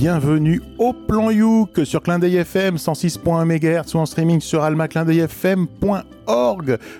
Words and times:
bienvenue 0.00 0.62
au 0.78 0.94
plan 0.94 1.30
Youk 1.30 1.84
sur 1.84 2.00
Clin 2.02 2.18
FM 2.22 2.76
106.1 2.76 3.44
MHz 3.44 3.94
ou 3.94 3.98
en 3.98 4.06
streaming 4.06 4.40
sur 4.40 4.62
almaclindeuilfm.org 4.62 6.10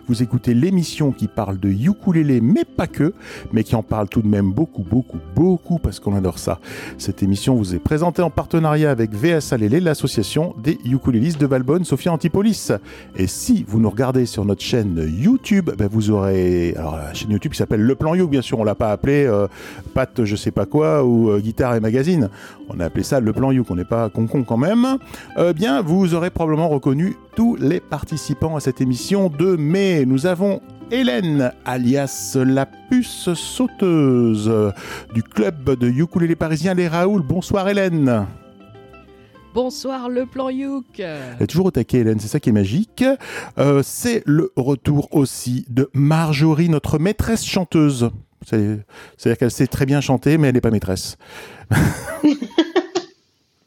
vous 0.09 0.23
écoutez 0.23 0.55
l'émission 0.55 1.13
qui 1.13 1.29
parle 1.29 1.59
de 1.61 1.69
ukulélé, 1.69 2.41
mais 2.41 2.65
pas 2.65 2.89
que, 2.89 3.15
mais 3.53 3.63
qui 3.63 3.77
en 3.77 3.83
parle 3.83 4.09
tout 4.09 4.23
de 4.23 4.27
même 4.27 4.51
beaucoup, 4.51 4.83
beaucoup, 4.83 5.19
beaucoup, 5.37 5.79
parce 5.79 6.01
qu'on 6.01 6.17
adore 6.17 6.39
ça. 6.39 6.59
Cette 6.99 7.23
émission 7.23 7.55
vous 7.55 7.75
est 7.75 7.79
présentée 7.79 8.23
en 8.23 8.31
partenariat 8.31 8.91
avec 8.91 9.13
VS 9.13 9.53
Alélé, 9.53 9.79
l'association 9.79 10.55
des 10.61 10.79
ukulélistes 10.85 11.41
de 11.41 11.47
Valbonne, 11.47 11.85
Sophia 11.85 12.13
Antipolis. 12.13 12.73
Et 13.17 13.29
si 13.29 13.65
vous 13.69 13.79
nous 13.79 13.91
regardez 13.91 14.27
sur 14.27 14.45
notre 14.45 14.63
chaîne 14.63 15.09
YouTube, 15.17 15.71
ben 15.79 15.89
vous 15.91 16.11
aurez 16.11 16.75
alors 16.77 16.97
la 16.97 17.15
chaîne 17.15 17.31
YouTube 17.31 17.53
qui 17.53 17.59
s'appelle 17.59 17.83
Le 17.83 17.95
Plan 17.95 18.15
You, 18.17 18.27
bien 18.27 18.43
sûr, 18.43 18.59
on 18.59 18.65
l'a 18.65 18.75
pas 18.75 18.91
appelé 18.91 19.27
euh, 19.27 19.47
Pat 19.95 20.25
je 20.25 20.35
sais 20.37 20.51
pas 20.51 20.67
quoi 20.67 21.05
ou 21.05 21.31
euh, 21.31 21.39
Guitare 21.39 21.77
et 21.77 21.81
Magazine. 21.81 22.31
Appelé 22.91 23.05
ça 23.05 23.21
Le 23.21 23.33
Plan 23.33 23.53
You, 23.53 23.63
qu'on 23.63 23.77
n'est 23.77 23.85
pas 23.85 24.09
con 24.09 24.27
con 24.27 24.43
quand 24.43 24.57
même. 24.57 24.99
Euh, 25.39 25.53
bien, 25.53 25.81
vous 25.81 26.15
aurez 26.15 26.31
probablement 26.31 26.69
reconnu 26.69 27.15
tous 27.37 27.55
les 27.55 27.79
participants 27.79 28.57
à 28.57 28.61
cette 28.61 28.81
émission 28.81 29.29
de 29.29 29.55
mai. 29.55 30.05
Nous 30.07 30.27
avons 30.27 30.61
Hélène, 30.91 31.53
alias 31.65 32.37
la 32.45 32.67
puce 32.67 33.33
sauteuse 33.35 34.51
du 35.15 35.23
club 35.23 35.79
de 35.79 35.89
ukulélé 35.89 36.35
parisien 36.35 36.75
Les 36.75 36.89
Raoul. 36.89 37.23
Bonsoir 37.23 37.69
Hélène. 37.69 38.27
Bonsoir 39.55 40.09
le 40.09 40.27
plan 40.27 40.49
Youk. 40.49 40.99
Elle 40.99 41.37
est 41.39 41.47
toujours 41.47 41.67
au 41.67 41.71
taquet 41.71 41.99
Hélène, 41.99 42.19
c'est 42.19 42.27
ça 42.27 42.41
qui 42.41 42.49
est 42.49 42.53
magique. 42.53 43.05
Euh, 43.59 43.83
c'est 43.85 44.25
le 44.27 44.53
retour 44.57 45.15
aussi 45.15 45.65
de 45.69 45.89
Marjorie, 45.95 46.69
notre 46.69 46.99
maîtresse 46.99 47.45
chanteuse. 47.45 48.11
C'est-à-dire 48.45 49.39
qu'elle 49.39 49.51
sait 49.51 49.69
très 49.69 49.87
bien 49.87 50.01
chanter, 50.01 50.39
mais 50.39 50.49
elle 50.49 50.55
n'est 50.55 50.61
pas 50.61 50.73
maîtresse. 50.73 51.19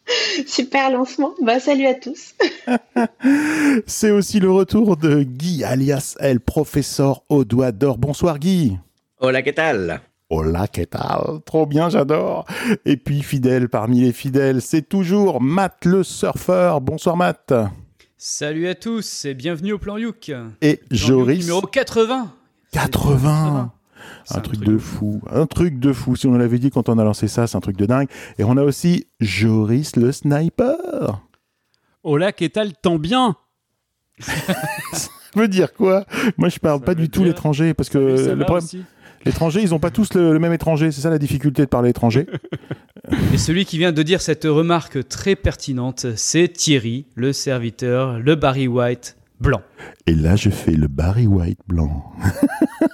Super 0.47 0.91
lancement. 0.91 1.33
Bah, 1.41 1.59
salut 1.59 1.85
à 1.85 1.93
tous. 1.93 2.33
C'est 3.85 4.11
aussi 4.11 4.39
le 4.39 4.51
retour 4.51 4.97
de 4.97 5.23
Guy, 5.23 5.63
alias 5.63 6.15
El 6.19 6.39
Professeur 6.39 7.23
au 7.29 7.45
doigt 7.45 7.71
d'or. 7.71 7.97
Bonsoir 7.97 8.39
Guy. 8.39 8.77
Hola, 9.19 9.41
¿qué 9.41 9.53
tal? 9.53 10.01
Hola, 10.29 10.67
¿qué 10.67 10.85
tal? 10.85 11.39
Trop 11.45 11.65
bien, 11.65 11.89
j'adore. 11.89 12.45
Et 12.85 12.97
puis, 12.97 13.21
fidèle 13.21 13.69
parmi 13.69 14.01
les 14.01 14.13
fidèles, 14.13 14.61
c'est 14.61 14.81
toujours 14.81 15.41
Matt 15.41 15.85
le 15.85 16.03
surfeur. 16.03 16.81
Bonsoir 16.81 17.15
Matt. 17.15 17.53
Salut 18.17 18.67
à 18.67 18.75
tous 18.75 19.25
et 19.25 19.33
bienvenue 19.33 19.73
au 19.73 19.77
plan 19.77 19.97
Youk. 19.97 20.31
Et 20.61 20.79
Joris. 20.91 21.39
numéro 21.39 21.61
80. 21.61 22.31
80. 22.71 23.71
Un, 24.29 24.39
truc, 24.39 24.59
de 24.59 24.77
fou. 24.77 25.21
Un 25.29 25.45
truc 25.45 25.79
de 25.79 25.93
fou. 25.93 26.15
Si 26.15 26.27
on 26.27 26.33
l'avait 26.33 26.59
dit 26.59 26.71
quand 26.71 26.89
on 26.89 26.97
a 26.97 27.03
lancé 27.03 27.27
ça, 27.27 27.47
c'est 27.47 27.57
un 27.57 27.61
truc 27.61 27.77
de 27.77 27.85
dingue. 27.85 28.07
Et 28.37 28.43
on 28.43 28.57
a 28.57 28.63
aussi 28.63 29.07
Joris 29.19 29.95
le 29.95 30.11
sniper. 30.11 31.21
Hola, 32.03 32.31
qu'est-ce 32.31 32.73
tant 32.81 32.99
bien 32.99 33.35
Ça 34.19 35.09
veut 35.35 35.47
dire 35.47 35.73
quoi? 35.73 36.05
Moi, 36.37 36.49
je 36.49 36.59
parle 36.59 36.81
pas 36.81 36.95
du 36.95 37.09
tout 37.09 37.23
l'étranger 37.23 37.73
parce 37.73 37.89
que 37.89 37.97
le 37.97 38.45
problème. 38.45 38.85
L'étranger, 39.25 39.61
ils 39.63 39.69
n'ont 39.69 39.79
pas 39.79 39.91
tous 39.91 40.13
le, 40.15 40.37
même 40.37 40.53
étranger. 40.53 40.91
C'est 40.91 41.01
ça 41.01 41.09
la 41.09 41.17
difficulté 41.17 41.61
de 41.61 41.67
parler 41.67 41.89
étranger. 41.89 42.27
Et 43.33 43.37
celui 43.37 43.65
qui 43.65 43.77
vient 43.77 43.91
de 43.91 44.03
dire 44.03 44.21
cette 44.21 44.43
remarque 44.43 45.07
très 45.07 45.35
pertinente, 45.35 46.07
c'est 46.15 46.49
Thierry, 46.49 47.07
le 47.15 47.33
serviteur, 47.33 48.19
le 48.19 48.35
Barry 48.35 48.67
White 48.67 49.17
blanc. 49.39 49.61
Et 50.05 50.15
là, 50.15 50.35
je 50.35 50.49
fais 50.49 50.71
le 50.71 50.87
Barry 50.87 51.27
White 51.27 51.61
blanc. 51.65 52.03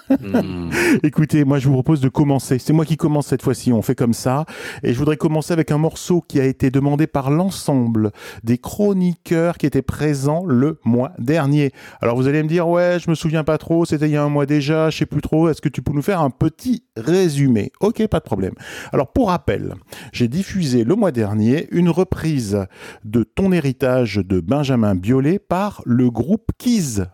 Hmm. 0.09 0.69
Écoutez, 1.03 1.43
moi, 1.43 1.57
je 1.57 1.67
vous 1.67 1.73
propose 1.73 2.01
de 2.01 2.09
commencer. 2.09 2.59
C'est 2.59 2.71
moi 2.71 2.85
qui 2.85 2.97
commence 2.97 3.27
cette 3.27 3.41
fois-ci. 3.41 3.73
On 3.73 3.81
fait 3.81 3.95
comme 3.95 4.13
ça. 4.13 4.45
Et 4.83 4.93
je 4.93 4.99
voudrais 4.99 5.17
commencer 5.17 5.51
avec 5.51 5.71
un 5.71 5.79
morceau 5.79 6.21
qui 6.21 6.39
a 6.39 6.45
été 6.45 6.69
demandé 6.69 7.07
par 7.07 7.31
l'ensemble 7.31 8.11
des 8.43 8.59
chroniqueurs 8.59 9.57
qui 9.57 9.65
étaient 9.65 9.81
présents 9.81 10.45
le 10.45 10.79
mois 10.85 11.13
dernier. 11.17 11.71
Alors, 11.99 12.15
vous 12.15 12.27
allez 12.27 12.43
me 12.43 12.47
dire, 12.47 12.67
ouais, 12.67 12.99
je 13.03 13.09
me 13.09 13.15
souviens 13.15 13.43
pas 13.43 13.57
trop. 13.57 13.85
C'était 13.85 14.07
il 14.07 14.11
y 14.11 14.17
a 14.17 14.23
un 14.23 14.29
mois 14.29 14.45
déjà. 14.45 14.91
Je 14.91 14.99
sais 14.99 15.05
plus 15.07 15.21
trop. 15.21 15.49
Est-ce 15.49 15.61
que 15.61 15.69
tu 15.69 15.81
peux 15.81 15.93
nous 15.93 16.03
faire 16.03 16.21
un 16.21 16.29
petit 16.29 16.83
résumé? 16.95 17.71
Ok, 17.79 18.05
pas 18.07 18.19
de 18.19 18.25
problème. 18.25 18.53
Alors, 18.93 19.11
pour 19.13 19.29
rappel, 19.29 19.73
j'ai 20.13 20.27
diffusé 20.27 20.83
le 20.83 20.95
mois 20.95 21.11
dernier 21.11 21.67
une 21.71 21.89
reprise 21.89 22.67
de 23.03 23.23
Ton 23.23 23.51
héritage 23.51 24.17
de 24.17 24.39
Benjamin 24.39 24.93
Biolay 24.93 25.39
par 25.39 25.81
le 25.85 26.11
groupe 26.11 26.51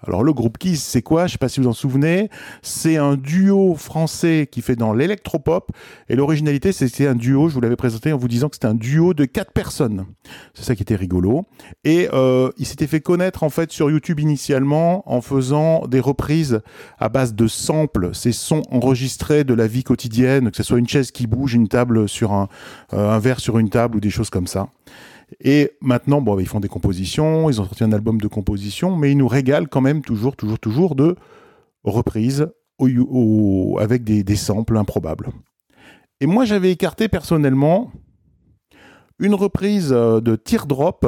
Alors 0.05 0.23
le 0.23 0.33
groupe 0.33 0.57
Kiss, 0.57 0.83
c'est 0.83 1.01
quoi? 1.01 1.21
Je 1.21 1.25
ne 1.25 1.31
sais 1.31 1.37
pas 1.37 1.49
si 1.49 1.59
vous 1.59 1.67
en 1.67 1.73
souvenez. 1.73 2.29
C'est 2.61 2.97
un 2.97 3.15
duo 3.15 3.75
français 3.75 4.47
qui 4.49 4.61
fait 4.61 4.75
dans 4.75 4.93
l'électropop. 4.93 5.71
Et 6.09 6.15
l'originalité, 6.15 6.71
c'est 6.71 7.07
un 7.07 7.15
duo, 7.15 7.49
je 7.49 7.55
vous 7.55 7.61
l'avais 7.61 7.75
présenté 7.75 8.13
en 8.13 8.17
vous 8.17 8.27
disant 8.27 8.49
que 8.49 8.55
c'était 8.55 8.67
un 8.67 8.75
duo 8.75 9.13
de 9.13 9.25
quatre 9.25 9.51
personnes. 9.51 10.05
C'est 10.53 10.63
ça 10.63 10.75
qui 10.75 10.83
était 10.83 10.95
rigolo. 10.95 11.45
Et 11.83 12.09
euh, 12.13 12.49
il 12.57 12.65
s'était 12.65 12.87
fait 12.87 13.01
connaître 13.01 13.43
en 13.43 13.49
fait 13.49 13.71
sur 13.71 13.89
YouTube 13.89 14.19
initialement 14.19 15.03
en 15.11 15.21
faisant 15.21 15.87
des 15.87 15.99
reprises 15.99 16.61
à 16.99 17.09
base 17.09 17.33
de 17.33 17.47
samples, 17.47 18.11
ces 18.13 18.31
sons 18.31 18.63
enregistrés 18.71 19.43
de 19.43 19.53
la 19.53 19.67
vie 19.67 19.83
quotidienne, 19.83 20.51
que 20.51 20.57
ce 20.57 20.63
soit 20.63 20.79
une 20.79 20.87
chaise 20.87 21.11
qui 21.11 21.27
bouge, 21.27 21.53
une 21.53 21.67
table 21.67 22.07
sur 22.07 22.33
un, 22.33 22.47
euh, 22.93 23.09
un 23.09 23.19
verre 23.19 23.39
sur 23.39 23.57
une 23.57 23.69
table 23.69 23.97
ou 23.97 23.99
des 23.99 24.09
choses 24.09 24.29
comme 24.29 24.47
ça. 24.47 24.69
Et 25.39 25.71
maintenant, 25.81 26.21
bon, 26.21 26.39
ils 26.39 26.47
font 26.47 26.59
des 26.59 26.67
compositions, 26.67 27.49
ils 27.49 27.59
ont 27.59 27.65
sorti 27.65 27.83
un 27.83 27.91
album 27.91 28.19
de 28.19 28.27
composition, 28.27 28.95
mais 28.95 29.11
ils 29.11 29.17
nous 29.17 29.27
régalent 29.27 29.67
quand 29.69 29.81
même 29.81 30.01
toujours, 30.01 30.35
toujours, 30.35 30.59
toujours 30.59 30.95
de 30.95 31.15
reprises 31.83 32.47
avec 32.79 34.03
des, 34.03 34.23
des 34.23 34.35
samples 34.35 34.77
improbables. 34.77 35.29
Et 36.21 36.27
moi, 36.27 36.45
j'avais 36.45 36.71
écarté 36.71 37.07
personnellement 37.07 37.91
une 39.19 39.33
reprise 39.33 39.91
euh, 39.91 40.19
de 40.19 40.35
Teardrop 40.35 41.05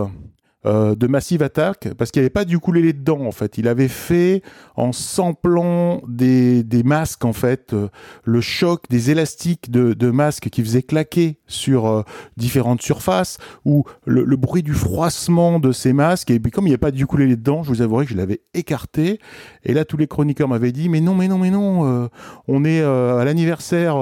euh, 0.66 0.96
de 0.96 1.06
Massive 1.06 1.44
Attack 1.44 1.90
parce 2.00 2.10
qu'il 2.10 2.20
n'y 2.20 2.26
avait 2.26 2.32
pas 2.32 2.44
du 2.44 2.58
les 2.74 2.92
dedans 2.92 3.22
en 3.22 3.32
fait. 3.32 3.60
Il 3.60 3.68
avait 3.68 3.88
fait 3.88 4.42
en 4.76 4.92
samplant 4.92 6.02
des, 6.08 6.64
des 6.64 6.82
masques 6.82 7.26
en 7.26 7.32
fait, 7.32 7.74
euh, 7.74 7.90
le 8.24 8.42
choc 8.42 8.86
des 8.90 9.12
élastiques 9.12 9.70
de, 9.70 9.94
de 9.94 10.10
masques 10.10 10.50
qui 10.50 10.64
faisaient 10.64 10.82
claquer 10.82 11.38
sur 11.46 11.86
euh, 11.86 12.02
différentes 12.38 12.82
surfaces 12.82 13.38
ou 13.66 13.84
le, 14.06 14.36
bruit 14.36 14.64
du 14.64 14.74
froissement 14.74 15.60
de 15.60 15.72
ces 15.72 15.94
masques. 15.94 16.32
Et 16.32 16.40
puis 16.40 16.52
comme 16.52 16.66
il 16.66 16.70
n'y 16.70 16.74
avait 16.74 16.80
pas 16.80 16.92
du 16.92 17.06
les 17.18 17.36
dedans, 17.36 17.62
je 17.62 17.70
vous 17.70 17.84
avouerai 17.84 18.06
que 18.06 18.12
je 18.12 18.18
l'avais 18.18 18.42
écarté. 18.56 19.20
Et 19.64 19.76
là 19.76 19.86
tous 19.86 19.98
les 19.98 20.08
chroniqueurs 20.08 20.48
m'avaient 20.48 20.72
dit 20.72 20.90
mais 20.90 21.02
non 21.02 21.14
mais 21.14 21.28
non 21.28 21.38
mais 21.38 21.52
non, 21.52 22.10
on 22.48 22.66
est 22.66 22.82
à 22.82 23.24
l'anniversaire 23.24 23.96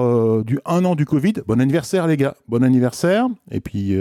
du 0.45 0.59
1 0.65 0.85
an 0.85 0.95
du 0.95 1.05
Covid. 1.05 1.33
Bon 1.47 1.59
anniversaire 1.59 2.07
les 2.07 2.15
gars, 2.15 2.35
bon 2.47 2.63
anniversaire. 2.63 3.27
Et 3.51 3.59
puis 3.59 3.95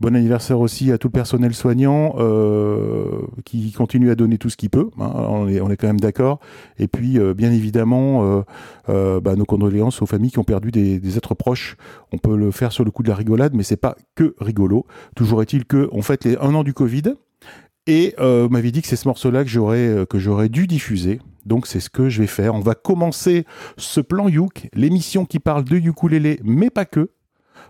Bon 0.00 0.16
anniversaire 0.16 0.58
aussi 0.60 0.90
à 0.92 0.96
tout 0.96 1.08
le 1.08 1.12
personnel 1.12 1.52
soignant 1.52 2.14
euh, 2.16 3.20
qui 3.44 3.70
continue 3.72 4.10
à 4.10 4.14
donner 4.14 4.38
tout 4.38 4.48
ce 4.48 4.56
qu'il 4.56 4.70
peut. 4.70 4.88
Hein, 4.98 5.12
on, 5.14 5.46
est, 5.46 5.60
on, 5.60 5.68
quand 5.68 5.88
même 5.88 6.00
d'accord. 6.00 6.40
Et 6.78 6.88
puis, 6.88 7.18
euh, 7.18 7.34
bien 7.34 7.52
évidemment, 7.52 8.42
euh, 8.88 9.20
bah, 9.20 9.36
nos 9.36 9.44
condoléances 9.44 10.00
aux 10.00 10.06
familles 10.06 10.30
qui 10.30 10.38
ont 10.38 10.44
perdu 10.44 10.70
des, 10.70 11.18
êtres 11.18 11.34
proches. 11.34 11.76
On 12.12 12.18
peut 12.18 12.34
le 12.34 12.50
faire 12.50 12.72
sur 12.72 12.82
le 12.82 12.90
coup 12.90 13.02
de 13.02 13.08
la 13.08 13.14
rigolade, 13.14 13.52
mais 13.52 13.62
c'est 13.62 13.76
pas 13.76 13.94
que 14.14 14.34
rigolo. 14.40 14.86
Toujours 15.16 15.42
est-il 15.42 15.66
que 15.66 15.90
on 15.92 16.00
fête 16.00 16.24
les 16.24 16.38
un 16.38 16.54
an 16.54 16.64
du 16.64 16.72
Covid. 16.72 17.02
Et 17.86 18.14
euh, 18.20 18.48
m'avait 18.48 18.70
dit 18.70 18.80
que 18.80 18.88
c'est 18.88 18.96
ce 18.96 19.06
morceau-là 19.06 19.44
que 19.44 19.50
j'aurais 19.50 20.06
que 20.08 20.18
j'aurais 20.18 20.48
dû 20.48 20.66
diffuser. 20.66 21.20
Donc 21.44 21.66
c'est 21.66 21.80
ce 21.80 21.90
que 21.90 22.08
je 22.08 22.22
vais 22.22 22.26
faire. 22.26 22.54
On 22.54 22.60
va 22.60 22.74
commencer 22.74 23.44
ce 23.76 24.00
plan 24.00 24.28
Youk, 24.28 24.68
l'émission 24.72 25.26
qui 25.26 25.40
parle 25.40 25.64
de 25.64 25.76
ukulélé, 25.76 26.40
mais 26.42 26.70
pas 26.70 26.86
que 26.86 27.10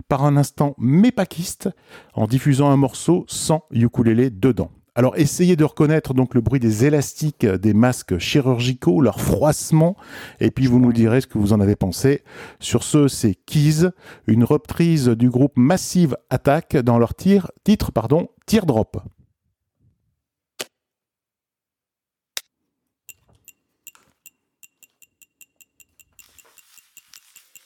par 0.09 0.25
un 0.25 0.37
instant 0.37 0.75
mépakiste 0.79 1.69
en 2.15 2.27
diffusant 2.27 2.71
un 2.71 2.77
morceau 2.77 3.25
sans 3.29 3.65
ukulélé 3.71 4.31
dedans. 4.31 4.71
Alors 4.97 5.17
essayez 5.17 5.57
de 5.57 5.65
reconnaître 5.65 6.15
donc 6.15 6.35
le 6.35 6.41
bruit 6.41 6.61
des 6.61 6.85
élastiques 6.85 7.45
euh, 7.45 7.59
des 7.59 7.75
masques 7.75 8.19
chirurgicaux, 8.19 9.01
leur 9.01 9.21
froissement, 9.21 9.97
et 10.41 10.51
puis 10.51 10.67
vous 10.67 10.81
nous 10.81 10.93
direz 10.93 11.21
ce 11.21 11.27
que 11.27 11.39
vous 11.39 11.53
en 11.53 11.61
avez 11.61 11.77
pensé. 11.77 12.23
Sur 12.59 12.83
ce, 12.83 13.09
c'est 13.09 13.35
Keys, 13.35 13.89
une 14.27 14.45
reprise 14.45 15.09
du 15.09 15.31
groupe 15.31 15.57
Massive 15.57 16.17
Attack 16.29 16.77
dans 16.77 16.99
leur 16.99 17.15
titre 17.15 17.93
pardon, 17.93 18.29
Teardrop. 18.47 18.99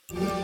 Drop. 0.09 0.44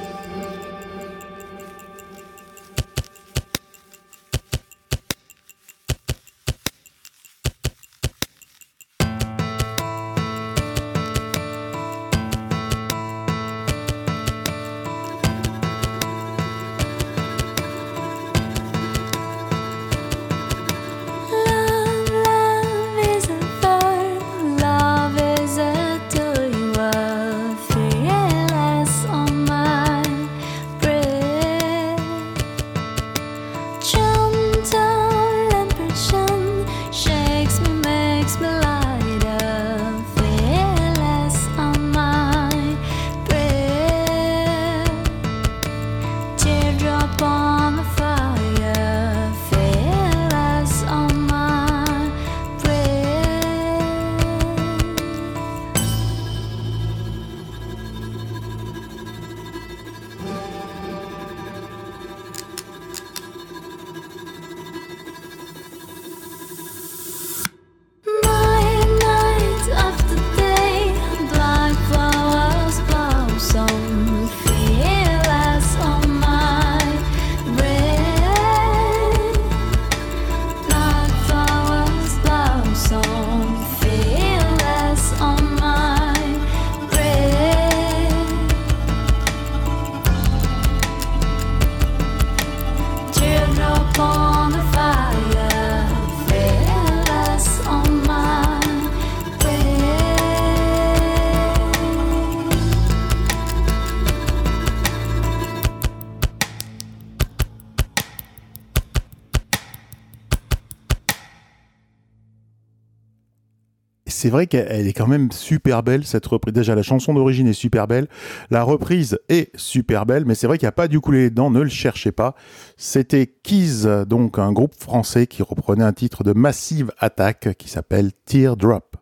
C'est 114.21 114.29
vrai 114.29 114.47
qu'elle 114.47 114.87
est 114.87 114.93
quand 114.93 115.07
même 115.07 115.33
super 115.33 115.83
belle 115.83 116.05
cette 116.05 116.27
reprise. 116.27 116.53
Déjà 116.53 116.75
la 116.75 116.83
chanson 116.83 117.15
d'origine 117.15 117.49
est 117.49 117.55
super 117.55 117.87
belle, 117.87 118.07
la 118.51 118.63
reprise 118.63 119.19
est 119.31 119.51
super 119.57 120.05
belle, 120.05 120.27
mais 120.27 120.35
c'est 120.35 120.47
vrai 120.47 120.59
qu'il 120.59 120.67
n'y 120.67 120.71
a 120.71 120.73
pas 120.73 120.89
du 120.89 120.99
ukulélé 120.99 121.31
dedans, 121.31 121.51
ne 121.51 121.61
le 121.61 121.71
cherchez 121.71 122.13
pas. 122.13 122.35
C'était 122.77 123.27
Keys, 123.27 124.05
donc 124.07 124.39
un 124.39 124.53
groupe 124.53 124.75
français 124.75 125.27
qui 125.27 125.43
reprenait 125.43 125.85
un 125.85 125.95
titre 125.95 126.23
de 126.23 126.35
Massive 126.35 126.93
Attack 126.99 127.57
qui 127.57 127.71
s'appelle 127.71 128.11
Teardrop. 128.27 128.95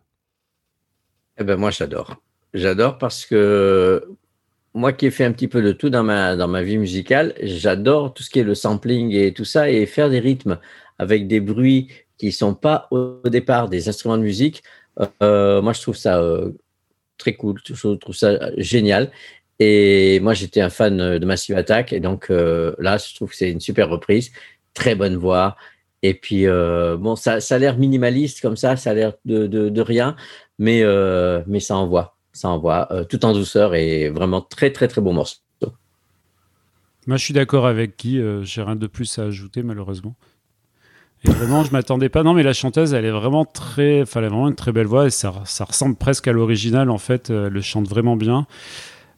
Eh 1.37 1.43
ben 1.43 1.57
moi 1.57 1.71
j'adore. 1.71 2.15
J'adore 2.53 2.97
parce 2.97 3.25
que 3.25 4.07
moi 4.73 4.93
qui 4.93 5.07
ai 5.07 5.11
fait 5.11 5.25
un 5.25 5.33
petit 5.33 5.49
peu 5.49 5.61
de 5.61 5.73
tout 5.73 5.89
dans 5.89 6.03
ma, 6.03 6.37
dans 6.37 6.47
ma 6.47 6.63
vie 6.63 6.77
musicale, 6.77 7.33
j'adore 7.43 8.13
tout 8.13 8.23
ce 8.23 8.29
qui 8.29 8.39
est 8.39 8.43
le 8.43 8.55
sampling 8.55 9.11
et 9.11 9.33
tout 9.33 9.43
ça 9.43 9.69
et 9.69 9.85
faire 9.85 10.09
des 10.09 10.19
rythmes 10.19 10.59
avec 10.97 11.27
des 11.27 11.41
bruits 11.41 11.89
qui 12.17 12.31
sont 12.31 12.53
pas 12.53 12.87
au 12.91 13.21
départ 13.25 13.69
des 13.69 13.89
instruments 13.89 14.17
de 14.17 14.23
musique. 14.23 14.61
Euh, 15.21 15.61
moi 15.61 15.73
je 15.73 15.81
trouve 15.81 15.95
ça 15.95 16.19
euh, 16.19 16.51
très 17.17 17.35
cool, 17.35 17.59
je 17.65 17.95
trouve 17.95 18.15
ça 18.15 18.51
génial. 18.57 19.11
Et 19.59 20.19
moi 20.21 20.33
j'étais 20.33 20.61
un 20.61 20.69
fan 20.69 20.97
de 21.19 21.25
Massive 21.25 21.57
Attack 21.57 21.91
et 21.93 21.99
donc 21.99 22.29
euh, 22.29 22.73
là 22.79 22.97
je 22.97 23.13
trouve 23.15 23.31
que 23.31 23.35
c'est 23.35 23.51
une 23.51 23.59
super 23.59 23.89
reprise, 23.89 24.31
très 24.73 24.95
bonne 24.95 25.17
voix. 25.17 25.55
Et 26.01 26.13
puis 26.13 26.45
bon, 26.47 27.17
ça, 27.17 27.39
a 27.49 27.57
l'air 27.57 27.77
minimaliste 27.77 28.41
comme 28.41 28.55
ça, 28.55 28.77
ça 28.77 28.91
a 28.91 28.93
l'air 28.93 29.13
de, 29.25 29.81
rien, 29.81 30.15
mais, 30.57 30.83
mais 31.45 31.59
ça 31.59 31.75
envoie 31.75 32.15
ça 32.31 32.47
envoie 32.47 32.87
tout 33.09 33.25
en 33.25 33.33
douceur 33.33 33.75
et 33.75 34.09
vraiment 34.09 34.39
très 34.39 34.71
très 34.71 34.87
très 34.87 35.01
bon 35.01 35.13
morceau. 35.13 35.39
Moi 37.09 37.17
je 37.17 37.23
suis 37.23 37.33
d'accord 37.33 37.65
avec 37.65 37.97
Guy, 37.97 38.19
euh, 38.19 38.43
j'ai 38.43 38.61
rien 38.61 38.75
de 38.75 38.85
plus 38.85 39.17
à 39.17 39.23
ajouter 39.23 39.63
malheureusement. 39.63 40.15
Et 41.25 41.29
vraiment, 41.29 41.63
je 41.63 41.71
m'attendais 41.71 42.09
pas. 42.09 42.23
Non, 42.23 42.33
mais 42.33 42.43
la 42.43 42.53
chanteuse, 42.53 42.93
elle 42.93 43.05
est 43.05 43.11
vraiment 43.11 43.45
très, 43.45 44.01
enfin, 44.01 44.21
elle 44.21 44.27
a 44.27 44.29
vraiment 44.29 44.47
une 44.47 44.55
très 44.55 44.71
belle 44.71 44.87
voix 44.87 45.05
et 45.05 45.09
ça, 45.09 45.33
ça 45.45 45.65
ressemble 45.65 45.95
presque 45.95 46.27
à 46.27 46.31
l'original 46.31 46.89
en 46.89 46.97
fait. 46.97 47.29
Elle 47.29 47.47
le 47.47 47.61
chante 47.61 47.87
vraiment 47.87 48.15
bien. 48.15 48.47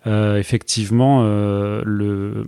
Euh, 0.07 0.39
effectivement, 0.39 1.21
euh, 1.25 1.83
le, 1.85 2.43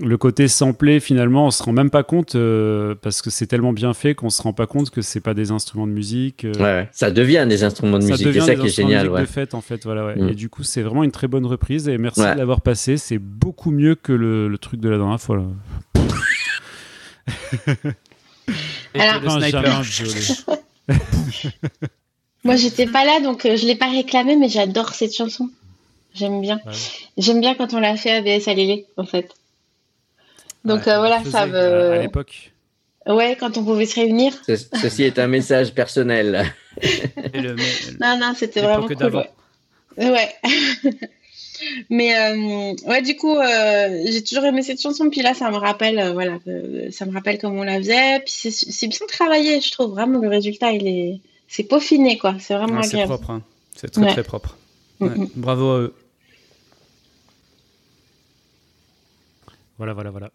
le 0.00 0.16
côté 0.16 0.46
samplé, 0.46 1.00
finalement, 1.00 1.46
on 1.46 1.50
se 1.50 1.60
rend 1.60 1.72
même 1.72 1.90
pas 1.90 2.04
compte 2.04 2.36
euh, 2.36 2.94
parce 2.94 3.22
que 3.22 3.30
c'est 3.30 3.46
tellement 3.46 3.72
bien 3.72 3.92
fait 3.92 4.14
qu'on 4.14 4.30
se 4.30 4.40
rend 4.40 4.52
pas 4.52 4.68
compte 4.68 4.90
que 4.90 5.02
c'est 5.02 5.20
pas 5.20 5.34
des 5.34 5.50
instruments 5.50 5.88
de 5.88 5.92
musique. 5.92 6.46
Ouais, 6.60 6.88
ça 6.92 7.10
devient 7.10 7.44
des 7.48 7.64
instruments 7.64 7.98
de 7.98 8.04
musique. 8.04 8.32
C'est 8.32 8.40
ça 8.40 8.54
qui 8.54 8.66
est 8.66 8.76
génial. 8.76 9.08
Ouais. 9.08 9.22
De 9.22 9.26
fait, 9.26 9.54
en 9.54 9.60
fait, 9.60 9.82
voilà. 9.84 10.14
Mm. 10.14 10.28
Et 10.28 10.34
du 10.34 10.48
coup, 10.48 10.62
c'est 10.62 10.82
vraiment 10.82 11.02
une 11.02 11.10
très 11.10 11.26
bonne 11.26 11.46
reprise 11.46 11.88
et 11.88 11.98
merci 11.98 12.20
de 12.20 12.38
l'avoir 12.38 12.60
passé. 12.60 12.96
C'est 12.96 13.18
beaucoup 13.18 13.72
mieux 13.72 13.96
que 13.96 14.12
le, 14.12 14.46
le, 14.46 14.58
truc 14.58 14.78
de 14.78 14.88
la 14.88 14.98
dernière 14.98 15.20
fois. 15.20 15.42
Alors, 18.94 19.22
Moi, 22.44 22.56
j'étais 22.56 22.86
pas 22.86 23.04
là, 23.04 23.20
donc 23.20 23.42
je 23.44 23.66
l'ai 23.66 23.76
pas 23.76 23.90
réclamé, 23.90 24.36
mais 24.36 24.48
j'adore 24.48 24.94
cette 24.94 25.14
chanson. 25.14 25.48
J'aime 26.14 26.40
bien. 26.40 26.60
J'aime 27.16 27.40
bien 27.40 27.54
quand 27.54 27.72
on 27.72 27.80
l'a 27.80 27.96
fait 27.96 28.10
à 28.10 28.20
BS 28.20 28.48
à 28.48 28.54
Lélé, 28.54 28.86
en 28.96 29.04
fait. 29.04 29.28
Donc 30.64 30.86
euh, 30.86 30.98
voilà, 30.98 31.22
ça 31.24 31.46
me. 31.46 31.92
À 31.92 32.02
l'époque. 32.02 32.52
Ouais, 33.06 33.36
quand 33.38 33.56
on 33.58 33.64
pouvait 33.64 33.86
se 33.86 33.96
réunir. 33.96 34.32
ceci 34.46 35.02
est 35.02 35.18
un 35.18 35.26
message 35.26 35.72
personnel. 35.74 36.52
non, 38.00 38.18
non, 38.18 38.32
c'était 38.36 38.60
vraiment 38.60 38.86
cool. 38.86 39.24
Ouais. 39.96 40.10
ouais. 40.10 40.34
Mais 41.90 42.16
euh, 42.16 42.74
ouais, 42.86 43.02
du 43.02 43.16
coup, 43.16 43.36
euh, 43.36 44.02
j'ai 44.06 44.22
toujours 44.22 44.44
aimé 44.44 44.62
cette 44.62 44.80
chanson. 44.80 45.10
Puis 45.10 45.22
là, 45.22 45.34
ça 45.34 45.50
me 45.50 45.56
rappelle, 45.56 46.12
voilà, 46.12 46.38
ça 46.90 47.06
me 47.06 47.12
rappelle 47.12 47.38
comment 47.38 47.60
on 47.60 47.64
la 47.64 47.78
faisait. 47.78 48.20
Puis 48.20 48.50
c'est 48.52 48.86
bien 48.86 49.06
travaillé, 49.06 49.60
je 49.60 49.70
trouve. 49.70 49.90
Vraiment, 49.90 50.18
le 50.18 50.28
résultat, 50.28 50.72
il 50.72 50.86
est, 50.86 51.20
c'est 51.48 51.64
peaufiné, 51.64 52.18
quoi. 52.18 52.36
C'est 52.38 52.54
vraiment 52.54 52.80
agréable. 52.80 52.90
C'est 52.90 53.06
propre. 53.06 53.30
Hein. 53.30 53.42
C'est 53.76 53.90
très 53.90 54.12
très 54.12 54.22
propre. 54.22 54.56
Bravo 55.36 55.70
à 55.70 55.78
eux. 55.80 55.94
Voilà, 59.78 59.94
voilà, 59.94 60.10
voilà. 60.10 60.30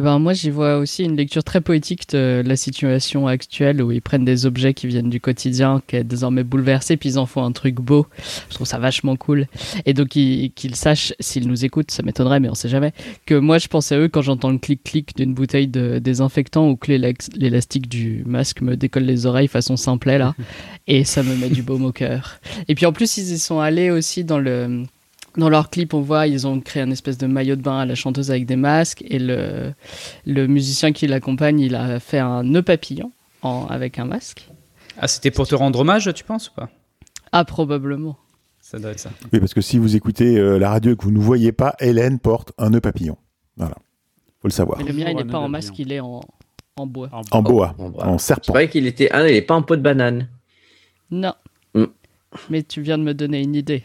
Eh 0.00 0.02
ben, 0.02 0.18
moi, 0.18 0.32
j'y 0.32 0.48
vois 0.48 0.78
aussi 0.78 1.04
une 1.04 1.14
lecture 1.14 1.44
très 1.44 1.60
poétique 1.60 2.08
de 2.08 2.42
la 2.42 2.56
situation 2.56 3.26
actuelle 3.26 3.82
où 3.82 3.92
ils 3.92 4.00
prennent 4.00 4.24
des 4.24 4.46
objets 4.46 4.72
qui 4.72 4.86
viennent 4.86 5.10
du 5.10 5.20
quotidien, 5.20 5.82
qui 5.86 5.96
est 5.96 6.04
désormais 6.04 6.42
bouleversé, 6.42 6.96
puis 6.96 7.10
ils 7.10 7.18
en 7.18 7.26
font 7.26 7.44
un 7.44 7.52
truc 7.52 7.74
beau. 7.74 8.06
Je 8.48 8.54
trouve 8.54 8.66
ça 8.66 8.78
vachement 8.78 9.16
cool. 9.16 9.46
Et 9.84 9.92
donc, 9.92 10.08
qu'ils 10.08 10.74
sachent, 10.74 11.12
s'ils 11.20 11.46
nous 11.46 11.66
écoutent, 11.66 11.90
ça 11.90 12.02
m'étonnerait, 12.02 12.40
mais 12.40 12.48
on 12.48 12.54
sait 12.54 12.70
jamais, 12.70 12.94
que 13.26 13.34
moi, 13.34 13.58
je 13.58 13.68
pense 13.68 13.92
à 13.92 13.98
eux 13.98 14.08
quand 14.08 14.22
j'entends 14.22 14.52
le 14.52 14.56
clic-clic 14.56 15.14
d'une 15.16 15.34
bouteille 15.34 15.68
de 15.68 15.98
désinfectant 15.98 16.70
ou 16.70 16.76
que 16.76 16.90
l'élastique 16.90 17.86
du 17.86 18.22
masque 18.24 18.62
me 18.62 18.78
décolle 18.78 19.02
les 19.02 19.26
oreilles 19.26 19.48
façon 19.48 19.76
simplet, 19.76 20.16
là. 20.16 20.34
et 20.86 21.04
ça 21.04 21.22
me 21.22 21.36
met 21.36 21.50
du 21.50 21.60
baume 21.62 21.84
au 21.84 21.92
cœur. 21.92 22.40
Et 22.68 22.74
puis, 22.74 22.86
en 22.86 22.94
plus, 22.94 23.18
ils 23.18 23.34
y 23.34 23.38
sont 23.38 23.60
allés 23.60 23.90
aussi 23.90 24.24
dans 24.24 24.38
le 24.38 24.86
dans 25.36 25.48
leur 25.48 25.70
clip, 25.70 25.94
on 25.94 26.00
voit, 26.00 26.26
ils 26.26 26.46
ont 26.46 26.60
créé 26.60 26.82
un 26.82 26.90
espèce 26.90 27.18
de 27.18 27.26
maillot 27.26 27.56
de 27.56 27.62
bain 27.62 27.78
à 27.80 27.86
la 27.86 27.94
chanteuse 27.94 28.30
avec 28.30 28.46
des 28.46 28.56
masques. 28.56 29.02
Et 29.06 29.18
le, 29.18 29.72
le 30.26 30.46
musicien 30.46 30.92
qui 30.92 31.06
l'accompagne, 31.06 31.60
il 31.60 31.74
a 31.74 32.00
fait 32.00 32.18
un 32.18 32.42
nœud 32.42 32.62
papillon 32.62 33.12
en, 33.42 33.66
avec 33.66 33.98
un 33.98 34.04
masque. 34.04 34.48
Ah, 34.98 35.08
c'était 35.08 35.30
pour 35.30 35.46
te 35.46 35.54
rendre 35.54 35.80
hommage, 35.80 36.12
tu 36.14 36.24
penses 36.24 36.48
ou 36.50 36.54
pas? 36.54 36.68
Ah, 37.32 37.44
probablement. 37.44 38.16
Ça 38.60 38.78
doit 38.78 38.90
être 38.90 39.00
ça. 39.00 39.10
Oui, 39.32 39.40
parce 39.40 39.54
que 39.54 39.60
si 39.60 39.78
vous 39.78 39.96
écoutez 39.96 40.38
euh, 40.38 40.58
la 40.58 40.70
radio 40.70 40.92
et 40.92 40.96
que 40.96 41.02
vous 41.02 41.10
ne 41.10 41.18
voyez 41.18 41.52
pas, 41.52 41.74
Hélène 41.80 42.18
porte 42.18 42.52
un 42.58 42.70
nœud 42.70 42.80
papillon. 42.80 43.16
Voilà. 43.56 43.74
faut 44.40 44.48
le 44.48 44.52
savoir. 44.52 44.78
Mais 44.78 44.84
le 44.84 44.92
mien, 44.92 45.06
il 45.10 45.16
n'est 45.16 45.24
pas 45.24 45.38
en 45.38 45.48
masque, 45.48 45.78
il 45.78 45.92
est 45.92 46.00
en, 46.00 46.20
en 46.76 46.86
bois. 46.86 47.08
En, 47.30 47.42
bois, 47.42 47.74
en, 47.78 48.18
serpent. 48.18 48.42
Je 48.46 48.50
croyais 48.50 48.68
qu'il 48.68 48.86
était. 48.86 49.10
Ah, 49.10 49.28
il 49.28 49.34
n'est 49.34 49.42
pas 49.42 49.54
en 49.54 49.62
peau 49.62 49.76
de 49.76 49.82
banane. 49.82 50.28
Non. 51.10 51.34
Mm. 51.74 51.84
Mais 52.48 52.62
tu 52.62 52.80
viens 52.82 52.98
de 52.98 53.02
me 53.02 53.14
donner 53.14 53.42
une 53.42 53.54
idée. 53.54 53.84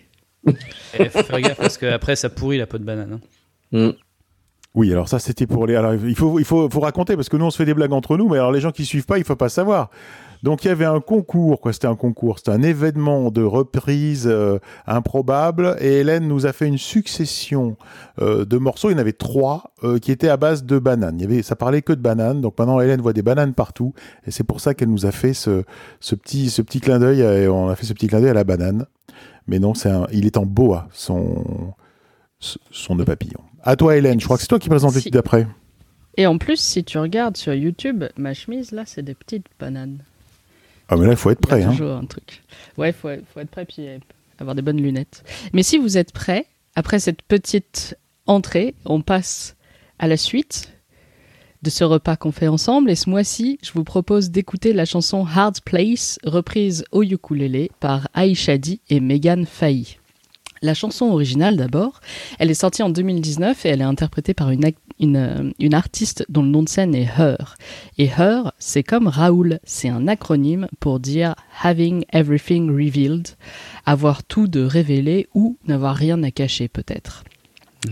Et 0.99 1.09
faire 1.09 1.41
gaffe 1.41 1.57
parce 1.57 1.77
qu'après 1.77 2.15
ça 2.15 2.29
pourrit 2.29 2.57
la 2.57 2.67
peau 2.67 2.77
de 2.77 2.83
banane. 2.83 3.19
Hein. 3.73 3.89
Mm. 3.89 3.95
Oui, 4.75 4.91
alors 4.91 5.07
ça 5.07 5.19
c'était 5.19 5.47
pour 5.47 5.67
les. 5.67 5.75
Alors 5.75 5.93
il 5.93 6.15
faut 6.15 6.37
il 6.37 6.45
faut, 6.45 6.69
faut 6.69 6.81
raconter 6.81 7.15
parce 7.15 7.29
que 7.29 7.37
nous 7.37 7.45
on 7.45 7.49
se 7.49 7.57
fait 7.57 7.65
des 7.65 7.73
blagues 7.73 7.93
entre 7.93 8.17
nous, 8.17 8.27
mais 8.27 8.37
alors 8.37 8.51
les 8.51 8.59
gens 8.59 8.71
qui 8.71 8.85
suivent 8.85 9.05
pas, 9.05 9.17
il 9.17 9.23
faut 9.23 9.37
pas 9.37 9.49
savoir. 9.49 9.89
Donc 10.43 10.65
il 10.65 10.67
y 10.67 10.71
avait 10.71 10.85
un 10.85 10.99
concours, 10.99 11.61
quoi. 11.61 11.71
C'était 11.71 11.87
un 11.87 11.95
concours, 11.95 12.39
c'était 12.39 12.51
un 12.51 12.61
événement 12.61 13.31
de 13.31 13.41
reprise 13.41 14.27
euh, 14.27 14.59
improbable. 14.85 15.77
Et 15.79 16.01
Hélène 16.01 16.27
nous 16.27 16.45
a 16.45 16.51
fait 16.51 16.67
une 16.67 16.77
succession 16.77 17.77
euh, 18.21 18.43
de 18.43 18.57
morceaux. 18.57 18.89
Il 18.89 18.93
y 18.93 18.95
en 18.95 18.99
avait 18.99 19.13
trois 19.13 19.71
euh, 19.83 19.97
qui 19.97 20.11
étaient 20.11 20.29
à 20.29 20.37
base 20.37 20.65
de 20.65 20.77
bananes. 20.77 21.15
Il 21.19 21.21
y 21.21 21.25
avait, 21.25 21.41
ça 21.41 21.55
parlait 21.55 21.81
que 21.81 21.93
de 21.93 22.01
bananes. 22.01 22.41
Donc 22.41 22.59
maintenant 22.59 22.79
Hélène 22.81 23.01
voit 23.01 23.13
des 23.13 23.23
bananes 23.23 23.53
partout, 23.53 23.93
et 24.27 24.31
c'est 24.31 24.43
pour 24.43 24.59
ça 24.59 24.73
qu'elle 24.73 24.89
nous 24.89 25.05
a 25.05 25.11
fait 25.11 25.33
ce, 25.33 25.63
ce 26.01 26.15
petit 26.15 26.49
ce 26.49 26.61
petit 26.61 26.81
clin 26.81 26.99
d'œil. 26.99 27.47
On 27.47 27.69
a 27.69 27.75
fait 27.75 27.85
ce 27.85 27.93
petit 27.93 28.07
clin 28.07 28.19
d'œil 28.19 28.31
à 28.31 28.33
la 28.33 28.43
banane. 28.43 28.85
Mais 29.47 29.59
non, 29.59 29.73
c'est 29.73 29.91
il 30.11 30.25
est 30.25 30.37
en 30.37 30.45
boa, 30.45 30.87
son, 30.93 31.73
son 32.39 32.95
nœud 32.95 33.05
papillon. 33.05 33.41
À 33.63 33.75
toi, 33.75 33.95
Hélène. 33.97 34.19
Je 34.19 34.25
crois 34.25 34.37
que 34.37 34.41
c'est 34.41 34.47
toi 34.47 34.59
qui 34.59 34.69
présente 34.69 34.95
l'étude 34.95 35.13
d'après. 35.13 35.47
Et 36.17 36.27
en 36.27 36.37
plus, 36.37 36.59
si 36.59 36.83
tu 36.83 36.97
regardes 36.97 37.37
sur 37.37 37.53
YouTube, 37.53 38.05
ma 38.17 38.33
chemise, 38.33 38.71
là, 38.71 38.83
c'est 38.85 39.03
des 39.03 39.15
petites 39.15 39.47
bananes. 39.59 39.99
Ah, 40.87 40.95
mais 40.97 41.05
là, 41.05 41.11
il 41.11 41.17
faut 41.17 41.31
être 41.31 41.41
prêt. 41.41 41.59
Il 41.59 41.63
y 41.63 41.65
a 41.65 41.69
hein. 41.69 41.71
toujours 41.71 41.95
un 41.95 42.05
truc. 42.05 42.43
Ouais, 42.77 42.89
il 42.89 42.93
faut, 42.93 43.09
faut, 43.33 43.39
être 43.39 43.49
prêt 43.49 43.65
puis 43.65 43.87
avoir 44.39 44.55
des 44.55 44.61
bonnes 44.61 44.81
lunettes. 44.81 45.23
Mais 45.53 45.63
si 45.63 45.77
vous 45.77 45.97
êtes 45.97 46.11
prêt, 46.11 46.45
après 46.75 46.99
cette 46.99 47.21
petite 47.21 47.97
entrée, 48.27 48.75
on 48.85 49.01
passe 49.01 49.55
à 49.99 50.07
la 50.07 50.17
suite 50.17 50.71
de 51.65 51.69
ce 51.71 51.83
repas 51.83 52.15
qu'on 52.15 52.31
fait 52.31 52.47
ensemble. 52.47 52.91
Et 52.91 52.95
ce 52.95 53.09
mois-ci, 53.09 53.57
je 53.63 53.73
vous 53.73 53.83
propose 53.83 54.29
d'écouter 54.29 54.71
la 54.71 54.85
chanson 54.85 55.25
Hard 55.25 55.59
Place, 55.61 56.19
reprise 56.23 56.85
au 56.91 57.01
ukulélé 57.01 57.71
par 57.79 58.07
Aisha 58.15 58.57
Di 58.57 58.79
et 58.89 58.99
Megan 58.99 59.45
Fahy. 59.45 59.97
La 60.61 60.75
chanson 60.75 61.07
originale 61.07 61.57
d'abord, 61.57 62.01
elle 62.39 62.51
est 62.51 62.53
sortie 62.53 62.83
en 62.83 62.89
2019 62.89 63.65
et 63.65 63.69
elle 63.69 63.81
est 63.81 63.83
interprétée 63.83 64.33
par 64.33 64.51
une, 64.51 64.71
une, 64.99 65.53
une, 65.59 65.73
artiste 65.73 66.25
dont 66.29 66.43
le 66.43 66.49
nom 66.49 66.63
de 66.63 66.69
scène 66.69 66.95
est 66.95 67.09
Her. 67.17 67.55
Et 67.97 68.05
Her, 68.05 68.51
c'est 68.57 68.83
comme 68.83 69.07
Raoul, 69.07 69.59
c'est 69.63 69.89
un 69.89 70.07
acronyme 70.07 70.67
pour 70.79 70.99
dire 70.99 71.35
Having 71.63 72.05
Everything 72.13 72.69
Revealed, 72.69 73.27
avoir 73.85 74.23
tout 74.23 74.47
de 74.47 74.61
révélé 74.61 75.27
ou 75.33 75.57
n'avoir 75.67 75.95
rien 75.95 76.21
à 76.23 76.31
cacher 76.31 76.67
peut-être. 76.67 77.23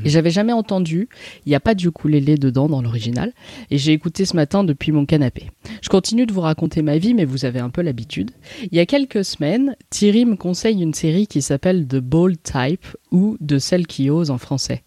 Et 0.06 0.10
j'avais 0.10 0.32
jamais 0.32 0.54
entendu, 0.54 1.10
il 1.46 1.50
n'y 1.50 1.56
a 1.56 1.60
pas 1.60 1.76
du 1.76 1.88
ukulélé 1.88 2.38
dedans 2.38 2.68
dans 2.68 2.82
l'original, 2.82 3.34
et 3.70 3.78
j'ai 3.78 3.92
écouté 3.92 4.26
ce 4.26 4.36
matin 4.36 4.64
depuis 4.64 4.92
mon 4.92 5.06
canapé. 5.06 5.52
Je 5.82 5.90
continue 5.90 6.26
de 6.26 6.34
vous 6.34 6.42
raconter 6.42 6.82
ma 6.82 6.98
vie, 6.98 7.14
mais 7.14 7.26
vous 7.26 7.46
avez 7.46 7.60
un 7.60 7.70
peu 7.70 7.82
l'habitude. 7.82 8.32
Il 8.64 8.76
y 8.76 8.80
a 8.80 8.86
quelques 8.86 9.26
semaines, 9.26 9.76
Thierry 9.90 10.26
me 10.26 10.36
conseille 10.36 10.82
une 10.82 10.94
série 10.94 11.28
qui 11.28 11.42
s'appelle 11.42 11.88
The 11.88 11.98
Bold 11.98 12.38
Type, 12.44 12.86
ou 13.12 13.38
De 13.40 13.60
celle 13.60 13.86
qui 13.86 14.10
ose 14.10 14.32
en 14.32 14.40
français. 14.40 14.84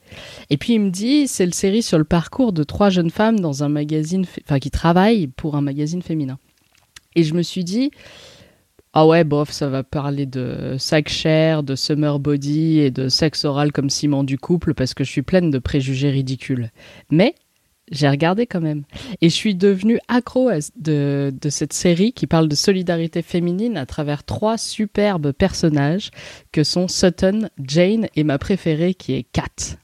Et 0.51 0.57
puis 0.57 0.75
il 0.75 0.81
me 0.81 0.91
dit, 0.91 1.29
c'est 1.29 1.45
une 1.45 1.53
série 1.53 1.83
sur 1.83 1.97
le 1.97 2.05
parcours 2.05 2.53
de 2.53 2.65
trois 2.65 2.91
jeunes 2.91 3.11
femmes 3.11 3.39
dans 3.39 3.63
un 3.63 3.69
magazine, 3.69 4.27
enfin 4.45 4.59
qui 4.59 4.71
travaillent 4.71 5.29
pour 5.29 5.55
un 5.55 5.61
magazine 5.61 6.03
féminin. 6.03 6.39
Et 7.15 7.23
je 7.23 7.35
me 7.35 7.43
suis 7.43 7.65
dit, 7.65 7.91
ah 8.99 9.07
ouais, 9.07 9.25
bof, 9.25 9.50
ça 9.50 9.69
va 9.69 9.83
parler 9.83 10.25
de 10.25 10.76
sac 10.79 11.11
cher, 11.11 11.62
de 11.62 11.75
summer 11.75 12.19
body 12.19 12.79
et 12.79 12.91
de 12.91 13.11
sexe 13.11 13.45
oral 13.45 13.71
comme 13.71 13.91
ciment 13.91 14.25
du 14.25 14.38
couple 14.38 14.73
parce 14.73 14.95
que 14.95 15.05
je 15.05 15.11
suis 15.11 15.21
pleine 15.21 15.50
de 15.50 15.59
préjugés 15.59 16.09
ridicules. 16.09 16.71
Mais 17.11 17.35
j'ai 17.91 18.09
regardé 18.09 18.47
quand 18.47 18.62
même. 18.62 18.85
Et 19.21 19.29
je 19.29 19.35
suis 19.35 19.55
devenue 19.55 19.99
accro 20.09 20.50
de, 20.76 21.31
de 21.38 21.50
cette 21.50 21.75
série 21.75 22.15
qui 22.15 22.26
parle 22.26 22.49
de 22.49 22.55
solidarité 22.55 23.21
féminine 23.21 23.76
à 23.76 23.85
travers 23.85 24.25
trois 24.25 24.57
superbes 24.57 25.33
personnages 25.33 26.11
que 26.50 26.65
sont 26.65 26.88
Sutton, 26.88 27.50
Jane 27.62 28.09
et 28.17 28.25
ma 28.25 28.38
préférée 28.38 28.95
qui 28.95 29.12
est 29.12 29.25
Kat. 29.25 29.76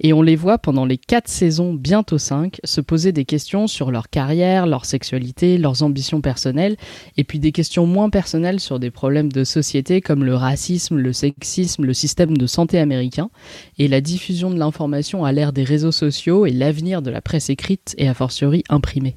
Et 0.00 0.12
on 0.12 0.22
les 0.22 0.36
voit 0.36 0.58
pendant 0.58 0.84
les 0.84 0.98
quatre 0.98 1.28
saisons, 1.28 1.74
bientôt 1.74 2.18
cinq, 2.18 2.60
se 2.64 2.80
poser 2.80 3.12
des 3.12 3.24
questions 3.24 3.66
sur 3.66 3.90
leur 3.90 4.10
carrière, 4.10 4.66
leur 4.66 4.84
sexualité, 4.84 5.58
leurs 5.58 5.82
ambitions 5.82 6.20
personnelles, 6.20 6.76
et 7.16 7.24
puis 7.24 7.38
des 7.38 7.52
questions 7.52 7.86
moins 7.86 8.10
personnelles 8.10 8.60
sur 8.60 8.78
des 8.78 8.90
problèmes 8.90 9.32
de 9.32 9.44
société 9.44 10.00
comme 10.00 10.24
le 10.24 10.34
racisme, 10.34 10.96
le 10.96 11.12
sexisme, 11.12 11.84
le 11.84 11.94
système 11.94 12.36
de 12.36 12.46
santé 12.46 12.78
américain, 12.78 13.30
et 13.78 13.88
la 13.88 14.00
diffusion 14.00 14.50
de 14.50 14.58
l'information 14.58 15.24
à 15.24 15.32
l'ère 15.32 15.52
des 15.52 15.64
réseaux 15.64 15.92
sociaux 15.92 16.46
et 16.46 16.50
l'avenir 16.50 17.02
de 17.02 17.10
la 17.10 17.20
presse 17.20 17.50
écrite 17.50 17.94
et 17.98 18.08
a 18.08 18.14
fortiori 18.14 18.62
imprimée. 18.68 19.16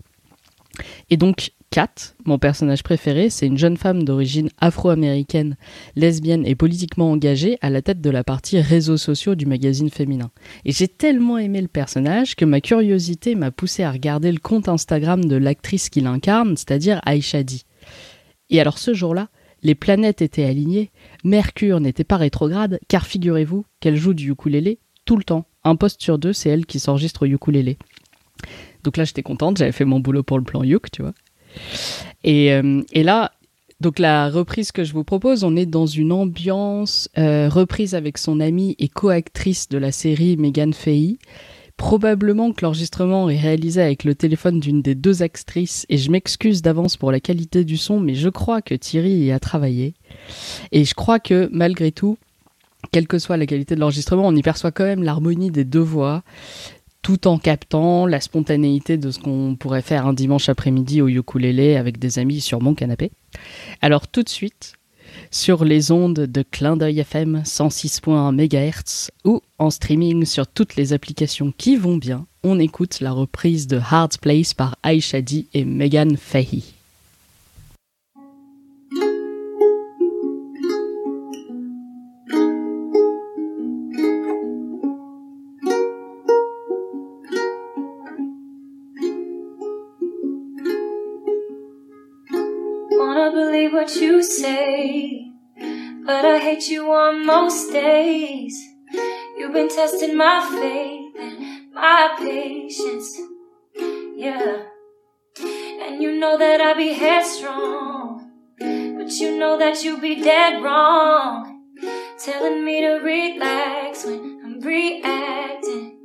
Et 1.10 1.18
donc, 1.18 1.52
Kat, 1.72 2.16
mon 2.26 2.40
personnage 2.40 2.82
préféré, 2.82 3.30
c'est 3.30 3.46
une 3.46 3.58
jeune 3.58 3.78
femme 3.78 4.04
d'origine 4.04 4.50
afro-américaine, 4.58 5.56
lesbienne 5.96 6.46
et 6.48 6.56
politiquement 6.56 7.12
engagée 7.12 7.60
à 7.62 7.70
la 7.70 7.84
tête 7.84 8.02
de 8.02 8.10
la 8.10 8.24
partie 8.24 8.60
réseaux 8.60 8.98
sociaux 8.98 9.36
du 9.36 9.46
magazine 9.46 9.92
féminin. 9.92 10.32
Et 10.66 10.72
j'ai 10.72 10.88
tellement 10.88 11.38
aimé 11.38 11.62
le 11.62 11.68
personnage 11.68 12.36
que 12.36 12.46
ma 12.46 12.60
curiosité 12.60 13.36
m'a 13.36 13.52
poussé 13.52 13.84
à 13.84 13.92
regarder 13.92 14.32
le 14.32 14.40
compte 14.40 14.68
Instagram 14.68 15.26
de 15.26 15.36
l'actrice 15.36 15.90
qui 15.90 16.02
l'incarne, 16.02 16.58
c'est-à-dire 16.58 17.02
Aisha 17.06 17.44
Di. 17.44 17.66
Et 18.50 18.60
alors 18.60 18.80
ce 18.80 18.96
jour-là, 18.96 19.30
les 19.62 19.76
planètes 19.76 20.24
étaient 20.24 20.46
alignées, 20.46 20.90
Mercure 21.24 21.82
n'était 21.82 22.04
pas 22.04 22.18
rétrograde, 22.18 22.80
car 22.88 23.06
figurez-vous 23.06 23.66
qu'elle 23.80 23.98
joue 23.98 24.16
du 24.16 24.32
ukulélé 24.32 24.80
tout 25.06 25.18
le 25.18 25.24
temps. 25.24 25.46
Un 25.64 25.76
poste 25.76 26.02
sur 26.02 26.18
deux, 26.18 26.34
c'est 26.34 26.50
elle 26.50 26.66
qui 26.66 26.80
s'enregistre 26.80 27.28
au 27.28 27.30
ukulélé. 27.30 27.78
Donc 28.84 28.98
là, 28.98 29.04
j'étais 29.04 29.24
contente, 29.24 29.58
j'avais 29.58 29.72
fait 29.72 29.86
mon 29.86 30.00
boulot 30.00 30.24
pour 30.24 30.38
le 30.38 30.44
plan 30.44 30.64
Yuk, 30.64 30.92
tu 30.92 31.02
vois. 31.02 31.14
Euh, 32.26 32.82
et, 32.92 33.04
là, 33.04 33.32
donc 33.80 34.00
la 34.00 34.30
reprise 34.30 34.72
que 34.72 34.84
je 34.84 34.94
vous 34.94 35.04
propose, 35.04 35.44
on 35.44 35.56
est 35.56 35.66
dans 35.66 35.86
une 35.86 36.12
ambiance 36.12 37.10
euh, 37.18 37.50
reprise 37.50 37.96
avec 37.96 38.18
son 38.18 38.40
amie 38.40 38.76
et 38.80 38.88
co-actrice 38.88 39.70
de 39.70 39.78
la 39.78 39.92
série 39.92 40.38
Megan 40.38 40.74
Fay. 40.74 41.18
Probablement 41.78 42.52
que 42.52 42.66
l'enregistrement 42.66 43.30
est 43.30 43.40
réalisé 43.40 43.82
avec 43.82 44.04
le 44.04 44.14
téléphone 44.14 44.60
d'une 44.60 44.82
des 44.82 44.96
deux 44.96 45.24
actrices 45.24 45.86
et 45.88 45.98
je 45.98 46.12
m'excuse 46.12 46.62
d'avance 46.62 46.98
pour 46.98 47.10
la 47.10 47.22
qualité 47.22 47.64
du 47.64 47.78
son, 47.78 48.02
mais 48.02 48.16
je 48.16 48.28
crois 48.28 48.62
que 48.62 48.76
Thierry 48.76 49.12
y 49.12 49.32
a 49.32 49.40
travaillé. 49.40 49.94
Et 50.74 50.84
je 50.84 50.94
crois 50.94 51.20
que 51.20 51.48
malgré 51.54 51.94
tout, 51.94 52.18
quelle 52.92 53.08
que 53.08 53.18
soit 53.18 53.38
la 53.38 53.46
qualité 53.46 53.76
de 53.76 53.80
l'enregistrement, 53.80 54.28
on 54.28 54.36
y 54.36 54.42
perçoit 54.42 54.72
quand 54.72 54.84
même 54.84 55.04
l'harmonie 55.04 55.52
des 55.52 55.64
deux 55.64 55.80
voix 55.80 56.24
tout 57.02 57.28
en 57.28 57.38
captant 57.38 58.06
la 58.06 58.20
spontanéité 58.20 58.98
de 58.98 59.12
ce 59.12 59.20
qu'on 59.20 59.56
pourrait 59.56 59.82
faire 59.82 60.06
un 60.06 60.14
dimanche 60.14 60.50
après-midi 60.50 61.02
au 61.02 61.08
ukulélé 61.08 61.76
avec 61.76 62.00
des 62.00 62.20
amis 62.20 62.42
sur 62.42 62.62
mon 62.62 62.74
canapé. 62.74 63.12
Alors 63.82 64.08
tout 64.08 64.24
de 64.24 64.30
suite, 64.30 64.74
sur 65.32 65.66
les 65.66 65.92
ondes 65.92 66.20
de 66.20 66.44
Clin 66.44 66.78
d'œil 66.78 67.00
FM 67.00 67.44
106.1 67.46 68.34
MHz 68.34 69.12
ou 69.26 69.42
en 69.58 69.70
streaming 69.70 70.26
sur 70.26 70.48
toutes 70.48 70.76
les 70.76 70.94
applications 70.94 71.54
qui 71.58 71.78
vont 71.78 71.98
bien, 71.98 72.26
on 72.44 72.60
écoute 72.60 73.00
la 73.00 73.12
reprise 73.12 73.68
de 73.68 73.78
Hard 73.78 74.18
Place 74.20 74.54
par 74.54 74.78
Aisha 74.84 75.20
et 75.54 75.66
Megan 75.66 76.18
Fahey. 76.18 76.79
You 93.96 94.22
say, 94.24 95.32
but 96.06 96.26
I 96.26 96.40
hate 96.40 96.68
you 96.70 96.92
on 96.92 97.26
most 97.26 97.72
days. 97.72 98.60
You've 99.38 99.54
been 99.54 99.70
testing 99.70 100.18
my 100.18 100.40
faith 100.50 101.16
and 101.20 101.74
my 101.74 102.16
patience, 102.18 103.18
yeah. 104.16 104.64
And 105.82 106.02
you 106.02 106.18
know 106.20 106.38
that 106.38 106.62
I 106.62 106.74
be 106.74 106.94
headstrong, 106.94 108.32
but 108.60 109.12
you 109.14 109.38
know 109.38 109.58
that 109.58 109.84
you 109.84 110.00
be 110.00 110.22
dead 110.22 110.62
wrong. 110.62 111.64
Telling 112.24 112.66
me 112.66 112.82
to 112.82 112.96
relax 112.96 114.06
when 114.06 114.42
I'm 114.44 114.60
reacting. 114.60 116.00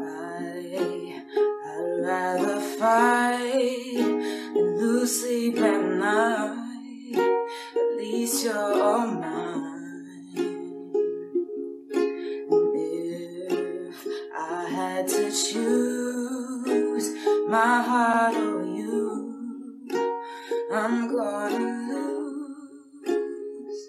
I, 0.00 1.24
I'd 1.66 2.00
rather 2.00 2.60
fight 2.60 3.31
lose 5.02 5.20
sleep 5.20 5.58
at 5.58 5.82
night, 5.98 7.16
at 7.16 7.96
least 7.96 8.44
you're 8.44 8.82
all 8.82 9.06
mine. 9.06 10.32
And 10.32 10.62
if 12.76 14.06
I 14.38 14.68
had 14.70 15.08
to 15.08 15.24
choose 15.30 17.08
my 17.48 17.82
heart 17.82 18.36
or 18.36 18.64
you, 18.64 19.76
I'm 20.72 21.08
gonna 21.08 21.92
lose. 21.92 23.80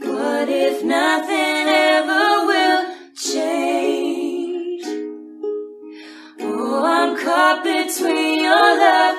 What 0.00 0.48
if 0.50 0.84
nothing 0.84 1.66
ever 1.66 2.46
will 2.46 2.94
change? 3.14 4.84
Oh, 6.40 6.84
I'm 6.84 7.16
caught 7.24 7.64
between 7.64 8.40
your 8.44 8.78
love 8.78 9.15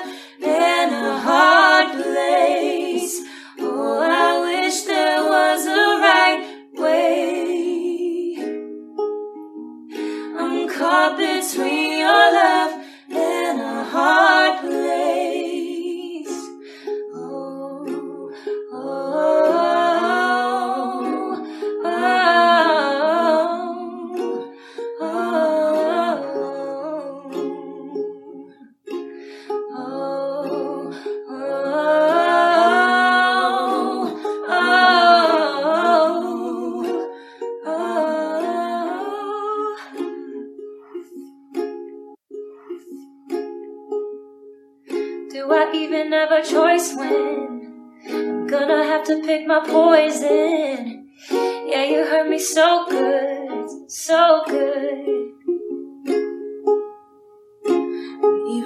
to 49.08 49.22
pick 49.22 49.46
my 49.46 49.60
poison. 49.66 51.08
Yeah, 51.30 51.84
you 51.84 52.04
hurt 52.04 52.28
me 52.28 52.38
so 52.38 52.86
good, 52.90 53.90
so 53.90 54.42
good. 54.46 55.28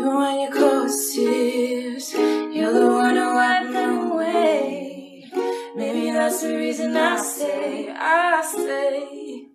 even 0.02 0.16
when 0.16 0.40
you 0.40 0.50
close 0.50 1.14
tears, 1.14 2.12
you're 2.14 2.72
the 2.72 2.88
one 2.88 3.14
who 3.14 3.34
wipe 3.34 3.72
them 3.72 4.11
away. 4.11 5.30
Maybe 5.76 6.11
that's 6.11 6.42
the 6.42 6.56
reason 6.56 6.96
I 6.96 7.22
stay, 7.22 7.88
I 7.96 8.42
stay. 8.42 9.46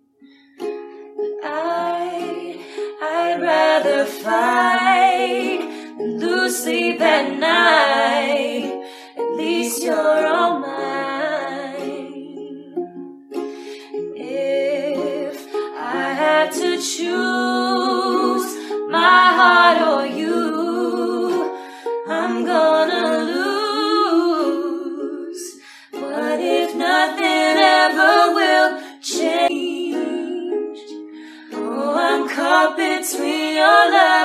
But 0.58 1.34
I, 1.44 2.64
I'd 3.02 3.42
rather 3.42 4.06
fight 4.06 5.60
than 5.98 6.18
lose 6.18 6.62
sleep 6.62 6.98
at 7.02 7.38
night. 7.38 8.78
At 9.18 9.36
least 9.36 9.82
you're 9.82 10.26
all 10.26 10.60
mine. 10.60 10.77
Or 19.78 20.06
you, 20.06 21.58
I'm 22.08 22.44
gonna 22.44 23.18
lose. 23.34 25.42
But 25.92 26.40
if 26.40 26.74
nothing 26.76 27.56
ever 27.80 28.34
will 28.34 28.80
change, 29.02 30.78
oh, 31.52 31.94
I'm 31.96 32.28
caught 32.28 32.76
between 32.76 33.54
your 33.56 33.90
love 33.92 34.17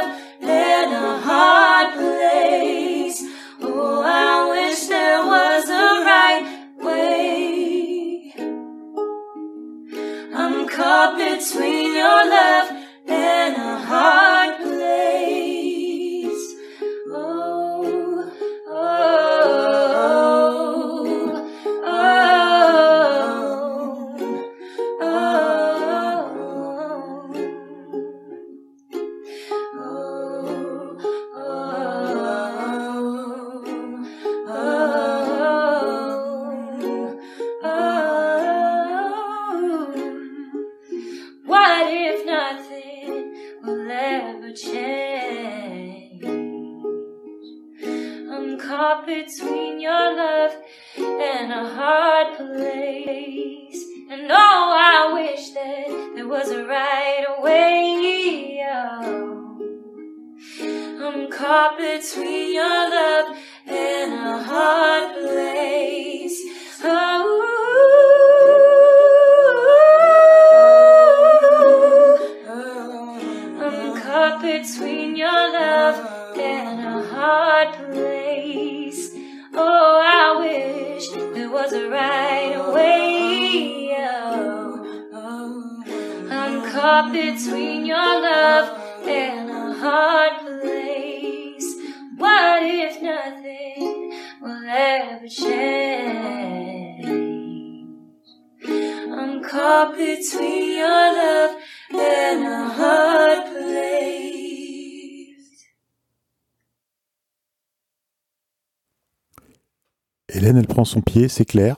Hélène, 110.43 110.57
elle 110.57 110.67
prend 110.67 110.83
son 110.83 110.99
pied, 110.99 111.29
c'est 111.29 111.45
clair. 111.45 111.77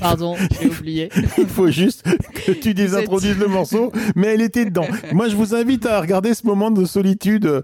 Pardon, 0.00 0.34
j'ai 0.60 0.66
oublié. 0.66 1.10
Il 1.38 1.46
faut 1.46 1.70
juste 1.70 2.04
que 2.44 2.50
tu 2.50 2.74
désintroduises 2.74 3.38
le 3.38 3.46
morceau, 3.46 3.92
mais 4.16 4.26
elle 4.34 4.40
était 4.40 4.64
dedans. 4.64 4.88
Moi, 5.12 5.28
je 5.28 5.36
vous 5.36 5.54
invite 5.54 5.86
à 5.86 6.00
regarder 6.00 6.34
ce 6.34 6.44
moment 6.44 6.72
de 6.72 6.84
solitude 6.84 7.62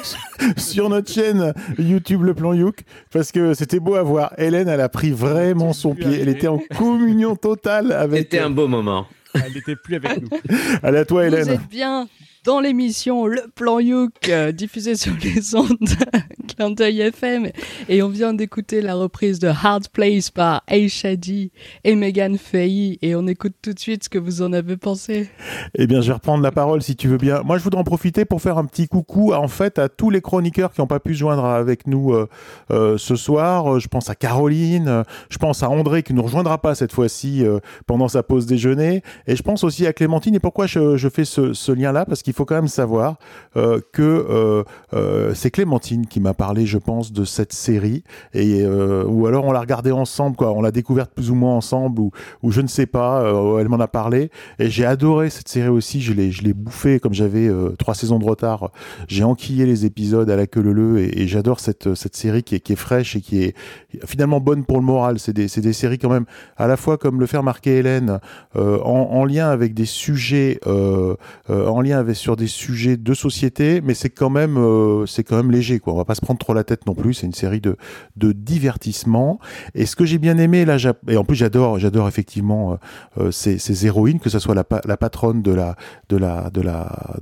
sur 0.56 0.88
notre 0.88 1.12
chaîne 1.12 1.54
YouTube 1.78 2.24
Le 2.24 2.34
Plan 2.34 2.54
Youk, 2.54 2.80
parce 3.12 3.30
que 3.30 3.54
c'était 3.54 3.78
beau 3.78 3.94
à 3.94 4.02
voir. 4.02 4.34
Hélène, 4.36 4.66
elle 4.66 4.80
a 4.80 4.88
pris 4.88 5.12
vraiment 5.12 5.72
son 5.72 5.94
pied. 5.94 6.20
Elle 6.20 6.28
était 6.28 6.48
en 6.48 6.58
communion 6.76 7.36
totale 7.36 7.92
avec. 7.92 8.22
C'était 8.22 8.40
un 8.40 8.50
beau 8.50 8.66
moment. 8.66 9.06
Elle 9.34 9.52
n'était 9.52 9.76
plus 9.76 9.94
avec 9.94 10.20
nous. 10.22 10.28
Allez 10.82 10.98
à 10.98 11.04
toi, 11.04 11.24
Hélène. 11.24 11.44
Vous 11.44 11.50
êtes 11.52 11.68
bien 11.68 12.08
dans 12.44 12.60
l'émission 12.60 13.26
Le 13.26 13.42
Plan 13.54 13.78
Youk, 13.78 14.28
euh, 14.28 14.50
diffusée 14.52 14.96
sur 14.96 15.12
les 15.22 15.54
ondes 15.54 15.78
Clin 16.56 16.74
FM. 16.74 17.50
Et 17.88 18.02
on 18.02 18.08
vient 18.08 18.34
d'écouter 18.34 18.82
la 18.82 18.94
reprise 18.94 19.38
de 19.38 19.48
Hard 19.48 19.88
Place 19.88 20.30
par 20.30 20.62
Aishadi 20.68 21.52
et 21.84 21.94
Megan 21.94 22.36
Faye. 22.36 22.98
Et 23.02 23.14
on 23.14 23.26
écoute 23.26 23.54
tout 23.62 23.72
de 23.72 23.78
suite 23.78 24.04
ce 24.04 24.08
que 24.08 24.18
vous 24.18 24.42
en 24.42 24.52
avez 24.52 24.76
pensé. 24.76 25.28
Eh 25.76 25.86
bien, 25.86 26.00
je 26.00 26.08
vais 26.08 26.14
reprendre 26.14 26.42
la 26.42 26.52
parole 26.52 26.82
si 26.82 26.96
tu 26.96 27.08
veux 27.08 27.16
bien. 27.16 27.42
Moi, 27.42 27.58
je 27.58 27.62
voudrais 27.62 27.80
en 27.80 27.84
profiter 27.84 28.24
pour 28.24 28.42
faire 28.42 28.58
un 28.58 28.64
petit 28.64 28.88
coucou, 28.88 29.32
en 29.32 29.48
fait, 29.48 29.78
à 29.78 29.88
tous 29.88 30.10
les 30.10 30.20
chroniqueurs 30.20 30.72
qui 30.72 30.80
n'ont 30.80 30.86
pas 30.86 31.00
pu 31.00 31.14
joindre 31.14 31.44
avec 31.44 31.86
nous 31.86 32.12
euh, 32.12 32.28
euh, 32.70 32.98
ce 32.98 33.16
soir. 33.16 33.78
Je 33.78 33.88
pense 33.88 34.10
à 34.10 34.14
Caroline, 34.14 35.04
je 35.30 35.38
pense 35.38 35.62
à 35.62 35.70
André 35.70 36.02
qui 36.02 36.12
ne 36.12 36.18
nous 36.18 36.24
rejoindra 36.24 36.58
pas 36.58 36.74
cette 36.74 36.92
fois-ci 36.92 37.44
pendant 37.86 38.08
sa 38.08 38.22
pause 38.22 38.46
déjeuner. 38.46 39.02
Et 39.26 39.36
je 39.36 39.42
pense 39.42 39.64
aussi 39.64 39.86
à 39.86 39.92
Clémentine. 39.92 40.34
Et 40.34 40.40
pourquoi 40.40 40.66
je, 40.66 41.08
fais 41.08 41.24
ce, 41.24 41.72
lien-là? 41.72 42.04
Parce 42.04 42.22
faut 42.32 42.44
quand 42.44 42.54
même 42.54 42.68
savoir 42.68 43.16
euh, 43.56 43.80
que 43.92 44.02
euh, 44.02 44.64
euh, 44.94 45.34
c'est 45.34 45.50
Clémentine 45.50 46.06
qui 46.06 46.20
m'a 46.20 46.34
parlé, 46.34 46.64
je 46.66 46.78
pense, 46.78 47.12
de 47.12 47.24
cette 47.24 47.52
série. 47.52 48.02
Et, 48.34 48.64
ou 48.64 49.26
alors 49.26 49.44
on 49.44 49.52
l'a 49.52 49.60
regardée 49.60 49.92
ensemble, 49.92 50.36
quoi. 50.36 50.52
On 50.52 50.62
l'a 50.62 50.70
découverte 50.70 51.12
plus 51.14 51.30
ou 51.30 51.34
moins 51.34 51.54
ensemble, 51.54 52.00
ou, 52.00 52.50
je 52.50 52.60
ne 52.60 52.66
sais 52.66 52.86
pas. 52.86 53.24
elle 53.60 53.68
m'en 53.68 53.80
a 53.80 53.88
parlé. 53.88 54.30
Et 54.58 54.70
j'ai 54.70 54.84
adoré 54.84 55.30
cette 55.30 55.48
série 55.48 55.68
aussi. 55.68 56.00
Je 56.00 56.12
l'ai, 56.12 56.52
bouffée 56.52 57.00
comme 57.00 57.14
j'avais 57.14 57.50
trois 57.78 57.94
saisons 57.94 58.18
de 58.18 58.24
retard. 58.24 58.70
J'ai 59.08 59.24
enquillé 59.24 59.66
les 59.66 59.84
épisodes 59.86 60.28
à 60.28 60.36
la 60.36 60.46
queue 60.46 60.60
leu 60.60 60.98
et, 60.98 61.22
et 61.22 61.26
j'adore 61.26 61.60
cette, 61.60 61.94
cette 61.94 62.14
série 62.14 62.42
qui 62.42 62.54
est, 62.54 62.76
fraîche 62.76 63.16
et 63.16 63.20
qui 63.20 63.42
est 63.42 63.54
finalement 64.04 64.40
bonne 64.40 64.64
pour 64.64 64.78
le 64.78 64.84
moral. 64.84 65.18
C'est 65.18 65.32
des, 65.32 65.46
des 65.46 65.72
séries 65.72 65.98
quand 65.98 66.10
même 66.10 66.26
à 66.56 66.66
la 66.66 66.76
fois 66.76 66.98
comme 66.98 67.20
le 67.20 67.26
fait 67.26 67.38
remarquer 67.38 67.78
Hélène 67.78 68.20
en, 68.54 68.60
en 68.62 69.24
lien 69.24 69.48
avec 69.48 69.74
des 69.74 69.86
sujets, 69.86 70.60
en 70.66 71.80
lien 71.80 71.98
avec 71.98 72.21
sur 72.22 72.36
des 72.36 72.46
sujets 72.46 72.96
de 72.96 73.14
société, 73.14 73.80
mais 73.82 73.94
c'est 73.94 74.08
quand 74.08 74.30
même 74.30 74.56
euh, 74.56 75.06
c'est 75.06 75.24
quand 75.24 75.36
même 75.36 75.50
léger 75.50 75.80
quoi. 75.80 75.92
On 75.92 75.96
va 75.96 76.04
pas 76.04 76.14
se 76.14 76.20
prendre 76.20 76.38
trop 76.38 76.54
la 76.54 76.62
tête 76.62 76.86
non 76.86 76.94
plus. 76.94 77.14
C'est 77.14 77.26
une 77.26 77.34
série 77.34 77.60
de 77.60 77.76
de 78.16 78.30
divertissement. 78.30 79.40
Et 79.74 79.86
ce 79.86 79.96
que 79.96 80.04
j'ai 80.04 80.18
bien 80.18 80.38
aimé 80.38 80.64
là, 80.64 80.76
et 81.08 81.16
en 81.16 81.24
plus 81.24 81.34
j'adore 81.36 81.80
j'adore 81.80 82.06
effectivement 82.06 82.78
euh, 83.18 83.26
euh, 83.26 83.30
ces, 83.32 83.86
héroïnes, 83.86 84.20
que 84.20 84.30
ce 84.30 84.38
soit 84.38 84.54
la, 84.54 84.62
pa- 84.62 84.82
la 84.84 84.96
patronne 84.96 85.42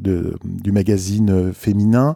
du 0.01 0.73
magazine 0.73 1.53
féminin, 1.55 2.15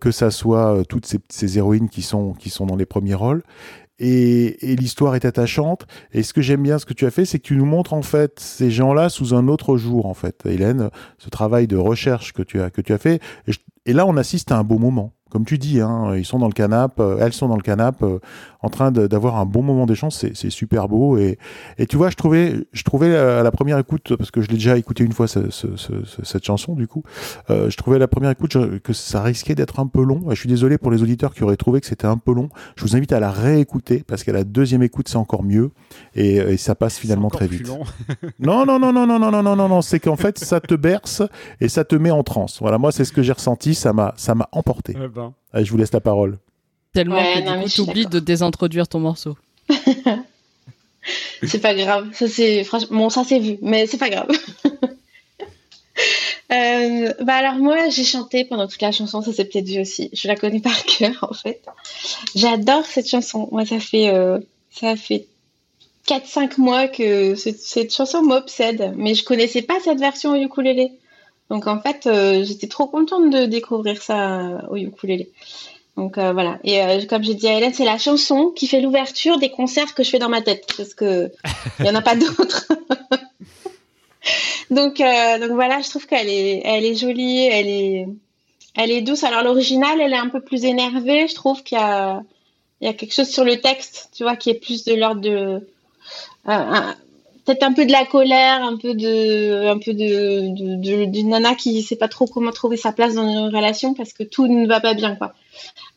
que 0.00 0.10
ça 0.10 0.30
soit 0.30 0.82
toutes 0.88 1.06
ces, 1.28 1.58
héroïnes 1.58 1.88
qui 1.88 2.02
sont 2.02 2.34
dans 2.66 2.76
les 2.76 2.86
premiers 2.86 3.14
rôles. 3.14 3.42
Et, 3.98 4.72
et 4.72 4.76
l'histoire 4.76 5.14
est 5.14 5.24
attachante. 5.24 5.86
Et 6.12 6.22
ce 6.22 6.32
que 6.32 6.42
j'aime 6.42 6.62
bien, 6.62 6.78
ce 6.78 6.86
que 6.86 6.94
tu 6.94 7.06
as 7.06 7.10
fait, 7.10 7.24
c'est 7.24 7.38
que 7.38 7.46
tu 7.46 7.56
nous 7.56 7.66
montres 7.66 7.94
en 7.94 8.02
fait 8.02 8.38
ces 8.40 8.70
gens-là 8.70 9.08
sous 9.08 9.34
un 9.34 9.48
autre 9.48 9.76
jour, 9.76 10.06
en 10.06 10.14
fait. 10.14 10.44
Hélène, 10.46 10.90
ce 11.18 11.28
travail 11.30 11.66
de 11.66 11.76
recherche 11.76 12.32
que 12.32 12.42
tu 12.42 12.60
as 12.60 12.70
que 12.70 12.80
tu 12.80 12.92
as 12.92 12.98
fait. 12.98 13.20
Et 13.88 13.92
là, 13.92 14.06
on 14.06 14.16
assiste 14.16 14.52
à 14.52 14.56
un 14.58 14.62
beau 14.64 14.78
moment. 14.78 15.12
Comme 15.30 15.44
tu 15.44 15.58
dis, 15.58 15.78
hein, 15.82 16.14
ils 16.16 16.24
sont 16.24 16.38
dans 16.38 16.46
le 16.46 16.54
canapé, 16.54 17.02
euh, 17.02 17.18
elles 17.20 17.34
sont 17.34 17.48
dans 17.48 17.56
le 17.56 17.60
canapé, 17.62 18.02
euh, 18.06 18.18
en 18.62 18.70
train 18.70 18.90
d'avoir 18.90 19.36
un 19.36 19.44
bon 19.44 19.62
moment 19.62 19.84
d'échange. 19.84 20.14
C'est 20.14 20.48
super 20.48 20.88
beau. 20.88 21.18
Et, 21.18 21.38
et 21.76 21.84
tu 21.84 21.98
vois, 21.98 22.08
je 22.08 22.16
trouvais, 22.16 22.54
je 22.72 22.82
trouvais 22.82 23.14
à 23.14 23.42
la 23.42 23.50
première 23.50 23.76
écoute, 23.78 24.16
parce 24.16 24.30
que 24.30 24.40
je 24.40 24.48
l'ai 24.48 24.54
déjà 24.54 24.78
écouté 24.78 25.04
une 25.04 25.12
fois 25.12 25.28
ce- 25.28 25.50
ce- 25.50 25.76
ce- 25.76 26.02
ce- 26.06 26.24
cette 26.24 26.44
chanson, 26.46 26.74
du 26.74 26.86
coup, 26.88 27.02
euh, 27.50 27.68
je 27.68 27.76
trouvais 27.76 27.96
à 27.96 27.98
la 27.98 28.08
première 28.08 28.30
écoute 28.30 28.56
que 28.82 28.92
ça 28.94 29.22
risquait 29.22 29.54
d'être 29.54 29.78
un 29.80 29.86
peu 29.86 30.02
long. 30.02 30.22
Je 30.30 30.34
suis 30.34 30.48
désolé 30.48 30.78
pour 30.78 30.90
les 30.90 31.02
auditeurs 31.02 31.34
qui 31.34 31.44
auraient 31.44 31.58
trouvé 31.58 31.82
que 31.82 31.86
c'était 31.86 32.06
un 32.06 32.16
peu 32.16 32.32
long. 32.32 32.48
Je 32.76 32.82
vous 32.84 32.96
invite 32.96 33.12
à 33.12 33.20
la 33.20 33.30
réécouter 33.30 34.02
parce 34.06 34.24
qu'à 34.24 34.32
la 34.32 34.44
deuxième 34.44 34.82
écoute, 34.82 35.08
c'est 35.10 35.16
encore 35.18 35.42
mieux 35.44 35.72
et, 36.14 36.36
et 36.36 36.56
ça 36.56 36.74
passe 36.74 36.96
finalement 36.98 37.28
très 37.28 37.46
vite. 37.48 37.68
Non, 38.40 38.64
non, 38.64 38.78
non, 38.78 38.92
non, 38.92 39.06
non, 39.06 39.18
non, 39.18 39.30
non, 39.30 39.42
non, 39.42 39.56
non, 39.56 39.68
non. 39.68 39.82
C'est 39.82 40.00
qu'en 40.00 40.16
fait, 40.16 40.38
ça 40.38 40.58
te 40.60 40.74
berce 40.74 41.22
et 41.60 41.68
ça 41.68 41.84
te 41.84 41.94
met 41.96 42.10
en 42.10 42.22
transe. 42.22 42.60
Voilà, 42.62 42.78
moi, 42.78 42.92
c'est 42.92 43.04
ce 43.04 43.12
que 43.12 43.22
j'ai 43.22 43.32
ressenti. 43.34 43.74
Ça 43.78 43.92
m'a, 43.92 44.14
ça 44.16 44.34
m'a 44.34 44.48
emporté. 44.52 44.94
Eh 44.96 45.08
ben, 45.08 45.32
Allez, 45.52 45.64
je 45.64 45.70
vous 45.70 45.76
laisse 45.76 45.92
la 45.92 46.00
parole. 46.00 46.38
Tellement 46.92 47.16
Ouais, 47.16 47.42
que 47.42 47.48
non, 47.48 47.56
du 47.58 47.64
coup, 47.64 47.70
t'oublies 47.70 48.06
de 48.06 48.18
désintroduire 48.18 48.88
ton 48.88 49.00
morceau. 49.00 49.36
C'est 51.42 51.60
pas 51.60 51.74
grave. 51.74 52.08
Ça, 52.12 52.28
c'est 52.28 52.64
franchement, 52.64 52.96
bon, 52.98 53.08
ça 53.10 53.24
c'est 53.24 53.38
vu, 53.38 53.58
mais 53.62 53.86
c'est 53.86 53.98
pas 53.98 54.10
grave. 54.10 54.28
Euh, 56.50 57.12
bah 57.20 57.34
alors 57.34 57.56
moi 57.56 57.90
j'ai 57.90 58.04
chanté 58.04 58.46
pendant 58.46 58.66
toute 58.66 58.80
la 58.80 58.90
chanson, 58.90 59.20
ça 59.20 59.34
c'est 59.34 59.44
peut-être 59.44 59.68
vu 59.68 59.82
aussi. 59.82 60.08
Je 60.14 60.28
la 60.28 60.34
connais 60.34 60.60
par 60.60 60.82
cœur 60.84 61.12
en 61.30 61.34
fait. 61.34 61.60
J'adore 62.34 62.86
cette 62.86 63.06
chanson. 63.06 63.50
Moi 63.52 63.66
ça 63.66 63.78
fait 63.80 64.08
euh, 64.08 64.38
ça 64.70 64.96
fait 64.96 65.26
4-5 66.06 66.58
mois 66.58 66.88
que 66.88 67.34
cette, 67.34 67.60
cette 67.60 67.92
chanson 67.92 68.22
m'obsède, 68.22 68.94
mais 68.96 69.14
je 69.14 69.24
connaissais 69.24 69.60
pas 69.60 69.74
cette 69.84 69.98
version 69.98 70.32
au 70.32 70.36
ukulélé. 70.36 70.92
Donc 71.50 71.66
en 71.66 71.80
fait 71.80 72.06
euh, 72.06 72.44
j'étais 72.44 72.68
trop 72.68 72.86
contente 72.86 73.30
de 73.30 73.46
découvrir 73.46 74.02
ça 74.02 74.40
euh, 74.40 74.58
au 74.70 74.76
ukulélé. 74.76 75.30
Donc 75.96 76.18
euh, 76.18 76.32
voilà. 76.32 76.58
Et 76.62 76.82
euh, 76.82 77.04
comme 77.06 77.24
j'ai 77.24 77.34
dit 77.34 77.48
à 77.48 77.56
Hélène, 77.56 77.74
c'est 77.74 77.84
la 77.84 77.98
chanson 77.98 78.52
qui 78.54 78.66
fait 78.66 78.80
l'ouverture 78.80 79.38
des 79.38 79.50
concerts 79.50 79.94
que 79.94 80.02
je 80.02 80.10
fais 80.10 80.18
dans 80.18 80.28
ma 80.28 80.42
tête 80.42 80.72
parce 80.76 80.94
que 80.94 81.32
il 81.80 81.86
y 81.86 81.90
en 81.90 81.94
a 81.94 82.02
pas 82.02 82.16
d'autres. 82.16 82.68
donc 84.70 84.98
donc 84.98 85.50
voilà, 85.52 85.80
je 85.80 85.88
trouve 85.88 86.06
qu'elle 86.06 86.28
est 86.28 86.62
elle 86.64 86.84
est 86.84 86.94
jolie, 86.94 87.46
elle 87.46 87.68
est 87.68 88.06
elle 88.74 88.90
est 88.90 89.00
douce. 89.00 89.24
Alors 89.24 89.42
l'original, 89.42 90.00
elle 90.00 90.12
est 90.12 90.18
un 90.18 90.28
peu 90.28 90.40
plus 90.40 90.64
énervée. 90.64 91.28
Je 91.28 91.34
trouve 91.34 91.62
qu'il 91.62 91.78
y 91.78 91.80
a 91.80 92.22
il 92.80 92.86
y 92.86 92.90
a 92.90 92.94
quelque 92.94 93.14
chose 93.14 93.28
sur 93.28 93.44
le 93.44 93.60
texte, 93.60 94.10
tu 94.14 94.22
vois, 94.22 94.36
qui 94.36 94.50
est 94.50 94.54
plus 94.54 94.84
de 94.84 94.94
l'ordre 94.94 95.20
de 95.20 95.68
euh, 96.48 96.92
peut-être 97.48 97.62
un 97.62 97.72
peu 97.72 97.86
de 97.86 97.92
la 97.92 98.04
colère, 98.04 98.62
un 98.62 98.76
peu 98.76 98.92
de 98.92 99.72
d'une 101.06 101.28
nana 101.30 101.54
qui 101.54 101.82
sait 101.82 101.96
pas 101.96 102.08
trop 102.08 102.26
comment 102.26 102.52
trouver 102.52 102.76
sa 102.76 102.92
place 102.92 103.14
dans 103.14 103.26
une 103.26 103.54
relation 103.54 103.94
parce 103.94 104.12
que 104.12 104.22
tout 104.22 104.46
ne 104.46 104.66
va 104.66 104.80
pas 104.80 104.92
bien 104.92 105.16
quoi. 105.16 105.32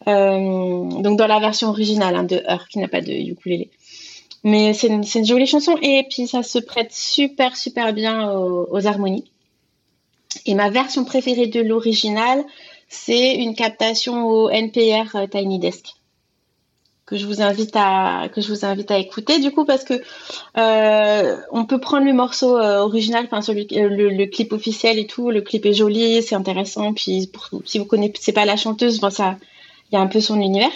Euh, 0.08 1.02
donc 1.02 1.18
dans 1.18 1.28
la 1.28 1.40
version 1.40 1.68
originale 1.68 2.16
hein, 2.16 2.24
de 2.24 2.38
Her 2.48 2.70
qui 2.70 2.80
n'a 2.80 2.88
pas 2.88 3.02
de 3.02 3.12
ukulélé. 3.12 3.70
Mais 4.46 4.74
c'est 4.74 4.88
une, 4.88 5.26
jolie 5.26 5.46
chanson 5.46 5.78
et 5.82 6.08
puis 6.10 6.26
ça 6.26 6.42
se 6.42 6.58
prête 6.58 6.94
super 6.94 7.58
super 7.58 7.92
bien 7.92 8.32
aux, 8.32 8.68
aux 8.72 8.88
harmonies. 8.88 9.30
Et 10.46 10.56
ma 10.56 10.70
version 10.70 11.04
préférée 11.04 11.48
de 11.48 11.60
l'original, 11.60 12.46
c'est 12.88 13.36
une 13.36 13.56
captation 13.56 14.26
au 14.26 14.50
NPR 14.50 15.16
euh, 15.16 15.28
Tiny 15.28 15.60
Desk 15.60 16.01
que 17.06 17.18
je 17.18 17.26
vous 17.26 17.42
invite 17.42 17.76
à 17.76 18.30
que 18.34 18.42
je 18.42 18.48
vous 18.48 18.66
invite 18.66 18.92
à 18.92 18.98
écouter 18.98 19.40
du 19.40 19.52
coup 19.52 19.66
parce 19.66 19.84
que 19.84 20.02
euh, 20.58 21.38
on 21.52 21.66
peut 21.66 21.80
prendre 21.80 22.06
le 22.06 22.14
morceau 22.14 22.58
euh, 22.58 22.80
original, 22.80 23.26
enfin 23.26 23.42
celui 23.42 23.68
euh, 23.74 23.90
le, 23.90 24.26
clip 24.28 24.54
officiel 24.54 25.00
et 25.00 25.08
tout, 25.08 25.30
le 25.32 25.42
clip 25.42 25.66
est 25.66 25.74
joli, 25.74 26.22
c'est 26.24 26.36
intéressant 26.36 26.94
puis 26.94 27.30
si 27.66 27.80
vous 27.80 27.86
connaissez 27.86 28.32
pas 28.32 28.46
la 28.46 28.56
chanteuse, 28.56 29.00
bon 29.00 29.10
ça 29.10 29.38
il 29.92 29.96
y 29.96 29.98
a 29.98 30.02
un 30.02 30.08
peu 30.08 30.22
son 30.22 30.40
univers. 30.40 30.72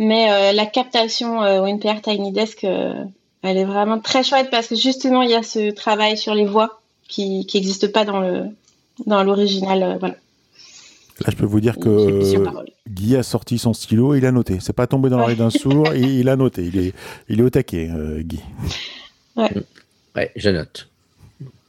Mais 0.00 0.52
la 0.52 0.66
captation 0.66 1.40
WinPR 1.40 2.00
Tiny 2.02 2.30
Desk, 2.30 2.64
elle 2.64 3.56
est 3.56 3.64
vraiment 3.64 3.98
très 3.98 4.22
chouette 4.22 4.48
parce 4.48 4.68
que 4.68 4.76
justement, 4.76 5.22
il 5.22 5.30
y 5.30 5.34
a 5.34 5.42
ce 5.42 5.72
travail 5.72 6.16
sur 6.16 6.34
les 6.34 6.44
voix 6.44 6.80
qui 7.08 7.46
n'existe 7.52 7.92
pas 7.92 8.04
dans 8.04 8.20
le 8.20 8.46
dans 9.06 9.24
l'original. 9.24 9.96
voilà. 9.98 10.14
Là, 11.20 11.32
je 11.32 11.36
peux 11.36 11.46
vous 11.46 11.60
dire 11.60 11.78
que 11.78 12.22
Guy 12.88 13.16
a 13.16 13.22
sorti 13.22 13.58
son 13.58 13.72
stylo 13.72 14.14
et 14.14 14.18
il 14.18 14.26
a 14.26 14.32
noté. 14.32 14.58
C'est 14.60 14.72
pas 14.72 14.86
tombé 14.86 15.10
dans 15.10 15.18
l'oreille 15.18 15.36
d'un 15.36 15.50
sourd, 15.50 15.92
et 15.94 16.00
il 16.00 16.28
a 16.28 16.36
noté. 16.36 16.64
Il 16.64 16.78
est, 16.78 16.94
il 17.28 17.40
est 17.40 17.42
au 17.42 17.50
taquet, 17.50 17.90
Guy. 18.20 18.40
Ouais. 19.36 19.50
ouais, 20.16 20.30
je 20.36 20.50
note. 20.50 20.88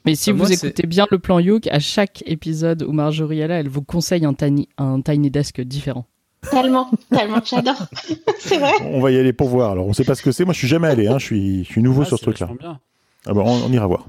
Mais 0.06 0.16
si 0.16 0.32
vous 0.32 0.52
écoutez 0.52 0.88
bien 0.88 1.06
le 1.12 1.20
plan 1.20 1.40
Youk, 1.40 1.68
à 1.68 1.80
chaque 1.80 2.24
épisode 2.26 2.84
où 2.84 2.92
Marjorie 2.92 3.42
est 3.42 3.48
là, 3.48 3.60
elle 3.60 3.70
vous 3.70 3.82
conseille 3.82 4.26
un 4.26 4.34
tiny, 4.34 4.70
un 4.78 5.02
tiny 5.02 5.30
desk 5.30 5.62
différent. 5.62 6.06
Tellement, 6.50 6.90
tellement, 7.10 7.42
j'adore. 7.44 7.86
c'est 8.40 8.58
vrai. 8.58 8.72
On 8.86 9.02
va 9.02 9.12
y 9.12 9.18
aller 9.18 9.34
pour 9.34 9.50
voir. 9.50 9.72
Alors, 9.72 9.86
on 9.88 9.94
sait 9.94 10.06
pas 10.06 10.16
ce 10.16 10.22
que 10.22 10.32
c'est. 10.32 10.46
Moi, 10.46 10.54
je 10.54 10.60
suis 10.60 10.68
jamais 10.68 10.88
allé. 10.88 11.08
Hein. 11.08 11.20
Je, 11.20 11.26
suis, 11.26 11.64
je 11.66 11.70
suis 11.70 11.84
nouveau 11.84 12.04
ah, 12.04 12.06
sur 12.06 12.18
ce 12.18 12.24
truc-là. 12.24 12.50
Ah 13.26 13.34
bah, 13.34 13.44
on, 13.46 13.72
ira 13.72 13.88
voir. 13.88 14.08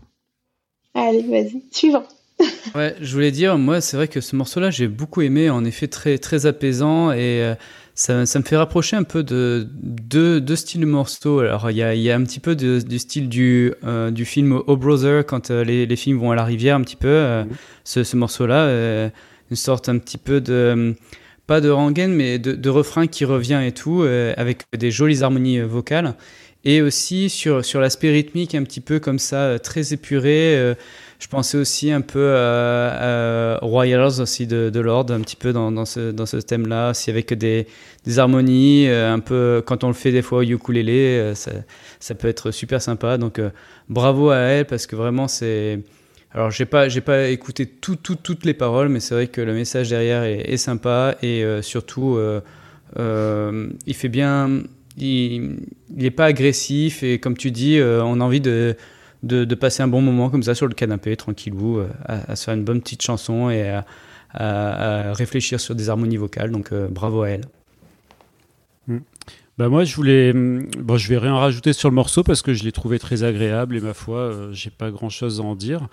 Allez, 0.95 1.23
vas-y. 1.23 1.63
Suivant. 1.73 2.05
Ouais, 2.75 2.97
je 3.01 3.13
voulais 3.13 3.31
dire, 3.31 3.59
moi, 3.59 3.81
c'est 3.81 3.97
vrai 3.97 4.09
que 4.09 4.21
ce 4.21 4.37
morceau-là, 4.37 4.71
j'ai 4.71 4.89
beaucoup 4.89 5.23
aimé. 5.23 5.51
En 5.51 5.65
effet, 5.65 5.89
très, 5.89 6.19
très 6.19 6.47
apaisant 6.47 7.13
et. 7.13 7.43
Euh, 7.43 7.55
ça, 8.01 8.25
ça, 8.25 8.39
me 8.39 8.45
fait 8.45 8.57
rapprocher 8.57 8.97
un 8.97 9.03
peu 9.03 9.23
de 9.23 9.69
deux 9.73 10.41
de 10.41 10.55
styles 10.55 10.81
de 10.81 10.87
morceaux. 10.87 11.41
Alors, 11.41 11.71
il 11.71 11.77
y 11.77 11.83
a, 11.83 11.95
y 11.95 12.11
a, 12.11 12.17
un 12.17 12.23
petit 12.25 12.41
peu 12.41 12.57
de, 12.57 12.81
du 12.81 12.99
style 12.99 13.29
du, 13.29 13.75
euh, 13.85 14.11
du 14.11 14.25
film 14.25 14.53
O 14.67 14.77
Brother, 14.77 15.27
quand 15.27 15.51
euh, 15.51 15.65
les, 15.65 15.85
les, 15.85 15.97
films 15.97 16.19
vont 16.19 16.31
à 16.31 16.35
la 16.35 16.45
rivière, 16.45 16.77
un 16.77 16.81
petit 16.81 16.97
peu, 16.97 17.09
euh, 17.09 17.45
mhm. 17.45 17.51
ce, 17.85 18.03
ce 18.03 18.17
morceau-là. 18.17 19.11
une 19.51 19.57
sorte 19.57 19.91
un 19.91 19.99
petit 19.99 20.17
peu 20.19 20.41
de. 20.41 20.95
Pas 21.47 21.61
de 21.61 21.69
rengaine, 21.69 22.13
mais 22.13 22.39
de, 22.39 22.53
de 22.53 22.71
refrain 22.71 23.07
qui 23.09 23.25
revient 23.25 23.61
et 23.67 23.73
tout, 23.73 24.03
avec 24.37 24.63
des 24.79 24.91
jolies 24.91 25.23
harmonies 25.23 25.61
vocales. 25.61 26.15
Et 26.65 26.81
aussi 26.81 27.29
sur, 27.29 27.65
sur 27.65 27.81
l'aspect 27.81 28.11
rythmique, 28.11 28.55
un 28.55 28.63
petit 28.63 28.81
peu 28.81 29.01
comme 29.01 29.19
ça, 29.19 29.59
très 29.59 29.93
épuré 29.93 30.75
je 31.21 31.29
pensais 31.29 31.59
aussi 31.59 31.93
un 31.93 32.01
peu 32.01 32.35
à, 32.35 33.59
Royals 33.61 34.21
aussi 34.21 34.47
de, 34.47 34.71
de, 34.71 34.81
Lord, 34.81 35.07
un 35.11 35.21
petit 35.21 35.37
peu 35.37 35.53
dans, 35.53 35.85
ce, 35.85 36.11
dans 36.11 36.25
ce 36.27 36.39
thème-là, 36.39 36.91
aussi 36.91 37.11
avec 37.11 37.35
des, 37.35 37.67
des 38.07 38.19
harmonies, 38.19 38.89
euh, 38.89 39.13
un 39.13 39.21
peu 39.21 39.63
quand 39.65 39.85
on 39.85 39.89
le 39.89 39.95
fait 39.95 40.13
des 40.13 40.23
fois 40.23 40.39
au 40.39 40.43
ukulélé, 40.43 41.19
euh, 41.19 41.35
ça, 41.35 42.15
peut 42.15 42.29
être 42.29 42.51
super 42.51 42.81
sympa. 42.81 43.19
Donc 43.19 43.39
euh, 43.39 43.51
bravo 43.91 44.31
à 44.31 44.39
elle 44.39 44.65
parce 44.65 44.87
que 44.87 44.97
vraiment 44.97 45.29
c'est. 45.29 45.81
Alors 46.33 46.51
j'ai 46.51 46.65
pas 46.65 46.89
j'ai 46.89 47.01
pas 47.01 47.29
écouté 47.29 47.67
tout, 47.67 47.97
tout, 47.97 48.15
toutes 48.15 48.47
les 48.47 48.55
paroles, 48.55 48.89
mais 48.89 49.01
c'est 49.01 49.15
vrai 49.15 49.27
que 49.27 49.43
le 49.43 49.53
message 49.53 49.91
derrière 49.91 50.23
est, 50.23 50.57
sympa 50.57 51.17
et 51.23 51.45
surtout 51.61 52.19
il 52.97 53.95
fait 53.95 54.09
bien. 54.09 54.63
Il 54.97 55.57
n'est 55.91 56.11
pas 56.11 56.27
agressif 56.27 57.03
et 57.03 57.19
comme 57.19 57.37
tu 57.37 57.51
dis, 57.51 57.81
on 57.83 58.21
a 58.21 58.25
envie 58.25 58.41
de 58.41 58.77
de, 59.23 59.55
passer 59.55 59.83
un 59.83 59.89
bon 59.89 60.01
moment 60.01 60.31
comme 60.31 60.43
ça 60.43 60.55
sur 60.55 60.67
le 60.67 60.75
canapé, 60.75 61.17
tranquillou, 61.17 61.79
euh, 61.79 61.89
à, 62.07 62.37
se 62.37 62.45
faire 62.45 62.55
une 62.55 62.65
bonne 62.65 62.81
petite 62.81 63.03
chanson 63.03 63.51
et 63.51 63.69
à, 63.69 65.13
réfléchir 65.13 65.61
sur 65.61 65.75
des 65.75 65.91
harmonies 65.91 66.17
vocales. 66.17 66.51
Donc 66.51 66.73
euh, 66.73 66.89
bravo 66.89 67.23
à 67.23 67.31
elle. 67.31 67.45
Mm. 68.87 68.99
Bah 69.59 69.69
moi, 69.69 69.85
je 69.85 69.95
voulais. 69.95 70.33
Mm, 70.33 70.71
bon, 70.79 70.97
je 70.97 71.09
vais 71.09 71.19
rien 71.19 71.35
rajouter 71.35 71.73
sur 71.73 71.91
le 71.91 71.95
morceau 71.95 72.23
parce 72.23 72.43
que 72.43 72.55
je 72.55 72.65
l'ai 72.65 72.73
trouvé 72.73 72.99
très 72.99 73.25
agréable 73.25 73.77
et 73.77 73.81
ma 73.81 73.95
foi, 73.95 74.19
euh, 74.19 74.53
j'ai 74.53 74.71
pas 74.71 74.91
grand 74.91 75.11
chose 75.11 75.41
à 75.41 75.43
en 75.43 75.55
dire. 75.55 75.89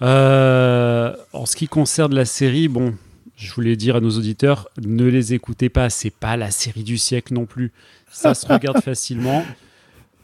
en 0.00 1.46
ce 1.46 1.56
qui 1.56 1.68
concerne 1.68 2.14
la 2.14 2.24
série, 2.24 2.68
bon, 2.68 2.94
je 3.36 3.52
voulais 3.52 3.76
dire 3.76 3.96
à 3.96 4.00
nos 4.00 4.10
auditeurs, 4.10 4.68
ne 4.82 5.04
les 5.04 5.34
écoutez 5.34 5.68
pas, 5.68 5.88
c'est 5.90 6.10
pas 6.10 6.36
la 6.36 6.50
série 6.50 6.82
du 6.82 6.98
siècle 6.98 7.34
non 7.34 7.46
plus. 7.46 7.72
Ça 8.10 8.34
se 8.34 8.46
regarde 8.46 8.80
facilement. 8.84 9.44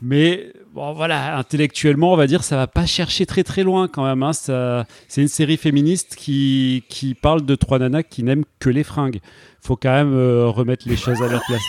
Mais 0.03 0.53
bon, 0.75 0.93
voilà, 0.93 1.39
intellectuellement, 1.39 2.13
on 2.13 2.17
va 2.17 2.27
dire, 2.27 2.45
ça 2.45 2.57
va 2.57 2.67
pas 2.67 2.85
chercher 2.85 3.25
très 3.25 3.45
très 3.45 3.63
loin 3.63 3.89
quand 3.89 4.05
même. 4.05 4.23
Hein. 4.23 4.33
c'est 4.33 5.23
une 5.23 5.29
série 5.29 5.57
féministe 5.57 6.17
qui, 6.17 6.85
qui 6.89 7.15
parle 7.15 7.45
de 7.47 7.55
trois 7.55 7.79
nanas 7.79 8.03
qui 8.03 8.23
n'aiment 8.23 8.45
que 8.59 8.69
les 8.69 8.85
fringues. 8.85 9.21
Faut 9.61 9.75
quand 9.77 9.93
même 9.93 10.15
euh, 10.15 10.47
remettre 10.47 10.89
les 10.89 10.97
choses 10.97 11.21
à 11.23 11.29
leur 11.29 11.43
place. 11.45 11.63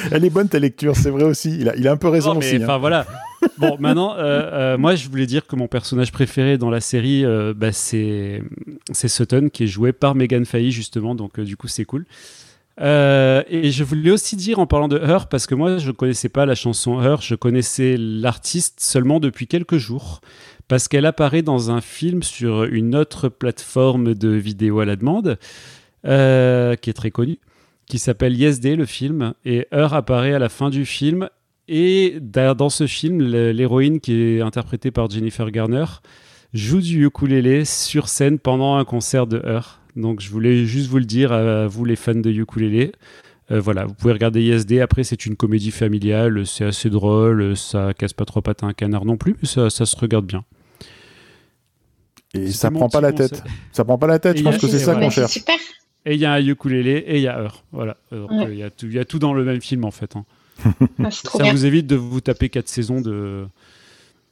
Elle 0.10 0.24
est 0.24 0.30
bonne 0.30 0.48
ta 0.48 0.58
lecture, 0.58 0.96
c'est 0.96 1.10
vrai 1.10 1.22
aussi. 1.22 1.56
Il 1.60 1.68
a, 1.68 1.76
il 1.76 1.86
a 1.86 1.92
un 1.92 1.96
peu 1.96 2.08
raison 2.08 2.36
aussi. 2.36 2.56
Hein. 2.56 2.60
Enfin 2.62 2.78
voilà. 2.78 3.06
Bon, 3.58 3.76
maintenant, 3.78 4.14
euh, 4.16 4.74
euh, 4.74 4.78
moi, 4.78 4.96
je 4.96 5.08
voulais 5.08 5.26
dire 5.26 5.46
que 5.46 5.54
mon 5.54 5.68
personnage 5.68 6.10
préféré 6.10 6.58
dans 6.58 6.70
la 6.70 6.80
série, 6.80 7.24
bah, 7.54 7.70
c'est 7.70 8.42
Sutton, 8.92 9.50
qui 9.52 9.64
est 9.64 9.68
joué 9.68 9.92
par 9.92 10.14
Megan 10.14 10.44
Fahy 10.46 10.72
justement. 10.72 11.14
Donc 11.14 11.38
du 11.38 11.56
coup, 11.56 11.68
c'est 11.68 11.84
cool. 11.84 12.06
Euh, 12.80 13.42
et 13.48 13.70
je 13.70 13.84
voulais 13.84 14.10
aussi 14.10 14.36
dire 14.36 14.58
en 14.58 14.66
parlant 14.66 14.88
de 14.88 14.98
Her, 14.98 15.28
parce 15.28 15.46
que 15.46 15.54
moi 15.54 15.78
je 15.78 15.88
ne 15.88 15.92
connaissais 15.92 16.28
pas 16.28 16.44
la 16.44 16.54
chanson 16.54 17.00
Her, 17.00 17.20
je 17.20 17.34
connaissais 17.34 17.96
l'artiste 17.96 18.80
seulement 18.80 19.20
depuis 19.20 19.46
quelques 19.46 19.76
jours, 19.76 20.20
parce 20.66 20.88
qu'elle 20.88 21.06
apparaît 21.06 21.42
dans 21.42 21.70
un 21.70 21.80
film 21.80 22.22
sur 22.22 22.64
une 22.64 22.96
autre 22.96 23.28
plateforme 23.28 24.14
de 24.14 24.30
vidéo 24.30 24.80
à 24.80 24.84
la 24.84 24.96
demande, 24.96 25.38
euh, 26.04 26.74
qui 26.74 26.90
est 26.90 26.94
très 26.94 27.12
connue, 27.12 27.38
qui 27.86 27.98
s'appelle 27.98 28.36
Yes 28.36 28.60
Day, 28.60 28.74
le 28.74 28.86
film, 28.86 29.34
et 29.44 29.68
Her 29.70 29.94
apparaît 29.94 30.34
à 30.34 30.38
la 30.40 30.48
fin 30.48 30.70
du 30.70 30.84
film, 30.84 31.28
et 31.68 32.18
dans 32.20 32.68
ce 32.68 32.86
film, 32.86 33.22
l'héroïne 33.22 34.00
qui 34.00 34.12
est 34.20 34.40
interprétée 34.40 34.90
par 34.90 35.08
Jennifer 35.08 35.50
Garner 35.50 35.86
joue 36.52 36.80
du 36.80 37.06
ukulélé 37.06 37.64
sur 37.64 38.08
scène 38.08 38.38
pendant 38.38 38.76
un 38.76 38.84
concert 38.84 39.26
de 39.26 39.40
Her. 39.44 39.80
Donc 39.96 40.20
je 40.20 40.30
voulais 40.30 40.64
juste 40.64 40.88
vous 40.88 40.98
le 40.98 41.04
dire 41.04 41.32
à 41.32 41.66
vous 41.66 41.84
les 41.84 41.96
fans 41.96 42.14
de 42.14 42.30
ukulélé. 42.30 42.92
Euh, 43.50 43.60
voilà, 43.60 43.84
vous 43.84 43.94
pouvez 43.94 44.12
regarder 44.12 44.42
ISD. 44.42 44.80
Après, 44.80 45.04
c'est 45.04 45.26
une 45.26 45.36
comédie 45.36 45.70
familiale, 45.70 46.46
c'est 46.46 46.64
assez 46.64 46.88
drôle, 46.88 47.56
ça 47.56 47.92
casse 47.92 48.14
pas 48.14 48.24
trop 48.24 48.40
patin 48.40 48.68
un 48.68 48.72
canard 48.72 49.04
non 49.04 49.16
plus, 49.16 49.36
mais 49.40 49.48
ça, 49.48 49.68
se 49.70 49.96
regarde 49.96 50.26
bien. 50.26 50.44
Et 52.32 52.50
ça 52.50 52.70
prend 52.70 52.88
pas 52.88 53.00
la 53.00 53.12
tête. 53.12 53.42
Ça 53.72 53.84
prend 53.84 53.98
pas 53.98 54.06
la 54.06 54.18
tête, 54.18 54.38
je 54.38 54.42
pense 54.42 54.58
que 54.58 54.66
c'est 54.66 54.78
ça 54.78 54.94
qu'on 54.94 55.10
cherche. 55.10 55.38
Et 56.06 56.14
il 56.14 56.20
y 56.20 56.26
a 56.26 56.32
un 56.32 56.46
ukulélé 56.46 57.04
et 57.06 57.16
il 57.16 57.22
y 57.22 57.28
a 57.28 57.38
Heure. 57.38 57.64
Voilà. 57.72 57.96
Euh, 58.12 58.26
il 58.50 58.92
y, 58.92 58.98
a 58.98 59.04
tout 59.04 59.18
dans 59.18 59.32
le 59.32 59.42
même 59.44 59.60
film 59.60 59.84
en 59.84 59.90
fait. 59.90 60.16
Hein. 60.16 60.24
Ah, 61.02 61.10
ça 61.10 61.50
vous 61.50 61.66
évite 61.66 61.86
de 61.86 61.96
vous 61.96 62.20
taper 62.20 62.48
quatre 62.48 62.68
saisons 62.68 63.00
de, 63.00 63.46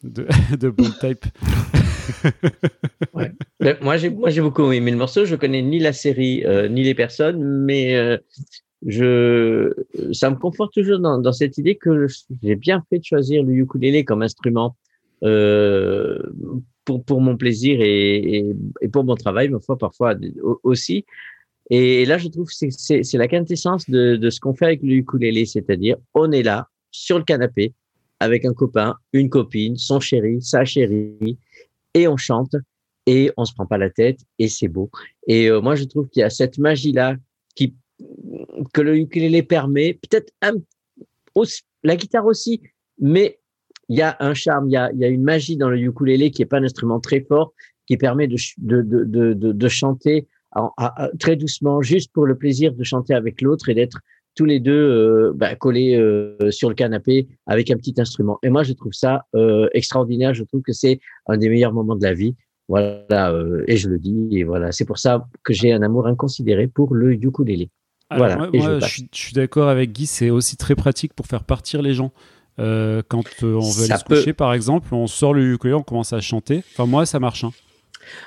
de, 0.05 0.27
de 0.57 0.71
Type. 1.01 1.27
Moi, 3.83 3.97
j'ai, 3.97 4.11
moi, 4.11 4.31
j'ai 4.31 4.41
beaucoup 4.41 4.71
aimé 4.73 4.91
le 4.91 4.97
morceau. 4.97 5.25
Je 5.25 5.37
connais 5.37 5.63
ni 5.63 5.79
la 5.79 5.93
série, 5.93 6.45
euh, 6.45 6.69
ni 6.69 6.83
les 6.83 6.95
personnes, 6.95 7.65
mais 7.65 7.95
euh, 7.95 8.17
je, 8.85 9.73
ça 10.13 10.31
me 10.31 10.37
conforte 10.37 10.73
toujours 10.73 10.99
dans, 10.99 11.33
cette 11.33 11.59
idée 11.59 11.77
que 11.77 12.07
j'ai 12.43 12.57
bien 12.57 12.83
fait 12.91 12.99
de 12.99 13.05
choisir 13.05 13.45
le 13.45 13.53
ukulélé 13.53 14.05
comme 14.05 14.23
instrument 14.23 14.77
euh, 15.23 16.21
pour, 16.85 17.05
pour 17.05 17.21
mon 17.21 17.37
plaisir 17.37 17.79
et, 17.81 18.45
pour 18.93 19.05
mon 19.05 19.15
travail, 19.15 19.49
ma 19.49 19.61
foi, 19.61 19.79
parfois 19.79 20.17
aussi. 20.65 21.05
Et 21.71 22.05
là, 22.05 22.19
je 22.19 22.29
trouve 22.29 22.49
que 22.49 22.71
c'est, 22.71 23.05
c'est 23.05 23.19
la 23.19 23.29
quintessence 23.29 23.89
de, 23.89 24.17
de 24.17 24.31
ce 24.31 24.41
qu'on 24.41 24.55
fait 24.55 24.67
avec 24.67 24.83
le 24.83 24.95
ukulélé, 24.95 25.47
c'est-à-dire 25.47 25.97
on 26.15 26.33
est 26.33 26.43
là, 26.43 26.69
sur 26.91 27.19
le 27.19 27.25
canapé, 27.25 27.73
avec 28.23 28.45
un 28.45 28.53
copain, 28.53 28.95
une 29.13 29.29
copine, 29.29 29.77
son 29.77 29.99
chéri, 29.99 30.41
sa 30.41 30.65
chérie, 30.65 31.39
et 31.95 32.09
on 32.09 32.17
chante 32.17 32.57
et 33.07 33.31
on 33.37 33.45
se 33.45 33.53
prend 33.55 33.67
pas 33.67 33.79
la 33.79 33.91
tête 33.91 34.21
et 34.39 34.49
c'est 34.49 34.69
beau. 34.69 34.91
Et 35.27 35.51
euh, 35.51 35.61
moi, 35.61 35.75
je 35.75 35.85
trouve 35.85 36.09
qu'il 36.09 36.21
y 36.21 36.25
a 36.25 36.31
cette 36.31 36.59
magie-là 36.59 37.17
qui 37.55 37.75
que 38.73 38.81
le 38.81 38.97
ukulélé 38.97 39.43
permet, 39.43 39.95
peut-être 39.95 40.33
la 41.85 41.97
guitare 41.97 42.27
aussi, 42.27 42.61
mais 42.99 43.39
il 43.89 43.99
y 43.99 44.03
a 44.03 44.17
un 44.21 44.35
charme, 44.35 44.69
il 44.69 44.73
y 44.73 44.77
a, 44.77 44.91
il 44.93 44.99
y 44.99 45.05
a 45.05 45.09
une 45.09 45.23
magie 45.23 45.57
dans 45.57 45.69
le 45.69 45.79
ukulélé 45.79 46.31
qui 46.31 46.43
est 46.43 46.47
pas 46.47 46.59
un 46.59 46.65
instrument 46.65 47.01
très 47.01 47.21
fort, 47.21 47.53
qui 47.87 47.97
permet 47.97 48.27
de, 48.27 48.37
de, 48.59 48.83
de, 48.83 49.35
de, 49.35 49.53
de 49.53 49.69
chanter 49.69 50.27
très 51.19 51.37
doucement, 51.37 51.81
juste 51.83 52.13
pour 52.13 52.27
le 52.27 52.37
plaisir 52.37 52.75
de 52.75 52.85
chanter 52.85 53.15
avec 53.15 53.41
l'autre 53.41 53.69
et 53.69 53.75
d'être 53.75 54.01
tous 54.35 54.45
les 54.45 54.61
deux 54.61 54.73
euh, 54.73 55.33
bah, 55.35 55.55
collés 55.55 55.97
euh, 55.97 56.51
sur 56.51 56.69
le 56.69 56.75
canapé 56.75 57.29
avec 57.47 57.71
un 57.71 57.77
petit 57.77 57.95
instrument. 57.99 58.39
Et 58.43 58.51
moi, 58.51 58.63
je 58.63 58.73
trouve 58.73 58.93
ça 58.93 59.27
euh, 59.35 59.69
extraordinaire. 59.73 60.35
Je 60.35 60.45
trouve 60.45 60.63
que 60.63 60.73
c'est 60.73 61.01
un 61.27 61.37
des 61.37 61.49
meilleurs 61.49 61.73
moments 61.73 61.97
de 61.97 62.03
la 62.03 62.15
vie. 62.15 62.35
Voilà, 62.69 63.35
et 63.67 63.77
je 63.77 63.91
le 63.91 63.99
dis. 63.99 64.29
Et 64.31 64.45
voilà, 64.45 64.73
c'est 64.73 64.87
pour 64.87 64.97
ça 64.97 65.27
que 65.43 65.53
j'ai 65.53 65.73
un 65.73 65.83
amour 65.83 66.07
inconsidéré 66.07 66.69
pour 66.69 66.95
le 66.95 67.13
ukulélé. 67.13 67.69
voilà. 68.11 68.37
Moi, 68.37 68.49
je, 68.81 69.03
suis, 69.13 69.33
d'accord 69.35 69.69
avec 69.69 69.93
Guy. 69.93 70.07
C'est 70.07 70.31
aussi 70.31 70.57
très 70.57 70.75
pratique 70.75 71.13
pour 71.13 71.27
faire 71.27 71.45
partir 71.45 71.83
les 71.83 71.93
gens. 71.93 72.13
quand 72.57 73.25
on 73.43 73.61
veut 73.61 73.85
aller 73.85 73.99
se 73.99 74.05
coucher, 74.05 74.33
par 74.33 74.55
exemple, 74.55 74.95
on 74.95 75.07
sort 75.07 75.35
le 75.35 75.53
ukulélé, 75.53 75.75
on 75.75 75.83
commence 75.83 76.15
à 76.15 76.21
chanter. 76.21 76.63
Enfin, 76.73 76.87
moi, 76.87 77.05
ça 77.05 77.21
marche. 77.21 77.45
Hein. 77.45 77.51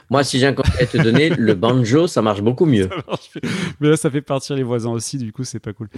Moi, 0.09 0.23
si 0.23 0.39
j'ai 0.39 0.47
un 0.47 0.53
conseil 0.53 0.83
à 0.83 0.85
te 0.85 0.97
donner, 0.97 1.29
le 1.29 1.53
banjo, 1.53 2.07
ça 2.07 2.21
marche 2.21 2.41
beaucoup 2.41 2.65
mieux. 2.65 2.89
mais 3.79 3.89
là, 3.89 3.97
ça 3.97 4.09
fait 4.09 4.21
partir 4.21 4.55
les 4.55 4.63
voisins 4.63 4.91
aussi, 4.91 5.17
du 5.17 5.31
coup, 5.31 5.43
c'est 5.43 5.59
pas 5.59 5.73
cool. 5.73 5.89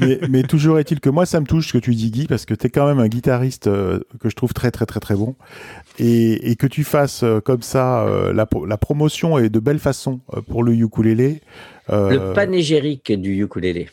mais, 0.28 0.42
toujours 0.42 0.78
est-il 0.78 1.00
que 1.00 1.10
moi, 1.10 1.26
ça 1.26 1.40
me 1.40 1.46
touche 1.46 1.68
ce 1.68 1.72
que 1.72 1.78
tu 1.78 1.94
dis, 1.94 2.10
Guy, 2.10 2.26
parce 2.26 2.46
que 2.46 2.54
tu 2.54 2.66
es 2.66 2.70
quand 2.70 2.86
même 2.86 2.98
un 2.98 3.08
guitariste 3.08 3.66
euh, 3.66 4.00
que 4.20 4.28
je 4.28 4.36
trouve 4.36 4.52
très, 4.52 4.70
très, 4.70 4.86
très, 4.86 5.00
très 5.00 5.14
bon. 5.14 5.36
Et, 5.98 6.56
que 6.56 6.66
tu 6.66 6.84
fasses 6.84 7.22
euh, 7.22 7.40
comme 7.40 7.62
ça 7.62 8.06
euh, 8.06 8.32
la, 8.32 8.48
la, 8.66 8.76
promotion 8.78 9.38
et 9.38 9.50
de 9.50 9.58
belle 9.58 9.78
façon 9.78 10.20
pour 10.48 10.62
le 10.62 10.74
ukulélé. 10.74 11.42
Le 11.88 12.32
panégérique 12.32 13.12
du 13.12 13.42
ukulélé. 13.42 13.88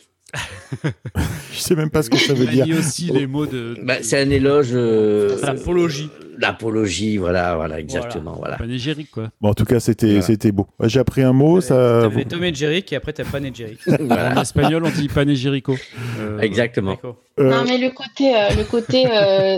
Je 1.51 1.59
sais 1.59 1.75
même 1.75 1.89
pas 1.89 2.01
ce 2.01 2.09
que 2.09 2.17
ça 2.17 2.33
veut 2.33 2.47
dire. 2.47 2.65
Il 2.67 2.77
aussi 2.77 3.11
les 3.11 3.27
mots 3.27 3.45
de. 3.45 3.77
Bah, 3.83 3.95
c'est 4.01 4.19
un 4.19 4.29
éloge. 4.29 4.69
Euh, 4.73 5.37
L'apologie. 5.41 6.09
L'apologie, 6.39 7.17
voilà, 7.17 7.55
voilà, 7.55 7.79
exactement, 7.79 8.35
voilà. 8.39 8.57
Panégyrique, 8.57 9.11
quoi. 9.11 9.29
Bon, 9.39 9.49
en 9.49 9.53
tout 9.53 9.65
cas, 9.65 9.79
c'était, 9.79 10.21
c'était 10.21 10.51
beau. 10.51 10.67
J'ai 10.83 10.99
appris 10.99 11.21
un 11.21 11.33
mot, 11.33 11.61
ça. 11.61 11.99
T'avais 12.01 12.25
Tom 12.25 12.43
et 12.43 12.53
Jerry, 12.53 12.83
et 12.89 12.95
après 12.95 13.13
t'as 13.13 13.23
panégyrique. 13.23 13.79
En 13.87 14.41
espagnol, 14.41 14.83
on 14.85 14.89
dit 14.89 15.07
panégyrico. 15.07 15.75
Euh, 16.19 16.39
exactement. 16.39 16.97
Euh, 17.39 17.49
non, 17.49 17.63
mais 17.65 17.77
le 17.77 17.91
côté, 17.91 18.33
le 18.57 18.63
côté, 18.63 19.03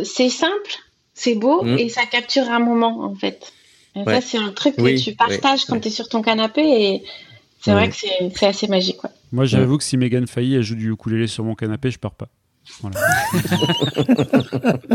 c'est 0.04 0.30
simple, 0.30 0.72
c'est 1.14 1.36
beau 1.36 1.64
mm. 1.64 1.78
et 1.78 1.90
ça 1.90 2.02
capture 2.06 2.50
un 2.50 2.60
moment, 2.60 3.06
en 3.06 3.16
fait. 3.16 3.54
Et 3.96 4.04
ça, 4.04 4.20
c'est 4.20 4.38
un 4.38 4.52
truc 4.52 4.76
que 4.76 5.02
tu 5.02 5.14
partages 5.14 5.66
quand 5.66 5.80
tu 5.80 5.88
es 5.88 5.92
sur 5.92 6.10
ton 6.10 6.22
canapé 6.22 6.62
et 6.62 7.04
c'est 7.62 7.72
vrai 7.72 7.90
que 7.90 7.96
c'est 7.96 8.46
assez 8.46 8.68
magique. 8.68 8.98
Moi, 9.36 9.44
j'avoue 9.44 9.78
que 9.78 9.84
si 9.84 9.98
Megan 9.98 10.28
Failly 10.28 10.64
joue 10.64 10.76
du 10.76 10.94
ukulélé 10.94 11.28
sur 11.28 11.44
mon 11.44 11.56
canapé, 11.56 11.92
je 11.92 12.00
pars 12.00 12.16
pas. 12.16 12.30
Voilà, 12.82 13.00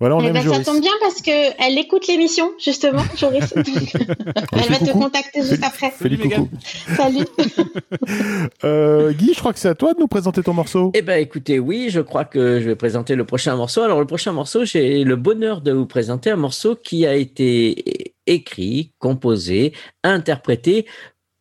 voilà 0.00 0.16
on 0.16 0.20
eh 0.22 0.32
ben, 0.32 0.42
Ça 0.42 0.64
tombe 0.64 0.80
bien 0.80 0.94
parce 1.00 1.20
qu'elle 1.20 1.78
écoute 1.78 2.08
l'émission, 2.08 2.50
justement, 2.58 3.02
Joris. 3.16 3.52
elle 3.54 4.68
va 4.68 4.78
te 4.78 4.92
contacter 4.92 5.42
juste 5.42 5.62
après. 5.62 5.92
Salut, 5.92 6.18
coucou. 6.18 6.48
Salut. 6.96 7.26
euh, 8.64 9.12
Guy, 9.12 9.34
je 9.34 9.38
crois 9.38 9.52
que 9.52 9.58
c'est 9.58 9.68
à 9.68 9.74
toi 9.74 9.92
de 9.92 10.00
nous 10.00 10.08
présenter 10.08 10.42
ton 10.42 10.54
morceau. 10.54 10.90
Eh 10.94 11.02
ben, 11.02 11.20
écoutez, 11.20 11.58
oui, 11.58 11.88
je 11.90 12.00
crois 12.00 12.24
que 12.24 12.60
je 12.60 12.64
vais 12.64 12.76
présenter 12.76 13.14
le 13.14 13.26
prochain 13.26 13.54
morceau. 13.56 13.82
Alors, 13.82 14.00
le 14.00 14.06
prochain 14.06 14.32
morceau, 14.32 14.64
j'ai 14.64 15.04
le 15.04 15.16
bonheur 15.16 15.60
de 15.60 15.72
vous 15.72 15.86
présenter 15.86 16.30
un 16.30 16.36
morceau 16.36 16.76
qui 16.76 17.06
a 17.06 17.14
été 17.14 18.14
écrit, 18.26 18.94
composé, 18.98 19.74
interprété 20.02 20.86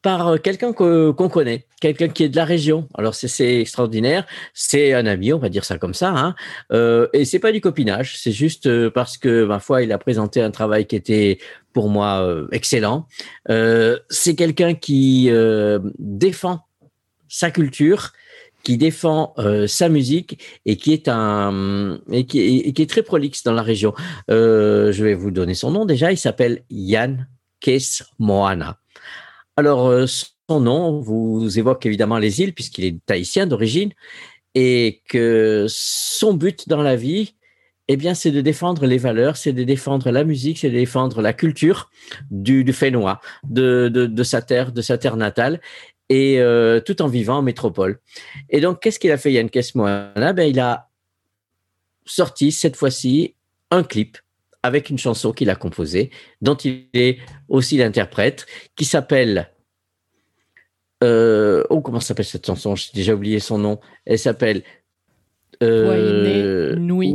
par 0.05 0.27
euh, 0.27 0.37
quelqu'un 0.37 0.71
qu'on 0.71 1.29
connaît, 1.29 1.65
quelqu'un 1.81 2.09
qui 2.09 2.23
est 2.23 2.29
de 2.29 2.35
la 2.35 2.45
région. 2.45 2.87
Alors 2.93 3.15
c'est 3.15 3.59
extraordinaire, 3.59 4.27
c'est 4.53 4.93
un 4.93 5.07
ami, 5.07 5.33
on 5.33 5.39
va 5.39 5.49
dire 5.49 5.65
ça 5.65 5.79
comme 5.79 5.95
ça, 5.95 6.11
hein. 6.11 6.35
Euh, 6.71 7.07
et 7.11 7.25
c'est 7.25 7.39
pas 7.39 7.51
du 7.51 7.59
copinage, 7.59 8.15
c'est 8.19 8.31
juste 8.31 8.67
euh, 8.67 8.91
parce 8.91 9.17
que 9.17 9.45
ma 9.45 9.59
foi, 9.59 9.81
il 9.81 9.91
a 9.91 9.97
présenté 9.97 10.43
un 10.43 10.51
travail 10.51 10.85
qui 10.85 10.95
était 10.95 11.39
pour 11.73 11.89
moi 11.89 12.21
euh, 12.21 12.47
excellent. 12.51 13.07
c'est 13.47 14.35
quelqu'un 14.35 14.75
qui 14.75 15.31
défend 15.97 16.59
sa 17.27 17.49
culture, 17.49 18.13
qui 18.61 18.77
défend 18.77 19.33
sa 19.65 19.89
musique 19.89 20.31
et 20.67 20.77
qui 20.77 20.93
est 20.93 21.07
un 21.07 21.99
et 22.11 22.27
qui, 22.27 22.73
est 22.77 22.89
très 22.89 23.01
prolixe 23.01 23.41
dans 23.41 23.53
la 23.53 23.63
région. 23.63 23.95
je 24.29 25.03
vais 25.03 25.15
vous 25.15 25.31
donner 25.31 25.55
son 25.55 25.71
nom 25.71 25.85
déjà. 25.85 26.11
Il 26.11 26.17
s'appelle 26.17 26.63
Yann 26.69 27.27
Kes 27.59 28.03
Moana. 28.19 28.77
Alors, 29.57 29.87
euh, 29.87 30.05
son 30.49 30.59
nom 30.59 30.99
vous 30.99 31.57
évoque 31.57 31.85
évidemment 31.85 32.17
les 32.17 32.41
îles, 32.41 32.53
puisqu'il 32.53 32.85
est 32.85 33.11
haïtien 33.11 33.47
d'origine, 33.47 33.91
et 34.53 35.01
que 35.09 35.65
son 35.69 36.33
but 36.33 36.67
dans 36.67 36.81
la 36.81 36.95
vie, 36.95 37.35
eh 37.87 37.97
bien, 37.97 38.13
c'est 38.13 38.31
de 38.31 38.41
défendre 38.41 38.85
les 38.85 38.97
valeurs, 38.97 39.37
c'est 39.37 39.53
de 39.53 39.63
défendre 39.63 40.11
la 40.11 40.23
musique, 40.23 40.57
c'est 40.57 40.69
de 40.69 40.75
défendre 40.75 41.21
la 41.21 41.33
culture 41.33 41.89
du, 42.31 42.63
du 42.63 42.73
Fénois, 42.73 43.21
de, 43.43 43.89
de, 43.89 44.23
sa 44.23 44.41
terre, 44.41 44.71
de 44.71 44.81
sa 44.81 44.97
terre 44.97 45.17
natale, 45.17 45.61
et 46.09 46.39
euh, 46.39 46.79
tout 46.79 47.01
en 47.01 47.07
vivant 47.07 47.37
en 47.37 47.41
métropole. 47.41 47.99
Et 48.49 48.59
donc, 48.59 48.81
qu'est-ce 48.81 48.99
qu'il 48.99 49.11
a 49.11 49.17
fait 49.17 49.31
Yann 49.31 49.49
Kesmoana? 49.49 50.33
Ben, 50.33 50.49
Il 50.49 50.59
a 50.59 50.89
sorti 52.05 52.51
cette 52.51 52.75
fois-ci 52.75 53.35
un 53.71 53.83
clip 53.83 54.17
avec 54.65 54.89
une 54.89 54.97
chanson 54.97 55.31
qu'il 55.31 55.49
a 55.49 55.55
composée, 55.55 56.09
dont 56.41 56.55
il 56.55 56.87
est 56.93 57.19
aussi 57.47 57.77
l'interprète, 57.77 58.45
qui 58.75 58.85
s'appelle... 58.85 59.51
Euh, 61.03 61.63
oh, 61.69 61.81
comment 61.81 61.99
s'appelle 61.99 62.25
cette 62.25 62.45
chanson? 62.45 62.75
J'ai 62.75 62.89
déjà 62.93 63.13
oublié 63.13 63.39
son 63.39 63.57
nom. 63.57 63.79
Elle 64.05 64.19
s'appelle... 64.19 64.63
Euh, 65.63 66.75
Nui. 66.75 67.13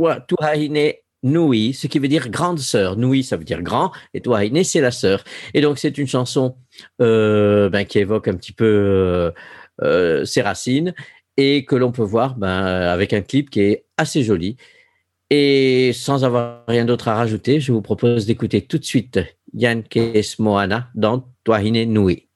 Nui, 1.23 1.73
ce 1.73 1.85
qui 1.85 1.99
veut 1.99 2.07
dire 2.07 2.29
grande 2.29 2.59
sœur. 2.59 2.97
Nui, 2.97 3.23
ça 3.23 3.37
veut 3.37 3.43
dire 3.43 3.61
grand, 3.61 3.91
et 4.15 4.21
Tuahine, 4.21 4.63
c'est 4.63 4.81
la 4.81 4.89
sœur. 4.89 5.23
Et 5.53 5.61
donc, 5.61 5.77
c'est 5.77 5.97
une 5.99 6.07
chanson 6.07 6.55
euh, 6.99 7.69
ben, 7.69 7.85
qui 7.85 7.99
évoque 7.99 8.27
un 8.27 8.35
petit 8.35 8.53
peu 8.53 9.31
euh, 9.83 10.25
ses 10.25 10.41
racines 10.41 10.95
et 11.37 11.63
que 11.65 11.75
l'on 11.75 11.91
peut 11.91 12.03
voir 12.03 12.35
ben, 12.35 12.49
avec 12.49 13.13
un 13.13 13.21
clip 13.21 13.51
qui 13.51 13.61
est 13.61 13.85
assez 13.97 14.23
joli. 14.23 14.57
Et 15.33 15.93
sans 15.93 16.25
avoir 16.25 16.65
rien 16.67 16.83
d'autre 16.83 17.07
à 17.07 17.15
rajouter, 17.15 17.61
je 17.61 17.71
vous 17.71 17.81
propose 17.81 18.25
d'écouter 18.25 18.61
tout 18.63 18.77
de 18.77 18.83
suite 18.83 19.17
Yann 19.53 19.81
Kes 19.81 20.35
Moana 20.39 20.89
dans 20.93 21.23
Toahine 21.45 21.85
Nui. 21.85 22.27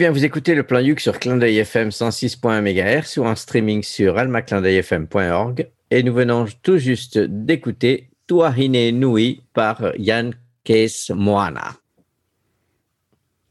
Bien, 0.00 0.12
vous 0.12 0.24
écoutez 0.24 0.54
le 0.54 0.62
plan 0.62 0.78
Yuk 0.78 0.98
sur 0.98 1.18
Clin 1.18 1.38
FM 1.38 1.90
106.1 1.90 2.62
MHz 2.62 3.18
ou 3.18 3.26
en 3.26 3.36
streaming 3.36 3.82
sur 3.82 4.16
almaclindeuilfm.org 4.16 5.68
et 5.90 6.02
nous 6.02 6.14
venons 6.14 6.46
tout 6.62 6.78
juste 6.78 7.18
d'écouter 7.18 8.08
Tuahine 8.26 8.98
Nui 8.98 9.42
par 9.52 9.92
Yann 9.98 10.32
Kes 10.64 11.10
Moana. 11.10 11.74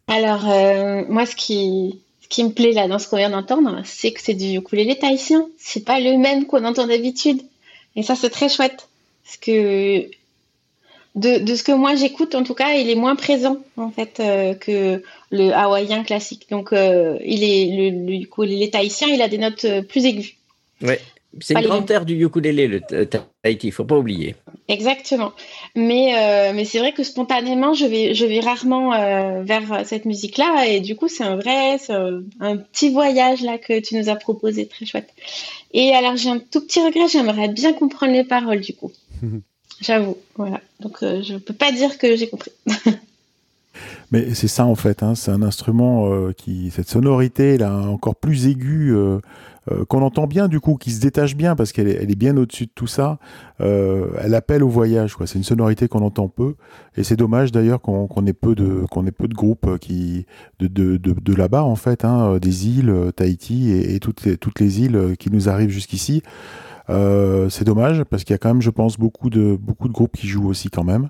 Alors, 0.08 0.50
euh, 0.50 1.04
moi, 1.08 1.28
ce 1.28 1.36
qui, 1.36 2.02
ce 2.24 2.28
qui 2.30 2.44
me 2.44 2.50
plaît 2.50 2.72
là 2.72 2.88
dans 2.88 2.98
ce 2.98 3.08
qu'on 3.08 3.18
vient 3.18 3.30
d'entendre, 3.30 3.84
c'est 3.86 4.12
que 4.12 4.20
c'est 4.20 4.34
du 4.34 4.58
ukulélé 4.58 4.98
tahitien. 4.98 5.48
C'est 5.60 5.86
pas 5.86 6.00
le 6.00 6.18
même 6.18 6.48
qu'on 6.48 6.66
entend 6.66 6.88
d'habitude. 6.88 7.44
Et 7.96 8.02
ça, 8.02 8.16
c'est 8.16 8.32
très 8.32 8.50
chouette. 8.50 8.90
Parce 9.24 9.38
que 9.38 10.10
de, 11.16 11.56
ce 11.56 11.64
que 11.64 11.72
moi 11.72 11.96
j'écoute, 11.96 12.36
en 12.36 12.44
tout 12.44 12.54
cas, 12.54 12.74
il 12.74 12.90
est 12.90 12.96
moins 12.96 13.16
présent 13.16 13.58
en 13.78 13.90
fait 13.90 14.20
euh, 14.20 14.54
que 14.54 15.02
le 15.32 15.52
hawaïen 15.52 16.04
classique. 16.04 16.48
Donc, 16.50 16.72
euh, 16.72 17.18
il 17.26 17.44
est 17.44 17.92
le, 17.92 18.06
le 18.06 18.14
ukulélé 18.14 18.70
tahitien, 18.70 19.08
il 19.08 19.22
a 19.22 19.28
des 19.28 19.40
notes 19.40 19.66
euh, 19.66 19.82
plus 19.82 20.06
aiguës. 20.06 20.36
Oui, 20.82 20.94
c'est 21.42 21.56
une 21.56 21.62
grande 21.62 21.88
terre 21.88 22.06
du 22.06 22.24
ukulélé, 22.24 22.68
le 22.68 22.82
Tahiti, 23.06 23.68
il 23.68 23.72
faut 23.72 23.86
pas 23.86 23.98
oublier. 23.98 24.36
Exactement. 24.68 25.34
Mais, 25.76 26.54
mais 26.54 26.64
c'est 26.64 26.80
vrai 26.80 26.94
que 26.94 27.04
spontanément, 27.04 27.74
je 27.74 27.86
vais, 27.86 28.14
je 28.14 28.26
vais 28.26 28.40
rarement 28.40 28.92
vers 29.44 29.86
cette 29.86 30.06
musique-là. 30.06 30.68
Et 30.68 30.80
du 30.80 30.96
coup, 30.96 31.10
c'est 31.10 31.26
un 31.26 31.36
vrai, 31.36 31.78
un, 31.90 32.24
un, 32.40 32.56
petit 32.56 32.90
voyage 32.90 33.42
là 33.42 33.58
que 33.58 33.80
tu 33.82 33.98
nous 33.98 34.08
as 34.08 34.16
proposé, 34.16 34.68
très 34.68 34.86
chouette. 34.86 35.10
Et 35.74 35.92
alors, 35.92 36.16
j'ai 36.16 36.30
un 36.30 36.40
tout 36.40 36.62
petit 36.62 36.80
regret, 36.80 37.10
j'aimerais 37.10 37.50
bien 37.50 37.74
comprendre 37.74 38.14
les 38.14 38.24
paroles 38.24 38.62
du 38.62 38.74
coup. 38.74 38.94
J'avoue, 39.82 40.18
voilà. 40.36 40.62
Donc 40.80 41.04
euh, 41.04 41.22
je 41.22 41.36
peux 41.36 41.54
pas 41.54 41.72
dire 41.72 41.98
que 41.98 42.16
j'ai 42.16 42.30
compris. 42.30 42.52
Mais 44.12 44.34
c'est 44.34 44.48
ça 44.48 44.66
en 44.66 44.76
fait, 44.76 45.04
hein. 45.04 45.14
c'est 45.16 45.32
un 45.32 45.44
instrument 45.44 46.12
euh, 46.12 46.34
qui, 46.34 46.72
cette 46.72 46.90
sonorité 46.90 47.58
là, 47.58 47.72
encore 47.72 48.16
plus 48.16 48.48
aiguë, 48.48 48.92
euh, 48.92 49.20
qu'on 49.88 50.02
entend 50.02 50.26
bien 50.26 50.48
du 50.48 50.60
coup, 50.60 50.76
qui 50.76 50.92
se 50.92 51.00
détache 51.00 51.36
bien 51.36 51.56
parce 51.56 51.72
qu'elle 51.72 51.88
est, 51.88 52.16
bien 52.16 52.36
au-dessus 52.36 52.66
de 52.66 52.72
tout 52.74 52.88
ça. 52.88 53.20
elle 53.60 54.34
appelle 54.34 54.64
au 54.64 54.68
voyage, 54.68 55.14
quoi. 55.14 55.28
C'est 55.28 55.38
une 55.38 55.44
sonorité 55.44 55.88
qu'on 55.88 56.02
entend 56.02 56.28
peu, 56.28 56.56
et 56.98 57.04
c'est 57.04 57.16
dommage 57.16 57.52
d'ailleurs 57.52 57.80
qu'on 57.80 58.26
ait 58.26 58.34
peu 58.34 58.56
de 58.56 58.84
qu'on 58.90 59.06
ait 59.06 59.12
peu 59.12 59.28
de 59.28 59.36
groupes 59.36 59.78
qui 59.78 60.26
de, 60.60 60.66
de, 60.66 60.98
de, 60.98 61.34
là-bas 61.36 61.64
en 61.64 61.76
fait, 61.76 62.04
hein, 62.04 62.40
des 62.42 62.68
îles, 62.68 63.12
Tahiti 63.16 63.72
et, 63.72 64.00
toutes 64.00 64.40
toutes 64.40 64.60
les 64.60 64.82
îles 64.82 65.16
qui 65.20 65.30
nous 65.30 65.50
arrivent 65.50 65.70
jusqu'ici. 65.70 66.24
Euh, 66.90 67.50
c'est 67.50 67.66
dommage 67.66 68.04
parce 68.04 68.24
qu'il 68.24 68.34
y 68.34 68.36
a 68.36 68.38
quand 68.38 68.50
même, 68.50 68.62
je 68.62 68.70
pense, 68.70 68.98
beaucoup 68.98 69.30
de, 69.30 69.58
beaucoup 69.60 69.88
de 69.88 69.94
groupes 69.94 70.18
qui 70.18 70.28
jouent 70.28 70.48
aussi 70.48 70.70
quand 70.70 70.84
même. 70.84 71.10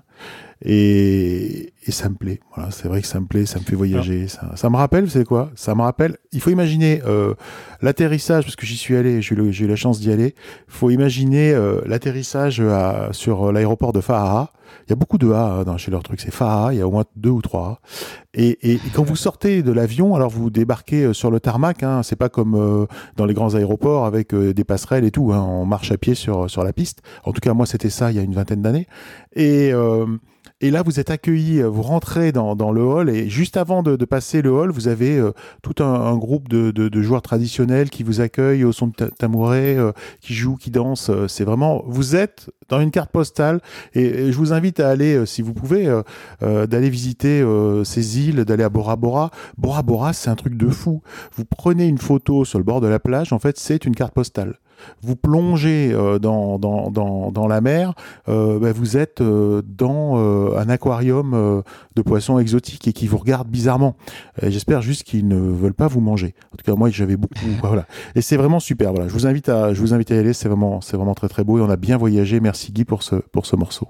Et, 0.62 1.72
et 1.86 1.90
ça 1.90 2.08
me 2.08 2.14
plaît. 2.14 2.40
Voilà, 2.54 2.70
c'est 2.70 2.88
vrai 2.88 3.00
que 3.00 3.06
ça 3.06 3.20
me 3.20 3.26
plaît, 3.26 3.46
ça 3.46 3.58
me 3.58 3.64
fait 3.64 3.76
voyager. 3.76 4.28
Ça, 4.28 4.52
ça, 4.56 4.70
me 4.70 4.76
rappelle, 4.76 5.10
c'est 5.10 5.24
quoi? 5.24 5.50
Ça 5.54 5.74
me 5.74 5.82
rappelle. 5.82 6.18
Il 6.32 6.40
faut 6.40 6.50
imaginer 6.50 7.02
euh, 7.06 7.34
l'atterrissage 7.80 8.44
parce 8.44 8.56
que 8.56 8.66
j'y 8.66 8.76
suis 8.76 8.96
allé, 8.96 9.22
j'ai 9.22 9.34
eu, 9.34 9.66
la 9.66 9.76
chance 9.76 10.00
d'y 10.00 10.12
aller. 10.12 10.34
Il 10.68 10.74
faut 10.74 10.90
imaginer 10.90 11.52
euh, 11.52 11.80
l'atterrissage 11.86 12.62
sur 13.12 13.52
l'aéroport 13.52 13.92
de 13.92 14.00
Fa'a. 14.00 14.52
Il 14.86 14.90
y 14.90 14.92
a 14.92 14.96
beaucoup 14.96 15.18
de 15.18 15.30
A 15.30 15.64
dans, 15.64 15.76
chez 15.76 15.90
leur 15.90 16.02
truc. 16.02 16.20
C'est 16.20 16.32
Fa'a. 16.32 16.72
Il 16.72 16.78
y 16.78 16.82
a 16.82 16.86
au 16.86 16.90
moins 16.90 17.04
deux 17.16 17.30
ou 17.30 17.42
trois 17.42 17.66
A. 17.66 17.80
Et, 18.34 18.72
et, 18.72 18.78
quand 18.94 19.02
vous 19.02 19.16
sortez 19.16 19.62
de 19.62 19.72
l'avion, 19.72 20.14
alors 20.14 20.30
vous 20.30 20.50
débarquez 20.50 21.04
euh, 21.04 21.12
sur 21.12 21.30
le 21.30 21.40
tarmac. 21.40 21.82
Hein, 21.82 22.02
c'est 22.02 22.16
pas 22.16 22.28
comme 22.28 22.54
euh, 22.54 22.86
dans 23.16 23.24
les 23.24 23.34
grands 23.34 23.54
aéroports 23.54 24.06
avec 24.06 24.34
euh, 24.34 24.54
des 24.54 24.64
passerelles 24.64 25.04
et 25.04 25.10
tout. 25.10 25.32
Hein, 25.32 25.42
on 25.42 25.64
marche 25.64 25.90
à 25.92 25.98
pied 25.98 26.14
sur 26.14 26.48
sur 26.48 26.64
la 26.64 26.72
piste. 26.72 27.02
En 27.24 27.32
tout 27.32 27.40
cas, 27.40 27.54
moi, 27.54 27.66
c'était 27.66 27.90
ça 27.90 28.10
il 28.10 28.16
y 28.16 28.20
a 28.20 28.22
une 28.22 28.34
vingtaine 28.34 28.62
d'années. 28.62 28.86
Et 29.34 29.72
et 30.60 30.70
là, 30.70 30.82
vous 30.82 31.00
êtes 31.00 31.10
accueilli, 31.10 31.62
vous 31.62 31.82
rentrez 31.82 32.32
dans, 32.32 32.54
dans, 32.54 32.72
le 32.72 32.82
hall 32.82 33.10
et 33.10 33.28
juste 33.28 33.56
avant 33.56 33.82
de, 33.82 33.96
de 33.96 34.04
passer 34.04 34.42
le 34.42 34.50
hall, 34.50 34.70
vous 34.70 34.88
avez 34.88 35.22
tout 35.62 35.82
un, 35.82 35.92
un 35.92 36.16
groupe 36.16 36.48
de, 36.48 36.70
de, 36.70 36.88
de, 36.88 37.02
joueurs 37.02 37.22
traditionnels 37.22 37.90
qui 37.90 38.02
vous 38.02 38.20
accueillent 38.20 38.64
au 38.64 38.72
son 38.72 38.88
de 38.88 38.92
tamouret, 38.92 39.76
qui 40.20 40.34
jouent, 40.34 40.56
qui 40.56 40.70
dansent. 40.70 41.10
c'est 41.28 41.44
vraiment, 41.44 41.82
vous 41.86 42.16
êtes 42.16 42.50
dans 42.68 42.80
une 42.80 42.90
carte 42.90 43.10
postale 43.10 43.60
et, 43.94 44.30
je 44.30 44.36
vous 44.36 44.52
invite 44.52 44.80
à 44.80 44.88
aller, 44.90 45.24
si 45.26 45.42
vous 45.42 45.54
pouvez, 45.54 46.00
d'aller 46.40 46.90
visiter 46.90 47.44
ces 47.84 48.20
îles 48.20 48.44
d'aller 48.44 48.64
à 48.64 48.68
Bora 48.68 48.96
Bora. 48.96 49.30
Bora 49.56 49.82
Bora, 49.82 50.12
c'est 50.12 50.30
un 50.30 50.36
truc 50.36 50.56
de 50.56 50.68
fou. 50.68 51.02
Vous 51.36 51.44
prenez 51.44 51.86
une 51.86 51.98
photo 51.98 52.44
sur 52.44 52.58
le 52.58 52.64
bord 52.64 52.80
de 52.80 52.86
la 52.86 52.98
plage, 52.98 53.32
en 53.32 53.38
fait, 53.38 53.58
c'est 53.58 53.84
une 53.84 53.94
carte 53.94 54.14
postale 54.14 54.58
vous 55.02 55.16
plongez 55.16 55.92
euh, 55.92 56.18
dans, 56.18 56.58
dans, 56.58 56.90
dans, 56.90 57.48
la 57.48 57.60
mer, 57.60 57.94
euh, 58.28 58.58
bah, 58.58 58.72
vous 58.72 58.96
êtes 58.96 59.20
euh, 59.20 59.62
dans 59.64 60.16
un 60.56 60.68
aquarium 60.68 61.62
de 61.96 62.02
poissons 62.02 62.38
exotiques 62.38 62.86
et 62.88 62.92
qui 62.92 63.06
vous 63.06 63.18
regardent 63.18 63.48
bizarrement. 63.48 63.96
J'espère 64.42 64.82
juste 64.82 65.04
qu'ils 65.04 65.26
ne 65.26 65.36
veulent 65.36 65.74
pas 65.74 65.88
vous 65.88 66.00
manger. 66.00 66.34
En 66.52 66.56
tout 66.56 66.64
cas, 66.64 66.74
moi, 66.74 66.90
j'avais 66.90 67.16
beaucoup. 67.16 67.34
voilà. 67.62 67.86
Et 68.14 68.20
c'est 68.20 68.36
vraiment 68.36 68.60
super. 68.60 68.92
Voilà. 68.92 69.08
Je 69.08 69.12
vous 69.12 69.26
invite 69.26 69.48
à, 69.48 69.74
je 69.74 69.80
vous 69.80 69.94
invite 69.94 70.10
à 70.10 70.16
y 70.16 70.18
aller. 70.18 70.32
C'est 70.32 70.48
vraiment, 70.48 70.80
c'est 70.80 70.96
vraiment 70.96 71.14
très 71.14 71.28
très 71.28 71.44
beau 71.44 71.58
et 71.58 71.60
on 71.60 71.70
a 71.70 71.76
bien 71.76 71.96
voyagé. 71.96 72.40
Merci 72.40 72.72
Guy 72.72 72.84
pour 72.84 73.02
ce, 73.02 73.16
pour 73.16 73.46
ce 73.46 73.56
morceau. 73.56 73.88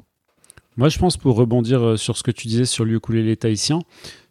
Moi, 0.76 0.88
je 0.88 0.98
pense 0.98 1.16
pour 1.16 1.36
rebondir 1.36 1.98
sur 1.98 2.16
ce 2.16 2.22
que 2.22 2.30
tu 2.30 2.48
disais 2.48 2.64
sur 2.64 2.84
le 2.84 2.94
ukulélé 2.94 3.36
tahitien, 3.36 3.80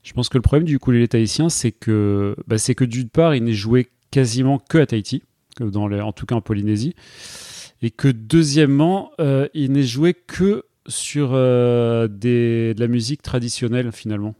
je 0.03 0.14
pense 0.14 0.30
que 0.30 0.38
le 0.38 0.41
problème 0.41 0.66
du 0.66 0.76
ukulélé 0.76 1.07
tahitien, 1.07 1.49
c'est 1.49 1.72
que, 1.72 2.36
bah, 2.47 2.57
c'est 2.57 2.76
que 2.76 2.86
d'une 2.86 3.10
part, 3.10 3.36
il 3.36 3.43
n'est 3.43 3.53
joué 3.53 3.89
quasiment 4.12 4.60
que 4.60 4.78
à 4.80 4.86
Tahiti, 4.86 5.24
dans 5.60 5.88
les, 5.88 6.02
en 6.02 6.12
tout 6.12 6.26
cas 6.26 6.36
en 6.36 6.41
Polynésie, 6.41 6.95
et 7.82 7.91
que 7.91 8.08
deuxièmement, 8.08 9.12
euh, 9.20 9.47
il 9.54 9.72
n'est 9.72 9.84
joué 9.84 10.14
que 10.14 10.64
sur 10.88 11.32
euh, 11.34 12.08
des, 12.08 12.74
de 12.74 12.80
la 12.80 12.88
musique 12.88 13.22
traditionnelle 13.22 13.91
finalement. 13.91 14.36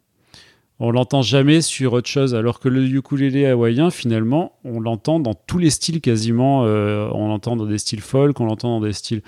On 0.82 0.92
l'entend 0.92 1.22
jamais 1.22 1.60
sur 1.62 1.92
autre 1.92 2.08
chose, 2.08 2.34
alors 2.34 2.62
que 2.62 2.70
le 2.70 2.86
ukulélé 2.86 3.46
hawaïen, 3.46 3.92
finalement, 3.92 4.54
on 4.64 4.80
l'entend 4.80 5.20
dans 5.20 5.34
tous 5.34 5.58
les 5.58 5.70
styles 5.70 6.00
quasiment. 6.00 6.64
Euh, 6.64 7.10
on 7.14 7.28
l'entend 7.28 7.58
dans 7.58 7.66
des 7.66 7.78
styles 7.78 8.00
folk, 8.00 8.40
on 8.40 8.46
l'entend 8.46 8.80
dans 8.80 8.86
des 8.86 8.94
styles. 8.94 9.22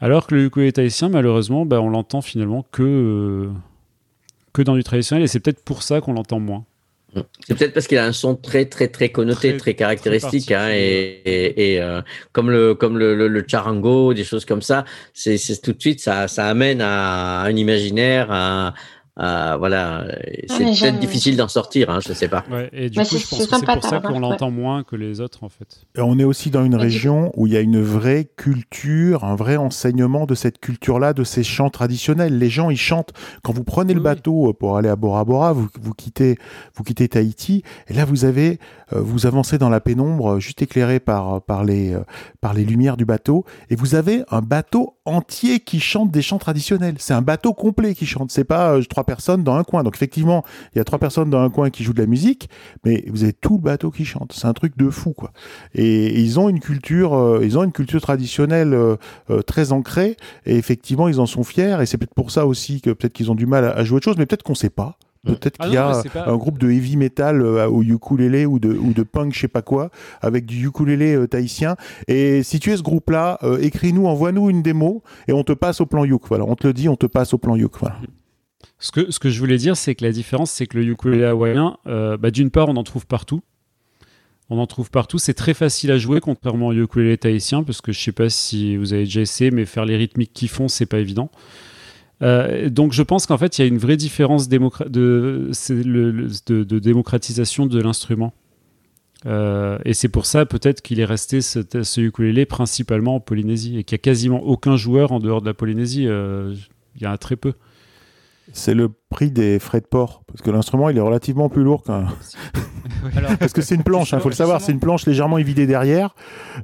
Alors 0.00 0.26
que 0.26 0.34
le 0.34 0.46
ukulélé 0.46 0.72
tahitien, 0.72 1.10
malheureusement, 1.10 1.66
ben, 1.66 1.80
on 1.80 1.90
l'entend 1.90 2.22
finalement 2.22 2.64
que, 2.72 3.50
que 4.54 4.62
dans 4.62 4.74
du 4.74 4.82
traditionnel, 4.82 5.24
et 5.24 5.26
c'est 5.26 5.40
peut-être 5.40 5.62
pour 5.62 5.82
ça 5.82 6.00
qu'on 6.00 6.14
l'entend 6.14 6.40
moins. 6.40 6.64
C'est 7.46 7.56
peut-être 7.56 7.74
parce 7.74 7.86
qu'il 7.86 7.98
a 7.98 8.04
un 8.04 8.12
son 8.12 8.36
très 8.36 8.66
très 8.66 8.88
très 8.88 9.08
connoté, 9.08 9.56
très, 9.56 9.74
caractéristique, 9.74 10.52
hein, 10.52 10.68
et, 10.70 11.22
et, 11.24 11.80
euh, 11.80 12.02
comme 12.32 12.50
le 12.50 12.74
comme 12.74 12.98
le, 12.98 13.14
le, 13.28 13.44
charango, 13.46 14.14
des 14.14 14.24
choses 14.24 14.44
comme 14.44 14.62
ça, 14.62 14.84
c'est 15.12 15.38
tout 15.60 15.72
de 15.72 15.80
suite 15.80 16.00
ça 16.00 16.28
ça 16.28 16.46
amène 16.46 16.80
à 16.80 17.42
un 17.42 17.56
imaginaire, 17.56 18.30
à, 18.30 18.74
euh, 19.20 19.56
voilà, 19.58 20.06
c'est 20.48 20.64
peut-être 20.64 20.98
difficile 20.98 21.36
d'en 21.36 21.48
sortir, 21.48 21.90
hein, 21.90 21.98
je 22.02 22.08
ne 22.08 22.14
sais 22.14 22.28
pas. 22.28 22.44
et 22.72 22.88
du 22.88 22.98
coup, 22.98 23.04
je 23.04 23.26
pense 23.28 23.46
que 23.46 23.56
c'est 23.56 23.66
pour 23.66 23.84
ça 23.84 24.00
qu'on 24.00 24.18
l'entend 24.18 24.50
moins 24.50 24.82
que 24.82 24.96
les 24.96 25.20
autres, 25.20 25.44
en 25.44 25.50
fait. 25.50 25.84
on 25.98 26.18
est 26.18 26.24
aussi 26.24 26.50
dans 26.50 26.64
une 26.64 26.76
région 26.76 27.30
où 27.36 27.46
il 27.46 27.52
y 27.52 27.56
a 27.56 27.60
une 27.60 27.82
vraie 27.82 28.30
culture, 28.36 29.24
un 29.24 29.36
vrai 29.36 29.56
enseignement 29.56 30.24
de 30.24 30.34
cette 30.34 30.58
culture-là, 30.58 31.12
de 31.12 31.24
ces 31.24 31.42
chants 31.42 31.68
traditionnels. 31.68 32.38
Les 32.38 32.48
gens, 32.48 32.70
ils 32.70 32.78
chantent. 32.78 33.12
Quand 33.42 33.52
vous 33.52 33.64
prenez 33.64 33.92
le 33.92 34.00
bateau 34.00 34.50
euh, 34.50 34.52
pour 34.54 34.78
aller 34.78 34.88
à 34.88 34.96
Bora 34.96 35.24
Bora, 35.24 35.52
vous, 35.52 35.68
vous, 35.80 35.92
quittez, 35.92 36.38
vous 36.74 36.82
quittez 36.82 37.08
Tahiti, 37.08 37.62
et 37.88 37.94
là, 37.94 38.06
vous 38.06 38.24
avez, 38.24 38.58
euh, 38.94 39.00
vous 39.00 39.26
avancez 39.26 39.58
dans 39.58 39.68
la 39.68 39.80
pénombre, 39.80 40.40
juste 40.40 40.62
éclairé 40.62 40.98
par, 40.98 41.42
par, 41.42 41.64
les, 41.64 41.94
par 42.40 42.54
les 42.54 42.64
lumières 42.64 42.96
du 42.96 43.04
bateau, 43.04 43.44
et 43.68 43.76
vous 43.76 43.94
avez 43.94 44.22
un 44.30 44.40
bateau 44.40 44.96
entier 45.04 45.60
qui 45.60 45.78
chante 45.78 46.10
des 46.10 46.22
chants 46.22 46.38
traditionnels. 46.38 46.94
C'est 46.98 47.14
un 47.14 47.22
bateau 47.22 47.52
complet 47.52 47.94
qui 47.94 48.06
chante. 48.06 48.30
C'est 48.30 48.44
pas 48.44 48.80
trois 48.88 49.04
personnes 49.10 49.42
dans 49.42 49.56
un 49.56 49.64
coin. 49.64 49.82
Donc 49.82 49.96
effectivement, 49.96 50.44
il 50.72 50.78
y 50.78 50.80
a 50.80 50.84
trois 50.84 51.00
personnes 51.00 51.30
dans 51.30 51.40
un 51.40 51.50
coin 51.50 51.70
qui 51.70 51.82
jouent 51.82 51.92
de 51.94 52.00
la 52.00 52.06
musique, 52.06 52.48
mais 52.84 53.04
vous 53.08 53.24
avez 53.24 53.32
tout 53.32 53.56
le 53.56 53.62
bateau 53.62 53.90
qui 53.90 54.04
chante. 54.04 54.32
C'est 54.32 54.46
un 54.46 54.52
truc 54.52 54.76
de 54.76 54.88
fou, 54.88 55.12
quoi. 55.12 55.32
Et, 55.74 56.20
ils 56.20 56.38
ont 56.38 56.48
une 56.48 56.60
culture, 56.60 57.14
euh, 57.14 57.40
ils 57.42 57.58
ont 57.58 57.64
une 57.64 57.72
culture 57.72 58.00
traditionnelle 58.00 58.72
euh, 58.72 58.96
euh, 59.30 59.42
très 59.42 59.72
ancrée. 59.72 60.16
Et 60.46 60.56
effectivement, 60.56 61.08
ils 61.08 61.18
en 61.18 61.26
sont 61.26 61.42
fiers. 61.42 61.78
Et 61.80 61.86
c'est 61.86 61.98
peut-être 61.98 62.14
pour 62.14 62.30
ça 62.30 62.46
aussi 62.46 62.80
que 62.80 62.90
peut-être 62.90 63.12
qu'ils 63.12 63.32
ont 63.32 63.34
du 63.34 63.46
mal 63.46 63.64
à, 63.64 63.82
jouer 63.82 63.96
autre 63.96 64.04
chose, 64.04 64.16
mais 64.16 64.26
peut-être 64.26 64.44
qu'on 64.44 64.54
sait 64.54 64.70
pas. 64.70 64.96
Peut-être 65.26 65.56
ah 65.58 65.64
qu'il 65.64 65.74
y 65.74 65.76
a 65.76 66.02
un 66.26 66.36
groupe 66.36 66.58
de 66.58 66.70
heavy 66.70 66.96
metal 66.96 67.42
au 67.42 67.82
ukulélé 67.82 68.46
ou 68.46 68.58
de, 68.58 68.70
ou 68.70 68.94
de 68.94 69.02
punk, 69.02 69.34
je 69.34 69.40
sais 69.40 69.48
pas 69.48 69.60
quoi, 69.60 69.90
avec 70.22 70.46
du 70.46 70.66
ukulélé 70.66 71.28
tahitien. 71.28 71.76
Et 72.08 72.42
si 72.42 72.58
tu 72.58 72.72
es 72.72 72.76
ce 72.78 72.82
groupe-là, 72.82 73.38
écris-nous, 73.60 74.06
envoie-nous 74.06 74.48
une 74.48 74.62
démo 74.62 75.02
et 75.28 75.34
on 75.34 75.44
te 75.44 75.52
passe 75.52 75.82
au 75.82 75.86
plan 75.86 76.06
yuk. 76.06 76.22
Voilà, 76.28 76.44
on 76.46 76.54
te 76.54 76.66
le 76.66 76.72
dit, 76.72 76.88
on 76.88 76.96
te 76.96 77.04
passe 77.04 77.34
au 77.34 77.38
plan 77.38 77.54
yuk. 77.54 77.72
Voilà. 77.80 77.96
Ce 78.80 78.90
que, 78.90 79.28
je 79.28 79.38
voulais 79.38 79.58
dire, 79.58 79.76
c'est 79.76 79.94
que 79.94 80.02
la 80.02 80.10
différence, 80.10 80.50
c'est 80.50 80.66
que 80.66 80.78
le 80.78 80.84
ukulélé 80.84 81.26
hawaïen, 81.26 81.76
euh, 81.86 82.16
bah, 82.16 82.30
d'une 82.30 82.50
part, 82.50 82.70
on 82.70 82.76
en 82.76 82.82
trouve 82.82 83.06
partout. 83.06 83.42
On 84.48 84.58
en 84.58 84.66
trouve 84.66 84.90
partout. 84.90 85.18
C'est 85.18 85.34
très 85.34 85.52
facile 85.52 85.92
à 85.92 85.98
jouer, 85.98 86.20
contrairement 86.20 86.68
au 86.68 86.72
ukulélé 86.72 87.18
tahitien, 87.18 87.62
parce 87.62 87.82
que 87.82 87.92
je 87.92 88.00
sais 88.00 88.12
pas 88.12 88.30
si 88.30 88.78
vous 88.78 88.94
avez 88.94 89.04
déjà 89.04 89.20
essayé, 89.20 89.50
mais 89.50 89.66
faire 89.66 89.84
les 89.84 89.98
rythmiques 89.98 90.32
qu'ils 90.32 90.48
font, 90.48 90.68
c'est 90.68 90.86
pas 90.86 90.98
évident. 90.98 91.30
donc 92.20 92.92
je 92.92 93.02
pense 93.02 93.26
qu'en 93.26 93.38
fait 93.38 93.58
il 93.58 93.62
y 93.62 93.64
a 93.64 93.68
une 93.68 93.78
vraie 93.78 93.96
différence 93.96 94.48
de, 94.48 94.58
démocratisation 96.78 97.66
de 97.66 97.80
l'instrument. 97.80 98.32
et 99.26 99.94
c'est 99.94 100.08
pour 100.08 100.26
ça 100.26 100.44
peut-être 100.44 100.82
qu'il 100.82 101.00
est 101.00 101.06
resté 101.06 101.40
ce, 101.40 101.60
ce, 101.82 102.44
principalement 102.44 103.14
en 103.16 103.20
Polynésie 103.20 103.78
et 103.78 103.84
qu'il 103.84 103.94
n'y 103.94 104.00
a 104.00 104.02
quasiment 104.02 104.42
aucun 104.42 104.76
joueur 104.76 105.12
en 105.12 105.18
dehors 105.18 105.40
de 105.40 105.46
la 105.46 105.54
Polynésie. 105.54 106.02
Il 106.02 107.02
y 107.02 107.06
en 107.06 107.12
a 107.12 107.18
très 107.18 107.36
peu. 107.36 107.54
C'est 108.52 108.74
le 108.74 108.90
prix 109.10 109.30
des 109.30 109.58
frais 109.58 109.80
de 109.80 109.86
port, 109.86 110.22
parce 110.26 110.42
que 110.42 110.50
l'instrument 110.50 110.88
il 110.90 110.96
est 110.96 111.02
relativement 111.02 111.48
plus 111.48 111.62
lourd 111.62 111.82
qu'un. 111.82 112.06
parce 113.38 113.52
que 113.52 113.62
c'est 113.62 113.74
une 113.74 113.82
planche, 113.82 114.10
il 114.10 114.16
hein, 114.16 114.20
faut 114.20 114.28
le 114.28 114.34
savoir, 114.34 114.60
c'est 114.60 114.72
une 114.72 114.80
planche 114.80 115.06
légèrement 115.06 115.38
évidée 115.38 115.66
derrière, 115.66 116.14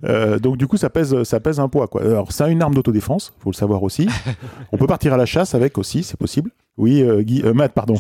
euh, 0.05 0.39
donc 0.39 0.57
du 0.57 0.67
coup 0.67 0.77
ça 0.77 0.91
pèse, 0.91 1.23
ça 1.25 1.41
pèse 1.41 1.61
un 1.61 1.69
poids. 1.69 1.89
Quoi. 1.89 2.03
Alors 2.03 2.33
ça 2.33 2.47
a 2.47 2.49
une 2.49 2.63
arme 2.63 2.75
d'autodéfense, 2.75 3.33
faut 3.39 3.51
le 3.51 3.57
savoir 3.57 3.83
aussi. 3.83 4.09
On 4.73 4.77
peut 4.77 4.87
partir 4.87 5.15
à 5.15 5.17
la 5.17 5.27
chasse 5.27 5.55
avec 5.55 5.79
aussi, 5.79 6.03
c'est 6.03 6.19
possible. 6.19 6.51
Oui, 6.77 7.03
euh, 7.03 7.23
Guy, 7.23 7.43
euh, 7.45 7.55
Matt, 7.55 7.73
pardon. 7.73 7.97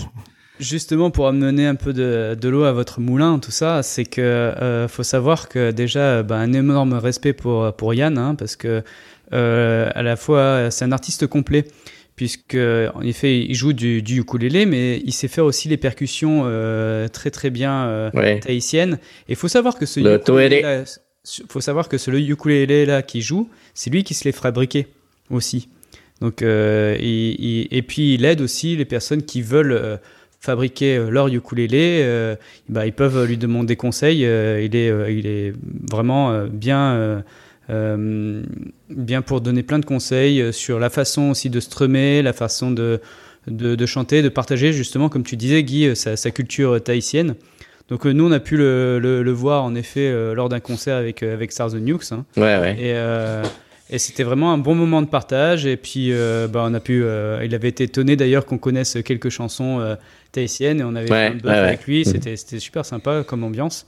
Justement, 0.59 1.11
pour 1.11 1.29
amener 1.29 1.67
un 1.67 1.75
peu 1.75 1.93
de, 1.93 2.49
l'eau 2.49 2.65
à 2.65 2.73
votre 2.73 3.01
moulin, 3.01 3.39
tout 3.39 3.51
ça, 3.51 3.83
c'est 3.83 4.07
que 4.07 4.87
faut 4.89 5.03
savoir 5.03 5.51
que 5.51 5.71
déjà, 5.71 6.23
bah, 6.23 6.37
un 6.37 6.55
énorme 6.55 6.95
respect 6.95 7.35
pour, 7.35 7.75
pour 7.75 7.93
Yann, 7.93 8.17
hein, 8.17 8.35
parce 8.35 8.57
que 8.57 8.83
à 9.33 10.03
la 10.03 10.17
fois, 10.17 10.71
c'est 10.71 10.87
un 10.87 10.93
artiste 10.93 11.27
complet 11.27 11.67
puisque 12.17 12.57
en 12.57 13.03
effet 13.03 13.41
il 13.41 13.55
joue 13.55 13.75
du, 13.75 14.03
du, 14.03 14.21
ukulélé, 14.21 14.67
mais 14.67 15.01
il 15.05 15.13
sait 15.13 15.29
faire 15.29 15.45
aussi 15.45 15.69
les 15.69 15.77
percussions 15.77 16.43
euh, 16.47 17.09
très 17.09 17.31
très 17.31 17.51
bien 17.51 17.87
euh, 17.87 18.11
tahitiennes. 18.41 18.95
Et 19.29 19.33
il 19.33 19.37
faut 19.37 19.49
savoir 19.49 19.79
que 19.79 19.87
ce 19.87 20.01
ukulélé, 20.01 20.85
faut 21.49 21.61
savoir 21.61 21.89
que 21.89 21.99
ce 21.99 22.11
le 22.11 22.21
ukulélé 22.21 22.87
là 22.87 23.03
qui 23.03 23.21
joue, 23.21 23.49
c'est 23.75 23.91
lui 23.91 24.03
qui 24.03 24.15
se 24.15 24.25
les 24.25 24.33
fabriqué 24.33 24.89
aussi. 25.31 25.69
Donc 26.23 26.41
euh, 26.41 26.97
et, 26.99 27.83
puis 27.87 28.15
il 28.15 28.25
aide 28.25 28.41
aussi 28.41 28.77
les 28.77 28.87
personnes 28.87 29.23
qui 29.23 29.43
veulent 29.43 30.01
fabriquer 30.41 30.99
leur 31.11 31.29
ukulélé. 31.29 32.35
bah, 32.71 32.87
ils 32.87 32.95
peuvent 32.95 33.27
lui 33.27 33.37
demander 33.37 33.77
conseil. 33.77 34.21
il 34.21 34.75
est 34.75 35.13
il 35.13 35.27
est 35.27 35.53
vraiment 35.91 36.47
bien 36.47 37.23
euh, 37.69 38.43
bien 38.89 39.23
pour 39.23 39.41
donner 39.41 39.63
plein 39.63 39.79
de 39.79 39.85
conseils 39.85 40.41
euh, 40.41 40.53
sur 40.53 40.79
la 40.79 40.89
façon 40.89 41.31
aussi 41.31 41.51
de 41.51 41.59
strummer, 41.59 42.23
la 42.23 42.33
façon 42.33 42.71
de, 42.71 43.01
de, 43.49 43.87
chanter, 43.87 44.23
de 44.23 44.29
partager 44.29 44.73
justement, 44.73 45.09
comme 45.09 45.25
tu 45.25 45.37
disais 45.37 45.65
Guy, 45.65 45.87
euh, 45.87 45.95
sa, 45.95 46.31
culture 46.31 46.83
tahitienne. 46.83 47.35
Donc 47.89 48.05
nous, 48.05 48.27
on 48.27 48.33
a 48.33 48.41
pu 48.41 48.57
le, 48.57 48.99
le, 49.01 49.33
voir 49.33 49.63
en 49.63 49.75
effet 49.77 50.13
lors 50.35 50.49
d'un 50.49 50.59
concert 50.59 50.97
avec, 50.97 51.23
avec 51.23 51.53
Stars 51.53 51.71
the 51.71 51.77
Nukes. 51.77 52.11
Hein. 52.11 52.25
Ouais, 52.37 52.59
ouais. 52.59 52.77
Et, 52.81 53.95
et 53.95 53.99
c'était 54.01 54.25
vraiment 54.25 54.53
un 54.53 54.59
bon 54.59 54.75
moment 54.75 55.03
de 55.03 55.07
partage. 55.07 55.67
Et 55.67 55.77
puis, 55.77 56.13
bah, 56.51 56.65
on 56.67 56.75
a 56.75 56.81
pu. 56.81 57.05
il 57.45 57.55
avait 57.55 57.69
été 57.69 57.85
étonné 57.85 58.17
d'ailleurs 58.17 58.45
qu'on 58.45 58.59
connaisse 58.59 58.99
quelques 59.05 59.29
chansons 59.29 59.97
tahitiennes 60.33 60.81
et 60.81 60.83
on 60.83 60.97
avait 60.97 61.09
ouais, 61.09 61.27
un 61.27 61.39
peu 61.39 61.49
avec 61.49 61.87
lui. 61.87 62.05
C'était 62.05 62.35
super 62.59 62.85
sympa 62.85 63.23
comme 63.25 63.45
ambiance. 63.45 63.87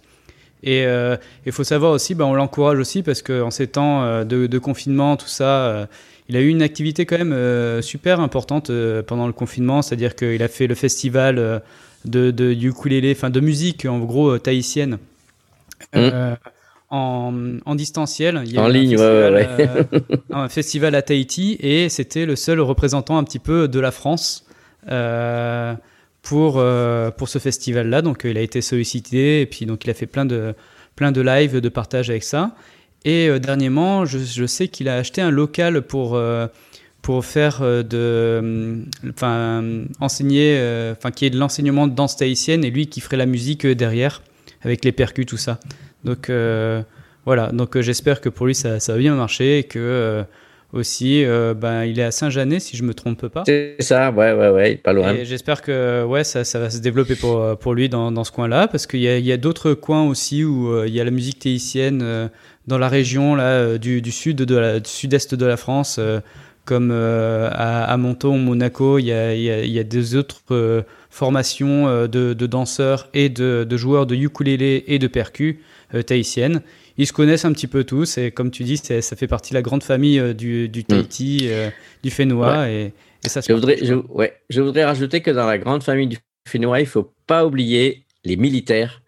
Et 0.62 0.80
il 0.80 0.86
euh, 0.86 1.16
faut 1.50 1.64
savoir 1.64 1.92
aussi, 1.92 2.14
bah, 2.14 2.24
on 2.26 2.34
l'encourage 2.34 2.78
aussi 2.78 3.02
parce 3.02 3.22
qu'en 3.22 3.50
ces 3.50 3.68
temps 3.68 4.02
euh, 4.02 4.24
de, 4.24 4.58
confinement, 4.58 5.16
tout 5.16 5.28
ça, 5.28 5.66
euh, 5.66 5.86
il 6.28 6.36
a 6.36 6.40
eu 6.40 6.48
une 6.48 6.62
activité 6.62 7.06
quand 7.06 7.18
même 7.18 7.80
super 7.80 8.20
importante 8.20 8.70
pendant 9.06 9.26
le 9.26 9.32
confinement, 9.32 9.80
c'est-à-dire 9.80 10.14
qu'il 10.14 10.42
a 10.42 10.48
fait 10.48 10.66
le 10.66 10.74
festival 10.74 11.62
de, 12.04 12.30
de 12.30 12.52
ukulélé, 12.52 13.12
enfin 13.16 13.30
de 13.30 13.40
musique 13.40 13.86
en 13.86 13.98
gros 13.98 14.36
tahitienne. 14.38 14.98
Mmh. 15.94 16.10
En, 16.90 17.34
en, 17.64 17.74
distanciel. 17.74 18.42
Il 18.44 18.52
y 18.52 18.58
a 18.58 18.62
en 18.62 18.68
ligne, 18.68 18.96
ouais, 18.96 19.30
ouais. 19.30 19.48
un 20.30 20.48
festival 20.48 20.94
à 20.94 21.02
Tahiti 21.02 21.56
et 21.60 21.90
c'était 21.90 22.24
le 22.24 22.34
seul 22.34 22.60
représentant 22.60 23.18
un 23.18 23.24
petit 23.24 23.38
peu 23.38 23.68
de 23.68 23.78
la 23.78 23.90
France 23.90 24.46
pour, 26.28 26.56
euh, 26.58 27.10
pour 27.10 27.26
ce 27.30 27.38
festival-là. 27.38 28.02
Donc 28.02 28.20
il 28.24 28.36
a 28.36 28.42
été 28.42 28.60
sollicité 28.60 29.40
et 29.40 29.46
puis 29.46 29.64
donc 29.64 29.84
il 29.86 29.90
a 29.90 29.94
fait 29.94 30.06
plein 30.06 30.26
de, 30.26 30.54
plein 30.94 31.10
de 31.10 31.22
lives, 31.22 31.58
de 31.58 31.68
partage 31.70 32.10
avec 32.10 32.22
ça. 32.22 32.54
Et 33.06 33.28
euh, 33.28 33.38
dernièrement, 33.38 34.04
je, 34.04 34.18
je 34.18 34.44
sais 34.44 34.68
qu'il 34.68 34.90
a 34.90 34.96
acheté 34.96 35.22
un 35.22 35.30
local 35.30 35.80
pour, 35.80 36.16
euh, 36.16 36.46
pour 37.00 37.24
faire 37.24 37.62
de, 37.62 38.84
enfin, 39.08 39.64
enseigner, 40.00 40.60
enfin, 40.92 41.10
qui 41.12 41.24
est 41.24 41.30
de 41.30 41.38
l'enseignement 41.38 41.86
de 41.86 41.94
danse 41.94 42.16
tahitienne 42.16 42.62
et 42.62 42.70
lui 42.70 42.88
qui 42.88 43.00
ferait 43.00 43.16
la 43.16 43.26
musique 43.26 43.66
derrière 43.66 44.20
avec 44.60 44.84
les 44.84 44.92
percus, 44.92 45.24
tout 45.24 45.38
ça. 45.38 45.58
Donc 46.04 46.30
voilà, 47.24 47.52
donc 47.52 47.80
j'espère 47.80 48.20
que 48.20 48.28
pour 48.28 48.46
lui 48.46 48.54
ça, 48.54 48.80
ça 48.80 48.92
va 48.92 48.98
bien 48.98 49.14
marcher 49.14 49.60
et 49.60 49.64
que 49.64 50.24
aussi. 50.72 51.24
Euh, 51.24 51.54
ben, 51.54 51.84
il 51.84 51.98
est 51.98 52.04
à 52.04 52.10
Saint-Janet, 52.10 52.60
si 52.60 52.76
je 52.76 52.82
me 52.82 52.94
trompe 52.94 53.28
pas. 53.28 53.44
C'est 53.46 53.76
ça, 53.80 54.10
ouais, 54.10 54.32
ouais, 54.32 54.50
ouais, 54.50 54.76
pas 54.76 54.92
loin. 54.92 55.14
J'espère 55.22 55.62
que 55.62 56.04
ouais, 56.04 56.24
ça, 56.24 56.44
ça, 56.44 56.58
va 56.58 56.70
se 56.70 56.78
développer 56.78 57.14
pour, 57.16 57.56
pour 57.58 57.74
lui 57.74 57.88
dans, 57.88 58.12
dans 58.12 58.24
ce 58.24 58.32
coin-là, 58.32 58.68
parce 58.68 58.86
qu'il 58.86 59.00
y 59.00 59.08
a, 59.08 59.18
y 59.18 59.32
a 59.32 59.36
d'autres 59.36 59.74
coins 59.74 60.04
aussi 60.06 60.44
où 60.44 60.70
euh, 60.72 60.86
il 60.86 60.94
y 60.94 61.00
a 61.00 61.04
la 61.04 61.10
musique 61.10 61.38
théicienne 61.38 62.00
euh, 62.02 62.28
dans 62.66 62.78
la 62.78 62.88
région 62.88 63.34
là, 63.34 63.78
du, 63.78 64.02
du 64.02 64.12
sud 64.12 64.36
de 64.36 64.56
la, 64.56 64.80
du 64.80 64.90
sud-est 64.90 65.34
de 65.34 65.46
la 65.46 65.56
France, 65.56 65.98
comme 66.66 66.90
à, 66.90 67.84
à, 67.84 67.96
Monton, 67.96 68.36
Monaco. 68.36 68.98
Il 68.98 69.06
y 69.06 69.12
a, 69.12 69.34
y, 69.34 69.50
a, 69.50 69.64
y 69.64 69.78
a, 69.78 69.84
des 69.84 70.16
autres 70.16 70.84
formations 71.08 72.06
de, 72.06 72.34
de, 72.34 72.46
danseurs 72.46 73.08
et 73.14 73.30
de, 73.30 73.64
de, 73.64 73.76
joueurs 73.78 74.04
de 74.04 74.14
ukulélé 74.14 74.84
et 74.86 74.98
de 74.98 75.06
percus 75.06 75.56
tahitiennes 76.06 76.60
ils 76.98 77.06
se 77.06 77.12
connaissent 77.12 77.44
un 77.44 77.52
petit 77.52 77.68
peu 77.68 77.84
tous 77.84 78.18
et 78.18 78.32
comme 78.32 78.50
tu 78.50 78.64
dis, 78.64 78.76
ça 78.76 79.16
fait 79.16 79.28
partie 79.28 79.52
de 79.52 79.54
la 79.54 79.62
grande 79.62 79.84
famille 79.84 80.18
euh, 80.18 80.34
du, 80.34 80.68
du 80.68 80.80
mm. 80.80 80.84
Tahiti, 80.84 81.38
euh, 81.44 81.70
du 82.02 82.10
Fénois 82.10 82.68
et, 82.68 82.92
ça 83.26 83.40
je 83.40 83.52
voudrais, 83.52 83.78
je, 83.82 83.94
ouais, 83.94 84.34
je 84.50 84.60
voudrais 84.60 84.84
rajouter 84.84 85.20
que 85.22 85.30
dans 85.30 85.46
la 85.46 85.58
grande 85.58 85.82
famille 85.82 86.08
du 86.08 86.18
Fénois, 86.46 86.80
il 86.80 86.86
faut 86.86 87.12
pas 87.26 87.46
oublier 87.46 88.04
les 88.24 88.36
militaires. 88.36 89.02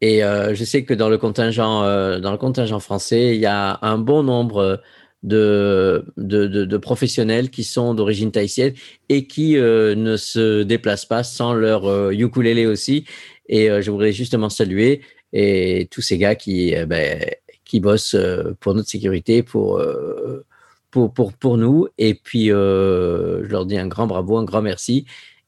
Et 0.00 0.22
euh, 0.22 0.54
je 0.54 0.64
sais 0.64 0.84
que 0.84 0.92
dans 0.92 1.08
le 1.08 1.18
contingent, 1.18 1.82
dans 2.18 2.32
le 2.32 2.36
contingent 2.36 2.80
français, 2.80 3.34
il 3.34 3.40
y 3.40 3.46
a 3.46 3.78
un 3.82 3.96
bon 3.96 4.22
nombre 4.22 4.82
de, 5.22 6.04
de, 6.16 6.46
de, 6.46 6.76
professionnels 6.76 7.48
qui 7.50 7.64
sont 7.64 7.94
d'origine 7.94 8.30
tahitienne 8.30 8.74
et 9.08 9.26
qui 9.26 9.54
ne 9.54 10.16
se 10.16 10.62
déplacent 10.62 11.06
pas 11.06 11.22
sans 11.22 11.54
leur 11.54 12.10
ukulélé 12.10 12.66
aussi. 12.66 13.06
Et 13.48 13.68
je 13.80 13.90
voudrais 13.90 14.12
justement 14.12 14.50
saluer 14.50 15.00
et 15.32 15.88
tous 15.90 16.00
ces 16.02 16.18
gars 16.18 16.34
qui, 16.34 16.74
euh, 16.74 16.86
ben, 16.86 17.24
qui 17.64 17.80
bossent 17.80 18.14
euh, 18.14 18.54
pour 18.60 18.74
notre 18.74 18.88
sécurité, 18.88 19.42
pour, 19.42 19.78
euh, 19.78 20.44
pour, 20.90 21.12
pour, 21.12 21.32
pour 21.32 21.58
nous. 21.58 21.88
Et 21.98 22.14
puis, 22.14 22.46
je 22.48 23.46
leur 23.48 23.66
dis 23.66 23.78
un 23.78 23.88
grand 23.88 24.06
bravo, 24.06 24.38
un 24.38 24.44
grand 24.44 24.62
merci. 24.62 25.04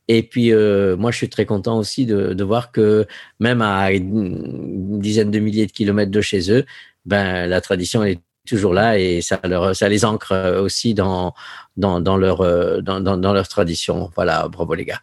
Et 0.08 0.22
puis, 0.22 0.52
moi, 0.52 1.10
je 1.10 1.16
suis 1.16 1.28
très 1.28 1.46
content 1.46 1.78
aussi 1.78 2.06
de, 2.06 2.32
de, 2.32 2.44
voir 2.44 2.72
que 2.72 3.06
même 3.40 3.60
à 3.62 3.92
une 3.92 5.00
dizaine 5.00 5.30
de 5.30 5.38
milliers 5.38 5.66
de 5.66 5.72
kilomètres 5.72 6.10
de 6.10 6.20
chez 6.20 6.50
eux, 6.50 6.64
ben, 7.04 7.46
la 7.46 7.60
tradition 7.60 8.04
est 8.04 8.20
toujours 8.46 8.72
là 8.72 8.98
et 8.98 9.20
ça, 9.20 9.38
leur, 9.44 9.76
ça 9.76 9.88
les 9.90 10.06
ancre 10.06 10.60
aussi 10.62 10.94
dans, 10.94 11.34
dans, 11.76 12.00
dans 12.00 12.16
leur, 12.16 12.38
dans, 12.82 13.00
dans, 13.00 13.18
dans 13.18 13.32
leur 13.34 13.48
tradition. 13.48 14.10
Voilà, 14.16 14.48
bravo 14.48 14.74
les 14.74 14.86
gars. 14.86 15.00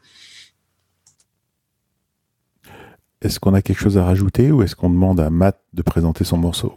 Est-ce 3.26 3.40
qu'on 3.40 3.56
a 3.56 3.64
quelque 3.64 3.80
chose 3.80 3.98
à 3.98 4.04
rajouter 4.04 4.52
ou 4.52 4.62
est-ce 4.62 4.76
qu'on 4.76 4.90
demande 4.92 5.20
à 5.20 5.32
Matt 5.32 5.60
de 5.74 5.82
présenter 5.82 6.24
son 6.24 6.38
morceau? 6.38 6.74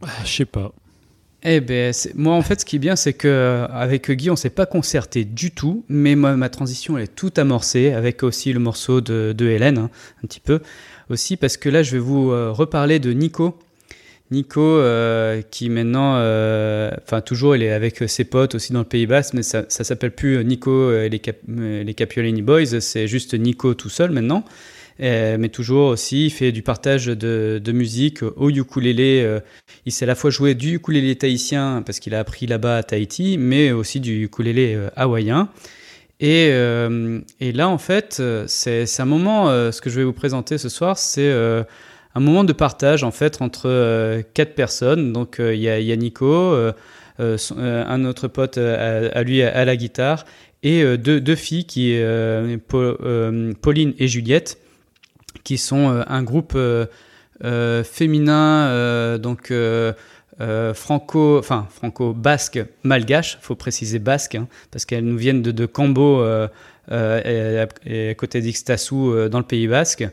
Ah, 0.00 0.06
Je 0.24 0.30
sais 0.30 0.44
pas. 0.44 0.72
Eh 1.42 1.60
ben, 1.60 1.92
moi 2.14 2.34
en 2.34 2.42
fait, 2.42 2.60
ce 2.60 2.64
qui 2.64 2.76
est 2.76 2.78
bien, 2.78 2.94
c'est 2.94 3.14
que 3.14 3.26
euh, 3.26 3.66
avec 3.66 4.10
Guy, 4.10 4.30
on 4.30 4.36
s'est 4.36 4.48
pas 4.48 4.64
concerté 4.64 5.24
du 5.24 5.50
tout, 5.50 5.84
mais 5.88 6.14
moi, 6.14 6.36
ma 6.36 6.48
transition 6.48 6.96
elle 6.96 7.04
est 7.04 7.14
tout 7.14 7.32
amorcée 7.36 7.90
avec 7.90 8.22
aussi 8.22 8.52
le 8.52 8.60
morceau 8.60 9.00
de, 9.00 9.34
Hélène, 9.40 9.76
hein, 9.76 9.90
un 10.22 10.26
petit 10.26 10.40
peu 10.40 10.60
aussi, 11.10 11.36
parce 11.36 11.56
que 11.56 11.68
là, 11.68 11.82
je 11.82 11.90
vais 11.90 11.98
vous 11.98 12.30
euh, 12.30 12.52
reparler 12.52 13.00
de 13.00 13.12
Nico. 13.12 13.58
Nico, 14.30 14.62
euh, 14.62 15.42
qui 15.42 15.68
maintenant, 15.68 16.12
enfin 17.02 17.20
toujours, 17.20 17.56
il 17.56 17.62
est 17.62 17.72
avec 17.72 18.08
ses 18.08 18.24
potes 18.24 18.54
aussi 18.54 18.72
dans 18.72 18.78
le 18.78 18.86
Pays 18.86 19.06
Basque, 19.06 19.34
mais 19.34 19.42
ça, 19.42 19.64
ça 19.68 19.84
s'appelle 19.84 20.12
plus 20.12 20.42
Nico 20.44 20.92
et 20.94 21.08
les, 21.08 21.18
Cap 21.18 21.36
les 21.48 21.94
Capiolini 21.94 22.40
Boys, 22.40 22.80
c'est 22.80 23.06
juste 23.08 23.34
Nico 23.34 23.74
tout 23.74 23.90
seul 23.90 24.12
maintenant. 24.12 24.44
Euh, 25.00 25.36
mais 25.38 25.48
toujours 25.48 25.88
aussi, 25.88 26.26
il 26.26 26.30
fait 26.30 26.52
du 26.52 26.62
partage 26.62 27.06
de, 27.06 27.72
musique 27.72 28.22
au 28.22 28.50
ukulélé. 28.50 29.22
Euh, 29.24 29.40
il 29.86 29.92
sait 29.92 30.04
à 30.04 30.08
la 30.08 30.14
fois 30.14 30.30
jouer 30.30 30.54
du 30.54 30.76
ukulélé 30.76 31.16
tahitien, 31.16 31.82
parce 31.84 31.98
qu'il 31.98 32.14
a 32.14 32.20
appris 32.20 32.46
là-bas 32.46 32.78
à 32.78 32.82
Tahiti, 32.82 33.36
mais 33.38 33.72
aussi 33.72 34.00
du 34.00 34.24
ukulélé 34.24 34.74
euh, 34.74 34.90
hawaïen. 34.96 35.48
Et, 36.20 36.46
et, 37.40 37.52
là, 37.52 37.68
en 37.68 37.76
fait, 37.76 38.22
c'est 38.46 39.00
un 39.00 39.04
moment, 39.04 39.48
ce 39.48 39.80
que 39.80 39.90
je 39.90 39.96
vais 39.96 40.04
vous 40.04 40.12
présenter 40.12 40.56
ce 40.58 40.68
soir, 40.70 40.96
c'est 40.96 41.30
un 41.30 42.20
moment 42.20 42.44
de 42.44 42.52
partage, 42.54 43.02
en 43.02 43.10
fait, 43.10 43.42
entre 43.42 44.22
quatre 44.32 44.54
personnes. 44.54 45.12
Donc, 45.12 45.36
il 45.40 45.56
y, 45.56 45.68
a 45.68 45.96
Nico, 45.96 46.56
un 47.18 48.04
autre 48.04 48.28
pote 48.28 48.56
à, 48.56 49.22
lui 49.22 49.42
à, 49.42 49.64
la 49.64 49.76
guitare, 49.76 50.24
et 50.62 50.96
deux, 50.96 51.20
deux, 51.20 51.34
filles, 51.34 51.66
qui, 51.66 51.98
Pauline 52.68 53.94
et 53.98 54.08
Juliette, 54.08 54.63
qui 55.42 55.58
sont 55.58 55.90
euh, 55.90 56.02
un 56.06 56.22
groupe 56.22 56.52
euh, 56.56 56.86
euh, 57.44 57.82
féminin, 57.84 59.18
donc 59.18 59.52
franco, 60.74 61.38
enfin 61.38 61.66
franco-basque 61.70 62.60
malgache, 62.82 63.38
faut 63.40 63.54
préciser 63.54 63.98
basque, 63.98 64.36
hein, 64.36 64.48
parce 64.70 64.84
qu'elles 64.84 65.04
nous 65.04 65.16
viennent 65.16 65.42
de, 65.42 65.50
de 65.50 65.66
Cambo 65.66 66.24
et, 66.90 67.58
à 67.58 68.14
côté 68.14 68.40
d'Ixtassou 68.40 69.28
dans 69.28 69.38
le 69.38 69.44
Pays 69.44 69.68
basque. 69.68 70.06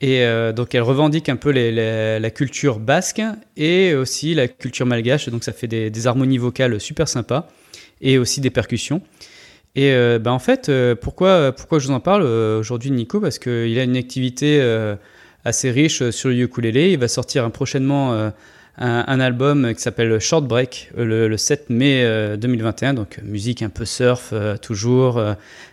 Et 0.00 0.24
donc 0.54 0.74
elle 0.74 0.82
revendique 0.82 1.28
un 1.28 1.36
peu 1.36 1.50
la 1.50 2.30
culture 2.30 2.78
basque 2.78 3.20
et 3.56 3.94
aussi 3.94 4.34
la 4.34 4.48
culture 4.48 4.86
malgache, 4.86 5.28
donc 5.28 5.44
ça 5.44 5.52
fait 5.52 5.68
des 5.68 6.06
harmonies 6.06 6.38
vocales 6.38 6.80
super 6.80 7.08
sympas 7.08 7.48
et 8.00 8.16
aussi 8.16 8.40
des 8.40 8.50
percussions. 8.50 9.02
Et 9.76 9.92
euh, 9.92 10.18
bah, 10.18 10.32
en 10.32 10.38
fait, 10.38 10.68
euh, 10.68 10.94
pourquoi, 10.94 11.52
pourquoi 11.52 11.78
je 11.78 11.86
vous 11.86 11.94
en 11.94 12.00
parle 12.00 12.22
euh, 12.24 12.58
aujourd'hui, 12.58 12.90
Nico? 12.90 13.20
Parce 13.20 13.38
qu'il 13.38 13.78
a 13.78 13.84
une 13.84 13.96
activité 13.96 14.60
assez 15.44 15.70
riche 15.70 16.10
sur 16.10 16.28
le 16.28 16.36
ukulélé. 16.36 16.92
Il 16.92 16.98
va 16.98 17.08
sortir 17.08 17.50
prochainement 17.50 18.30
un, 18.78 19.20
album 19.20 19.74
qui 19.74 19.80
s'appelle 19.80 20.18
Short 20.18 20.46
Break 20.46 20.90
le, 20.96 21.36
7 21.36 21.70
mai 21.70 22.36
2021. 22.36 22.94
Donc, 22.94 23.20
musique 23.22 23.62
un 23.62 23.68
peu 23.68 23.84
surf, 23.84 24.34
toujours, 24.60 25.22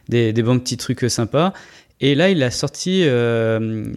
des, 0.09 0.31
des, 0.31 0.43
bons 0.43 0.59
petits 0.59 0.77
trucs 0.77 1.09
sympas. 1.09 1.53
Et 1.99 2.13
là, 2.13 2.29
il 2.29 2.43
a 2.43 2.51
sorti 2.51 3.05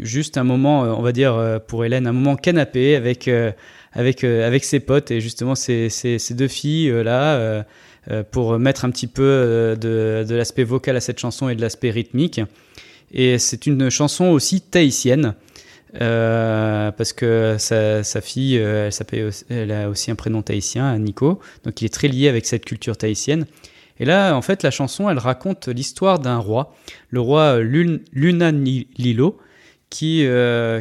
juste 0.01 0.39
un 0.39 0.45
moment, 0.45 0.81
on 0.81 1.03
va 1.03 1.13
dire 1.13 1.61
pour 1.69 1.85
Hélène, 1.85 2.07
un 2.07 2.13
moment 2.13 2.37
canapé 2.37 2.97
avec, 2.97 3.31
avec, 3.93 4.25
avec 4.25 4.65
ses 4.65 4.81
potes 4.81 5.11
et 5.11 5.21
justement 5.21 5.55
ces, 5.55 5.89
ces 5.89 6.35
deux 6.35 6.49
filles 6.49 6.91
là 7.05 7.37
euh, 7.37 7.63
pour 8.31 8.59
mettre 8.59 8.85
un 8.85 8.91
petit 8.91 9.07
peu 9.07 9.23
euh, 9.23 9.77
de, 10.25 10.35
l'aspect 10.35 10.65
vocal 10.65 10.97
à 10.97 11.01
cette 11.01 11.19
chanson 11.19 11.49
et 11.49 11.55
de 11.55 11.61
l'aspect 11.61 11.91
rythmique. 11.91 12.41
Et 13.13 13.39
c'est 13.39 13.67
une 13.67 13.91
chanson 13.91 14.27
aussi 14.27 14.61
tahitienne. 14.61 15.35
Euh, 16.01 16.93
parce 16.93 17.13
que 17.13 17.57
sa, 17.59 18.21
fille, 18.21 18.55
elle, 18.55 19.73
a 19.73 19.89
aussi 19.89 20.13
un 20.13 20.15
prénom 20.15 20.41
tahitien, 20.41 20.97
Nico, 20.99 21.41
donc 21.65 21.83
il 21.83 21.87
est 21.87 21.93
très 21.93 22.07
lié 22.07 22.29
avec 22.29 22.47
cette 22.47 22.65
culture 22.65 22.97
tahitienne. 22.97 23.45
Et 23.99 24.05
là, 24.05 24.35
en 24.37 24.41
fait, 24.41 24.63
la 24.63 24.71
chanson, 24.71 25.11
elle 25.11 25.19
raconte 25.19 25.67
l'histoire 25.67 26.21
d'un 26.21 26.39
roi, 26.39 26.77
le 27.11 27.21
roi 27.21 27.59
Lunanilo, 27.59 29.37
qui, 29.91 30.25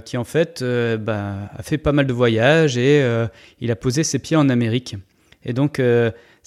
qui 0.06 0.18
en 0.18 0.24
fait 0.24 0.64
bah, 0.64 1.50
a 1.58 1.64
fait 1.64 1.80
pas 1.80 1.92
mal 1.92 2.06
de 2.06 2.14
voyages 2.14 2.78
et 2.78 3.04
il 3.62 3.72
a 3.72 3.76
posé 3.76 4.04
ses 4.04 4.20
pieds 4.20 4.38
en 4.38 4.48
Amérique. 4.48 4.96
Et 5.44 5.54
donc, 5.54 5.82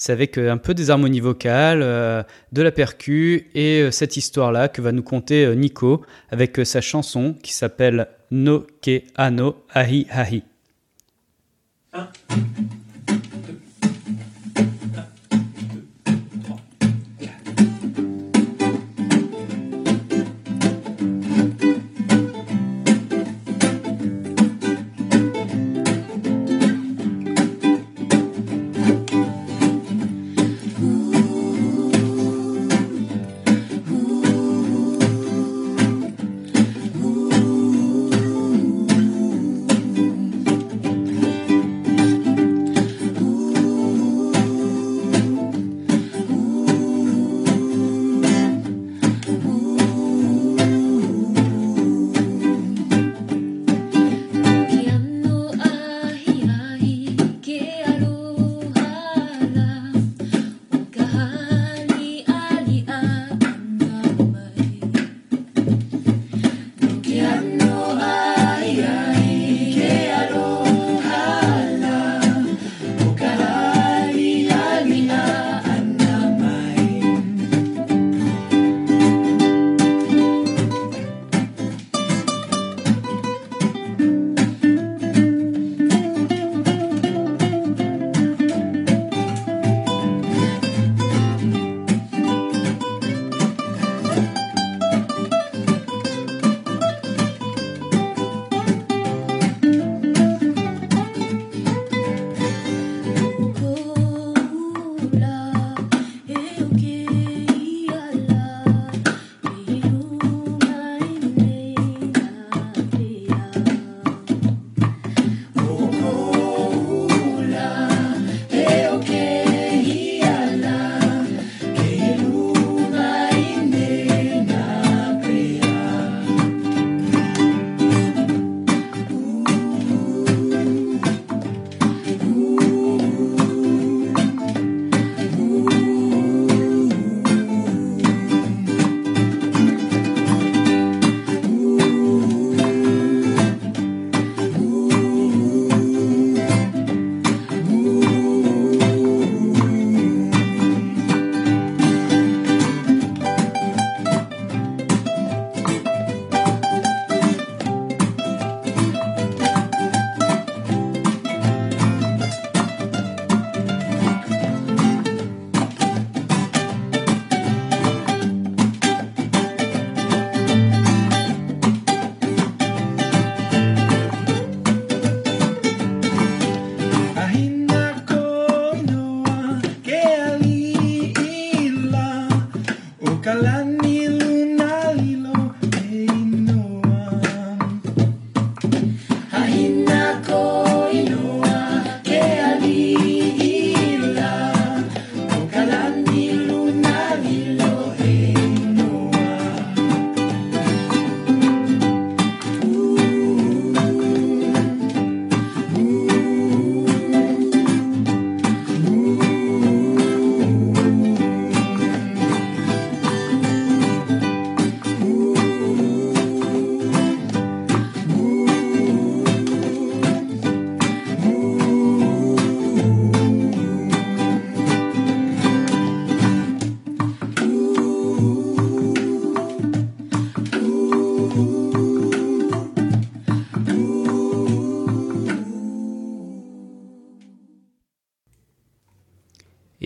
c'est 0.03 0.11
avec 0.11 0.37
euh, 0.37 0.51
un 0.51 0.57
peu 0.57 0.75
des 0.75 0.91
harmonies 0.91 1.21
vocales, 1.21 1.81
euh, 1.81 2.25
de 2.51 2.61
la 2.61 2.73
percu 2.73 3.47
et 3.55 3.83
euh, 3.83 3.93
cette 3.93 4.17
histoire-là 4.17 4.67
que 4.67 4.83
va 4.83 4.91
nous 4.91 5.05
conter 5.05 5.55
Nico 5.55 6.05
avec 6.29 6.59
sa 6.67 6.81
chanson 6.81 7.37
qui 7.41 7.53
s'appelle 7.53 8.09
No 8.33 8.67
Ke 8.83 9.03
Ano 9.15 9.65
Ahi 9.73 10.09
Ahi. 10.11 10.43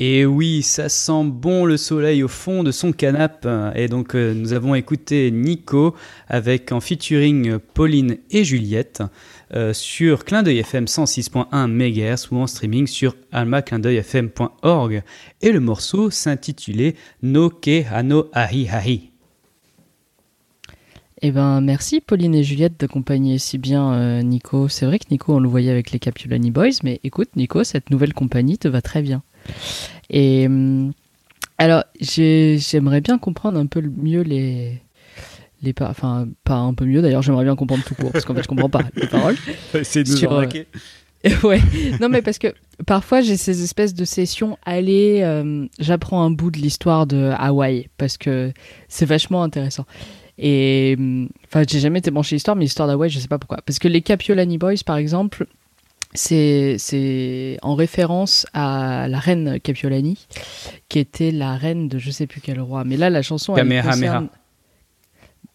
Et 0.08 0.24
oui, 0.24 0.62
ça 0.62 0.88
sent 0.88 1.24
bon 1.24 1.64
le 1.64 1.76
soleil 1.76 2.22
au 2.22 2.28
fond 2.28 2.62
de 2.62 2.70
son 2.70 2.92
canapé. 2.92 3.72
Et 3.74 3.88
donc, 3.88 4.14
euh, 4.14 4.34
nous 4.34 4.52
avons 4.52 4.76
écouté 4.76 5.32
Nico 5.32 5.96
avec 6.28 6.70
en 6.70 6.78
featuring 6.78 7.58
Pauline 7.58 8.18
et 8.30 8.44
Juliette 8.44 9.02
euh, 9.52 9.72
sur 9.72 10.24
Clin 10.24 10.44
d'œil 10.44 10.58
FM 10.58 10.84
106.1 10.84 11.66
MHz 11.66 12.28
ou 12.30 12.36
en 12.36 12.46
streaming 12.46 12.86
sur 12.86 13.16
almaclindeuilfm.org. 13.32 15.02
Et 15.42 15.50
le 15.50 15.58
morceau 15.58 16.08
s'intitulait 16.10 16.94
Noke 17.24 17.68
Hano 17.90 18.30
Ahi 18.32 18.68
Ahi. 18.70 19.10
Eh 21.20 21.32
ben, 21.32 21.60
merci 21.60 22.00
Pauline 22.00 22.36
et 22.36 22.44
Juliette 22.44 22.78
d'accompagner 22.78 23.38
si 23.38 23.58
bien 23.58 23.92
euh, 23.94 24.22
Nico. 24.22 24.68
C'est 24.68 24.86
vrai 24.86 25.00
que 25.00 25.06
Nico, 25.10 25.34
on 25.34 25.40
le 25.40 25.48
voyait 25.48 25.72
avec 25.72 25.90
les 25.90 25.98
Capulani 25.98 26.52
Boys, 26.52 26.78
mais 26.84 27.00
écoute, 27.02 27.30
Nico, 27.34 27.64
cette 27.64 27.90
nouvelle 27.90 28.14
compagnie 28.14 28.56
te 28.56 28.68
va 28.68 28.80
très 28.80 29.02
bien. 29.02 29.24
Et 30.10 30.46
hum, 30.46 30.92
alors, 31.58 31.84
j'aimerais 32.00 33.00
bien 33.00 33.18
comprendre 33.18 33.58
un 33.58 33.66
peu 33.66 33.80
mieux 33.80 34.22
les, 34.22 34.80
les 35.62 35.74
enfin 35.80 36.28
pas 36.44 36.56
un 36.56 36.74
peu 36.74 36.84
mieux 36.84 37.02
d'ailleurs, 37.02 37.22
j'aimerais 37.22 37.44
bien 37.44 37.56
comprendre 37.56 37.84
tout 37.84 37.94
court 37.94 38.12
parce 38.12 38.24
qu'en 38.24 38.34
fait 38.34 38.42
je 38.42 38.48
comprends 38.48 38.68
pas 38.68 38.82
les 38.94 39.06
paroles. 39.06 39.36
C'est 39.82 40.04
de 40.04 40.10
nous 40.10 40.16
Sur, 40.16 40.32
euh, 40.32 40.46
ouais, 41.42 41.60
non 42.00 42.08
mais 42.08 42.20
parce 42.20 42.38
que 42.38 42.48
parfois 42.86 43.22
j'ai 43.22 43.36
ces 43.36 43.62
espèces 43.64 43.94
de 43.94 44.04
sessions 44.04 44.58
allez, 44.66 45.20
euh, 45.22 45.66
j'apprends 45.78 46.22
un 46.22 46.30
bout 46.30 46.50
de 46.50 46.58
l'histoire 46.58 47.06
de 47.06 47.32
Hawaï 47.38 47.88
parce 47.96 48.18
que 48.18 48.52
c'est 48.88 49.06
vachement 49.06 49.42
intéressant. 49.42 49.86
Et 50.38 50.96
hum, 50.98 51.28
enfin, 51.46 51.62
j'ai 51.66 51.80
jamais 51.80 52.00
été 52.00 52.10
branché 52.10 52.36
l'histoire, 52.36 52.56
mais 52.56 52.64
l'histoire 52.64 52.86
d'Hawaï, 52.86 53.08
je 53.08 53.18
sais 53.18 53.28
pas 53.28 53.38
pourquoi. 53.38 53.58
Parce 53.64 53.78
que 53.78 53.88
les 53.88 54.02
Capiolani 54.02 54.58
Boys, 54.58 54.74
par 54.84 54.98
exemple, 54.98 55.46
c'est 56.16 57.58
en 57.62 57.74
référence 57.74 58.46
à 58.52 59.06
la 59.08 59.18
reine 59.18 59.60
Capiolani, 59.60 60.26
qui 60.88 60.98
était 60.98 61.30
la 61.30 61.56
reine 61.56 61.88
de 61.88 61.98
je 61.98 62.10
sais 62.10 62.26
plus 62.26 62.40
quel 62.40 62.60
roi. 62.60 62.84
Mais 62.84 62.96
là, 62.96 63.10
la 63.10 63.22
chanson. 63.22 63.54
Kamehameha. 63.54 64.24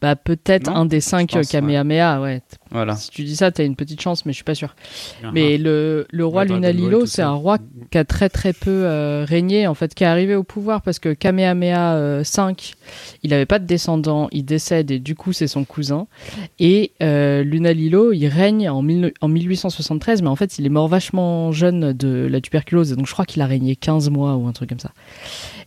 Bah, 0.02 0.16
peut-être 0.16 0.70
un 0.70 0.86
des 0.86 1.00
cinq 1.00 1.38
Kamehameha, 1.50 2.22
ouais. 2.22 2.42
Voilà. 2.72 2.96
Si 2.96 3.12
tu 3.12 3.24
dis 3.24 3.36
ça, 3.36 3.52
tu 3.52 3.62
as 3.62 3.66
une 3.66 3.76
petite 3.76 4.02
chance, 4.02 4.26
mais 4.26 4.32
je 4.32 4.38
suis 4.38 4.44
pas 4.44 4.56
sûr. 4.56 4.76
Mais 5.34 5.58
le, 5.58 6.08
le 6.10 6.26
roi 6.26 6.46
Lunalilo, 6.46 7.06
c'est 7.06 7.22
un 7.22 7.34
roi 7.34 7.58
qui 7.92 7.98
a 7.98 8.06
très 8.06 8.30
très 8.30 8.54
peu 8.54 8.70
euh, 8.86 9.26
régné, 9.28 9.68
en 9.68 9.76
fait, 9.76 9.94
qui 9.94 10.04
est 10.04 10.08
arrivé 10.08 10.36
au 10.36 10.44
pouvoir 10.44 10.82
parce 10.82 10.98
que 11.00 11.14
Kamehameha 11.14 12.24
5, 12.24 12.74
euh, 12.74 12.96
il 13.24 13.30
n'avait 13.32 13.46
pas 13.46 13.60
de 13.60 13.66
descendant, 13.66 14.28
il 14.32 14.46
décède 14.46 14.90
et 14.90 15.00
du 15.00 15.16
coup 15.16 15.34
c'est 15.34 15.48
son 15.48 15.66
cousin. 15.66 16.08
Et 16.60 16.92
euh, 17.04 17.44
Lunalilo, 17.44 18.14
il 18.14 18.28
règne 18.28 18.70
en, 18.70 18.84
en 19.22 19.28
1873, 19.28 20.22
mais 20.22 20.30
en 20.30 20.36
fait 20.36 20.58
il 20.58 20.66
est 20.66 20.70
mort 20.70 20.88
vachement 20.88 21.52
jeune 21.52 21.94
de 21.94 22.28
la 22.30 22.42
tuberculose, 22.42 22.96
donc 22.96 23.06
je 23.06 23.14
crois 23.14 23.26
qu'il 23.26 23.42
a 23.42 23.46
régné 23.46 23.76
15 23.76 24.10
mois 24.10 24.36
ou 24.36 24.48
un 24.48 24.54
truc 24.54 24.70
comme 24.70 24.80
ça. 24.80 24.92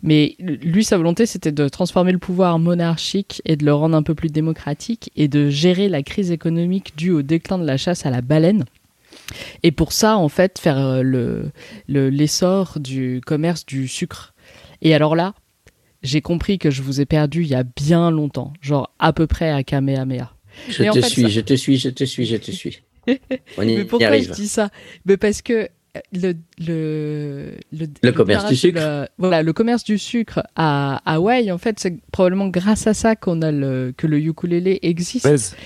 Mais 0.05 0.37
lui, 0.39 0.85
sa 0.85 0.99
volonté, 0.99 1.25
c'était 1.25 1.51
de 1.51 1.67
transformer 1.67 2.13
le 2.13 2.19
pouvoir 2.19 2.59
monarchique 2.59 3.41
et 3.47 3.57
de 3.57 3.65
le 3.65 3.73
rendre 3.73 3.97
un 3.97 4.03
peu 4.03 4.15
plus 4.15 4.29
démocratique 4.29 5.11
et 5.17 5.29
de 5.29 5.49
gérer 5.49 5.89
la 5.89 6.03
crise 6.03 6.31
économique 6.31 6.93
due 6.95 7.11
au 7.11 7.23
déclin 7.23 7.59
de 7.59 7.65
la 7.65 7.79
chasse 7.79 8.05
à 8.05 8.11
la 8.11 8.21
baleine. 8.21 8.67
Et 9.63 9.73
pour 9.73 9.93
ça, 9.93 10.19
en 10.19 10.29
fait, 10.29 10.59
faire 10.59 10.77
euh, 10.77 11.03
le, 11.03 11.51
l'essor 11.89 12.81
du 12.81 13.23
commerce 13.25 13.65
du 13.65 13.89
sucre. 13.89 14.35
Et 14.83 14.95
alors 14.95 15.17
là, 15.17 15.33
j'ai 16.03 16.21
compris 16.21 16.59
que 16.59 16.71
je 16.71 16.83
vous 16.83 17.01
ai 17.01 17.07
perdu 17.07 17.41
il 17.41 17.49
y 17.49 17.55
a 17.55 17.63
bien 17.63 18.11
longtemps, 18.11 18.53
genre 18.61 18.93
à 18.99 19.15
peu 19.15 19.27
près 19.27 19.51
à 19.51 19.63
Kamehameha. 19.63 20.35
Je 20.69 20.85
te 20.85 21.01
suis, 21.01 21.31
je 21.31 21.41
te 21.41 21.55
suis, 21.55 21.79
je 21.79 21.89
te 21.89 22.05
suis, 22.05 22.27
je 22.27 22.37
te 22.37 22.51
suis. 22.51 22.83
Mais 23.59 23.85
pourquoi 23.85 24.19
je 24.19 24.31
dis 24.33 24.49
ça? 24.49 24.69
Mais 25.07 25.17
parce 25.17 25.41
que 25.41 25.71
le, 26.13 26.35
le, 26.59 27.53
le, 27.73 28.13
commerce 28.13 28.47
du 28.47 28.57
sucre. 28.57 29.09
voilà, 29.19 29.43
le 29.43 29.53
commerce 29.53 29.85
du 29.85 29.99
sucre 29.99 30.43
à 30.57 31.01
Hawaï, 31.05 31.53
en 31.53 31.59
fait, 31.59 31.79
c'est 31.79 31.97
probablement 32.11 32.49
grâce 32.49 32.87
à 32.87 32.95
ça 32.95 33.15
qu'on 33.17 33.43
a 33.43 33.53
le, 33.53 33.93
que 33.97 34.07
le 34.07 34.19
ukulélé 34.19 34.81
existe 34.83 35.57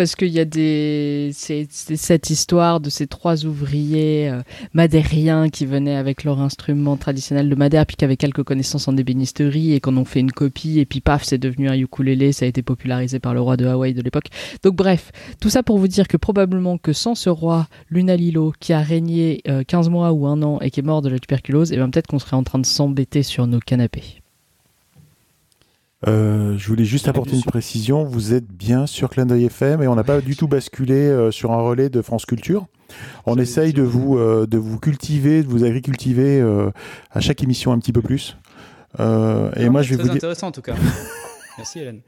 parce 0.00 0.16
qu'il 0.16 0.28
y 0.28 0.40
a 0.40 0.46
des 0.46 1.28
c'est 1.34 1.68
cette 1.70 2.30
histoire 2.30 2.80
de 2.80 2.88
ces 2.88 3.06
trois 3.06 3.44
ouvriers 3.44 4.30
euh, 4.30 4.40
madériens 4.72 5.50
qui 5.50 5.66
venaient 5.66 5.96
avec 5.96 6.24
leur 6.24 6.40
instrument 6.40 6.96
traditionnel 6.96 7.50
de 7.50 7.54
madère 7.54 7.84
puis 7.84 7.96
qui 7.96 8.06
avaient 8.06 8.16
quelques 8.16 8.42
connaissances 8.42 8.88
en 8.88 8.96
ébénisterie 8.96 9.74
et 9.74 9.80
qu'on 9.80 9.94
ont 9.98 10.06
fait 10.06 10.20
une 10.20 10.32
copie 10.32 10.78
et 10.78 10.86
puis 10.86 11.02
paf 11.02 11.22
c'est 11.24 11.36
devenu 11.36 11.68
un 11.68 11.74
ukulélé 11.74 12.32
ça 12.32 12.46
a 12.46 12.48
été 12.48 12.62
popularisé 12.62 13.18
par 13.18 13.34
le 13.34 13.42
roi 13.42 13.58
de 13.58 13.66
Hawaï 13.66 13.92
de 13.92 14.00
l'époque. 14.00 14.28
Donc 14.62 14.74
bref 14.74 15.12
tout 15.38 15.50
ça 15.50 15.62
pour 15.62 15.76
vous 15.76 15.88
dire 15.88 16.08
que 16.08 16.16
probablement 16.16 16.78
que 16.78 16.94
sans 16.94 17.14
ce 17.14 17.28
roi 17.28 17.68
Lunalilo 17.90 18.54
qui 18.58 18.72
a 18.72 18.80
régné 18.80 19.42
15 19.68 19.88
euh, 19.88 19.90
mois 19.90 20.12
ou 20.12 20.26
un 20.26 20.40
an 20.42 20.60
et 20.62 20.70
qui 20.70 20.80
est 20.80 20.82
mort 20.82 21.02
de 21.02 21.10
la 21.10 21.18
tuberculose 21.18 21.72
et 21.72 21.74
eh 21.74 21.78
ben 21.78 21.90
peut-être 21.90 22.06
qu'on 22.06 22.18
serait 22.18 22.38
en 22.38 22.42
train 22.42 22.58
de 22.58 22.64
s'embêter 22.64 23.22
sur 23.22 23.46
nos 23.46 23.60
canapés 23.60 24.19
euh, 26.08 26.56
je 26.56 26.66
voulais 26.68 26.84
juste 26.84 27.08
apporter 27.08 27.36
une 27.36 27.42
précision. 27.42 28.04
Vous 28.04 28.32
êtes 28.32 28.50
bien 28.50 28.86
sur 28.86 29.10
Clin 29.10 29.26
d'œil 29.26 29.44
FM 29.46 29.82
et 29.82 29.88
on 29.88 29.94
n'a 29.94 30.04
pas 30.04 30.20
du 30.20 30.34
tout 30.34 30.48
basculé 30.48 30.94
euh, 30.94 31.30
sur 31.30 31.52
un 31.52 31.60
relais 31.60 31.90
de 31.90 32.00
France 32.00 32.24
Culture. 32.24 32.66
On 33.26 33.36
essaye 33.36 33.72
de 33.72 33.82
vous, 33.82 34.16
euh, 34.16 34.46
de 34.46 34.56
vous 34.56 34.78
cultiver, 34.78 35.42
de 35.42 35.48
vous 35.48 35.64
agricultiver 35.64 36.42
à 37.10 37.20
chaque 37.20 37.42
émission 37.42 37.72
un 37.72 37.78
petit 37.78 37.92
peu 37.92 38.02
plus. 38.02 38.36
et 38.98 39.68
moi, 39.68 39.82
je 39.82 39.90
vais 39.90 39.96
vous 39.96 40.08
dire. 40.08 40.14
intéressant 40.14 40.48
en 40.48 40.52
tout 40.52 40.62
cas. 40.62 40.74
Merci 41.58 41.80
Hélène. 41.80 42.00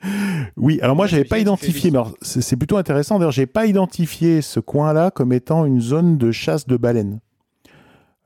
Oui, 0.56 0.78
alors 0.80 0.96
moi, 0.96 1.06
j'avais 1.06 1.24
pas 1.24 1.38
identifié, 1.38 1.90
mais 1.90 1.98
c'est 2.22 2.56
plutôt 2.56 2.78
intéressant. 2.78 3.18
D'ailleurs, 3.18 3.32
j'ai 3.32 3.46
pas 3.46 3.66
identifié 3.66 4.40
ce 4.40 4.60
coin-là 4.60 5.10
comme 5.10 5.32
étant 5.34 5.66
une 5.66 5.80
zone 5.82 6.16
de 6.16 6.32
chasse 6.32 6.66
de 6.66 6.78
baleines. 6.78 7.20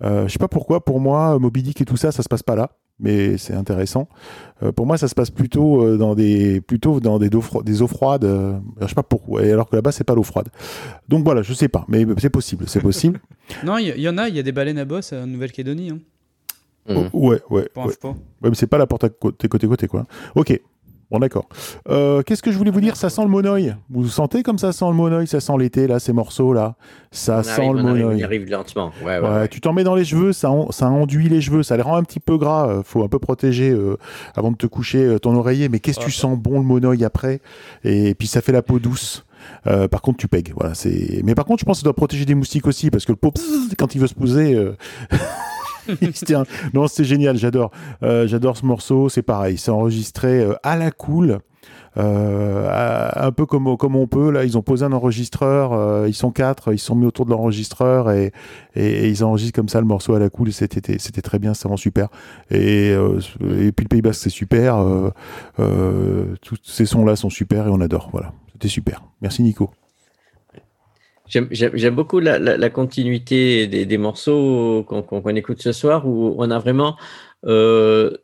je 0.01 0.29
sais 0.29 0.39
pas 0.39 0.47
pourquoi. 0.47 0.85
Pour 0.85 1.01
moi, 1.01 1.37
Moby 1.41 1.65
Dick 1.65 1.81
et 1.81 1.85
tout 1.85 1.97
ça, 1.97 2.13
ça 2.13 2.23
se 2.23 2.29
passe 2.29 2.45
pas 2.45 2.55
là 2.55 2.71
mais 2.99 3.37
c'est 3.39 3.55
intéressant. 3.55 4.09
Euh, 4.63 4.73
pour 4.73 4.87
moi, 4.87 4.97
ça 4.97 5.09
se 5.09 5.15
passe 5.15 5.31
plutôt 5.31 5.83
euh, 5.83 5.97
dans 5.97 6.15
des 6.15 6.61
plutôt 6.61 7.01
dans 7.01 7.19
des, 7.19 7.35
eaux, 7.35 7.63
des 7.63 7.83
eaux 7.83 7.87
froides. 7.87 8.25
Euh, 8.25 8.59
je 8.81 8.87
sais 8.87 8.95
pas 8.95 9.03
pourquoi. 9.03 9.43
Alors 9.43 9.69
que 9.69 9.77
là-bas, 9.77 9.93
c'est 9.93 10.05
pas 10.05 10.15
l'eau 10.15 10.23
froide. 10.23 10.49
Donc 11.09 11.25
voilà, 11.25 11.43
je 11.43 11.53
sais 11.53 11.69
pas, 11.69 11.85
mais 11.89 12.07
c'est 12.19 12.31
possible, 12.31 12.69
c'est 12.69 12.81
possible. 12.81 13.21
non, 13.65 13.79
il 13.79 13.99
y, 14.01 14.09
en 14.09 14.19
a. 14.19 14.29
Il 14.29 14.37
y 14.37 14.39
a 14.39 14.43
des 14.43 14.53
baleines 14.53 14.79
à 14.79 14.85
bosse 14.85 15.13
en 15.13 15.27
Nouvelle-Calédonie. 15.27 15.91
Hein. 15.91 15.99
Oh, 16.89 16.95
ouais, 17.13 17.41
ouais. 17.51 17.69
ouais. 17.75 17.85
ouais 17.85 18.15
mais 18.43 18.55
c'est 18.55 18.69
pas 18.69 18.79
la 18.79 18.87
porte 18.87 19.05
à 19.05 19.09
côté, 19.09 19.49
côté, 19.49 19.67
côté, 19.67 19.89
quoi. 19.89 20.07
Ok. 20.37 20.61
Bon, 21.11 21.21
d'accord. 21.21 21.49
Euh, 21.89 22.23
qu'est-ce 22.23 22.43
que 22.43 22.51
je 22.51 22.59
voulais 22.59 22.73
vous 22.73 22.81
dire? 22.81 22.97
Ça 22.97 23.11
sent 23.11 23.23
le 23.23 23.29
monoï. 23.29 23.77
Vous 23.91 24.09
sentez 24.09 24.43
comme 24.43 24.59
ça 24.59 24.73
sent 24.73 24.87
le 24.87 24.95
monoï 24.95 25.29
Ça 25.29 25.39
sent 25.39 25.53
l'été, 25.57 25.87
là, 25.87 26.01
ces 26.01 26.13
morceaux-là 26.13 26.75
Ça 27.13 27.45
sent 27.45 27.73
le 27.73 27.83
monoï. 27.83 28.19
Il 28.19 28.25
arrive 28.25 28.51
lentement. 28.51 28.91
Ouais, 29.05 29.21
ouais, 29.21 29.49
Tu 29.49 29.61
t'en 29.61 29.73
mets 29.73 29.85
dans 29.85 29.95
les 29.95 30.05
cheveux, 30.05 30.33
ça, 30.33 30.51
ça 30.71 30.89
enduit 30.89 31.29
les 31.29 31.41
cheveux, 31.41 31.63
ça 31.63 31.77
les 31.77 31.83
rend 31.83 31.97
un 31.97 32.03
petit 32.03 32.19
peu 32.19 32.37
gras. 32.39 32.69
Euh, 32.69 32.83
faut 32.83 33.05
un 33.05 33.09
peu 33.09 33.21
protéger 33.21 33.71
euh, 33.71 33.97
avant 34.35 34.51
de 34.51 34.57
te 34.57 34.67
coucher 34.67 35.19
ton 35.23 35.37
oreiller. 35.37 35.69
Mais 35.69 35.79
qu'est-ce 35.79 36.01
que 36.01 36.05
tu 36.05 36.11
sens 36.11 36.37
bon 36.37 36.59
le 36.59 36.67
monoï 36.67 37.05
après? 37.05 37.41
Et, 37.85 38.15
puis 38.15 38.27
ça 38.27 38.41
fait 38.41 38.53
la 38.53 38.63
peau 38.63 38.81
douce. 38.81 39.25
par 39.65 40.03
contre, 40.03 40.19
tu 40.19 40.27
pegues. 40.27 40.55
Voilà. 40.57 40.73
Mais 41.23 41.37
par 41.37 41.45
contre, 41.45 41.61
je 41.61 41.67
pense 41.67 41.77
que 41.77 41.83
ça 41.83 41.85
doit 41.85 41.95
protéger 41.95 42.25
des 42.25 42.35
moustiques 42.35 42.67
aussi, 42.67 42.91
parce 42.91 43.05
que 43.05 43.13
le 43.13 43.17
pot, 43.17 43.33
quand 43.79 43.95
il 43.95 44.01
veut 44.01 44.09
se 44.09 44.15
poser, 44.15 44.59
non, 46.75 46.87
c'était 46.87 47.05
génial, 47.05 47.37
j'adore. 47.37 47.71
Euh, 48.03 48.27
j'adore 48.27 48.57
ce 48.57 48.67
morceau, 48.67 49.09
c'est 49.09 49.23
pareil, 49.23 49.59
c'est 49.59 49.71
enregistré 49.71 50.41
euh, 50.41 50.55
à 50.63 50.77
la 50.77 50.91
cool. 50.91 51.39
Euh, 51.99 53.11
un 53.17 53.33
peu 53.33 53.47
comme, 53.47 53.77
comme 53.79 53.97
on 53.97 54.07
peut. 54.07 54.31
Là, 54.31 54.45
ils 54.45 54.59
ont 54.59 54.63
posé 54.63 54.85
un 54.85 54.93
enregistreur. 54.93 56.07
ils 56.07 56.15
sont 56.15 56.31
quatre. 56.31 56.75
Ils 56.75 56.79
sont 56.79 56.95
mis 56.95 57.07
autour 57.07 57.25
de 57.25 57.31
l'enregistreur 57.31 58.11
et, 58.11 58.33
ils 58.77 59.25
enregistrent 59.25 59.57
comme 59.57 59.71
ça 59.71 59.81
le 59.81 59.87
morceau 59.87 60.15
à 60.15 60.19
la 60.19 60.29
cool. 60.29 60.53
C'était 60.53 60.99
c'était 60.99 61.23
très 61.23 61.39
bien, 61.39 61.55
c'est 61.55 61.63
vraiment 61.63 61.79
super. 61.79 62.09
Et, 62.51 62.91
et 62.91 63.73
puis 63.73 63.85
le 63.85 63.89
Pays 63.89 64.03
Basque, 64.03 64.21
c'est 64.23 64.31
super. 64.31 64.77
tous 65.57 66.59
ces 66.63 66.85
sons-là 66.85 67.17
sont 67.17 67.31
super 67.31 67.67
et 67.67 67.71
on 67.71 67.81
adore. 67.81 68.11
Voilà, 68.13 68.33
c'était 68.53 68.69
super. 68.69 69.03
Merci 69.23 69.43
Nico. 69.43 69.71
J'aime 71.29 71.95
beaucoup 71.95 72.21
la, 72.21 72.71
continuité 72.71 73.67
des, 73.67 73.99
morceaux 73.99 74.85
qu'on 74.85 75.37
écoute 75.37 75.61
ce 75.61 75.73
soir 75.73 76.07
où 76.07 76.35
on 76.39 76.51
a 76.51 76.59
vraiment, 76.59 76.97
euh, 77.45 78.17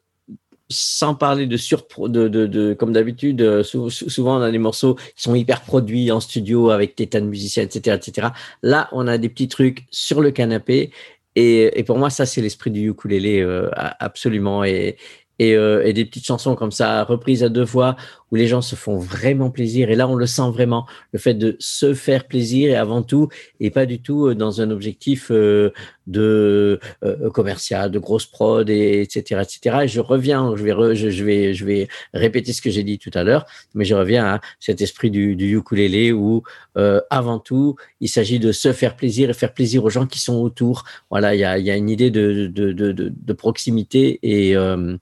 sans 0.69 1.15
parler 1.15 1.47
de 1.47 1.57
surpro, 1.57 2.09
de, 2.09 2.29
de, 2.29 2.47
de, 2.47 2.75
comme 2.75 2.93
d'habitude, 2.93 3.43
euh, 3.43 3.63
souvent 3.63 4.39
on 4.39 4.43
a 4.43 4.51
des 4.51 4.59
morceaux 4.59 4.95
qui 4.95 5.23
sont 5.23 5.35
hyper 5.35 5.63
produits 5.63 6.11
en 6.11 6.21
studio 6.21 6.71
avec 6.71 6.97
des 6.97 7.09
tas 7.09 7.21
de 7.21 7.27
musiciens, 7.27 7.65
etc., 7.65 7.97
etc. 7.97 8.29
Là, 8.63 8.89
on 8.93 9.07
a 9.07 9.19
des 9.19 9.29
petits 9.29 9.49
trucs 9.49 9.85
sur 9.91 10.21
le 10.21 10.31
canapé 10.31 10.93
et, 11.35 11.79
et 11.79 11.85
pour 11.85 11.99
moi, 11.99 12.11
ça, 12.11 12.27
c'est 12.27 12.43
l'esprit 12.43 12.71
du 12.71 12.89
ukulélé, 12.89 13.41
euh, 13.41 13.71
absolument. 13.75 14.65
Et, 14.65 14.97
euh, 15.51 15.85
et, 15.85 15.93
des 15.93 16.05
petites 16.05 16.27
chansons 16.27 16.55
comme 16.55 16.73
ça, 16.73 17.05
reprises 17.05 17.43
à 17.43 17.49
deux 17.49 17.65
voix, 17.65 17.97
où 18.31 18.37
les 18.37 18.47
gens 18.47 18.63
se 18.63 18.77
font 18.77 18.99
vraiment 18.99 19.51
plaisir. 19.51 19.91
Et 19.91 19.97
là, 19.97 20.09
on 20.09 20.15
le 20.15 20.27
sent 20.27 20.51
vraiment, 20.53 20.87
le 21.13 21.19
fait 21.19 21.35
de 21.35 21.57
se 21.59 21.95
faire 21.95 22.27
plaisir 22.27 22.71
et 22.71 22.77
avant 22.77 23.03
tout, 23.03 23.29
et 23.61 23.71
pas 23.71 23.87
du 23.87 24.01
tout 24.01 24.27
euh, 24.27 24.35
dans 24.35 24.61
un 24.61 24.71
objectif 24.71 25.31
euh, 25.31 25.73
de 26.07 26.81
euh, 27.05 27.31
commercial, 27.31 27.91
de 27.91 27.99
grosses 27.99 28.27
prod, 28.27 28.69
et, 28.69 29.03
etc., 29.03 29.43
etc. 29.43 29.79
Et 29.85 29.89
je 29.89 30.01
reviens, 30.01 30.55
je 30.57 30.63
vais, 30.63 30.97
je, 30.97 31.25
vais, 31.25 31.55
je 31.55 31.65
vais 31.65 31.89
répéter 32.15 32.53
ce 32.53 32.63
que 32.63 32.71
j'ai 32.71 32.83
dit 32.83 32.99
tout 32.99 33.11
à 33.15 33.25
l'heure, 33.25 33.47
mais 33.75 33.85
je 33.85 33.95
reviens 33.95 34.25
à 34.27 34.41
cet 34.61 34.81
esprit 34.81 35.11
du, 35.11 35.37
du 35.37 35.57
ukulélé 35.57 36.13
où, 36.13 36.43
euh, 36.77 37.01
avant 37.11 37.39
tout, 37.39 37.77
il 38.01 38.09
s'agit 38.09 38.39
de 38.39 38.53
se 38.53 38.73
faire 38.73 38.97
plaisir 38.97 39.31
et 39.31 39.35
faire 39.35 39.55
plaisir 39.55 39.85
aux 39.85 39.91
gens 39.91 40.07
qui 40.07 40.19
sont 40.19 40.37
autour. 40.37 40.85
Voilà, 41.11 41.35
il 41.35 41.41
y 41.41 41.45
a, 41.45 41.59
y 41.59 41.71
a 41.71 41.77
une 41.77 41.91
idée 41.91 42.11
de, 42.11 42.47
de, 42.47 42.73
de, 42.73 42.93
de 42.93 43.33
proximité 43.33 44.19
et, 44.23 44.57
euh, 44.57 44.97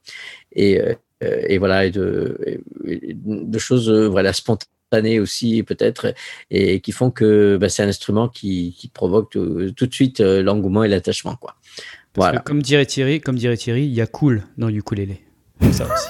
et, 0.52 0.80
euh, 0.80 0.94
et 1.22 1.58
voilà, 1.58 1.86
et 1.86 1.90
de, 1.90 2.62
de 2.84 3.58
choses 3.58 3.90
voilà 3.90 4.32
spontanées 4.32 4.70
aussi 5.20 5.62
peut-être 5.62 6.14
et 6.50 6.80
qui 6.80 6.92
font 6.92 7.10
que 7.10 7.56
bah, 7.56 7.68
c'est 7.68 7.82
un 7.82 7.88
instrument 7.88 8.28
qui, 8.28 8.74
qui 8.76 8.88
provoque 8.88 9.30
tout, 9.30 9.70
tout, 9.72 9.86
de 9.86 9.94
suite 9.94 10.20
euh, 10.20 10.42
l'engouement 10.42 10.84
et 10.84 10.88
l'attachement 10.88 11.36
quoi. 11.36 11.56
voilà. 12.16 12.40
comme 12.40 12.62
dirait 12.62 12.86
Thierry, 12.86 13.20
comme 13.20 13.36
dirait 13.36 13.56
Thierry, 13.56 13.84
il 13.84 13.92
y 13.92 14.00
a 14.00 14.06
cool 14.06 14.42
dans 14.58 14.68
ukulélé. 14.68 15.20
Ça 15.72 15.86
aussi. 15.86 16.08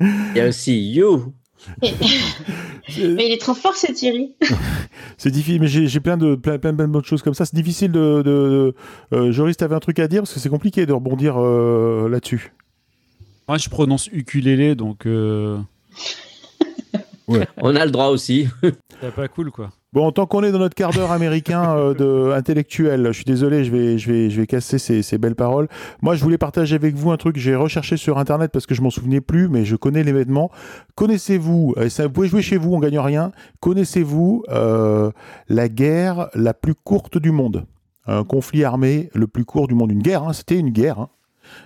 il 0.00 0.36
y 0.36 0.40
a 0.40 0.48
aussi 0.48 0.92
you. 0.92 1.32
mais 1.82 3.26
il 3.26 3.32
est 3.32 3.40
trop 3.40 3.54
fort 3.54 3.74
ce 3.74 3.90
Thierry. 3.92 4.34
c'est 5.18 5.30
difficile, 5.30 5.60
mais 5.60 5.68
j'ai 5.68 6.00
plein 6.00 6.16
de 6.16 6.34
plein, 6.34 6.58
plein, 6.58 6.74
plein 6.74 6.88
d'autres 6.88 7.08
choses 7.08 7.22
comme 7.22 7.32
ça. 7.32 7.46
C'est 7.46 7.56
difficile 7.56 7.90
de. 7.92 8.22
de, 8.22 8.74
euh, 9.12 9.32
Joris, 9.32 9.56
t'avais 9.56 9.74
un 9.74 9.80
truc 9.80 9.98
à 9.98 10.08
dire? 10.08 10.22
Parce 10.22 10.34
que 10.34 10.40
c'est 10.40 10.50
compliqué 10.50 10.84
de 10.84 10.92
rebondir 10.92 11.36
euh, 11.38 12.08
là-dessus. 12.08 12.52
Moi, 13.48 13.56
je 13.56 13.68
prononce 13.70 14.08
ukulélé, 14.12 14.74
donc. 14.74 15.06
On 17.28 17.76
a 17.76 17.84
le 17.84 17.90
droit 17.90 18.08
aussi. 18.08 18.48
C'est 19.00 19.14
pas 19.14 19.28
cool, 19.28 19.50
quoi. 19.50 19.70
Bon, 19.92 20.10
tant 20.10 20.26
qu'on 20.26 20.42
est 20.42 20.50
dans 20.50 20.58
notre 20.58 20.74
quart 20.74 20.90
d'heure 20.90 21.12
américain 21.12 21.76
euh, 21.76 21.94
de 22.28 22.32
intellectuel, 22.32 23.06
je 23.06 23.12
suis 23.12 23.24
désolé, 23.24 23.64
je 23.64 23.70
vais, 23.70 23.96
je 23.96 24.10
vais, 24.10 24.28
je 24.28 24.40
vais 24.40 24.46
casser 24.46 24.78
ces, 24.78 25.18
belles 25.18 25.36
paroles. 25.36 25.68
Moi, 26.02 26.16
je 26.16 26.22
voulais 26.24 26.36
partager 26.36 26.74
avec 26.74 26.96
vous 26.96 27.12
un 27.12 27.16
truc 27.16 27.36
que 27.36 27.40
j'ai 27.40 27.54
recherché 27.54 27.96
sur 27.96 28.18
Internet 28.18 28.50
parce 28.50 28.66
que 28.66 28.74
je 28.74 28.82
m'en 28.82 28.90
souvenais 28.90 29.20
plus, 29.20 29.48
mais 29.48 29.64
je 29.64 29.76
connais 29.76 30.02
l'événement. 30.02 30.50
Connaissez-vous, 30.96 31.74
euh, 31.76 31.88
vous 31.96 32.10
pouvez 32.10 32.26
jouer 32.26 32.42
chez 32.42 32.56
vous, 32.56 32.74
on 32.74 32.80
gagne 32.80 32.98
rien. 32.98 33.30
Connaissez-vous 33.60 34.42
euh, 34.48 35.12
la 35.48 35.68
guerre 35.68 36.28
la 36.34 36.54
plus 36.54 36.74
courte 36.74 37.16
du 37.18 37.30
monde? 37.30 37.64
Un 38.06 38.24
conflit 38.24 38.64
armé 38.64 39.10
le 39.14 39.28
plus 39.28 39.44
court 39.44 39.68
du 39.68 39.74
monde. 39.74 39.92
Une 39.92 40.02
guerre, 40.02 40.24
hein, 40.24 40.32
c'était 40.32 40.58
une 40.58 40.70
guerre. 40.70 40.98
Hein. 40.98 41.08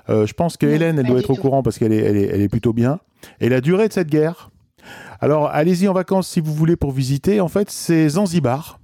je 0.08 0.32
pense 0.34 0.58
que 0.58 0.66
Hélène, 0.66 0.98
elle 0.98 1.06
doit 1.06 1.18
être 1.18 1.30
au 1.30 1.36
courant 1.36 1.62
parce 1.62 1.78
qu'elle 1.78 1.92
est, 1.92 2.02
elle 2.02 2.16
est, 2.16 2.26
elle 2.26 2.42
est 2.42 2.48
plutôt 2.48 2.74
bien. 2.74 3.00
Et 3.40 3.48
la 3.48 3.60
durée 3.62 3.88
de 3.88 3.92
cette 3.92 4.10
guerre, 4.10 4.50
alors, 5.20 5.50
allez-y 5.52 5.88
en 5.88 5.92
vacances 5.92 6.28
si 6.28 6.40
vous 6.40 6.54
voulez 6.54 6.76
pour 6.76 6.92
visiter. 6.92 7.40
En 7.40 7.48
fait, 7.48 7.70
c'est 7.70 8.08
Zanzibar. 8.10 8.78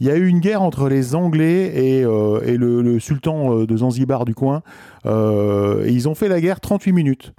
Il 0.00 0.06
y 0.06 0.10
a 0.10 0.16
eu 0.16 0.26
une 0.26 0.40
guerre 0.40 0.62
entre 0.62 0.88
les 0.88 1.14
Anglais 1.14 1.72
et, 1.74 2.04
euh, 2.04 2.40
le, 2.56 2.98
sultan 2.98 3.54
euh, 3.54 3.66
de 3.66 3.76
Zanzibar 3.76 4.24
du 4.24 4.34
coin. 4.34 4.62
Euh, 5.06 5.84
et 5.84 5.92
ils 5.92 6.08
ont 6.08 6.14
fait 6.14 6.28
la 6.28 6.40
guerre 6.40 6.60
38 6.60 6.92
minutes. 6.92 7.32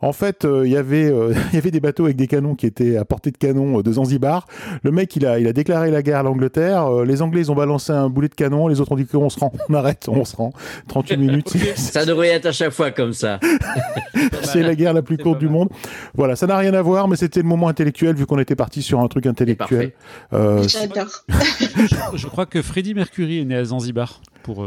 En 0.00 0.12
fait, 0.12 0.44
euh, 0.44 0.66
il 0.66 0.72
y 0.72 0.76
avait 0.76 1.04
euh, 1.04 1.34
il 1.52 1.54
y 1.54 1.58
avait 1.58 1.70
des 1.70 1.80
bateaux 1.80 2.04
avec 2.04 2.16
des 2.16 2.26
canons 2.26 2.54
qui 2.54 2.66
étaient 2.66 2.96
à 2.96 3.04
portée 3.04 3.30
de 3.30 3.36
canon 3.36 3.80
de 3.80 3.92
Zanzibar. 3.92 4.46
Le 4.82 4.90
mec, 4.90 5.14
il 5.16 5.26
a 5.26 5.38
il 5.38 5.46
a 5.46 5.52
déclaré 5.52 5.90
la 5.90 6.02
guerre 6.02 6.18
à 6.18 6.22
l'Angleterre. 6.22 7.04
les 7.04 7.22
Anglais, 7.22 7.42
ils 7.42 7.52
ont 7.52 7.54
balancé 7.54 7.92
un 7.92 8.08
boulet 8.08 8.28
de 8.28 8.34
canon. 8.34 8.68
Les 8.68 8.80
autres 8.80 8.92
ont 8.92 8.96
dit 8.96 9.06
qu'on 9.06 9.28
se 9.28 9.38
rend, 9.38 9.52
on 9.68 9.74
arrête, 9.74 10.06
on 10.08 10.24
se 10.24 10.36
rend. 10.36 10.52
38 10.88 11.16
minutes. 11.16 11.48
ça 11.76 12.04
devrait 12.04 12.28
être 12.28 12.46
à 12.46 12.52
chaque 12.52 12.72
fois 12.72 12.90
comme 12.90 13.12
ça. 13.12 13.38
c'est 14.42 14.62
la 14.62 14.74
guerre 14.74 14.94
la 14.94 15.02
plus 15.02 15.18
courte 15.18 15.38
du 15.38 15.48
monde. 15.48 15.68
Voilà, 16.14 16.36
ça 16.36 16.46
n'a 16.46 16.56
rien 16.56 16.74
à 16.74 16.82
voir, 16.82 17.08
mais 17.08 17.16
c'était 17.16 17.40
le 17.42 17.48
moment 17.48 17.68
intellectuel 17.68 18.14
vu 18.14 18.26
qu'on 18.26 18.38
était 18.38 18.56
parti 18.56 18.82
sur 18.82 19.00
un 19.00 19.08
truc 19.08 19.26
intellectuel. 19.26 19.92
J'adore. 20.32 21.06
je, 22.14 22.26
crois 22.26 22.46
que 22.46 22.62
Freddie 22.62 22.94
Mercury 22.94 23.40
est 23.40 23.44
né 23.44 23.56
à 23.56 23.64
Zanzibar 23.64 24.20
pour 24.46 24.64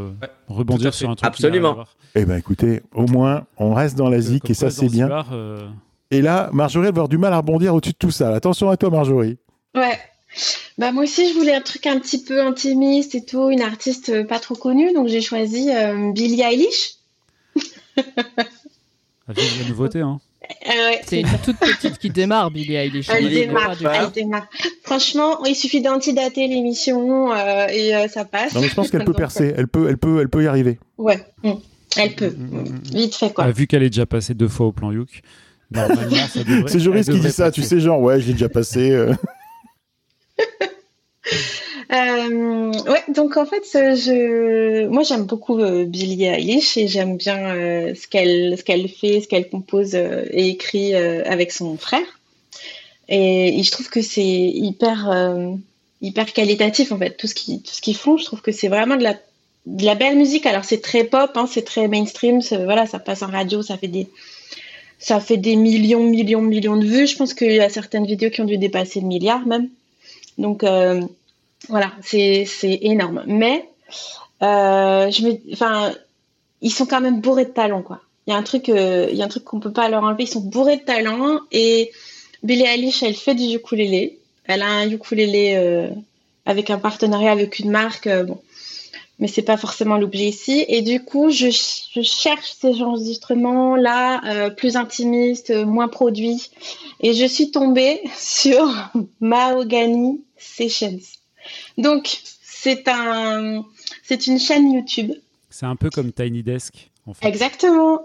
rebondir 0.49 0.93
sur 0.93 1.09
un 1.09 1.15
truc. 1.15 1.25
Absolument. 1.25 1.85
Eh 2.13 2.25
ben 2.25 2.37
écoutez, 2.37 2.81
au 2.93 3.05
moins, 3.05 3.45
on 3.57 3.73
reste 3.73 3.97
dans 3.97 4.09
la 4.09 4.19
zik 4.19 4.49
et 4.49 4.53
ça 4.53 4.69
c'est 4.69 4.89
bien. 4.89 5.09
Euh, 5.31 5.67
et 6.11 6.21
là, 6.21 6.49
Marjorie 6.51 6.85
va 6.85 6.89
avoir 6.89 7.07
du 7.07 7.17
mal 7.17 7.31
à 7.31 7.37
rebondir 7.37 7.73
au-dessus 7.73 7.93
de 7.93 7.97
tout 7.97 8.11
ça. 8.11 8.33
Attention 8.35 8.69
à 8.69 8.75
toi, 8.75 8.89
Marjorie. 8.89 9.37
Ouais. 9.73 9.97
Bah 10.77 10.91
moi 10.91 11.03
aussi, 11.03 11.29
je 11.29 11.33
voulais 11.33 11.55
un 11.55 11.61
truc 11.61 11.87
un 11.87 11.97
petit 11.99 12.21
peu 12.23 12.41
intimiste 12.41 13.15
et 13.15 13.23
tout, 13.23 13.49
une 13.49 13.61
artiste 13.61 14.27
pas 14.27 14.39
trop 14.39 14.55
connue, 14.55 14.93
donc 14.93 15.07
j'ai 15.07 15.21
choisi 15.21 15.69
euh, 15.71 16.11
Billie 16.11 16.41
Eilish. 16.41 16.95
La 17.95 19.65
nouveauté, 19.67 20.01
hein. 20.01 20.19
Euh, 20.67 20.91
c'est 21.05 21.21
une 21.21 21.27
toute 21.43 21.57
petite 21.57 21.97
qui 21.99 22.09
démarre, 22.09 22.49
Billie 22.49 22.75
Eilish. 22.75 23.07
Elle, 23.09 23.29
démarre, 23.29 23.75
elle 23.81 24.11
démarre. 24.11 24.47
Franchement, 24.83 25.45
il 25.45 25.55
suffit 25.55 25.81
d'antidater 25.81 26.47
l'émission 26.47 27.33
et 27.67 28.07
ça 28.09 28.25
passe. 28.25 28.53
Non, 28.53 28.61
mais 28.61 28.67
je 28.67 28.75
pense 28.75 28.89
qu'elle 28.89 29.05
peut 29.05 29.13
percer. 29.13 29.53
Elle 29.55 29.67
peut, 29.67 29.87
elle 29.89 29.97
peut, 29.97 30.21
elle 30.21 30.29
peut 30.29 30.43
y 30.43 30.47
arriver. 30.47 30.79
Ouais. 30.97 31.23
Mm. 31.43 31.53
Elle 31.97 32.15
peut. 32.15 32.29
Mm, 32.35 32.59
mm, 32.59 32.81
Vite 32.93 33.15
fait, 33.15 33.33
quoi. 33.33 33.45
Ah, 33.45 33.51
vu 33.51 33.67
qu'elle 33.67 33.83
est 33.83 33.89
déjà 33.89 34.05
passée 34.05 34.33
deux 34.33 34.47
fois 34.47 34.67
au 34.67 34.71
plan 34.71 34.91
Youk. 34.91 35.21
C'est 36.67 36.79
Joris 36.79 37.07
qui 37.07 37.19
dit 37.19 37.31
ça, 37.31 37.51
tu 37.51 37.61
sais, 37.61 37.79
genre, 37.79 38.01
ouais, 38.01 38.19
je 38.19 38.27
l'ai 38.27 38.33
déjà 38.33 38.49
passé. 38.49 38.91
Euh. 38.91 39.13
Euh, 41.91 42.71
ouais, 42.87 43.03
donc 43.07 43.37
en 43.37 43.45
fait, 43.45 43.63
je, 43.73 44.85
moi 44.87 45.01
j'aime 45.03 45.25
beaucoup 45.25 45.59
euh, 45.59 45.85
Billie 45.85 46.25
Eilish 46.25 46.77
et 46.77 46.87
j'aime 46.87 47.17
bien 47.17 47.53
ce 47.95 48.07
qu'elle 48.07 48.57
ce 48.57 48.63
qu'elle 48.63 48.87
fait, 48.87 49.21
ce 49.21 49.27
qu'elle 49.27 49.49
compose 49.49 49.95
et 49.95 50.49
écrit 50.49 50.93
avec 50.95 51.51
son 51.51 51.77
frère. 51.77 52.19
Et, 53.07 53.63
je 53.63 53.71
trouve 53.71 53.89
que 53.89 54.01
c'est 54.01 54.21
hyper 54.23 55.09
hyper 56.01 56.31
qualitatif 56.31 56.91
en 56.91 56.97
fait 56.97 57.17
tout 57.17 57.27
ce 57.27 57.35
qui 57.35 57.61
tout 57.61 57.73
ce 57.73 57.81
qu'ils 57.81 57.97
font. 57.97 58.17
Je 58.17 58.25
trouve 58.25 58.41
que 58.41 58.51
c'est 58.51 58.67
vraiment 58.67 58.95
de 58.95 59.03
la 59.03 59.15
de 59.65 59.85
la 59.85 59.95
belle 59.95 60.17
musique. 60.17 60.45
Alors 60.45 60.65
c'est 60.65 60.81
très 60.81 61.03
pop, 61.03 61.31
hein, 61.35 61.47
c'est 61.51 61.63
très 61.63 61.87
mainstream. 61.87 62.39
Voilà, 62.51 62.85
ça 62.85 62.99
passe 62.99 63.21
en 63.21 63.27
radio, 63.27 63.61
ça 63.61 63.77
fait 63.77 63.87
des 63.87 64.07
ça 64.99 65.19
fait 65.19 65.37
des 65.37 65.55
millions, 65.55 66.03
millions, 66.03 66.41
millions 66.41 66.77
de 66.77 66.85
vues. 66.85 67.07
Je 67.07 67.15
pense 67.15 67.33
qu'il 67.33 67.53
y 67.53 67.59
a 67.61 67.69
certaines 67.69 68.05
vidéos 68.05 68.29
qui 68.29 68.41
ont 68.41 68.45
dû 68.45 68.57
dépasser 68.57 68.99
le 68.99 69.07
milliard 69.07 69.45
même. 69.45 69.69
Donc 70.37 70.63
euh, 70.63 71.01
voilà, 71.67 71.91
c'est 72.01 72.47
énorme. 72.63 73.23
Mais 73.27 73.69
euh, 74.41 75.11
je 75.11 75.23
me, 75.23 75.53
enfin, 75.53 75.91
ils 76.61 76.71
sont 76.71 76.85
quand 76.85 77.01
même 77.01 77.21
bourrés 77.21 77.45
de 77.45 77.51
talent, 77.51 77.81
quoi. 77.81 78.01
Il 78.27 78.31
y 78.31 78.33
a 78.33 78.37
un 78.37 78.43
truc, 78.43 78.69
euh, 78.69 79.09
il 79.11 79.59
peut 79.59 79.71
pas 79.71 79.89
leur 79.89 80.03
enlever. 80.03 80.23
Ils 80.23 80.27
sont 80.27 80.41
bourrés 80.41 80.77
de 80.77 80.83
talent 80.83 81.39
et 81.51 81.91
Billie 82.43 82.63
Eilish, 82.63 83.01
elle 83.03 83.15
fait 83.15 83.35
du 83.35 83.55
ukulélé. 83.55 84.19
Elle 84.45 84.61
a 84.61 84.67
un 84.67 84.89
ukulélé 84.89 85.89
avec 86.45 86.69
un 86.69 86.77
partenariat 86.77 87.31
avec 87.31 87.59
une 87.59 87.71
marque. 87.71 88.07
bon, 88.07 88.39
mais 89.19 89.27
c'est 89.27 89.41
pas 89.41 89.57
forcément 89.57 89.97
l'objet 89.97 90.25
ici. 90.25 90.65
Et 90.67 90.81
du 90.81 91.03
coup, 91.03 91.29
je, 91.29 91.49
cherche 91.51 92.53
ces 92.59 92.81
enregistrements-là, 92.81 94.21
euh, 94.25 94.49
plus 94.49 94.77
intimistes, 94.77 95.51
moins 95.51 95.89
produits. 95.89 96.49
Et 97.01 97.13
je 97.13 97.25
suis 97.25 97.51
tombée 97.51 98.01
sur 98.17 98.73
Mahogany 99.19 100.21
Sessions. 100.37 101.18
Donc, 101.77 102.19
c'est 102.41 102.87
un, 102.87 103.65
c'est 104.03 104.27
une 104.27 104.39
chaîne 104.39 104.71
YouTube. 104.71 105.11
C'est 105.49 105.65
un 105.65 105.75
peu 105.75 105.89
comme 105.89 106.11
Tiny 106.11 106.43
Desk. 106.43 106.89
En 107.07 107.13
fait. 107.13 107.27
Exactement. 107.27 108.01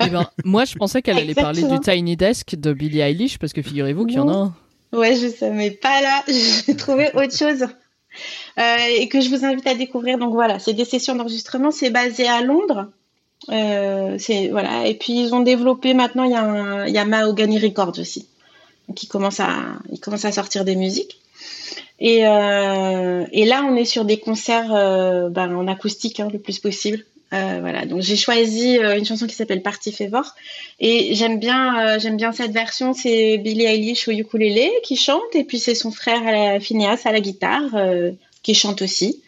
eh 0.00 0.08
ben, 0.08 0.28
moi, 0.44 0.64
je 0.64 0.74
pensais 0.74 1.00
qu'elle 1.00 1.18
allait 1.18 1.34
parler 1.34 1.62
du 1.62 1.78
Tiny 1.78 2.16
Desk 2.16 2.56
de 2.56 2.72
Billie 2.72 3.00
Eilish 3.00 3.38
parce 3.38 3.52
que 3.52 3.62
figurez-vous 3.62 4.06
qu'il 4.06 4.16
y 4.16 4.20
en 4.20 4.28
a 4.28 4.32
un. 4.32 4.54
Ouais, 4.92 5.14
je 5.14 5.28
sais, 5.28 5.50
mais 5.50 5.70
pas 5.70 6.00
là. 6.00 6.24
J'ai 6.66 6.74
trouvé 6.74 7.10
autre 7.14 7.36
chose. 7.36 7.66
Euh, 8.58 8.76
et 8.98 9.08
que 9.08 9.20
je 9.20 9.28
vous 9.28 9.44
invite 9.44 9.66
à 9.66 9.74
découvrir. 9.74 10.18
Donc 10.18 10.32
voilà, 10.32 10.58
c'est 10.58 10.72
des 10.72 10.84
sessions 10.84 11.14
d'enregistrement. 11.14 11.70
C'est 11.70 11.90
basé 11.90 12.26
à 12.26 12.42
Londres. 12.42 12.88
Euh, 13.48 14.16
c'est 14.18 14.48
voilà. 14.48 14.86
Et 14.86 14.94
puis 14.94 15.20
ils 15.20 15.34
ont 15.34 15.40
développé 15.40 15.94
maintenant. 15.94 16.24
Il 16.24 16.32
y 16.32 16.34
a 16.34 16.42
un, 16.42 16.86
il 16.86 16.94
y 16.94 16.98
a 16.98 17.04
Mahogany 17.04 17.58
Records 17.58 17.98
aussi, 17.98 18.28
qui 18.96 19.06
commence 19.06 19.40
à, 19.40 19.78
il 19.92 20.00
commence 20.00 20.24
à 20.24 20.32
sortir 20.32 20.64
des 20.64 20.76
musiques. 20.76 21.20
Et, 21.98 22.26
euh, 22.26 23.26
et 23.32 23.44
là, 23.44 23.62
on 23.68 23.76
est 23.76 23.84
sur 23.84 24.04
des 24.04 24.18
concerts 24.18 24.70
ben, 25.30 25.54
en 25.54 25.66
acoustique 25.68 26.20
hein, 26.20 26.28
le 26.32 26.38
plus 26.38 26.58
possible. 26.58 27.04
voilà, 27.30 27.84
donc 27.84 28.00
j'ai 28.00 28.16
choisi 28.16 28.78
une 28.78 29.04
chanson 29.04 29.26
qui 29.26 29.34
s'appelle 29.34 29.62
Party 29.62 29.92
Favor 29.92 30.34
et 30.80 31.14
j'aime 31.14 31.38
bien, 31.38 31.98
bien 31.98 32.32
cette 32.32 32.52
version. 32.52 32.94
C'est 32.94 33.38
Billie 33.38 33.66
Eilish 33.66 34.08
au 34.08 34.12
ukulélé 34.12 34.70
qui 34.82 34.96
chante 34.96 35.34
et 35.34 35.44
puis 35.44 35.58
c'est 35.58 35.74
son 35.74 35.90
frère 35.90 36.60
Phineas 36.60 37.02
à 37.04 37.12
la 37.12 37.20
guitare 37.20 37.70
qui 38.42 38.54
chante 38.54 38.82
aussi. 38.82 39.20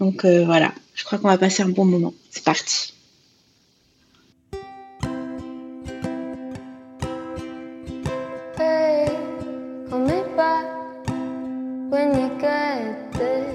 Donc 0.00 0.24
euh, 0.24 0.44
voilà, 0.44 0.72
je 0.94 1.04
crois 1.04 1.18
qu'on 1.18 1.28
va 1.28 1.38
passer 1.38 1.62
un 1.62 1.68
bon 1.68 1.84
moment. 1.84 2.14
C'est 2.30 2.44
parti. 2.44 2.94
when 11.98 12.10
you 12.20 12.28
get 12.38 13.12
there. 13.12 13.54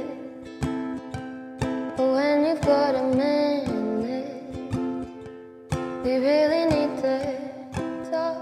or 1.98 2.08
When 2.16 2.46
you've 2.46 2.62
got 2.62 2.94
a 2.94 3.04
minute, 3.04 4.28
we 6.04 6.14
really 6.28 6.64
need 6.74 6.94
to 7.04 7.16
talk. 8.12 8.38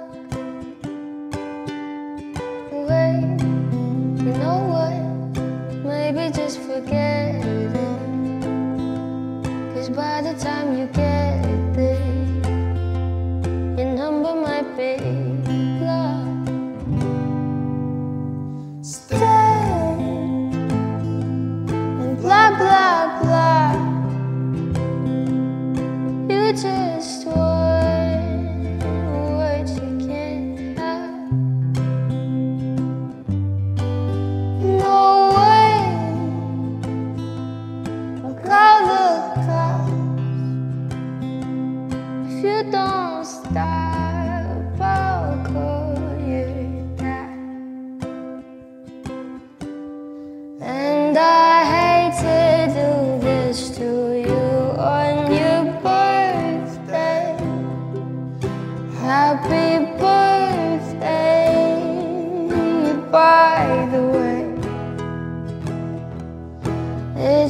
Wait, 2.89 3.37
you 4.25 4.33
know 4.43 4.59
what? 4.73 4.97
Maybe 5.85 6.23
just 6.33 6.57
forget 6.61 7.35
it. 7.35 7.73
Cause 9.73 9.89
by 9.89 10.21
the 10.27 10.33
time 10.45 10.79
you 10.79 10.87
get 10.87 11.00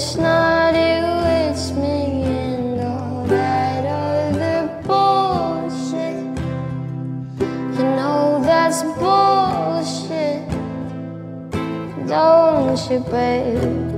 it's 0.04 0.16
not 0.16 0.74
you, 0.74 1.52
it's 1.52 1.72
me 1.74 2.24
and 2.24 2.82
all 2.82 3.24
that 3.28 3.86
other 3.86 4.68
bullshit. 4.88 6.18
You 7.78 7.86
know 7.98 8.42
that's 8.44 8.82
bullshit, 8.98 10.50
don't 12.08 12.90
you, 12.90 13.00
babe? 13.12 13.91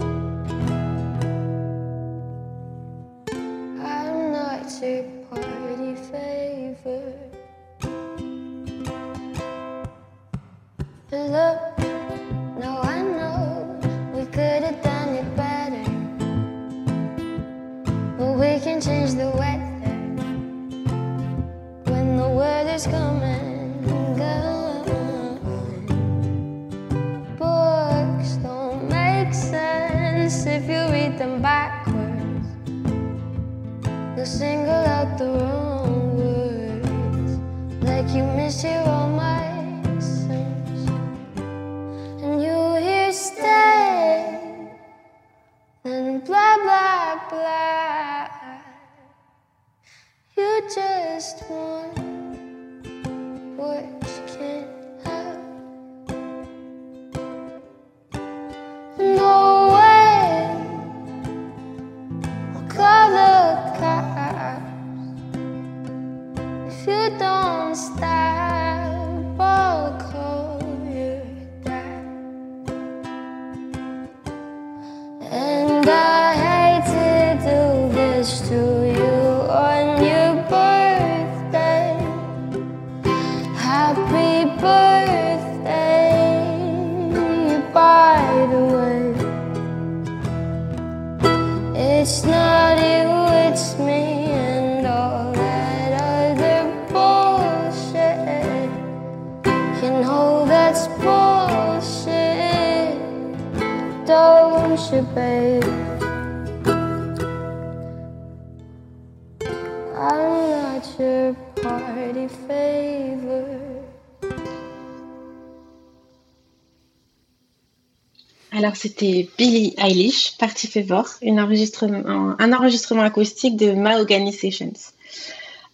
C'était 118.84 119.30
Billie 119.38 119.74
Eilish, 119.78 120.38
Party 120.38 120.68
Favor, 120.68 121.08
un 121.26 121.38
enregistrement, 121.38 122.36
un 122.38 122.54
enregistrement 122.54 123.04
acoustique 123.04 123.56
de 123.56 123.72
Mahogany 123.72 124.34
Sessions. 124.34 124.74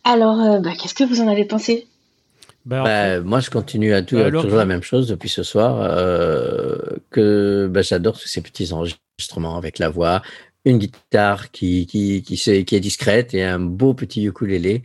Alors, 0.04 0.40
euh, 0.40 0.60
bah, 0.60 0.74
qu'est-ce 0.80 0.94
que 0.94 1.04
vous 1.04 1.20
en 1.20 1.28
avez 1.28 1.46
pensé? 1.46 1.88
Bah, 2.66 2.84
bah, 2.84 3.22
moi, 3.22 3.40
je 3.40 3.50
continue 3.50 3.94
à, 3.96 4.02
bah, 4.02 4.30
toujours 4.30 4.58
la 4.58 4.66
même 4.66 4.84
chose 4.84 5.08
depuis 5.08 5.30
ce 5.30 5.42
soir, 5.42 5.80
euh, 5.82 6.78
que 7.10 7.68
bah, 7.72 7.82
j'adore 7.82 8.20
tous 8.20 8.28
ces 8.28 8.42
petits 8.42 8.72
enregistrements 8.74 9.58
avec 9.58 9.80
la 9.80 9.90
voix, 9.90 10.22
une 10.66 10.78
guitare 10.78 11.50
qui, 11.50 11.88
qui, 11.88 12.22
qui, 12.22 12.36
qui, 12.38 12.76
est 12.76 12.80
discrète 12.80 13.34
et 13.34 13.44
un 13.44 13.60
beau 13.60 13.96
petit 13.96 14.24
ukulélé. 14.24 14.84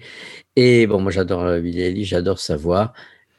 Et 0.57 0.87
bon, 0.87 0.99
moi, 0.99 1.13
j'adore 1.13 1.43
euh, 1.43 1.61
Billie 1.61 1.83
Eilish, 1.83 2.09
j'adore 2.09 2.39
sa 2.39 2.57
voix. 2.57 2.95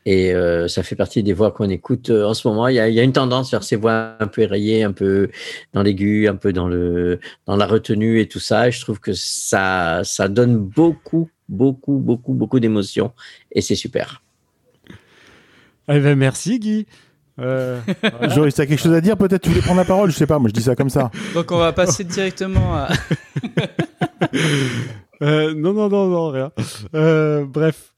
Et 0.05 0.33
euh, 0.33 0.67
ça 0.67 0.83
fait 0.83 0.95
partie 0.95 1.23
des 1.23 1.33
voix 1.33 1.51
qu'on 1.51 1.69
écoute 1.69 2.11
euh, 2.11 2.25
en 2.25 2.35
ce 2.35 2.47
moment. 2.47 2.67
Il 2.67 2.75
y, 2.75 2.79
a, 2.79 2.87
il 2.89 2.93
y, 2.93 2.99
a, 2.99 3.03
une 3.03 3.13
tendance 3.13 3.49
vers 3.49 3.63
ces 3.63 3.75
voix 3.75 4.15
un 4.19 4.27
peu 4.27 4.43
éraillées, 4.43 4.83
un 4.83 4.91
peu 4.91 5.29
dans 5.73 5.81
l'aigu, 5.81 6.27
un 6.27 6.35
peu 6.35 6.53
dans 6.53 6.67
le 6.67 7.19
dans 7.47 7.55
la 7.55 7.65
retenue 7.65 8.19
et 8.19 8.27
tout 8.27 8.39
ça. 8.39 8.67
Et 8.67 8.71
je 8.71 8.81
trouve 8.81 8.99
que 8.99 9.13
ça 9.13 10.01
ça 10.03 10.27
donne 10.27 10.57
beaucoup, 10.57 11.29
beaucoup, 11.49 11.97
beaucoup, 11.97 12.33
beaucoup 12.33 12.59
d'émotions 12.59 13.13
et 13.51 13.61
c'est 13.61 13.75
super. 13.75 14.21
Eh 15.87 15.99
ben 15.99 16.15
merci 16.15 16.59
Guy. 16.59 16.85
Euh, 17.39 17.79
Joris, 18.33 18.55
t'as 18.55 18.65
quelque 18.65 18.81
chose 18.81 18.93
à 18.93 19.01
dire 19.01 19.17
Peut-être 19.17 19.41
tu 19.41 19.49
voulais 19.49 19.61
prendre 19.61 19.79
la 19.79 19.85
parole 19.85 20.09
Je 20.09 20.15
sais 20.15 20.27
pas, 20.27 20.39
moi 20.39 20.49
je 20.49 20.53
dis 20.53 20.61
ça 20.61 20.75
comme 20.75 20.89
ça. 20.89 21.11
Donc 21.33 21.51
on 21.51 21.57
va 21.57 21.73
passer 21.73 22.03
directement 22.05 22.75
à. 22.75 22.89
euh, 25.21 25.53
non, 25.53 25.73
non, 25.73 25.89
non, 25.89 26.07
non, 26.07 26.29
rien. 26.29 26.51
Euh, 26.93 27.45
bref. 27.45 27.94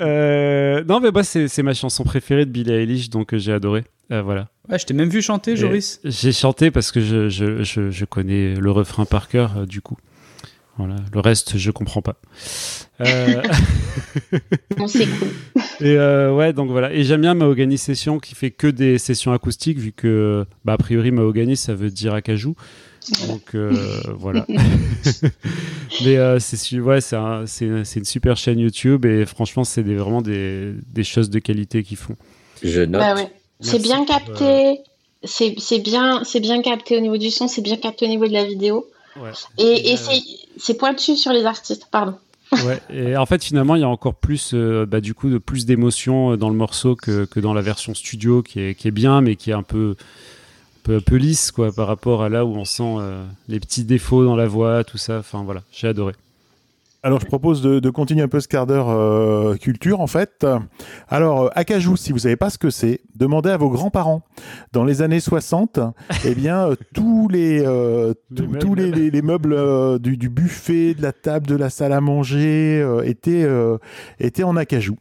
Euh, 0.00 0.84
non, 0.84 1.00
mais 1.00 1.10
moi, 1.10 1.22
c'est 1.24 1.62
ma 1.62 1.74
chanson 1.74 2.04
préférée 2.04 2.46
de 2.46 2.50
Billie 2.50 2.72
Eilish, 2.72 3.10
donc 3.10 3.34
euh, 3.34 3.38
j'ai 3.38 3.52
adoré. 3.52 3.84
Euh, 4.12 4.22
voilà. 4.22 4.48
Ouais, 4.68 4.78
je 4.78 4.86
t'ai 4.86 4.94
même 4.94 5.08
vu 5.08 5.22
chanter, 5.22 5.56
Joris. 5.56 6.00
J'ai 6.04 6.32
chanté 6.32 6.70
parce 6.70 6.90
que 6.90 7.00
je, 7.00 7.28
je, 7.28 7.62
je, 7.62 7.90
je, 7.90 8.04
connais 8.04 8.54
le 8.54 8.70
refrain 8.70 9.04
par 9.04 9.28
cœur, 9.28 9.66
du 9.66 9.80
coup. 9.80 9.96
Voilà. 10.78 10.96
Le 11.12 11.20
reste, 11.20 11.58
je 11.58 11.70
comprends 11.70 12.02
pas. 12.02 12.16
Euh... 13.00 13.42
c'est 14.86 15.06
cool. 15.06 15.28
Et 15.86 15.96
ouais, 15.96 16.52
donc 16.52 16.70
voilà. 16.70 16.92
Et 16.92 17.04
j'aime 17.04 17.20
bien 17.20 17.34
Mahogany 17.34 17.78
Session 17.78 18.18
qui 18.18 18.34
fait 18.34 18.50
que 18.50 18.66
des 18.66 18.98
sessions 18.98 19.32
acoustiques, 19.32 19.78
vu 19.78 19.92
que, 19.92 20.44
bah, 20.64 20.74
a 20.74 20.78
priori, 20.78 21.10
Mahogany, 21.10 21.56
ça 21.56 21.74
veut 21.74 21.90
dire 21.90 22.14
acajou. 22.14 22.54
Donc 23.28 23.54
euh, 23.54 23.72
voilà. 24.14 24.46
Mais 26.04 26.16
euh, 26.16 26.38
c'est 26.38 26.78
ouais, 26.78 27.00
c'est 27.00 27.16
une 27.64 27.84
super 28.04 28.36
chaîne 28.36 28.58
YouTube 28.58 29.06
et 29.06 29.24
franchement, 29.26 29.64
c'est 29.64 29.82
vraiment 29.82 30.22
des, 30.22 30.74
des, 30.92 31.04
choses 31.04 31.30
de 31.30 31.38
qualité 31.38 31.82
qu'ils 31.82 31.96
font. 31.96 32.16
Je 32.62 32.82
note. 32.82 33.00
Bah 33.00 33.14
c'est 33.60 33.82
bien 33.82 34.04
capté. 34.04 34.80
C'est 35.22 35.78
bien, 35.82 36.22
bien 36.40 36.62
capté 36.62 36.96
au 36.96 37.00
niveau 37.00 37.18
du 37.18 37.30
son, 37.30 37.46
c'est 37.46 37.60
bien 37.60 37.76
capté 37.76 38.06
au 38.06 38.08
niveau 38.08 38.26
de 38.26 38.32
la 38.32 38.44
vidéo. 38.44 38.86
Ouais. 39.20 39.32
Et, 39.58 39.92
et 39.92 39.96
c'est 40.56 40.74
pointu 40.74 41.16
sur 41.16 41.32
les 41.32 41.44
artistes, 41.44 41.88
pardon. 41.90 42.14
Ouais, 42.66 42.80
et 42.92 43.16
en 43.16 43.26
fait, 43.26 43.44
finalement, 43.44 43.76
il 43.76 43.82
y 43.82 43.84
a 43.84 43.88
encore 43.88 44.16
plus, 44.16 44.54
euh, 44.54 44.84
bah, 44.84 45.00
du 45.00 45.14
coup, 45.14 45.30
de 45.30 45.38
plus 45.38 45.66
d'émotions 45.66 46.36
dans 46.36 46.48
le 46.48 46.56
morceau 46.56 46.96
que, 46.96 47.24
que, 47.24 47.38
dans 47.38 47.54
la 47.54 47.60
version 47.60 47.94
studio 47.94 48.42
qui 48.42 48.58
est, 48.58 48.74
qui 48.74 48.88
est 48.88 48.92
bien, 48.92 49.20
mais 49.20 49.36
qui 49.36 49.50
est 49.50 49.54
un 49.54 49.62
peu 49.62 49.94
peu, 50.82 50.96
un 50.96 51.00
peu 51.00 51.16
lisse 51.16 51.50
quoi, 51.50 51.72
par 51.72 51.86
rapport 51.86 52.22
à 52.22 52.28
là 52.28 52.44
où 52.44 52.54
on 52.54 52.64
sent 52.64 52.96
les 53.48 53.60
petits 53.60 53.84
défauts 53.84 54.24
dans 54.24 54.36
la 54.36 54.46
voix, 54.46 54.84
tout 54.84 54.98
ça. 54.98 55.18
Enfin 55.18 55.42
voilà, 55.44 55.62
j'ai 55.72 55.88
adoré. 55.88 56.14
Alors, 57.02 57.18
je 57.18 57.24
propose 57.24 57.62
de, 57.62 57.88
continuer 57.88 58.22
un 58.22 58.28
peu 58.28 58.40
ce 58.40 58.48
quart 58.48 58.66
d'heure 58.66 58.90
euh, 58.90 59.56
culture, 59.56 60.00
en 60.00 60.06
fait. 60.06 60.46
Alors, 61.08 61.44
euh, 61.44 61.48
Acajou, 61.54 61.96
si 61.96 62.12
vous 62.12 62.18
savez 62.18 62.36
pas 62.36 62.50
ce 62.50 62.58
que 62.58 62.68
c'est, 62.68 63.00
demandez 63.14 63.48
à 63.48 63.56
vos 63.56 63.70
grands-parents. 63.70 64.22
Dans 64.72 64.84
les 64.84 65.00
années 65.00 65.20
60, 65.20 65.80
eh 66.26 66.34
bien, 66.34 66.68
euh, 66.68 66.74
tous 66.94 67.28
les, 67.28 67.64
tous 68.60 68.74
les, 68.74 69.10
les, 69.10 69.22
meubles 69.22 69.98
du, 69.98 70.18
du, 70.18 70.28
buffet, 70.28 70.92
de 70.92 71.00
la 71.00 71.12
table, 71.12 71.46
de 71.46 71.56
la 71.56 71.70
salle 71.70 71.94
à 71.94 72.02
manger 72.02 72.86
étaient, 73.04 73.48
étaient 74.18 74.42
en 74.42 74.56
acajou. 74.56 74.98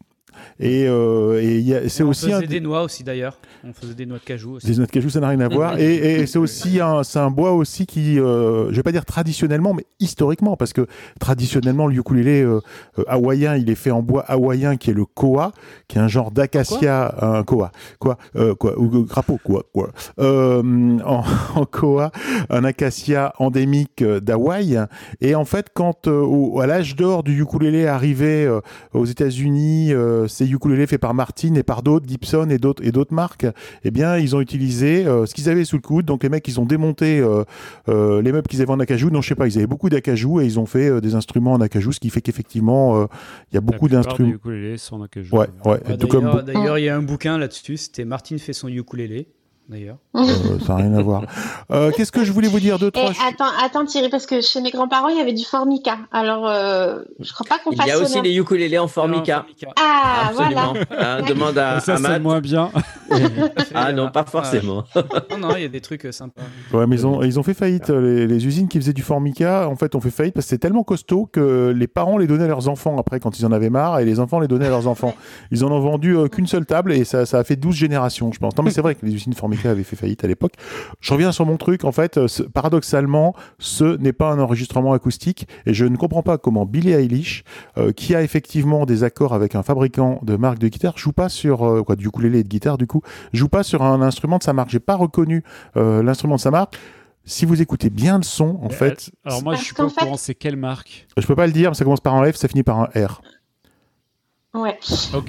Et, 0.59 0.87
euh, 0.87 1.87
c'est 1.87 2.03
aussi. 2.03 2.27
On 2.27 2.37
faisait 2.37 2.47
des 2.47 2.59
noix 2.59 2.83
aussi 2.83 3.03
d'ailleurs. 3.03 3.37
On 3.63 3.73
faisait 3.73 3.93
des 3.93 4.05
noix 4.05 4.17
de 4.17 4.23
cajou 4.23 4.53
aussi. 4.53 4.67
Des 4.67 4.77
noix 4.77 4.85
de 4.85 4.91
cajou, 4.91 5.09
ça 5.09 5.19
n'a 5.19 5.29
rien 5.29 5.39
à 5.39 5.47
voir. 5.47 5.77
et, 5.79 6.25
c'est 6.25 6.39
aussi 6.39 6.79
un, 6.79 7.01
un 7.15 7.31
bois 7.31 7.51
aussi 7.51 7.85
qui, 7.85 8.19
euh, 8.19 8.69
je 8.71 8.75
vais 8.75 8.83
pas 8.83 8.91
dire 8.91 9.05
traditionnellement, 9.05 9.73
mais 9.73 9.85
historiquement, 9.99 10.55
parce 10.55 10.73
que 10.73 10.87
traditionnellement, 11.19 11.87
le 11.87 11.95
ukulélé 11.95 12.41
euh, 12.41 12.61
euh, 12.97 13.03
hawaïen, 13.07 13.55
il 13.55 13.69
est 13.69 13.75
fait 13.75 13.91
en 13.91 14.01
bois 14.01 14.23
hawaïen 14.27 14.77
qui 14.77 14.91
est 14.91 14.93
le 14.93 15.05
koa, 15.05 15.51
qui 15.87 15.97
est 15.97 16.01
un 16.01 16.07
genre 16.07 16.31
d'acacia, 16.31 17.15
un 17.21 17.43
koa, 17.43 17.71
quoi, 17.99 18.17
quoi, 18.59 18.79
ou 18.79 19.05
crapaud, 19.05 19.39
quoi, 19.43 19.63
quoi. 19.73 19.89
en, 20.17 21.23
en 21.55 21.65
koa, 21.65 22.11
un 22.49 22.63
acacia 22.63 23.33
endémique 23.39 24.03
d'Hawaï. 24.03 24.79
Et 25.21 25.35
en 25.35 25.45
fait, 25.45 25.67
quand 25.73 26.07
à 26.07 26.67
l'âge 26.67 26.95
d'or 26.95 27.23
du 27.23 27.41
ukulélé 27.41 27.87
arrivait 27.87 28.47
aux 28.93 29.05
États-Unis, 29.05 29.91
ces 30.27 30.51
ukulélés 30.51 30.87
faits 30.87 31.01
par 31.01 31.13
Martin 31.13 31.55
et 31.55 31.63
par 31.63 31.83
d'autres, 31.83 32.07
Gibson 32.07 32.49
et 32.49 32.57
d'autres 32.57 32.83
et 32.85 32.91
d'autres 32.91 33.13
marques, 33.13 33.45
eh 33.83 33.91
bien, 33.91 34.17
ils 34.17 34.35
ont 34.35 34.41
utilisé 34.41 35.05
euh, 35.05 35.25
ce 35.25 35.33
qu'ils 35.33 35.49
avaient 35.49 35.65
sous 35.65 35.75
le 35.75 35.81
coude. 35.81 36.05
Donc 36.05 36.23
les 36.23 36.29
mecs, 36.29 36.47
ils 36.47 36.59
ont 36.59 36.65
démonté 36.65 37.19
euh, 37.19 37.43
euh, 37.87 38.21
les 38.21 38.31
meubles 38.31 38.47
qu'ils 38.47 38.61
avaient 38.61 38.71
en 38.71 38.79
acajou. 38.79 39.09
Non, 39.09 39.21
je 39.21 39.29
sais 39.29 39.35
pas, 39.35 39.47
ils 39.47 39.57
avaient 39.57 39.67
beaucoup 39.67 39.89
d'acajou 39.89 40.41
et 40.41 40.45
ils 40.45 40.59
ont 40.59 40.65
fait 40.65 41.01
des 41.01 41.15
instruments 41.15 41.53
en 41.53 41.61
acajou, 41.61 41.91
ce 41.91 41.99
qui 41.99 42.09
fait 42.09 42.21
qu'effectivement, 42.21 43.07
il 43.51 43.55
y 43.55 43.57
a 43.57 43.61
beaucoup 43.61 43.87
d'instruments. 43.87 44.29
ukulélés 44.29 44.77
sont 44.77 44.97
en 44.97 45.03
acajou. 45.03 45.35
Ouais, 45.35 45.47
ouais. 45.65 45.79
D'ailleurs, 46.45 46.77
il 46.77 46.85
y 46.85 46.89
a 46.89 46.95
un 46.95 47.01
bouquin 47.01 47.37
là-dessus. 47.37 47.77
C'était 47.77 48.05
Martin 48.05 48.37
fait 48.37 48.53
son 48.53 48.67
ukulélé 48.67 49.27
d'ailleurs. 49.69 49.97
Euh, 50.19 50.59
ça 50.65 50.73
n'a 50.73 50.83
rien 50.83 50.93
à 50.93 51.01
voir. 51.01 51.23
Euh, 51.71 51.91
qu'est-ce 51.95 52.11
que 52.11 52.23
je 52.23 52.31
voulais 52.31 52.47
vous 52.47 52.59
dire 52.59 52.77
de 52.77 52.89
trois 52.89 53.11
attends, 53.27 53.51
attends 53.63 53.85
Thierry, 53.85 54.09
parce 54.09 54.25
que 54.25 54.41
chez 54.41 54.61
mes 54.61 54.69
grands-parents, 54.69 55.07
il 55.07 55.17
y 55.17 55.21
avait 55.21 55.33
du 55.33 55.43
formica. 55.43 55.97
Alors, 56.11 56.47
euh, 56.47 56.99
je 57.19 57.31
crois 57.33 57.45
pas 57.47 57.57
qu'on 57.59 57.71
fasse. 57.71 57.85
Il 57.85 57.89
y 57.89 57.91
a 57.91 57.99
aussi 57.99 58.21
les 58.21 58.35
ukulélés 58.35 58.77
en 58.77 58.87
formica. 58.87 59.45
Ah, 59.75 60.31
voilà. 60.33 60.73
Hein, 60.91 61.21
demande 61.23 61.57
à, 61.57 61.79
ça, 61.79 61.97
c'est 61.97 62.19
moins 62.19 62.41
bien. 62.41 62.69
ah 63.73 63.91
non, 63.91 64.11
pas 64.11 64.25
forcément. 64.25 64.83
non, 65.31 65.37
non, 65.37 65.55
il 65.55 65.61
y 65.61 65.65
a 65.65 65.69
des 65.69 65.81
trucs 65.81 66.07
sympas. 66.11 66.41
Ouais, 66.73 66.85
mais 66.85 66.97
ils 66.97 67.07
ont, 67.07 67.23
ils 67.23 67.39
ont 67.39 67.43
fait 67.43 67.53
faillite. 67.53 67.89
Les, 67.89 68.45
usines 68.45 68.67
qui 68.67 68.79
faisaient 68.79 68.93
du 68.93 69.03
formica, 69.03 69.67
en 69.67 69.75
fait, 69.75 69.95
ont 69.95 70.01
fait 70.01 70.11
faillite 70.11 70.33
parce 70.33 70.45
que 70.45 70.49
c'est 70.51 70.59
tellement 70.59 70.83
costaud 70.83 71.29
que 71.31 71.73
les 71.75 71.87
parents 71.87 72.17
les 72.17 72.27
donnaient 72.27 72.45
à 72.45 72.47
leurs 72.47 72.67
enfants 72.67 72.97
après 72.97 73.19
quand 73.19 73.39
ils 73.39 73.45
en 73.45 73.51
avaient 73.51 73.69
marre 73.69 73.99
et 73.99 74.05
les 74.05 74.19
enfants 74.19 74.39
les 74.39 74.47
donnaient 74.47 74.67
à 74.67 74.69
leurs 74.69 74.87
enfants. 74.87 75.15
Ils 75.51 75.63
en 75.63 75.71
ont 75.71 75.79
vendu 75.79 76.15
qu'une 76.31 76.47
seule 76.47 76.65
table 76.65 76.93
et 76.93 77.03
ça, 77.03 77.25
ça 77.25 77.39
a 77.39 77.43
fait 77.43 77.55
12 77.55 77.75
générations, 77.75 78.31
je 78.31 78.39
pense. 78.39 78.55
Non, 78.57 78.63
mais 78.63 78.71
c'est 78.71 78.81
vrai 78.81 78.95
que 78.95 79.05
les 79.05 79.13
usines 79.13 79.33
formica 79.33 79.58
avait 79.67 79.83
fait 79.83 79.95
faillite 79.95 80.23
à 80.23 80.27
l'époque. 80.27 80.53
Je 80.99 81.13
reviens 81.13 81.31
sur 81.31 81.45
mon 81.45 81.57
truc. 81.57 81.83
En 81.83 81.91
fait, 81.91 82.17
euh, 82.17 82.27
paradoxalement, 82.53 83.35
ce 83.57 83.97
n'est 83.97 84.13
pas 84.13 84.31
un 84.31 84.39
enregistrement 84.39 84.93
acoustique 84.93 85.47
et 85.65 85.73
je 85.73 85.85
ne 85.85 85.97
comprends 85.97 86.23
pas 86.23 86.37
comment 86.37 86.65
Billie 86.65 86.91
Eilish, 86.91 87.43
euh, 87.77 87.91
qui 87.91 88.15
a 88.15 88.21
effectivement 88.21 88.85
des 88.85 89.03
accords 89.03 89.33
avec 89.33 89.55
un 89.55 89.63
fabricant 89.63 90.19
de 90.23 90.35
marque 90.35 90.59
de 90.59 90.67
guitare, 90.67 90.97
joue 90.97 91.11
pas 91.11 91.29
sur 91.29 91.67
euh, 91.67 91.83
quoi 91.83 91.95
du 91.95 92.07
ukulélé 92.07 92.39
et 92.39 92.43
de 92.43 92.49
guitare 92.49 92.77
du 92.77 92.87
coup, 92.87 93.01
joue 93.33 93.49
pas 93.49 93.63
sur 93.63 93.83
un 93.83 94.01
instrument 94.01 94.37
de 94.37 94.43
sa 94.43 94.53
marque. 94.53 94.69
J'ai 94.69 94.79
pas 94.79 94.95
reconnu 94.95 95.43
l'instrument 95.75 96.35
de 96.35 96.41
sa 96.41 96.51
marque 96.51 96.77
si 97.25 97.45
vous 97.45 97.61
écoutez 97.61 97.89
bien 97.89 98.17
le 98.17 98.23
son, 98.23 98.59
en 98.61 98.69
fait. 98.69 99.11
Alors 99.23 99.43
moi, 99.43 99.55
je 99.55 99.63
suis 99.63 99.73
pas 99.75 99.85
au 99.85 99.89
courant, 99.89 100.17
c'est 100.17 100.35
quelle 100.35 100.55
marque? 100.55 101.07
Je 101.15 101.25
peux 101.27 101.35
pas 101.35 101.45
le 101.45 101.53
dire, 101.53 101.69
mais 101.69 101.75
ça 101.75 101.83
commence 101.83 102.01
par 102.01 102.15
un 102.15 102.31
F, 102.31 102.35
ça 102.35 102.47
finit 102.47 102.63
par 102.63 102.79
un 102.79 102.89
R. 102.95 103.21
Ouais. 104.53 104.79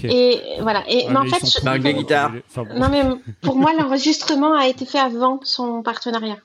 Et 0.04 0.40
voilà. 0.60 0.82
Et 0.88 1.06
mais 1.08 1.16
en 1.16 1.24
fait, 1.24 1.44
je... 1.44 2.78
Non 2.78 2.88
mais 2.88 3.02
pour 3.42 3.56
moi, 3.56 3.72
l'enregistrement 3.78 4.54
a 4.54 4.66
été 4.66 4.86
fait 4.86 4.98
avant 4.98 5.40
son 5.42 5.82
partenariat. 5.82 6.38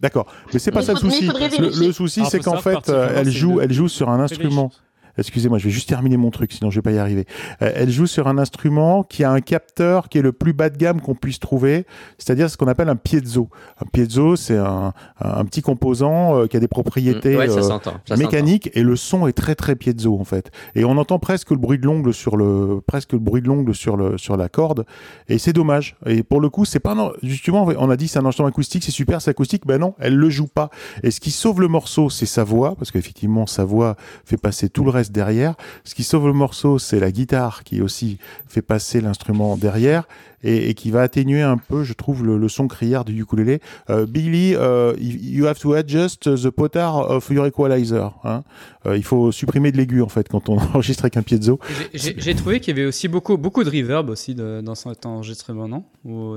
D'accord, 0.00 0.26
mais 0.52 0.58
c'est 0.58 0.70
pas 0.70 0.82
ça 0.82 0.92
le 0.92 0.98
souci. 0.98 1.26
Le, 1.26 1.92
souci, 1.92 2.22
c'est 2.26 2.40
qu'en 2.40 2.58
fait, 2.58 2.88
elle 2.88 3.30
joue, 3.30 3.60
elle 3.60 3.72
joue 3.72 3.88
sur 3.88 4.08
un 4.10 4.20
instrument. 4.20 4.70
Excusez-moi, 5.18 5.58
je 5.58 5.64
vais 5.64 5.70
juste 5.70 5.88
terminer 5.88 6.16
mon 6.16 6.30
truc, 6.30 6.52
sinon 6.52 6.70
je 6.70 6.76
vais 6.76 6.82
pas 6.82 6.92
y 6.92 6.98
arriver. 6.98 7.26
Euh, 7.62 7.72
elle 7.74 7.90
joue 7.90 8.06
sur 8.06 8.28
un 8.28 8.38
instrument 8.38 9.02
qui 9.02 9.24
a 9.24 9.30
un 9.30 9.40
capteur 9.40 10.08
qui 10.08 10.18
est 10.18 10.22
le 10.22 10.32
plus 10.32 10.52
bas 10.52 10.70
de 10.70 10.76
gamme 10.76 11.00
qu'on 11.00 11.14
puisse 11.14 11.40
trouver, 11.40 11.86
c'est-à-dire 12.18 12.50
ce 12.50 12.56
qu'on 12.56 12.68
appelle 12.68 12.88
un 12.88 12.96
piezo. 12.96 13.48
Un 13.80 13.86
piezo, 13.86 14.36
c'est 14.36 14.56
un, 14.56 14.92
un, 15.20 15.44
petit 15.44 15.62
composant 15.62 16.36
euh, 16.36 16.46
qui 16.46 16.56
a 16.56 16.60
des 16.60 16.68
propriétés 16.68 17.36
euh, 17.36 18.16
mécaniques 18.16 18.70
et 18.74 18.82
le 18.82 18.96
son 18.96 19.26
est 19.26 19.32
très 19.32 19.54
très 19.54 19.76
piezo 19.76 20.18
en 20.18 20.24
fait. 20.24 20.50
Et 20.74 20.84
on 20.84 20.96
entend 20.98 21.18
presque 21.18 21.50
le 21.50 21.56
bruit 21.56 21.78
de 21.78 21.86
l'ongle 21.86 22.12
sur 22.12 22.36
le 22.36 22.80
presque 22.86 23.12
le 23.12 23.18
bruit 23.18 23.42
de 23.42 23.48
l'ongle 23.48 23.74
sur 23.74 23.96
le 23.96 24.18
sur 24.18 24.36
la 24.36 24.48
corde 24.48 24.84
et 25.28 25.38
c'est 25.38 25.52
dommage. 25.52 25.96
Et 26.06 26.22
pour 26.22 26.40
le 26.40 26.48
coup, 26.48 26.64
c'est 26.64 26.80
pas 26.80 26.94
justement 27.22 27.66
on 27.78 27.90
a 27.90 27.96
dit 27.96 28.08
c'est 28.08 28.18
un 28.18 28.26
instrument 28.26 28.48
acoustique, 28.48 28.84
c'est 28.84 28.90
super, 28.90 29.20
c'est 29.20 29.30
acoustique, 29.30 29.66
ben 29.66 29.78
non, 29.78 29.94
elle 29.98 30.16
le 30.16 30.30
joue 30.30 30.46
pas. 30.46 30.70
Et 31.02 31.10
ce 31.10 31.20
qui 31.20 31.30
sauve 31.30 31.60
le 31.60 31.68
morceau, 31.68 32.10
c'est 32.10 32.26
sa 32.26 32.44
voix 32.44 32.74
parce 32.76 32.90
qu'effectivement 32.90 33.46
sa 33.46 33.64
voix 33.64 33.96
fait 34.24 34.36
passer 34.36 34.68
tout 34.68 34.84
le 34.84 34.90
reste 34.90 35.05
derrière. 35.10 35.54
Ce 35.84 35.94
qui 35.94 36.04
sauve 36.04 36.26
le 36.26 36.32
morceau, 36.32 36.78
c'est 36.78 37.00
la 37.00 37.10
guitare 37.10 37.64
qui 37.64 37.80
aussi 37.80 38.18
fait 38.48 38.62
passer 38.62 39.00
l'instrument 39.00 39.56
derrière 39.56 40.06
et, 40.46 40.74
qui 40.74 40.90
va 40.90 41.02
atténuer 41.02 41.42
un 41.42 41.56
peu, 41.56 41.84
je 41.84 41.92
trouve, 41.92 42.24
le, 42.24 42.48
son 42.48 42.68
criard 42.68 43.04
du 43.04 43.20
ukulélé. 43.20 43.60
Euh, 43.90 44.06
Billy, 44.06 44.54
euh, 44.54 44.94
you 44.98 45.46
have 45.46 45.58
to 45.58 45.72
adjust 45.74 46.36
the 46.36 46.50
potard 46.50 47.10
of 47.10 47.28
your 47.30 47.46
equalizer. 47.46 48.12
Hein. 48.24 48.44
Euh, 48.86 48.96
il 48.96 49.02
faut 49.02 49.32
supprimer 49.32 49.72
de 49.72 49.76
l'aigu 49.76 50.02
en 50.02 50.08
fait 50.08 50.28
quand 50.28 50.48
on 50.48 50.58
enregistre 50.74 51.04
avec 51.04 51.16
un 51.16 51.22
piezo. 51.22 51.58
J'ai 51.94 52.34
trouvé 52.34 52.60
qu'il 52.60 52.76
y 52.76 52.80
avait 52.80 52.86
aussi 52.86 53.08
beaucoup, 53.08 53.36
beaucoup 53.36 53.64
de 53.64 53.70
reverb 53.70 54.08
aussi 54.10 54.34
dans 54.34 54.74
cet 54.74 55.06
enregistrement, 55.06 55.68
non? 55.68 55.84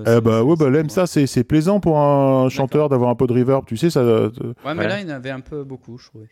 Eh 0.07 0.21
bah 0.21 0.43
ouais, 0.43 0.55
bah 0.57 0.69
l'aime 0.69 0.89
ça, 0.89 1.05
c'est 1.05 1.43
plaisant 1.43 1.79
pour 1.79 1.99
un 1.99 2.49
chanteur 2.49 2.89
d'avoir 2.89 3.09
un 3.09 3.15
peu 3.15 3.27
de 3.27 3.33
reverb, 3.33 3.65
tu 3.65 3.77
sais 3.77 3.89
ça. 3.89 4.03
Ouais, 4.03 4.73
mais 4.75 4.87
là 4.87 4.99
il 5.01 5.07
y 5.07 5.11
en 5.11 5.15
avait 5.15 5.29
un 5.29 5.39
peu 5.41 5.63
beaucoup, 5.63 5.97
je 5.97 6.07
trouvais. 6.07 6.25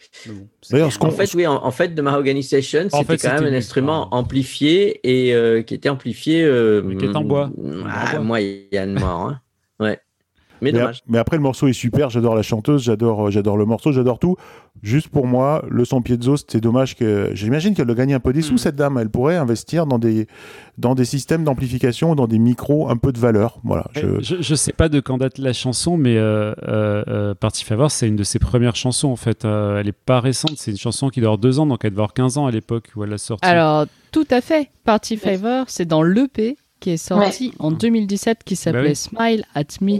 D'ailleurs, 0.71 0.91
en 1.01 1.11
fait, 1.11 1.33
oui, 1.35 1.45
en, 1.45 1.71
fait, 1.71 1.93
de 1.93 2.01
Mahogany 2.01 2.26
Session, 2.41 2.87
c'était 2.89 3.17
quand 3.17 3.41
même 3.41 3.53
un 3.53 3.57
instrument 3.57 4.13
amplifié 4.13 4.99
et 5.03 5.63
qui 5.63 5.73
était 5.73 5.89
amplifié. 5.89 6.43
qui 6.99 7.05
est 7.05 7.15
en 7.15 7.23
bois. 7.23 7.51
Ah, 7.89 8.19
moyennement. 8.19 9.29
Hein. 9.29 9.41
Ouais. 9.79 9.99
Mais, 10.61 10.71
dommage. 10.71 11.01
mais, 11.07 11.17
après, 11.17 11.37
le 11.37 11.43
morceau 11.43 11.67
est 11.67 11.73
super. 11.73 12.09
J'adore 12.09 12.35
la 12.35 12.41
chanteuse, 12.41 12.83
j'adore, 12.83 13.27
euh, 13.27 13.31
j'adore 13.31 13.57
le 13.57 13.65
morceau, 13.65 13.91
j'adore 13.91 14.19
tout. 14.19 14.35
Juste 14.83 15.09
pour 15.09 15.25
moi, 15.25 15.63
le 15.69 15.85
son 15.85 16.01
Piezo, 16.01 16.35
c'est 16.37 16.61
dommage 16.61 16.95
que. 16.95 17.31
J'imagine 17.33 17.73
qu'elle 17.73 17.87
doit 17.87 17.95
gagner 17.95 18.13
un 18.13 18.19
peu 18.19 18.33
des 18.33 18.41
sous, 18.41 18.55
hmm. 18.55 18.57
cette 18.59 18.75
dame. 18.75 18.97
Elle 18.97 19.09
pourrait 19.09 19.35
investir 19.35 19.85
dans 19.85 19.99
des, 19.99 20.27
dans 20.77 20.95
des 20.95 21.05
systèmes 21.05 21.43
d'amplification, 21.43 22.15
dans 22.15 22.27
des 22.27 22.39
micros 22.39 22.89
un 22.89 22.97
peu 22.97 23.11
de 23.11 23.19
valeur. 23.19 23.59
Voilà. 23.63 23.87
Je... 23.95 24.21
je, 24.21 24.55
sais 24.55 24.73
pas 24.73 24.89
de 24.89 24.99
quand 24.99 25.17
date 25.17 25.37
la 25.39 25.53
chanson, 25.53 25.97
mais 25.97 26.17
euh, 26.17 26.53
euh, 26.67 27.33
Party 27.33 27.63
Favor, 27.63 27.89
c'est 27.89 28.07
une 28.07 28.15
de 28.15 28.23
ses 28.23 28.39
premières 28.39 28.75
chansons 28.75 29.09
en 29.09 29.15
fait. 29.15 29.45
elle 29.45 29.87
est 29.87 29.91
pas 29.91 30.19
récente, 30.19 30.53
c'est 30.57 30.71
une 30.71 30.77
chanson 30.77 31.09
qui 31.09 31.21
dort 31.21 31.37
deux 31.37 31.59
ans, 31.59 31.65
donc 31.65 31.83
elle 31.83 31.91
devait 31.91 32.01
avoir 32.01 32.13
15 32.13 32.37
ans 32.37 32.45
à 32.45 32.51
l'époque 32.51 32.89
où 32.95 33.03
elle 33.03 33.13
a 33.13 33.17
sorti. 33.17 33.45
Alors, 33.47 33.85
tout 34.11 34.27
à 34.29 34.41
fait. 34.41 34.69
Party 34.83 35.17
Favor, 35.17 35.65
c'est 35.67 35.85
dans 35.85 36.03
l'EP 36.03 36.57
qui 36.79 36.91
est 36.91 36.97
sorti 36.97 37.53
en 37.59 37.71
2017 37.71 38.43
qui 38.43 38.55
s'appelait 38.55 38.89
bah 38.89 38.95
Smile 38.95 39.45
at 39.55 39.63
Me 39.81 39.99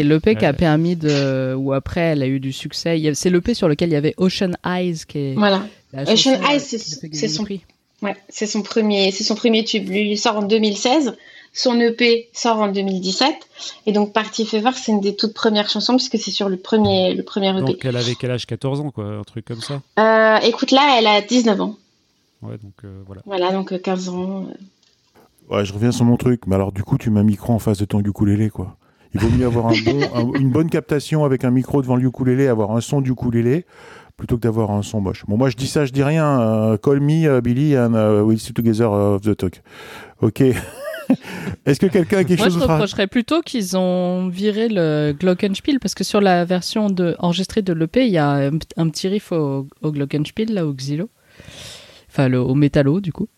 est 0.00 0.04
l'EP 0.04 0.36
qui 0.36 0.44
a 0.44 0.52
permis 0.52 0.96
de 0.96 1.54
ou 1.54 1.72
après 1.72 2.00
elle 2.00 2.22
a 2.22 2.26
eu 2.26 2.40
du 2.40 2.52
succès. 2.52 3.00
C'est 3.14 3.30
l'EP 3.30 3.54
sur 3.54 3.68
lequel 3.68 3.90
il 3.90 3.92
y 3.92 3.96
avait 3.96 4.14
Ocean 4.16 4.52
Eyes 4.64 5.04
qui 5.06 5.18
est 5.18 5.34
voilà. 5.34 5.62
Ocean 5.94 6.40
Eyes 6.48 6.60
c'est 6.60 7.28
son 7.28 7.44
ouais, 8.02 8.16
c'est 8.28 8.46
son 8.46 8.62
premier 8.62 9.10
c'est 9.10 9.24
son 9.24 9.34
premier 9.34 9.64
tube. 9.64 9.88
Lui 9.88 10.12
il 10.12 10.18
sort 10.18 10.36
en 10.36 10.42
2016 10.42 11.16
son 11.52 11.80
EP 11.80 12.28
sort 12.32 12.58
en 12.60 12.68
2017 12.68 13.34
et 13.86 13.92
donc 13.92 14.12
Party 14.12 14.44
Fever 14.44 14.70
c'est 14.74 14.92
une 14.92 15.00
des 15.00 15.16
toutes 15.16 15.34
premières 15.34 15.68
chansons 15.68 15.96
puisque 15.96 16.18
c'est 16.18 16.30
sur 16.30 16.48
le 16.48 16.56
premier 16.58 17.14
le 17.14 17.22
premier 17.22 17.50
EP 17.50 17.60
donc 17.60 17.84
elle 17.84 17.96
avait 17.96 18.14
quel 18.14 18.30
âge? 18.30 18.46
14 18.46 18.80
ans 18.80 18.90
quoi 18.90 19.04
un 19.04 19.24
truc 19.24 19.46
comme 19.46 19.62
ça? 19.62 19.80
Euh, 19.98 20.46
écoute 20.46 20.70
là 20.70 20.96
elle 20.98 21.06
a 21.06 21.20
19 21.22 21.60
ans. 21.60 21.76
Ouais 22.42 22.58
donc 22.58 22.74
euh, 22.84 23.02
voilà. 23.06 23.22
Voilà 23.24 23.50
donc 23.50 23.80
15 23.80 24.08
ans 24.10 24.46
euh. 24.46 24.54
Ouais, 25.50 25.64
je 25.64 25.72
reviens 25.72 25.92
sur 25.92 26.04
mon 26.04 26.16
truc, 26.16 26.42
mais 26.46 26.54
alors 26.54 26.72
du 26.72 26.82
coup, 26.82 26.98
tu 26.98 27.10
mets 27.10 27.20
un 27.20 27.24
micro 27.24 27.52
en 27.52 27.58
face 27.58 27.78
de 27.78 27.86
ton 27.86 28.00
ukulélé, 28.00 28.50
quoi. 28.50 28.76
Il 29.14 29.20
vaut 29.20 29.30
mieux 29.30 29.46
avoir 29.46 29.68
un 29.68 29.74
bon, 29.84 30.34
une 30.34 30.50
bonne 30.50 30.68
captation 30.68 31.24
avec 31.24 31.44
un 31.44 31.50
micro 31.50 31.80
devant 31.82 31.96
le 31.96 32.04
ukulélé, 32.04 32.48
avoir 32.48 32.72
un 32.72 32.80
son 32.80 33.00
du 33.00 33.12
ukulélé, 33.12 33.64
plutôt 34.16 34.36
que 34.36 34.42
d'avoir 34.42 34.70
un 34.70 34.82
son 34.82 35.00
moche. 35.00 35.24
Bon, 35.26 35.36
moi, 35.36 35.48
je 35.48 35.56
dis 35.56 35.66
ça, 35.66 35.86
je 35.86 35.92
dis 35.92 36.02
rien. 36.02 36.40
Euh, 36.40 36.76
call 36.76 37.00
me, 37.00 37.38
uh, 37.38 37.40
Billy, 37.40 37.76
and 37.76 37.94
uh, 37.94 38.22
we'll 38.24 38.38
see 38.38 38.52
together 38.52 38.90
of 38.90 39.22
the 39.22 39.36
talk. 39.36 39.62
Ok. 40.20 40.42
Est-ce 41.64 41.80
que 41.80 41.86
quelqu'un 41.86 42.18
a 42.18 42.24
quelque 42.24 42.38
chose 42.38 42.56
à 42.56 42.58
dire 42.58 42.58
Moi, 42.58 42.66
je 42.66 42.72
reprocherais 42.72 43.06
plutôt 43.06 43.40
qu'ils 43.40 43.76
ont 43.78 44.28
viré 44.28 44.68
le 44.68 45.14
Glockenspiel, 45.18 45.80
parce 45.80 45.94
que 45.94 46.04
sur 46.04 46.20
la 46.20 46.44
version 46.44 46.90
de, 46.90 47.16
enregistrée 47.18 47.62
de 47.62 47.72
l'EP, 47.72 48.06
il 48.06 48.12
y 48.12 48.18
a 48.18 48.30
un, 48.30 48.88
petit 48.88 49.08
riff 49.08 49.32
au, 49.32 49.66
au 49.80 49.92
Glockenspiel, 49.92 50.52
là, 50.52 50.66
au 50.66 50.74
Xylo. 50.74 51.08
Enfin, 52.10 52.28
le, 52.28 52.40
au 52.40 52.54
métallo, 52.54 53.00
du 53.00 53.12
coup. 53.12 53.28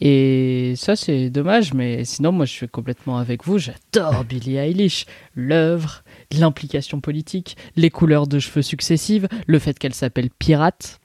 Et 0.00 0.74
ça, 0.76 0.94
c'est 0.94 1.28
dommage, 1.28 1.74
mais 1.74 2.04
sinon, 2.04 2.30
moi, 2.30 2.46
je 2.46 2.52
suis 2.52 2.68
complètement 2.68 3.18
avec 3.18 3.44
vous. 3.44 3.58
J'adore 3.58 4.24
Billie 4.24 4.56
Eilish, 4.56 5.06
l'œuvre, 5.34 6.04
l'implication 6.32 7.00
politique, 7.00 7.56
les 7.76 7.90
couleurs 7.90 8.26
de 8.26 8.38
cheveux 8.38 8.62
successives, 8.62 9.28
le 9.46 9.58
fait 9.58 9.78
qu'elle 9.78 9.94
s'appelle 9.94 10.30
Pirate. 10.38 11.00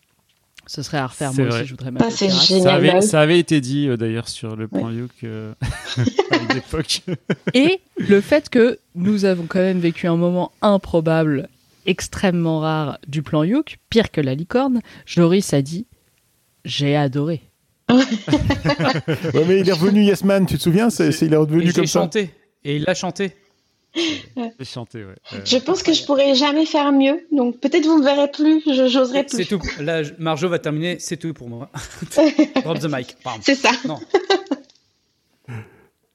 Ce 0.65 0.81
serait 0.81 0.99
à 0.99 1.07
refaire, 1.07 1.33
moi 1.33 1.47
aussi, 1.47 1.65
je 1.65 1.71
voudrais 1.71 1.91
ah, 1.99 2.09
c'est 2.09 2.29
ça, 2.29 2.75
avait, 2.75 3.01
ça 3.01 3.19
avait 3.19 3.37
été 3.37 3.59
dit 3.59 3.89
euh, 3.89 3.97
d'ailleurs 3.97 4.29
sur 4.29 4.55
le 4.55 4.69
plan 4.69 4.91
Youk 4.91 5.11
euh, 5.25 5.53
à 6.31 6.53
l'époque. 6.53 7.01
Et 7.53 7.81
le 7.97 8.21
fait 8.21 8.49
que 8.49 8.79
nous 8.95 9.25
avons 9.25 9.45
quand 9.45 9.59
même 9.59 9.79
vécu 9.79 10.07
un 10.07 10.15
moment 10.15 10.53
improbable, 10.61 11.49
extrêmement 11.85 12.61
rare 12.61 12.97
du 13.07 13.23
plan 13.23 13.43
Youk, 13.43 13.77
pire 13.89 14.09
que 14.09 14.21
la 14.21 14.35
licorne. 14.35 14.79
Joris 15.05 15.53
a 15.53 15.61
dit 15.61 15.85
J'ai 16.63 16.95
adoré. 16.95 17.41
Ouais, 17.93 19.45
mais 19.47 19.59
il 19.59 19.69
est 19.69 19.73
revenu 19.73 20.03
Yesman, 20.03 20.45
tu 20.45 20.57
te 20.57 20.63
souviens 20.63 20.89
c'est, 20.89 21.09
Il 21.21 21.33
est 21.33 21.37
revenu 21.37 21.71
comme 21.73 21.85
ça. 21.85 22.01
chanté. 22.01 22.29
Et 22.63 22.75
il 22.77 22.83
l'a 22.83 22.95
chanté. 22.95 23.35
chanté, 24.63 25.03
ouais. 25.03 25.15
Je 25.45 25.57
pense 25.57 25.83
que 25.83 25.93
je 25.93 26.03
pourrais 26.05 26.33
jamais 26.33 26.65
faire 26.65 26.91
mieux, 26.91 27.25
donc 27.31 27.59
peut-être 27.59 27.85
vous 27.85 27.99
me 27.99 28.03
verrez 28.03 28.31
plus, 28.31 28.61
je, 28.65 28.87
j'oserai 28.87 29.23
plus. 29.23 29.37
C'est 29.37 29.45
tout. 29.45 29.61
Là, 29.79 30.01
Marjo 30.17 30.49
va 30.49 30.59
terminer, 30.59 30.97
c'est 30.99 31.17
tout 31.17 31.33
pour 31.33 31.49
moi. 31.49 31.69
Drop 32.63 32.79
the 32.79 32.87
mic. 32.89 33.15
C'est 33.41 33.55
ça. 33.55 33.71
Non. 33.87 33.99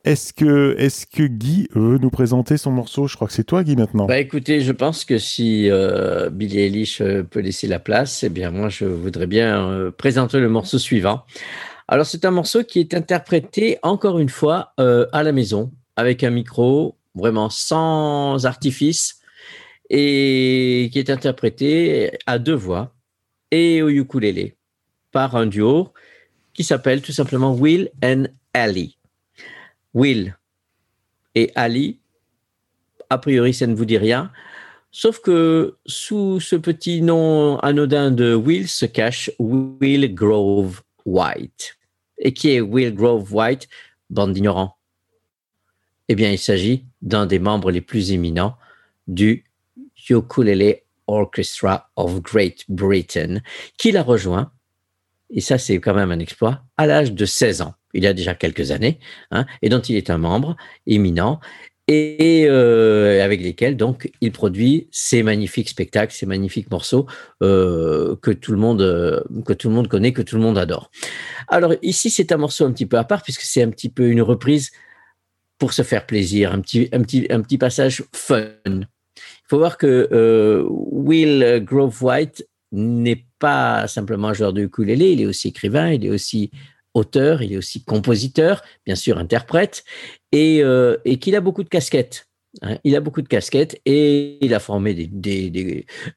Est-ce 0.05 0.33
que, 0.33 0.75
est 0.79 1.11
que 1.11 1.25
Guy 1.25 1.69
veut 1.75 1.99
nous 1.99 2.09
présenter 2.09 2.57
son 2.57 2.71
morceau? 2.71 3.09
Je 3.09 3.17
crois 3.17 3.27
que 3.27 3.35
c'est 3.35 3.45
toi, 3.45 3.63
Guy, 3.63 3.77
maintenant. 3.77 4.07
Bah 4.07 4.19
écoutez, 4.19 4.63
je 4.63 4.73
pense 4.73 5.05
que 5.05 5.19
si 5.19 5.69
euh, 5.69 6.31
Billy 6.31 6.61
Eilish 6.61 7.03
euh, 7.03 7.25
peut 7.25 7.41
laisser 7.41 7.67
la 7.67 7.79
place, 7.79 8.23
eh 8.23 8.31
bien 8.31 8.51
moi, 8.51 8.71
je 8.71 8.87
voudrais 8.87 9.27
bien 9.27 9.69
euh, 9.69 9.91
présenter 9.91 10.39
le 10.39 10.49
morceau 10.49 10.79
suivant. 10.79 11.25
Alors, 11.89 12.05
c'est 12.07 12.27
un 12.27 12.31
morceau 12.31 12.65
qui 12.65 12.81
est 12.81 12.93
interprété, 12.93 13.79
encore 13.83 14.19
une 14.19 14.29
fois, 14.29 14.75
à 14.77 15.23
la 15.23 15.33
maison, 15.33 15.73
avec 15.97 16.23
un 16.23 16.31
micro, 16.31 16.97
vraiment 17.15 17.49
sans 17.49 18.45
artifice, 18.45 19.21
et 19.91 20.91
qui 20.93 20.99
est 20.99 21.09
interprété 21.09 22.11
à 22.27 22.39
deux 22.39 22.55
voix 22.55 22.95
et 23.51 23.81
au 23.81 23.89
ukulélé 23.89 24.57
par 25.13 25.35
un 25.35 25.47
duo 25.47 25.95
qui 26.53 26.63
s'appelle 26.63 27.01
tout 27.01 27.13
simplement 27.13 27.55
Will 27.55 27.91
and 28.05 28.25
Ali. 28.53 28.99
Will 29.95 30.37
et 31.35 31.51
Ali, 31.55 32.01
a 33.09 33.17
priori, 33.17 33.55
ça 33.55 33.67
ne 33.67 33.75
vous 33.75 33.87
dit 33.87 33.97
rien. 33.97 34.31
Sauf 34.91 35.21
que 35.21 35.77
sous 35.87 36.41
ce 36.41 36.57
petit 36.57 37.01
nom 37.01 37.59
anodin 37.61 38.11
de 38.11 38.35
Will 38.35 38.69
se 38.69 38.85
cache 38.85 39.31
Will 39.39 40.15
Grove 40.15 40.83
White. 41.07 41.78
Et 42.19 42.33
qui 42.33 42.51
est 42.51 42.61
Will 42.61 42.95
Grove 42.95 43.33
White 43.33 43.69
Bande 44.11 44.33
d'ignorants. 44.33 44.77
Eh 46.09 46.15
bien, 46.15 46.31
il 46.31 46.39
s'agit 46.39 46.87
d'un 47.03 47.27
des 47.27 47.39
membres 47.39 47.71
les 47.71 47.83
plus 47.83 48.13
éminents 48.13 48.57
du 49.07 49.45
Ukulele 50.09 50.81
Orchestra 51.07 51.91
of 51.97 52.23
Great 52.23 52.65
Britain, 52.69 53.41
qui 53.77 53.93
l'a 53.93 54.03
rejoint, 54.03 54.53
et 55.31 55.41
ça 55.41 55.59
c'est 55.59 55.79
quand 55.81 55.95
même 55.95 56.11
un 56.11 56.19
exploit, 56.19 56.65
à 56.77 56.87
l'âge 56.87 57.13
de 57.13 57.25
16 57.25 57.63
ans 57.63 57.75
il 57.95 58.05
y 58.05 58.07
a 58.07 58.13
déjà 58.13 58.35
quelques 58.35 58.71
années, 58.71 58.99
hein, 59.31 59.47
et 59.63 59.69
dont 59.69 59.81
il 59.81 59.97
est 59.97 60.11
un 60.11 60.19
membre 60.19 60.57
éminent, 60.87 61.41
et 61.89 62.47
euh, 62.47 63.25
avec 63.25 63.41
lesquels 63.41 63.77
donc 63.77 64.11
il 64.21 64.31
produit 64.31 64.89
ces 64.93 65.23
magnifiques 65.23 65.71
spectacles, 65.71 66.13
ces 66.13 66.27
magnifiques 66.27 66.71
morceaux 66.71 67.07
euh, 67.43 68.15
que 68.17 68.31
tout 68.31 68.53
le 68.53 68.59
monde 68.59 68.83
euh, 68.83 69.21
que 69.47 69.55
tout 69.55 69.69
le 69.69 69.75
monde 69.75 69.89
connaît, 69.89 70.13
que 70.13 70.23
tout 70.23 70.37
le 70.37 70.43
monde 70.43 70.59
adore. 70.59 70.91
Alors 71.49 71.75
ici 71.83 72.11
c'est 72.11 72.31
un 72.31 72.37
morceau 72.37 72.67
un 72.67 72.73
petit 72.73 72.87
peu 72.87 72.99
à 72.99 73.05
part 73.05 73.23
puisque 73.23 73.41
c'est 73.41 73.63
un 73.63 73.71
petit 73.71 73.89
peu 73.89 74.09
une 74.09 74.21
reprise 74.21 74.71
pour 75.59 75.73
se 75.73 75.83
faire 75.83 76.07
plaisir, 76.07 76.53
un 76.53 76.61
petit 76.61 76.91
un 76.93 77.01
petit 77.01 77.27
un 77.31 77.41
petit 77.41 77.59
passage 77.59 78.05
fun. 78.13 78.45
Il 78.67 79.49
faut 79.49 79.59
voir 79.59 79.79
que 79.79 80.67
Will 80.69 81.63
Grove 81.65 82.03
White 82.03 82.47
n'est 82.71 83.25
pas 83.39 83.89
simplement 83.89 84.29
un 84.29 84.35
joueur 84.35 84.53
de 84.53 84.61
ukulélé, 84.61 85.13
il 85.13 85.23
est 85.23 85.27
aussi 85.27 85.49
écrivain, 85.49 85.91
il 85.91 86.05
est 86.05 86.11
aussi 86.11 86.51
auteur, 86.99 87.43
il 87.43 87.53
est 87.53 87.57
aussi 87.57 87.85
compositeur, 87.85 88.63
bien 88.85 88.95
sûr 88.95 89.19
interprète, 89.19 89.85
et, 90.33 90.63
euh, 90.63 90.97
qu'il 91.21 91.37
a 91.37 91.41
beaucoup 91.41 91.65
de 91.65 91.69
casquettes. 91.69 92.29
Hein. 92.63 92.79
Il 92.85 92.97
a 92.97 93.01
beaucoup 93.01 93.23
de 93.23 93.29
casquettes 93.29 93.81
et 93.85 94.39
il 94.45 94.55
a 94.55 94.61
formé 94.61 95.11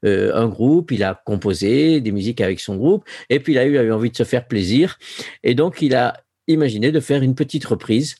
euh, 0.04 0.34
un 0.34 0.48
groupe, 0.48 0.90
il 0.90 1.02
a 1.04 1.20
composé 1.24 2.00
des 2.00 2.12
musiques 2.12 2.40
avec 2.40 2.60
son 2.60 2.76
groupe, 2.76 3.04
et 3.30 3.40
puis 3.40 3.54
il 3.54 3.58
a 3.58 3.64
eu, 3.64 3.92
envie 3.92 4.10
de 4.10 4.16
se 4.16 4.24
faire 4.24 4.46
plaisir, 4.46 4.98
et 5.42 5.54
donc 5.54 5.82
il 5.82 5.94
a 5.94 6.24
imaginé 6.48 6.92
de 6.92 7.00
faire 7.00 7.22
une 7.22 7.34
petite 7.34 7.64
reprise, 7.64 8.16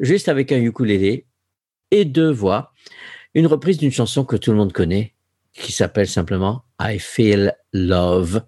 juste 0.00 0.28
avec 0.28 0.52
un 0.52 0.60
ukulélé 0.60 1.26
et 1.90 2.04
deux 2.04 2.30
voix, 2.30 2.72
une 3.34 3.46
reprise 3.46 3.78
d'une 3.78 3.92
chanson 3.92 4.24
que 4.24 4.36
tout 4.36 4.50
le 4.50 4.56
monde 4.56 4.72
connaît, 4.72 5.14
qui 5.52 5.72
s'appelle 5.72 6.08
simplement 6.08 6.64
I 6.80 6.98
Feel 6.98 7.54
Love, 7.72 8.42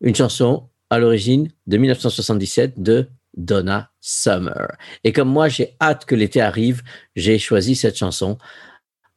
une 0.00 0.14
chanson 0.14 0.68
à 0.90 0.98
l'origine 0.98 1.48
de 1.66 1.76
1977 1.76 2.80
de 2.80 3.08
Donna 3.36 3.90
Summer. 4.00 4.76
Et 5.04 5.12
comme 5.12 5.28
moi, 5.28 5.48
j'ai 5.48 5.76
hâte 5.80 6.04
que 6.04 6.14
l'été 6.14 6.40
arrive, 6.40 6.82
j'ai 7.14 7.38
choisi 7.38 7.74
cette 7.74 7.96
chanson 7.96 8.38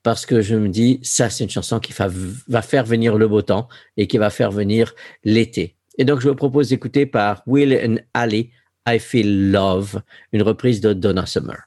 parce 0.03 0.25
que 0.25 0.41
je 0.41 0.55
me 0.55 0.69
dis, 0.69 0.99
ça, 1.03 1.29
c'est 1.29 1.43
une 1.43 1.49
chanson 1.49 1.79
qui 1.79 1.93
va, 1.93 2.61
faire 2.61 2.85
venir 2.85 3.17
le 3.17 3.27
beau 3.27 3.41
temps 3.41 3.67
et 3.97 4.07
qui 4.07 4.17
va 4.17 4.29
faire 4.29 4.51
venir 4.51 4.93
l'été. 5.23 5.75
Et 5.97 6.05
donc, 6.05 6.21
je 6.21 6.29
vous 6.29 6.35
propose 6.35 6.69
d'écouter 6.69 7.05
par 7.05 7.43
Will 7.45 7.73
and 7.73 7.97
Ali, 8.13 8.51
I 8.87 8.99
Feel 8.99 9.51
Love, 9.51 10.01
une 10.31 10.41
reprise 10.41 10.79
de 10.79 10.93
Donna 10.93 11.25
Summer. 11.25 11.57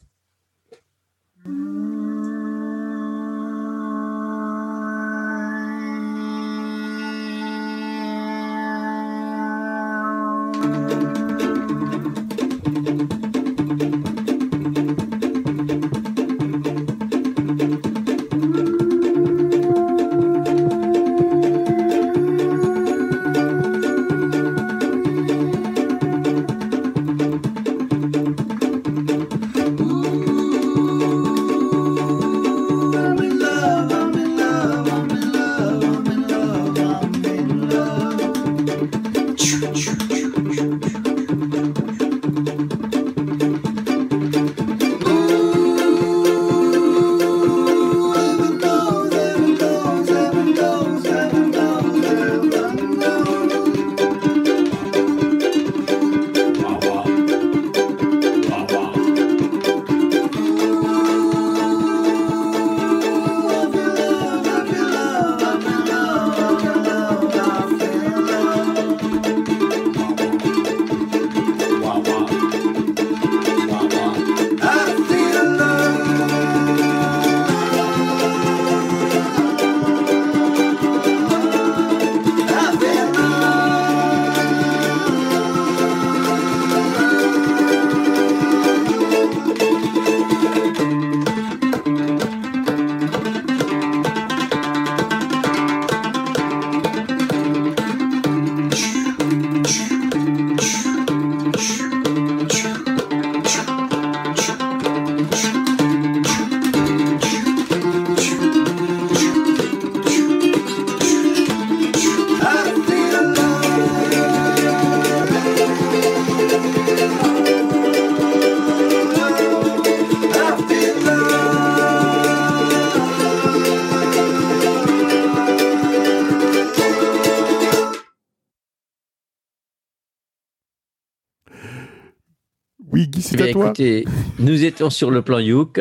Écoutez, 133.53 134.05
nous 134.39 134.65
étions 134.65 134.89
sur 134.89 135.11
le 135.11 135.21
plan 135.21 135.39
Youk 135.39 135.79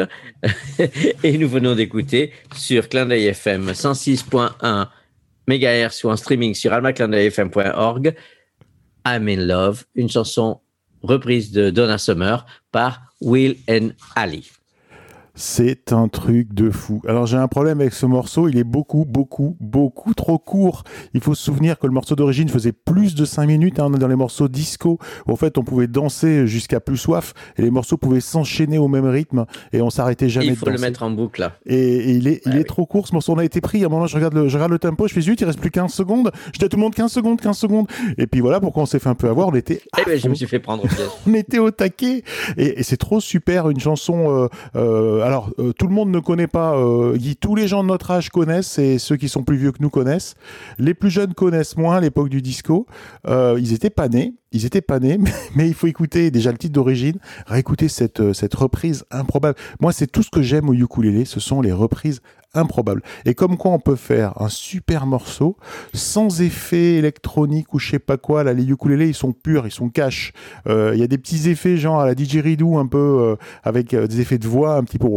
et 1.23 1.38
nous 1.38 1.48
venons 1.48 1.73
d'écouter 1.73 2.34
sur 2.53 2.89
Clin 2.89 3.10
FM 3.10 3.72
106.1 3.72 4.88
MHz 5.48 6.03
ou 6.03 6.10
en 6.10 6.18
streaming 6.18 6.53
sur 6.53 6.73
almaclindeuilfm.org 6.73 8.15
I'm 9.07 9.27
in 9.30 9.45
Love, 9.45 9.85
une 9.95 10.10
chanson 10.10 10.60
reprise 11.02 11.52
de 11.52 11.69
Donna 11.69 11.98
Summer 11.98 12.45
par 12.72 13.02
Will 13.22 13.56
and 13.69 13.91
Ali. 14.15 14.52
C'est 15.44 15.92
un 15.92 16.08
truc 16.08 16.54
de 16.54 16.70
fou. 16.70 17.02
Alors 17.08 17.26
j'ai 17.26 17.36
un 17.36 17.48
problème 17.48 17.82
avec 17.82 17.94
ce 17.94 18.06
morceau, 18.06 18.48
il 18.48 18.60
est 18.60 18.64
beaucoup, 18.64 19.06
beaucoup, 19.06 19.58
beaucoup 19.60 20.14
trop 20.14 20.38
court. 20.38 20.84
Il 21.16 21.20
faut 21.20 21.34
se 21.34 21.44
souvenir 21.44 21.80
que 21.80 21.88
le 21.88 21.94
morceau 21.94 22.16
d'origine 22.16 22.48
faisait 22.48 22.72
plus 22.72 23.16
de 23.16 23.26
5 23.26 23.48
minutes 23.48 23.80
hein, 23.80 23.90
dans 23.90 24.08
les 24.08 24.16
morceaux 24.16 24.48
disco, 24.48 25.00
où 25.26 25.32
en 25.32 25.36
fait 25.36 25.58
on 25.58 25.64
pouvait 25.64 25.88
danser 25.88 26.46
jusqu'à 26.46 26.80
plus 26.80 26.98
soif, 26.98 27.34
et 27.58 27.64
les 27.64 27.72
morceaux 27.72 27.98
pouvaient 27.98 28.22
s'enchaîner 28.22 28.78
au 28.78 28.88
même 28.88 29.08
rythme, 29.08 29.48
et 29.74 29.82
on 29.82 29.90
s'arrêtait 29.90 30.30
jamais. 30.30 30.46
Il 30.46 30.56
faut 30.56 30.70
le 30.70 30.78
mettre 30.78 31.02
en 31.02 31.10
boucle 31.10 31.42
là. 31.42 31.54
Et, 31.66 32.12
il, 32.12 32.28
est, 32.28 32.44
il 32.46 32.58
est 32.58 32.64
trop 32.64 32.86
court 32.86 33.08
ce 33.08 33.14
morceau, 33.14 33.34
on 33.34 33.40
a 33.40 33.44
été 33.44 33.62
pris, 33.62 33.82
à 33.82 33.88
un 33.88 33.90
moment 33.90 34.06
je 34.06 34.16
regarde 34.16 34.36
le, 34.36 34.48
je 34.48 34.54
regarde 34.56 34.72
le 34.72 34.80
tempo, 34.80 35.08
je 35.08 35.14
fais 35.16 35.22
zut, 35.22 35.42
il 35.42 35.46
reste 35.46 35.60
plus 35.60 35.72
15 35.72 35.92
secondes, 35.92 36.30
je 36.54 36.60
dis 36.60 36.66
à 36.66 36.70
tout 36.70 36.78
le 36.78 36.84
monde 36.84 36.94
15 36.94 37.12
secondes, 37.12 37.42
15 37.42 37.58
secondes, 37.58 37.88
et 38.20 38.28
puis 38.28 38.42
voilà 38.42 38.60
pourquoi 38.60 38.84
on 38.84 38.86
s'est 38.86 39.00
fait 39.00 39.10
un 39.10 39.16
peu 39.16 39.28
avoir, 39.28 39.48
on 39.48 39.56
était... 39.56 39.82
Eh 40.00 40.04
ben, 40.06 40.20
je 40.20 40.30
me 40.30 40.36
suis 40.36 40.46
fait 40.46 40.60
prendre 40.60 40.84
on 41.28 41.34
était 41.34 41.58
au 41.58 41.72
taquet, 41.72 42.24
et, 42.58 42.84
c'est 42.84 42.98
trop 42.98 43.20
super, 43.20 43.72
une 43.72 43.80
chanson... 43.80 44.30
Euh, 44.30 44.48
euh, 44.76 45.31
alors, 45.32 45.49
euh, 45.60 45.72
tout 45.72 45.88
le 45.88 45.94
monde 45.94 46.10
ne 46.10 46.20
connaît 46.20 46.48
pas 46.48 46.76
euh. 46.78 47.18
Tous 47.40 47.56
les 47.56 47.66
gens 47.66 47.84
de 47.84 47.88
notre 47.88 48.12
âge 48.12 48.30
connaissent 48.30 48.78
et 48.78 48.99
ceux 48.99 49.16
qui 49.16 49.30
sont 49.30 49.44
plus 49.44 49.56
vieux 49.56 49.72
que 49.72 49.82
nous 49.82 49.90
connaissent. 49.90 50.36
Les 50.78 50.94
plus 50.94 51.10
jeunes 51.10 51.34
connaissent 51.34 51.78
moins 51.78 52.02
l'époque 52.02 52.28
du 52.28 52.41
disco. 52.41 52.86
Euh, 53.30 53.58
ils 53.58 53.72
étaient 53.72 53.90
pas 53.90 54.10
nés. 54.10 54.34
Ils 54.52 54.66
étaient 54.66 54.82
pas 54.82 54.99
nés, 54.99 55.18
mais, 55.56 55.70
il 55.70 55.74
faut 55.74 55.88
écouter 55.88 56.32
déjà 56.32 56.52
le 56.52 56.58
titre 56.58 56.74
d'origine, 56.74 57.18
réécouter 57.48 57.88
cette, 57.88 58.34
cette 58.34 58.53
reprise 58.53 59.06
improbable. 59.10 59.58
Moi, 59.80 59.94
c'est 59.94 60.08
tout 60.08 60.22
ce 60.22 60.30
que 60.30 60.41
j'aime 60.41 60.68
au 60.68 60.74
ukulélé, 60.74 61.24
ce 61.24 61.40
sont 61.40 61.62
les 61.62 61.72
reprises 61.72 62.22
improbable. 62.53 63.02
Et 63.26 63.34
comme 63.34 63.57
quoi 63.57 63.72
on 63.72 63.80
peut 63.80 63.95
faire 63.95 64.40
un 64.41 64.49
super 64.49 65.06
morceau 65.06 65.57
sans 65.94 66.41
effet 66.41 66.95
électronique 66.95 67.73
ou 67.73 67.80
je 67.80 67.91
sais 67.91 67.99
pas 67.99 68.18
quoi. 68.18 68.44
Là, 68.44 68.53
les 68.53 68.69
ukulélés, 68.69 69.07
ils 69.07 69.14
sont 69.14 69.34
purs, 69.34 69.68
ils 69.68 69.72
sont 69.72 69.90
cash. 69.90 70.34
Euh, 70.68 70.91
il 70.94 70.99
y 70.99 71.03
a 71.03 71.07
des 71.07 71.18
petits 71.18 71.49
effets 71.49 71.78
genre 71.78 71.99
à 71.99 72.06
la 72.06 72.15
didgeridoo 72.15 72.78
un 72.78 72.88
peu 72.88 72.98
euh, 72.98 73.36
avec 73.64 73.94
euh, 73.94 74.07
des 74.07 74.22
effets 74.22 74.38
de 74.38 74.48
voix 74.48 74.76
un 74.76 74.84
petit 74.84 74.98
peu 74.98 75.07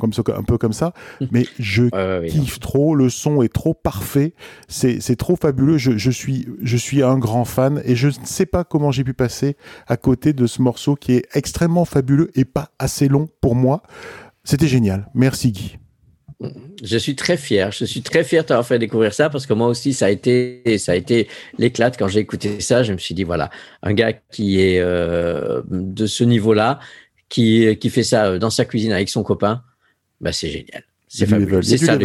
comme 0.00 0.12
ça, 0.12 0.22
un 0.36 0.42
peu 0.42 0.58
comme 0.58 0.72
ça. 0.72 0.92
Mais 1.30 1.46
je 1.58 1.84
kiffe 2.28 2.60
trop. 2.60 2.94
Le 2.94 3.08
son 3.08 3.42
est 3.42 3.52
trop 3.52 3.74
parfait. 3.74 4.34
C'est 4.68 5.16
trop 5.16 5.36
fabuleux. 5.36 5.78
Je, 5.78 5.96
je, 5.96 6.10
suis 6.10 6.48
je 6.62 6.76
suis 6.76 7.02
un 7.02 7.18
grand 7.18 7.44
fan 7.44 7.82
et 7.84 7.96
je 7.96 8.08
ne 8.08 8.24
sais 8.24 8.46
pas 8.46 8.64
comment 8.64 8.90
j'ai 8.90 9.04
pu 9.04 9.14
passer 9.14 9.56
à 9.86 9.96
côté 9.96 10.32
de 10.32 10.46
ce 10.46 10.62
morceau 10.62 10.96
qui 10.96 11.14
est 11.14 11.26
extrêmement 11.34 11.84
fabuleux 11.84 12.30
et 12.34 12.44
pas 12.44 12.70
assez 12.78 13.08
long 13.08 13.28
pour 13.40 13.54
moi. 13.54 13.82
C'était 14.44 14.66
génial. 14.66 15.08
Merci 15.14 15.52
Guy. 15.52 15.81
Je 16.82 16.96
suis 16.98 17.14
très 17.14 17.36
fier. 17.36 17.70
Je 17.72 17.84
suis 17.84 18.02
très 18.02 18.24
fier 18.24 18.42
de 18.42 18.48
t'avoir 18.48 18.66
fait 18.66 18.78
découvrir 18.78 19.14
ça 19.14 19.30
parce 19.30 19.46
que 19.46 19.52
moi 19.52 19.68
aussi, 19.68 19.92
ça 19.92 20.06
a 20.06 20.10
été, 20.10 20.62
ça 20.78 20.92
a 20.92 20.94
été 20.94 21.28
l'éclate 21.58 21.96
quand 21.98 22.08
j'ai 22.08 22.20
écouté 22.20 22.60
ça. 22.60 22.82
Je 22.82 22.92
me 22.92 22.98
suis 22.98 23.14
dit, 23.14 23.24
voilà, 23.24 23.50
un 23.82 23.92
gars 23.92 24.12
qui 24.12 24.60
est 24.60 24.80
euh, 24.80 25.62
de 25.70 26.06
ce 26.06 26.24
niveau-là, 26.24 26.80
qui, 27.28 27.76
qui 27.78 27.90
fait 27.90 28.02
ça 28.02 28.38
dans 28.38 28.50
sa 28.50 28.64
cuisine 28.64 28.92
avec 28.92 29.08
son 29.08 29.22
copain, 29.22 29.62
bah, 30.20 30.32
c'est 30.32 30.50
génial. 30.50 30.84
C'est 31.08 31.26
fabuleux. 31.26 31.62
C'est 31.62 31.78
ça, 31.78 31.96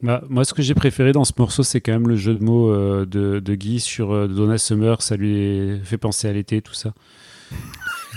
bah, 0.00 0.22
moi, 0.28 0.44
ce 0.44 0.54
que 0.54 0.62
j'ai 0.62 0.74
préféré 0.74 1.12
dans 1.12 1.24
ce 1.24 1.32
morceau, 1.36 1.62
c'est 1.64 1.80
quand 1.80 1.92
même 1.92 2.08
le 2.08 2.16
jeu 2.16 2.34
de 2.34 2.42
mots 2.42 2.70
euh, 2.70 3.04
de, 3.04 3.40
de, 3.40 3.54
Guy 3.54 3.80
sur 3.80 4.12
euh, 4.12 4.28
Donna 4.28 4.56
Summer. 4.58 5.02
Ça 5.02 5.16
lui 5.16 5.80
fait 5.82 5.98
penser 5.98 6.28
à 6.28 6.32
l'été, 6.32 6.62
tout 6.62 6.74
ça. 6.74 6.94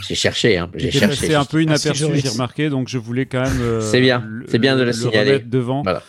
J'ai 0.07 0.15
cherché, 0.15 0.57
hein. 0.57 0.69
J'ai 0.75 0.91
cherché. 0.91 1.27
C'est 1.27 1.35
un 1.35 1.45
peu 1.45 1.61
inaperçu, 1.61 2.05
j'ai 2.15 2.29
remarqué, 2.29 2.69
donc 2.69 2.87
je 2.87 2.97
voulais 2.97 3.25
quand 3.25 3.41
même. 3.41 3.61
Euh, 3.61 3.81
c'est 3.81 4.01
bien, 4.01 4.23
c'est 4.47 4.59
bien 4.59 4.75
de 4.75 4.83
le, 4.83 4.93
signaler. 4.93 5.39
devant. 5.39 5.83
Voilà. 5.83 6.03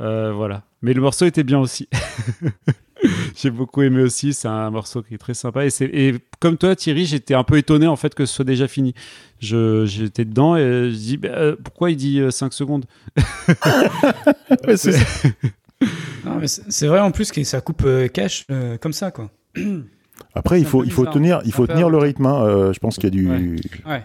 Euh, 0.00 0.32
voilà. 0.32 0.62
Mais 0.82 0.92
le 0.92 1.00
morceau 1.00 1.24
était 1.24 1.44
bien 1.44 1.58
aussi. 1.58 1.88
j'ai 3.36 3.50
beaucoup 3.50 3.82
aimé 3.82 4.02
aussi. 4.02 4.32
C'est 4.34 4.48
un 4.48 4.70
morceau 4.70 5.02
qui 5.02 5.14
est 5.14 5.18
très 5.18 5.34
sympa. 5.34 5.64
Et, 5.64 5.70
et 5.80 6.14
comme 6.38 6.56
toi, 6.58 6.76
Thierry, 6.76 7.06
j'étais 7.06 7.34
un 7.34 7.44
peu 7.44 7.56
étonné 7.56 7.86
en 7.86 7.96
fait 7.96 8.14
que 8.14 8.26
ce 8.26 8.34
soit 8.34 8.44
déjà 8.44 8.68
fini. 8.68 8.94
J'étais 9.40 10.24
dedans 10.24 10.56
et 10.56 10.90
je 10.90 10.96
dis 10.96 11.16
bah, 11.16 11.28
euh, 11.30 11.56
pourquoi 11.62 11.90
il 11.90 11.96
dit 11.96 12.20
5 12.28 12.52
secondes? 12.52 12.84
C'est 16.46 16.86
vrai 16.86 17.00
en 17.00 17.10
plus 17.10 17.32
que 17.32 17.42
ça 17.44 17.60
coupe 17.60 17.86
cash 18.12 18.46
comme 18.80 18.92
ça 18.92 19.10
quoi. 19.10 19.30
Après, 20.36 20.60
il 20.60 20.66
faut, 20.66 20.84
il 20.84 20.92
faut 20.92 21.06
tenir, 21.06 21.40
il 21.46 21.52
faut 21.52 21.66
tenir 21.66 21.88
le 21.88 21.96
rythme. 21.96 22.26
Hein. 22.26 22.44
Euh, 22.44 22.72
je 22.72 22.78
pense 22.78 22.96
qu'il 22.96 23.04
y 23.04 23.06
a 23.06 23.10
du. 23.10 23.56
Ouais. 23.86 24.04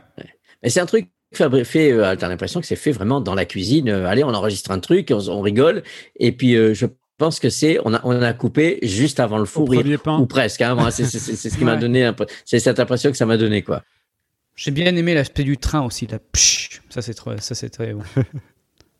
Mais 0.63 0.69
c'est 0.69 0.79
un 0.79 0.85
truc 0.85 1.09
fait, 1.33 1.91
euh, 1.91 2.15
t'as 2.15 2.29
l'impression 2.29 2.61
que 2.61 2.67
c'est 2.67 2.77
fait 2.77 2.91
vraiment 2.91 3.19
dans 3.19 3.35
la 3.35 3.45
cuisine. 3.45 3.89
Euh, 3.89 4.07
allez, 4.07 4.23
on 4.23 4.29
enregistre 4.29 4.71
un 4.71 4.79
truc, 4.79 5.11
on, 5.11 5.41
rigole, 5.41 5.83
et 6.17 6.31
puis 6.31 6.53
je 6.53 6.85
pense 7.17 7.39
que 7.39 7.49
c'est, 7.49 7.79
on 7.83 7.93
a, 7.93 8.01
on 8.05 8.21
a 8.21 8.33
coupé 8.33 8.79
juste 8.81 9.19
avant 9.19 9.39
le 9.39 9.45
four, 9.45 9.69
ou 9.69 10.25
presque. 10.25 10.61
Hein, 10.61 10.89
c'est 10.89 11.05
ce 11.05 11.57
qui 11.57 11.65
m'a 11.65 11.75
donné, 11.75 12.09
c'est 12.45 12.59
cette 12.59 12.79
impression 12.79 13.11
que 13.11 13.17
ça 13.17 13.25
m'a 13.25 13.37
donné, 13.37 13.61
quoi. 13.61 13.83
J'ai 14.55 14.71
bien 14.71 14.95
aimé 14.95 15.13
l'aspect 15.13 15.43
du 15.43 15.57
train 15.57 15.81
aussi, 15.81 16.07
là. 16.07 16.19
ça 16.89 17.01
c'est 17.01 17.13
trop, 17.13 17.31
ça 17.39 17.55
c'est 17.55 17.69
très 17.69 17.93
bon. 17.93 18.03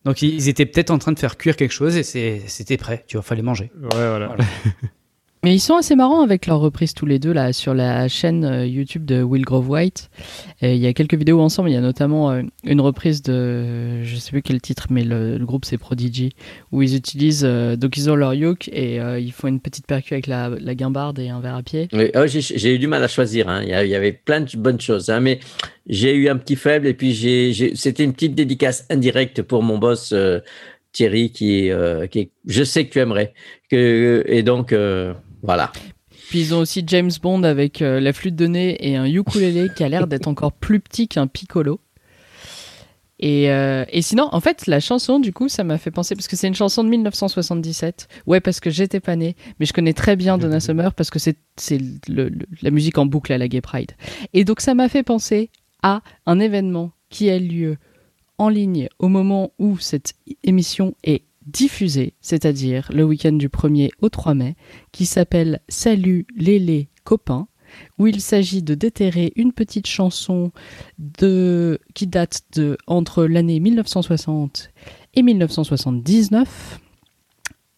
Donc 0.06 0.22
ils 0.24 0.50
étaient 0.50 0.66
peut-être 0.66 0.90
en 0.90 0.98
train 0.98 1.12
de 1.12 1.20
faire 1.20 1.38
cuire 1.38 1.56
quelque 1.56 1.74
chose 1.74 1.96
et 1.96 2.04
c'était 2.48 2.78
prêt. 2.78 3.04
Tu 3.08 3.18
vois, 3.18 3.24
fallait 3.24 3.44
manger. 3.44 3.72
Ouais, 3.80 3.90
voilà. 3.92 4.28
voilà. 4.28 4.44
Mais 5.44 5.56
ils 5.56 5.60
sont 5.60 5.76
assez 5.76 5.96
marrants 5.96 6.22
avec 6.22 6.46
leur 6.46 6.60
reprise 6.60 6.94
tous 6.94 7.08
les 7.08 7.18
deux 7.18 7.34
là 7.34 7.52
sur 7.52 7.74
la 7.74 8.08
chaîne 8.08 8.46
euh, 8.46 8.68
YouTube 8.68 9.06
de 9.06 9.24
Will 9.24 9.44
Grove 9.44 9.68
White. 9.68 10.12
il 10.62 10.78
y 10.78 10.86
a 10.86 10.94
quelques 10.94 11.16
vidéos 11.16 11.42
ensemble. 11.42 11.72
Il 11.72 11.74
y 11.74 11.78
a 11.78 11.82
notamment 11.82 12.30
euh, 12.30 12.44
une 12.64 12.80
reprise 12.80 13.24
de, 13.24 14.04
je 14.04 14.16
sais 14.18 14.30
plus 14.30 14.44
quel 14.44 14.62
titre, 14.62 14.86
mais 14.92 15.04
le, 15.04 15.40
groupe 15.40 15.66
c'est 15.66 15.80
Prodigy, 15.80 16.34
où 16.72 16.84
ils 16.84 16.96
utilisent 16.96 17.44
euh, 17.44 17.76
donc 17.76 17.98
ils 17.98 18.12
ont 18.12 18.16
leur 18.16 18.36
yoke 18.36 18.68
et 18.68 18.98
ils 18.98 19.32
font 19.32 19.48
une 19.48 19.60
petite 19.60 19.88
percu 19.88 20.14
avec 20.14 20.28
la, 20.28 20.52
guimbarde 20.76 21.18
et 21.18 21.30
un 21.30 21.40
verre 21.40 21.56
à 21.56 21.64
pied. 21.64 21.88
Oui, 21.92 22.12
oh, 22.14 22.28
j'ai 22.28 22.76
eu 22.76 22.78
du 22.78 22.86
mal 22.86 23.04
à 23.04 23.08
choisir. 23.08 23.50
Hein. 23.50 23.64
Il, 23.64 23.70
y 23.70 23.96
avait 23.96 24.12
plein 24.12 24.42
de 24.42 24.58
bonnes 24.58 24.80
choses, 24.80 25.10
hein, 25.10 25.22
mais 25.22 25.40
j'ai 25.88 26.14
eu 26.14 26.30
un 26.30 26.38
petit 26.38 26.56
faible 26.56 26.86
et 26.86 26.94
puis 26.94 27.74
c'était 27.76 28.04
une 28.04 28.14
petite 28.14 28.36
dédicace 28.36 28.86
indirecte 28.92 29.42
pour 29.42 29.64
mon 29.64 29.80
boss. 29.80 30.14
Thierry, 30.94 31.32
qui, 31.32 31.72
qui 32.12 32.30
je 32.46 32.64
sais 32.64 32.86
que 32.86 32.92
tu 32.92 33.00
aimerais, 33.00 33.34
et 33.72 34.44
donc 34.44 34.74
voilà. 35.44 35.72
Puis 36.30 36.40
ils 36.40 36.54
ont 36.56 36.60
aussi 36.60 36.84
James 36.88 37.12
Bond 37.22 37.44
avec 37.44 37.82
euh, 37.82 38.00
la 38.00 38.14
flûte 38.14 38.36
de 38.36 38.48
nez 38.48 38.78
et 38.80 38.96
un 38.96 39.06
ukulélé 39.06 39.68
qui 39.76 39.84
a 39.84 39.90
l'air 39.90 40.08
d'être 40.08 40.28
encore 40.28 40.54
plus 40.54 40.80
petit 40.80 41.08
qu'un 41.08 41.28
piccolo. 41.28 41.82
Et, 43.20 43.52
euh, 43.52 43.86
et, 43.90 44.02
sinon, 44.02 44.30
en 44.32 44.40
fait, 44.40 44.66
la 44.66 44.80
chanson, 44.80 45.20
du 45.20 45.32
coup, 45.32 45.48
ça 45.48 45.64
m'a 45.64 45.78
fait 45.78 45.92
penser, 45.92 46.16
parce 46.16 46.28
que 46.28 46.36
c'est 46.36 46.48
une 46.48 46.56
chanson 46.56 46.84
de 46.84 46.90
1977. 46.90 48.08
Ouais, 48.26 48.40
parce 48.40 48.60
que 48.60 48.72
j'étais 48.72 49.00
pas 49.00 49.16
née, 49.16 49.36
mais 49.60 49.68
je 49.68 49.74
connais 49.74 49.94
très 49.94 50.16
bien 50.16 50.40
Donna 50.40 50.60
Summer 50.60 50.94
parce 50.94 51.12
que 51.12 51.20
c'est 51.20 51.38
la 52.08 52.72
musique 52.72 52.98
en 52.98 53.06
boucle 53.06 53.32
à 53.32 53.38
la 53.38 53.48
Gay 53.48 53.62
Pride. 53.62 53.92
Et 54.34 54.44
donc, 54.44 54.60
ça 54.60 54.74
m'a 54.74 54.90
fait 54.90 55.04
penser 55.04 55.52
à 55.84 56.02
un 56.26 56.40
événement 56.40 56.92
qui 57.10 57.30
a 57.30 57.38
lieu 57.38 57.78
en 58.38 58.50
ligne 58.50 58.90
au 58.98 59.08
moment 59.08 59.52
où 59.60 59.78
cette 59.78 60.14
émission 60.44 60.96
est 61.04 61.24
diffusé, 61.46 62.14
c'est-à-dire 62.22 62.90
le 62.94 63.04
week-end 63.04 63.34
du 63.34 63.50
1er 63.50 63.90
au 64.02 64.10
3 64.10 64.34
mai, 64.34 64.56
qui 64.92 65.06
s'appelle 65.06 65.62
Salut 65.68 66.26
Lélé 66.36 66.90
copains, 67.04 67.48
où 67.98 68.08
il 68.08 68.22
s'agit 68.22 68.62
de 68.62 68.76
déterrer 68.76 69.32
une 69.36 69.54
petite 69.54 69.88
chanson 69.88 70.52
qui 71.94 72.08
date 72.08 72.42
de 72.56 72.78
entre 72.88 73.26
l'année 73.26 73.60
1960 73.60 74.72
et 75.14 75.24
1979, 75.24 76.80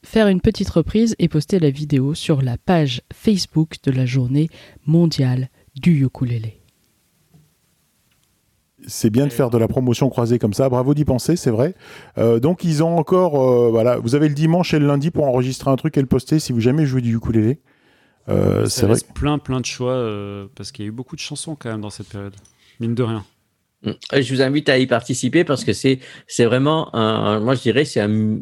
faire 0.04 0.28
une 0.28 0.42
petite 0.42 0.70
reprise 0.70 1.16
et 1.20 1.28
poster 1.28 1.60
la 1.60 1.70
vidéo 1.70 2.14
sur 2.14 2.42
la 2.42 2.58
page 2.58 3.02
Facebook 3.14 3.76
de 3.84 3.92
la 3.92 4.06
journée 4.06 4.50
mondiale 4.86 5.50
du 5.76 6.04
ukulélé 6.04 6.63
c'est 8.88 9.10
bien 9.10 9.28
de 9.28 9.32
faire 9.32 9.50
de 9.50 9.58
la 9.58 9.68
promotion 9.68 10.10
croisée 10.10 10.40
comme 10.40 10.54
ça. 10.54 10.70
Bravo 10.70 10.94
d'y 10.94 11.06
penser, 11.06 11.36
c'est 11.36 11.52
vrai. 11.52 11.76
Euh, 12.18 12.40
donc 12.40 12.64
ils 12.64 12.84
ont 12.84 12.98
encore, 12.98 13.42
euh, 13.42 13.70
voilà, 13.70 13.98
vous 13.98 14.16
avez 14.16 14.28
le 14.28 14.34
dimanche 14.34 14.74
et 14.74 14.80
le 14.80 14.88
lundi 14.88 15.12
pour 15.12 15.26
enregistrer 15.26 15.70
un 15.72 15.76
truc 15.76 15.98
et 15.98 16.02
le 16.02 16.08
poster 16.08 16.40
si 16.40 16.54
vous 16.54 16.60
jamais 16.60 16.86
jouez 16.86 17.02
du 17.02 17.16
ukulélé. 17.16 17.60
Euh, 18.30 18.66
c'est 18.66 18.86
vrai. 18.86 18.98
Plein, 19.14 19.38
plein 19.38 19.60
de 19.60 19.66
choix 19.66 19.96
parce 20.56 20.72
qu'il 20.72 20.86
y 20.86 20.88
a 20.88 20.90
eu 20.90 20.94
beaucoup 20.94 21.16
de 21.16 21.22
chansons 21.22 21.56
quand 21.56 21.70
même 21.70 21.82
dans 21.82 21.90
cette 21.90 22.08
période, 22.08 22.36
mine 22.80 22.96
de 22.96 23.04
rien. 23.04 23.26
Mm. 23.84 23.92
Je 24.14 24.34
vous 24.34 24.42
invite 24.42 24.70
à 24.70 24.78
y 24.78 24.88
participer 24.88 25.44
parce 25.44 25.64
que 25.64 25.74
c'est 25.74 26.00
c'est 26.28 26.46
vraiment 26.46 26.96
un, 26.96 27.40
moi 27.40 27.56
je 27.56 27.62
dirais 27.62 27.84
c'est 27.86 28.00
un, 28.00 28.40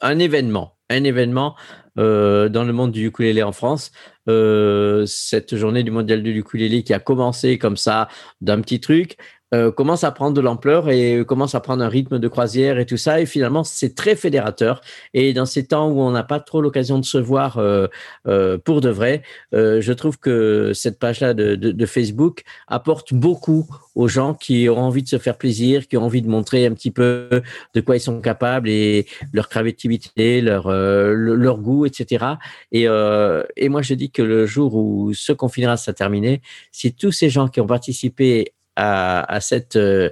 un, 0.00 0.18
événement, 0.18 0.76
un 0.90 1.04
événement 1.04 1.54
dans 1.96 2.64
le 2.64 2.72
monde 2.72 2.90
du 2.92 3.06
ukulélé 3.06 3.42
en 3.42 3.52
France. 3.52 3.92
Euh, 4.28 5.06
cette 5.06 5.56
journée 5.56 5.82
du 5.82 5.90
mondial 5.90 6.22
du 6.22 6.38
ukulélé 6.38 6.82
qui 6.82 6.92
a 6.92 6.98
commencé 6.98 7.58
comme 7.58 7.76
ça 7.76 8.08
d'un 8.40 8.60
petit 8.60 8.80
truc 8.80 9.16
euh, 9.54 9.72
commence 9.72 10.04
à 10.04 10.10
prendre 10.10 10.34
de 10.34 10.42
l'ampleur 10.42 10.90
et 10.90 11.24
commence 11.26 11.54
à 11.54 11.60
prendre 11.60 11.82
un 11.82 11.88
rythme 11.88 12.18
de 12.18 12.28
croisière 12.28 12.78
et 12.78 12.84
tout 12.84 12.98
ça. 12.98 13.20
Et 13.20 13.26
finalement, 13.26 13.64
c'est 13.64 13.94
très 13.94 14.14
fédérateur. 14.14 14.82
Et 15.14 15.32
dans 15.32 15.46
ces 15.46 15.66
temps 15.66 15.88
où 15.88 16.00
on 16.00 16.10
n'a 16.10 16.22
pas 16.22 16.38
trop 16.38 16.60
l'occasion 16.60 16.98
de 16.98 17.04
se 17.04 17.16
voir 17.16 17.56
euh, 17.58 17.86
euh, 18.26 18.58
pour 18.58 18.82
de 18.82 18.90
vrai, 18.90 19.22
je 19.52 19.92
trouve 19.92 20.18
que 20.18 20.72
cette 20.74 20.98
page-là 20.98 21.34
de, 21.34 21.54
de, 21.54 21.86
Facebook 21.86 22.42
apporte 22.66 23.14
beaucoup 23.14 23.66
aux 23.94 24.08
gens 24.08 24.34
qui 24.34 24.68
ont 24.68 24.78
envie 24.78 25.02
de 25.02 25.08
se 25.08 25.18
faire 25.18 25.38
plaisir, 25.38 25.88
qui 25.88 25.96
ont 25.96 26.04
envie 26.04 26.22
de 26.22 26.28
montrer 26.28 26.66
un 26.66 26.72
petit 26.72 26.90
peu 26.90 27.42
de 27.74 27.80
quoi 27.80 27.96
ils 27.96 28.00
sont 28.00 28.20
capables 28.20 28.68
et 28.68 29.06
leur 29.32 29.48
créativité, 29.48 30.40
leur, 30.40 30.70
leur 30.70 31.58
goût, 31.58 31.86
etc. 31.86 32.26
Et, 32.72 32.86
et 33.56 33.68
moi, 33.68 33.82
je 33.82 33.94
dis 33.94 34.10
que 34.10 34.22
le 34.22 34.46
jour 34.46 34.74
où 34.74 35.12
ce 35.14 35.32
confinement 35.32 35.76
sera 35.76 35.94
terminé, 35.94 36.42
si 36.72 36.92
tous 36.92 37.12
ces 37.12 37.30
gens 37.30 37.48
qui 37.48 37.60
ont 37.60 37.66
participé 37.66 38.52
à, 38.78 39.40
cette, 39.40 39.76
euh, 39.76 40.10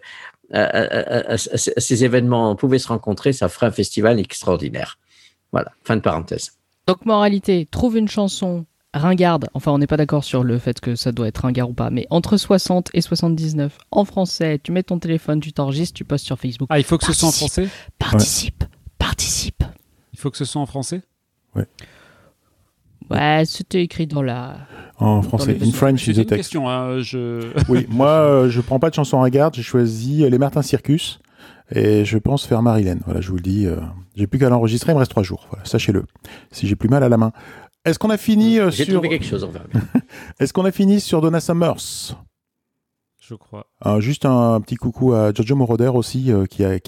à, 0.53 1.37
ces 1.37 2.05
événements 2.05 2.57
pouvaient 2.57 2.79
se 2.79 2.89
rencontrer, 2.89 3.33
ça 3.33 3.49
ferait 3.49 3.67
un 3.67 3.73
festival 3.73 4.19
extraordinaire. 4.19 4.99
Voilà, 5.53 5.73
fin 5.85 5.97
de 5.97 6.01
parenthèse. 6.01 6.53
Donc, 6.87 7.05
moralité, 7.05 7.67
trouve 7.71 7.97
une 7.97 8.09
chanson 8.09 8.67
ringarde, 8.95 9.49
enfin 9.55 9.73
on 9.73 9.79
n'est 9.79 9.87
pas 9.87 9.97
d'accord 9.97 10.25
sur 10.25 10.43
le 10.43 10.59
fait 10.59 10.81
que 10.81 10.97
ça 10.97 11.13
doit 11.13 11.29
être 11.29 11.39
ringard 11.39 11.69
ou 11.69 11.75
pas, 11.75 11.91
mais 11.91 12.07
entre 12.11 12.37
60 12.37 12.91
et 12.95 13.01
79 13.01 13.77
en 13.91 14.05
français, 14.05 14.59
tu 14.63 14.73
mets 14.73 14.83
ton 14.83 14.99
téléphone, 14.99 15.41
tu 15.41 15.53
t'enregistres, 15.53 15.95
tu 15.95 16.05
postes 16.05 16.25
sur 16.25 16.39
Facebook. 16.39 16.69
Ah, 16.71 16.79
il 16.79 16.85
faut 16.85 16.97
que 16.97 17.05
ce 17.05 17.13
soit 17.13 17.29
en 17.29 17.33
français? 17.33 17.69
Participe, 17.99 18.65
participe. 18.99 19.65
Il 20.13 20.19
faut 20.19 20.31
que 20.31 20.39
ce 20.39 20.45
soit 20.45 20.63
en 20.63 20.67
français? 20.67 21.03
Ouais. 21.55 21.67
Ouais, 23.11 23.43
c'était 23.47 23.83
écrit 23.83 24.07
dans 24.07 24.23
la. 24.23 24.57
En 24.99 25.23
français. 25.23 25.57
In 25.63 25.73
French 25.73 26.07
is 26.09 26.15
the 26.15 26.27
text. 26.27 26.37
question. 26.37 26.69
Hein, 26.69 27.01
je... 27.01 27.51
oui, 27.69 27.87
moi, 27.89 28.09
euh, 28.09 28.51
je 28.51 28.61
prends 28.61 28.79
pas 28.79 28.91
de 28.91 28.95
chanson 28.95 29.23
à 29.23 29.31
garde. 29.31 29.55
J'ai 29.55 29.63
choisi 29.63 30.29
Les 30.29 30.39
Martin 30.39 30.63
Circus. 30.63 31.21
Et 31.75 32.05
je 32.05 32.19
pense 32.19 32.47
faire 32.47 32.63
Marilyn. 32.63 32.99
Voilà, 33.05 33.21
je 33.21 33.29
vous 33.29 33.37
le 33.37 33.43
dis. 33.43 33.67
Euh, 33.67 33.77
j'ai 34.15 34.27
plus 34.27 34.39
qu'à 34.39 34.49
l'enregistrer. 34.49 34.93
Il 34.93 34.95
me 34.95 35.01
reste 35.01 35.11
trois 35.11 35.23
jours. 35.23 35.47
Voilà, 35.51 35.65
sachez-le. 35.65 36.05
Si 36.51 36.67
j'ai 36.67 36.77
plus 36.77 36.89
mal 36.89 37.03
à 37.03 37.09
la 37.09 37.17
main. 37.17 37.33
Est-ce 37.85 37.99
qu'on 37.99 38.11
a 38.11 38.17
fini 38.17 38.59
euh, 38.59 38.71
sur. 38.71 38.85
J'ai 38.85 38.93
trouvé 38.93 39.09
quelque 39.09 39.27
chose, 39.27 39.45
en 39.45 39.51
Est-ce 40.41 40.53
qu'on 40.53 40.65
a 40.65 40.73
fini 40.73 41.01
sur 41.01 41.21
Donna 41.21 41.41
Summers? 41.41 42.17
Je 43.29 43.35
crois. 43.35 43.67
juste 44.01 44.25
un, 44.25 44.61
petit 44.61 44.77
coucou 44.77 45.13
à 45.13 45.33
Giorgio 45.33 45.57
Moroder 45.57 45.89
aussi, 45.89 46.31
euh, 46.31 46.47
qui, 46.47 46.65
a, 46.65 46.79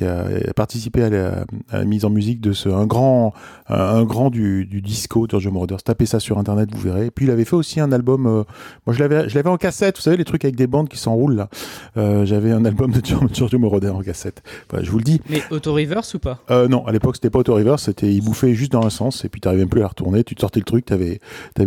participé 0.54 1.02
à 1.02 1.10
la, 1.10 1.84
mise 1.84 2.04
en 2.04 2.10
musique 2.10 2.40
de 2.40 2.52
ce 2.52 2.68
un 2.68 2.86
grand, 2.86 3.32
un, 3.68 4.04
grand 4.04 4.30
du, 4.30 4.64
disco, 4.80 5.26
Giorgio 5.28 5.50
Moroder. 5.50 5.76
Tapez 5.84 6.06
ça 6.06 6.20
sur 6.20 6.38
internet, 6.38 6.68
vous 6.72 6.80
verrez. 6.80 7.06
Et 7.06 7.10
puis 7.10 7.26
il 7.26 7.30
avait 7.30 7.44
fait 7.44 7.56
aussi 7.56 7.80
un 7.80 7.90
album. 7.90 8.26
Euh, 8.26 8.44
moi, 8.86 8.94
je 8.94 9.00
l'avais, 9.00 9.28
je 9.28 9.34
l'avais 9.34 9.50
en 9.50 9.56
cassette. 9.56 9.96
Vous 9.96 10.02
savez 10.02 10.16
les 10.16 10.24
trucs 10.24 10.44
avec 10.44 10.54
des 10.54 10.66
bandes 10.66 10.88
qui 10.88 10.98
s'enroulent 10.98 11.34
là. 11.34 11.48
Euh, 11.96 12.24
j'avais 12.24 12.52
un 12.52 12.64
album 12.64 12.92
de 12.92 13.04
Giorgio 13.04 13.58
Moroder 13.58 13.90
en 13.90 14.02
cassette. 14.02 14.42
je 14.80 14.90
vous 14.90 14.98
le 14.98 15.04
dis. 15.04 15.20
Mais 15.28 15.42
auto 15.50 15.74
reverse 15.74 16.14
ou 16.14 16.18
pas? 16.20 16.40
Non, 16.68 16.86
à 16.86 16.92
l'époque 16.92 17.16
c'était 17.16 17.30
pas 17.30 17.40
auto 17.40 17.54
reverse. 17.54 17.84
C'était 17.84 18.12
il 18.12 18.22
bouffait 18.22 18.54
juste 18.54 18.72
dans 18.72 18.84
un 18.84 18.90
sens 18.90 19.24
et 19.24 19.28
puis 19.28 19.40
tu 19.40 19.48
n'arrivais 19.48 19.62
même 19.62 19.70
plus 19.70 19.80
à 19.80 19.84
la 19.84 19.88
retourner. 19.88 20.22
Tu 20.22 20.34
te 20.34 20.40
sortais 20.40 20.60
le 20.60 20.64
truc, 20.64 20.86
tu 20.86 20.92
avais, 20.92 21.20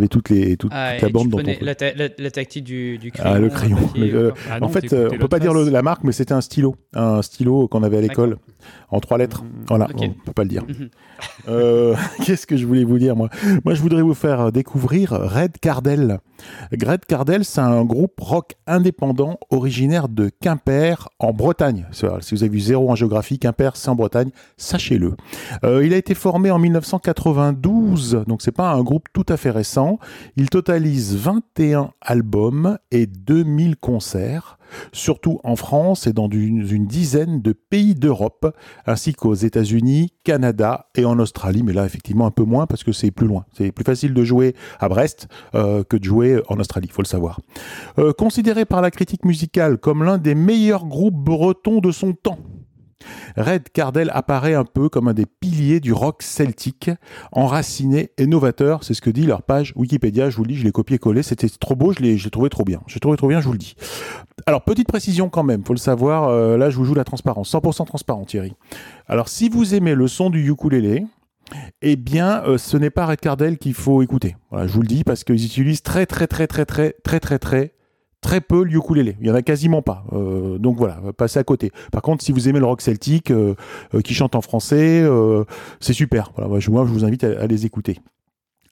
toutes 0.08 0.30
les 0.30 0.56
toute, 0.56 0.72
ah, 0.74 0.92
ta 0.98 1.08
bande 1.08 1.28
dans 1.28 1.38
ton 1.38 1.52
la, 1.60 1.74
la, 1.96 2.30
tactique 2.30 2.64
du, 2.64 2.98
du 2.98 3.12
crayon. 3.12 3.34
Ah, 3.34 3.38
le 3.38 3.48
crayon. 3.48 3.78
Ah, 4.50 4.61
en 4.62 4.68
fait, 4.68 4.92
on 4.92 5.18
peut 5.18 5.28
pas 5.28 5.38
dire 5.38 5.52
la 5.54 5.82
marque, 5.82 6.04
mais 6.04 6.12
c'était 6.12 6.34
un 6.34 6.40
stylo, 6.40 6.76
un 6.94 7.22
stylo 7.22 7.68
qu'on 7.68 7.82
avait 7.82 7.98
à 7.98 8.00
l'école 8.00 8.38
en 8.90 9.00
trois 9.00 9.18
lettres. 9.18 9.42
Mm-hmm. 9.42 9.68
Voilà, 9.68 9.88
on 9.94 10.10
peut 10.10 10.32
pas 10.32 10.42
le 10.42 10.48
dire. 10.48 10.64
Mm-hmm. 10.64 10.88
Euh, 11.48 11.94
qu'est-ce 12.24 12.46
que 12.46 12.56
je 12.56 12.66
voulais 12.66 12.84
vous 12.84 12.98
dire 12.98 13.16
moi? 13.16 13.28
Moi, 13.64 13.74
je 13.74 13.82
voudrais 13.82 14.02
vous 14.02 14.14
faire 14.14 14.52
découvrir 14.52 15.10
Red 15.12 15.58
Cardell. 15.58 16.20
Red 16.72 17.04
Cardell, 17.06 17.44
c'est 17.44 17.60
un 17.60 17.84
groupe 17.84 18.18
rock 18.20 18.54
indépendant 18.66 19.38
originaire 19.50 20.08
de 20.08 20.30
Quimper, 20.40 21.08
en 21.18 21.32
Bretagne. 21.32 21.86
Si 21.92 22.34
vous 22.34 22.42
avez 22.42 22.50
vu 22.50 22.60
zéro 22.60 22.90
en 22.90 22.94
géographie, 22.94 23.38
Quimper, 23.38 23.76
c'est 23.76 23.88
en 23.88 23.94
Bretagne, 23.94 24.30
sachez-le. 24.56 25.14
Euh, 25.64 25.84
il 25.84 25.92
a 25.94 25.96
été 25.96 26.14
formé 26.14 26.50
en 26.50 26.58
1992, 26.58 28.24
donc 28.26 28.42
c'est 28.42 28.52
pas 28.52 28.72
un 28.72 28.82
groupe 28.82 29.06
tout 29.12 29.26
à 29.28 29.36
fait 29.36 29.50
récent. 29.50 29.98
Il 30.36 30.50
totalise 30.50 31.16
21 31.16 31.92
albums 32.00 32.78
et 32.90 33.06
2000 33.06 33.76
concerts 33.76 34.58
surtout 34.92 35.40
en 35.44 35.56
France 35.56 36.06
et 36.06 36.12
dans 36.12 36.28
une, 36.28 36.86
dizaine 36.86 37.40
de 37.40 37.52
pays 37.52 37.94
d'Europe, 37.94 38.56
ainsi 38.86 39.12
qu'aux 39.12 39.34
États-Unis, 39.34 40.12
Canada 40.24 40.88
et 40.96 41.04
en 41.04 41.18
Australie, 41.18 41.62
mais 41.62 41.72
là 41.72 41.84
effectivement 41.84 42.26
un 42.26 42.30
peu 42.30 42.44
moins 42.44 42.66
parce 42.66 42.84
que 42.84 42.92
c'est 42.92 43.10
plus 43.10 43.26
loin. 43.26 43.44
C'est 43.56 43.72
plus 43.72 43.84
facile 43.84 44.14
de 44.14 44.24
jouer 44.24 44.54
à 44.80 44.88
Brest 44.88 45.28
euh, 45.54 45.84
que 45.84 45.96
de 45.96 46.04
jouer 46.04 46.42
en 46.48 46.58
Australie, 46.58 46.88
il 46.90 46.92
faut 46.92 47.02
le 47.02 47.06
savoir. 47.06 47.40
Euh, 47.98 48.12
considéré 48.12 48.64
par 48.64 48.80
la 48.80 48.90
critique 48.90 49.24
musicale 49.24 49.78
comme 49.78 50.04
l'un 50.04 50.18
des 50.18 50.34
meilleurs 50.34 50.86
groupes 50.86 51.14
bretons 51.14 51.80
de 51.80 51.90
son 51.90 52.12
temps, 52.12 52.38
Red 53.36 53.70
Cardell 53.72 54.10
apparaît 54.12 54.54
un 54.54 54.64
peu 54.64 54.88
comme 54.88 55.08
un 55.08 55.14
des 55.14 55.26
piliers 55.26 55.80
du 55.80 55.92
rock 55.92 56.22
celtique, 56.22 56.90
enraciné 57.32 58.10
et 58.18 58.26
novateur, 58.26 58.84
c'est 58.84 58.94
ce 58.94 59.00
que 59.00 59.10
dit 59.10 59.26
leur 59.26 59.42
page 59.42 59.72
Wikipédia, 59.76 60.30
je 60.30 60.36
vous 60.36 60.44
le 60.44 60.48
dis, 60.48 60.56
je 60.56 60.64
l'ai 60.64 60.72
copié-collé, 60.72 61.22
c'était 61.22 61.48
trop 61.48 61.76
beau, 61.76 61.92
je 61.92 62.00
l'ai 62.00 62.18
trouvé 62.30 62.48
trop 62.48 62.64
bien, 62.64 62.80
j'ai 62.86 63.00
trouvé 63.00 63.16
trop 63.16 63.28
bien, 63.28 63.40
je 63.40 63.46
vous 63.46 63.52
le 63.52 63.58
dis. 63.58 63.74
Alors, 64.46 64.62
petite 64.62 64.88
précision 64.88 65.28
quand 65.28 65.44
même, 65.44 65.64
faut 65.64 65.74
le 65.74 65.78
savoir, 65.78 66.28
euh, 66.28 66.56
là 66.56 66.70
je 66.70 66.76
vous 66.76 66.84
joue 66.84 66.94
la 66.94 67.04
transparence, 67.04 67.52
100% 67.52 67.86
transparent 67.86 68.24
Thierry. 68.24 68.54
Alors, 69.06 69.28
si 69.28 69.48
vous 69.48 69.74
aimez 69.74 69.94
le 69.94 70.08
son 70.08 70.30
du 70.30 70.48
ukulélé, 70.48 71.04
eh 71.82 71.96
bien, 71.96 72.42
euh, 72.44 72.58
ce 72.58 72.76
n'est 72.76 72.90
pas 72.90 73.06
Red 73.06 73.20
Cardell 73.20 73.58
qu'il 73.58 73.74
faut 73.74 74.02
écouter. 74.02 74.36
Voilà, 74.50 74.66
je 74.66 74.72
vous 74.72 74.82
le 74.82 74.86
dis 74.86 75.04
parce 75.04 75.24
qu'ils 75.24 75.44
utilisent 75.44 75.82
très 75.82 76.06
très 76.06 76.26
très 76.26 76.46
très 76.46 76.64
très 76.64 76.92
très 77.02 77.20
très 77.20 77.38
très 77.38 77.72
très 78.22 78.40
peu 78.40 78.64
le 78.64 78.72
ukulélé. 78.72 79.16
Il 79.20 79.26
y 79.26 79.30
en 79.30 79.34
a 79.34 79.42
quasiment 79.42 79.82
pas. 79.82 80.04
Euh, 80.14 80.56
donc 80.56 80.78
voilà, 80.78 80.98
passez 81.18 81.38
à 81.38 81.44
côté. 81.44 81.70
Par 81.90 82.00
contre, 82.00 82.24
si 82.24 82.32
vous 82.32 82.48
aimez 82.48 82.60
le 82.60 82.64
rock 82.64 82.80
celtique 82.80 83.30
euh, 83.30 83.54
euh, 83.94 84.00
qui 84.00 84.14
chante 84.14 84.34
en 84.34 84.40
français, 84.40 85.04
c'est 85.80 85.92
super. 85.92 86.32
Voilà, 86.36 86.48
moi, 86.48 86.86
je 86.86 86.92
vous 86.92 87.04
invite 87.04 87.24
à, 87.24 87.46
les 87.46 87.66
écouter. 87.66 87.98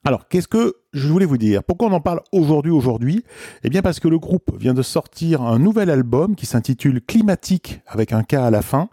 Alors, 0.05 0.28
qu'est-ce 0.28 0.48
que 0.48 0.77
je 0.94 1.09
voulais 1.09 1.27
vous 1.27 1.36
dire? 1.36 1.62
Pourquoi 1.62 1.89
on 1.89 1.93
en 1.93 2.01
parle 2.01 2.22
aujourd'hui 2.32 2.72
aujourd'hui? 2.72 3.24
Eh 3.64 3.68
bien 3.68 3.82
parce 3.82 4.01
que 4.01 4.09
le 4.09 4.18
groupe 4.18 4.56
vient 4.56 4.72
de 4.72 4.82
sortir 4.82 5.43
un 5.43 5.59
nouvel 5.59 5.90
album 5.90 6.36
qui 6.36 6.47
s'intitule 6.47 7.02
Climatique 7.02 7.81
avec 7.86 8.12
un 8.12 8.22
K 8.22 8.35
à 8.35 8.51
la 8.51 8.62
fin. 8.62 8.89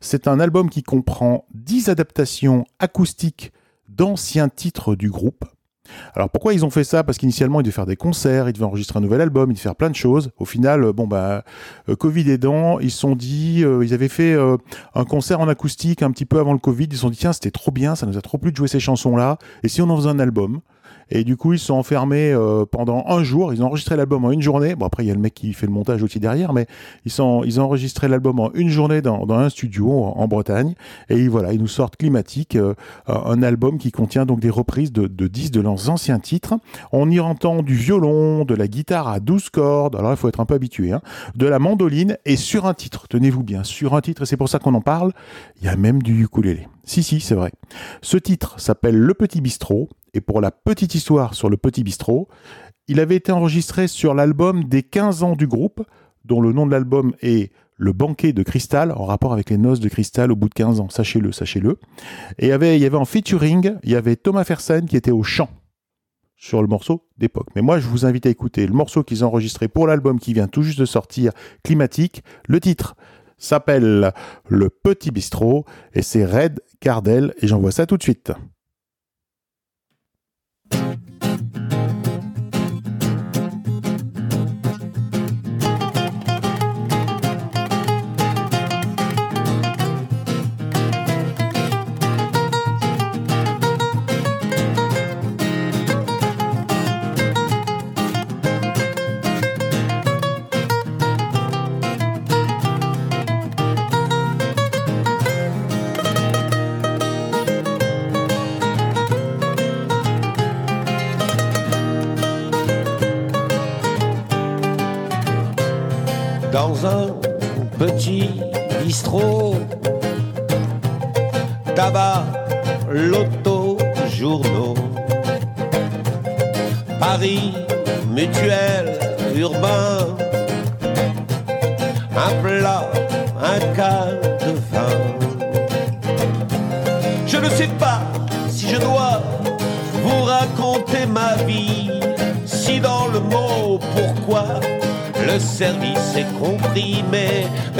C'est 0.00 0.26
un 0.26 0.40
album 0.40 0.68
qui 0.68 0.82
comprend 0.82 1.44
10 1.54 1.90
adaptations 1.90 2.64
acoustiques 2.80 3.52
d'anciens 3.88 4.48
titres 4.48 4.96
du 4.96 5.10
groupe. 5.10 5.44
Alors 6.14 6.30
pourquoi 6.30 6.54
ils 6.54 6.64
ont 6.64 6.70
fait 6.70 6.84
ça? 6.84 7.04
Parce 7.04 7.18
qu'initialement 7.18 7.60
ils 7.60 7.64
devaient 7.64 7.72
faire 7.72 7.86
des 7.86 7.96
concerts, 7.96 8.48
ils 8.48 8.52
devaient 8.52 8.64
enregistrer 8.64 8.98
un 8.98 9.02
nouvel 9.02 9.20
album, 9.20 9.50
ils 9.50 9.54
devaient 9.54 9.62
faire 9.62 9.76
plein 9.76 9.90
de 9.90 9.96
choses. 9.96 10.30
Au 10.38 10.44
final, 10.44 10.84
euh, 10.84 10.92
bon 10.92 11.06
bah 11.06 11.44
euh, 11.88 11.96
Covid 11.96 12.30
aidant, 12.30 12.78
ils 12.78 12.90
se 12.90 12.98
sont 12.98 13.16
dit, 13.16 13.62
euh, 13.64 13.84
ils 13.84 13.94
avaient 13.94 14.08
fait 14.08 14.36
un 14.94 15.04
concert 15.04 15.40
en 15.40 15.48
acoustique 15.48 16.02
un 16.02 16.10
petit 16.10 16.24
peu 16.24 16.38
avant 16.38 16.52
le 16.52 16.58
Covid. 16.58 16.84
Ils 16.90 16.94
se 16.94 17.00
sont 17.00 17.10
dit 17.10 17.18
tiens 17.18 17.32
c'était 17.32 17.50
trop 17.50 17.70
bien, 17.70 17.94
ça 17.94 18.06
nous 18.06 18.18
a 18.18 18.22
trop 18.22 18.38
plu 18.38 18.52
de 18.52 18.56
jouer 18.56 18.68
ces 18.68 18.80
chansons 18.80 19.16
là. 19.16 19.38
Et 19.62 19.68
si 19.68 19.82
on 19.82 19.90
en 19.90 19.96
faisait 19.96 20.08
un 20.08 20.18
album? 20.18 20.60
Et 21.10 21.24
du 21.24 21.36
coup, 21.36 21.52
ils 21.52 21.58
sont 21.58 21.74
enfermés 21.74 22.32
euh, 22.32 22.64
pendant 22.64 23.04
un 23.06 23.22
jour. 23.22 23.52
Ils 23.52 23.62
ont 23.62 23.66
enregistré 23.66 23.96
l'album 23.96 24.24
en 24.24 24.30
une 24.30 24.42
journée. 24.42 24.74
Bon, 24.74 24.86
après, 24.86 25.04
il 25.04 25.08
y 25.08 25.10
a 25.10 25.14
le 25.14 25.20
mec 25.20 25.34
qui 25.34 25.52
fait 25.52 25.66
le 25.66 25.72
montage 25.72 26.02
aussi 26.02 26.20
derrière, 26.20 26.52
mais 26.52 26.66
ils, 27.04 27.10
sont, 27.10 27.42
ils 27.44 27.60
ont 27.60 27.64
enregistré 27.64 28.08
l'album 28.08 28.40
en 28.40 28.50
une 28.54 28.68
journée 28.68 29.02
dans, 29.02 29.26
dans 29.26 29.38
un 29.38 29.48
studio 29.48 29.90
en, 29.90 30.28
Bretagne. 30.28 30.74
Et 31.08 31.28
voilà, 31.28 31.52
ils 31.52 31.60
nous 31.60 31.68
sortent 31.68 31.96
Climatique, 31.96 32.56
euh, 32.56 32.74
un 33.06 33.42
album 33.42 33.78
qui 33.78 33.90
contient 33.90 34.26
donc 34.26 34.40
des 34.40 34.50
reprises 34.50 34.92
de, 34.92 35.06
de 35.06 35.26
10 35.26 35.50
de 35.50 35.60
leurs 35.60 35.88
anciens 35.88 36.18
titres. 36.18 36.54
On 36.92 37.10
y 37.10 37.18
entend 37.18 37.62
du 37.62 37.74
violon, 37.74 38.44
de 38.44 38.54
la 38.54 38.68
guitare 38.68 39.08
à 39.08 39.20
12 39.20 39.48
cordes. 39.48 39.96
Alors, 39.96 40.10
il 40.10 40.16
faut 40.16 40.28
être 40.28 40.40
un 40.40 40.44
peu 40.44 40.54
habitué. 40.54 40.92
Hein, 40.92 41.00
de 41.34 41.46
la 41.46 41.58
mandoline 41.58 42.18
et 42.24 42.36
sur 42.36 42.66
un 42.66 42.74
titre. 42.74 43.08
Tenez-vous 43.08 43.42
bien, 43.42 43.64
sur 43.64 43.94
un 43.94 44.00
titre. 44.00 44.22
Et 44.22 44.26
c'est 44.26 44.36
pour 44.36 44.48
ça 44.48 44.58
qu'on 44.58 44.74
en 44.74 44.80
parle. 44.80 45.12
Il 45.60 45.64
y 45.64 45.68
a 45.68 45.76
même 45.76 46.02
du 46.02 46.24
ukulélé. 46.24 46.68
Si, 46.84 47.02
si, 47.02 47.20
c'est 47.20 47.34
vrai. 47.34 47.52
Ce 48.02 48.16
titre 48.16 48.58
s'appelle 48.58 48.96
Le 48.96 49.14
Petit 49.14 49.40
Bistrot. 49.40 49.88
Et 50.14 50.20
pour 50.20 50.40
la 50.40 50.50
petite 50.50 50.94
histoire 50.94 51.34
sur 51.34 51.48
le 51.48 51.56
Petit 51.56 51.84
Bistrot, 51.84 52.28
il 52.88 53.00
avait 53.00 53.16
été 53.16 53.32
enregistré 53.32 53.86
sur 53.86 54.14
l'album 54.14 54.64
des 54.64 54.82
15 54.82 55.22
ans 55.22 55.36
du 55.36 55.46
groupe, 55.46 55.82
dont 56.24 56.40
le 56.40 56.52
nom 56.52 56.66
de 56.66 56.72
l'album 56.72 57.14
est 57.20 57.52
Le 57.80 57.92
banquet 57.92 58.32
de 58.32 58.42
cristal, 58.42 58.90
en 58.90 59.04
rapport 59.04 59.32
avec 59.32 59.50
les 59.50 59.58
noces 59.58 59.78
de 59.78 59.88
cristal 59.88 60.32
au 60.32 60.36
bout 60.36 60.48
de 60.48 60.54
15 60.54 60.80
ans. 60.80 60.88
Sachez-le, 60.88 61.30
sachez-le. 61.30 61.78
Et 62.38 62.46
il 62.46 62.48
y, 62.48 62.52
avait, 62.52 62.76
y 62.78 62.84
avait 62.84 62.96
en 62.96 63.04
featuring, 63.04 63.74
il 63.84 63.90
y 63.90 63.94
avait 63.94 64.16
Thomas 64.16 64.42
Fersen 64.42 64.86
qui 64.86 64.96
était 64.96 65.12
au 65.12 65.22
chant 65.22 65.48
sur 66.38 66.62
le 66.62 66.68
morceau 66.68 67.06
d'époque. 67.18 67.48
Mais 67.54 67.62
moi, 67.62 67.78
je 67.78 67.86
vous 67.86 68.06
invite 68.06 68.26
à 68.26 68.30
écouter 68.30 68.66
le 68.66 68.72
morceau 68.72 69.02
qu'ils 69.02 69.24
ont 69.24 69.28
enregistré 69.28 69.68
pour 69.68 69.86
l'album 69.86 70.18
qui 70.18 70.32
vient 70.32 70.48
tout 70.48 70.62
juste 70.62 70.78
de 70.78 70.86
sortir, 70.86 71.32
Climatique. 71.62 72.22
Le 72.46 72.60
titre 72.60 72.96
s'appelle 73.36 74.12
Le 74.48 74.70
Petit 74.70 75.10
Bistrot 75.10 75.64
et 75.94 76.02
c'est 76.02 76.24
Red 76.24 76.60
Cardell 76.80 77.34
et 77.40 77.46
j'envoie 77.46 77.72
ça 77.72 77.86
tout 77.86 77.96
de 77.96 78.02
suite. 78.02 78.32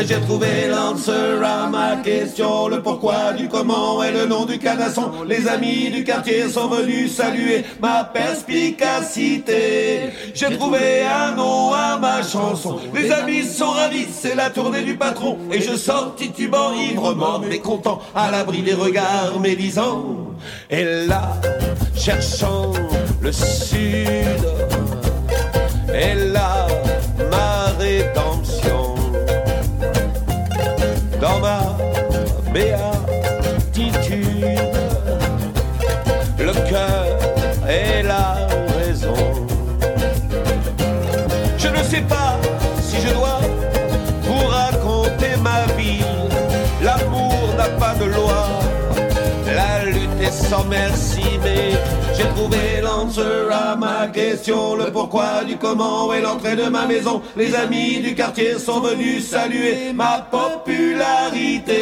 J'ai 0.06 0.20
trouvé 0.20 0.68
l'anser 0.68 1.42
à 1.44 1.68
ma 1.68 1.96
question. 1.96 2.68
Le 2.68 2.82
pourquoi 2.82 3.32
du 3.32 3.48
comment 3.48 4.02
et 4.02 4.12
le 4.12 4.26
nom 4.26 4.44
du 4.44 4.58
canasson. 4.58 5.10
Les 5.26 5.48
amis 5.48 5.90
du 5.90 6.04
quartier 6.04 6.48
sont 6.48 6.68
venus 6.68 7.14
saluer 7.14 7.64
ma 7.80 8.04
perspicacité. 8.04 10.10
J'ai 10.34 10.56
trouvé 10.56 11.02
un 11.02 11.34
nom 11.34 11.72
à 11.72 11.98
ma 11.98 12.22
chanson. 12.22 12.78
Les 12.94 13.10
amis 13.10 13.44
sont 13.44 13.70
ravis, 13.70 14.06
c'est 14.12 14.34
la 14.34 14.50
tournée 14.50 14.82
du 14.82 14.96
patron. 14.96 15.38
Et 15.50 15.60
je 15.60 15.76
sors 15.76 16.14
titubant, 16.14 16.72
ivre, 16.74 17.14
mais 17.48 17.58
content, 17.58 18.00
à 18.14 18.30
l'abri 18.30 18.62
des 18.62 18.74
regards 18.74 19.40
médisants. 19.40 20.16
Et 20.70 21.06
là, 21.06 21.32
cherchant 21.96 22.72
le 23.20 23.32
sud, 23.32 24.44
et 25.92 26.14
là, 26.14 26.57
sans 50.48 50.64
merci, 50.64 51.20
mais 51.42 51.72
j'ai 52.16 52.26
trouvé 52.28 52.80
l'anser 52.82 53.20
à 53.50 53.76
ma 53.76 54.06
question, 54.08 54.76
le 54.76 54.90
pourquoi 54.90 55.44
du 55.44 55.58
comment 55.58 56.12
et 56.12 56.22
l'entrée 56.22 56.56
de 56.56 56.68
ma 56.68 56.86
maison. 56.86 57.20
Les 57.36 57.54
amis 57.54 58.00
du 58.00 58.14
quartier 58.14 58.58
sont 58.58 58.80
venus 58.80 59.28
saluer 59.28 59.92
ma 59.92 60.26
popularité. 60.30 61.76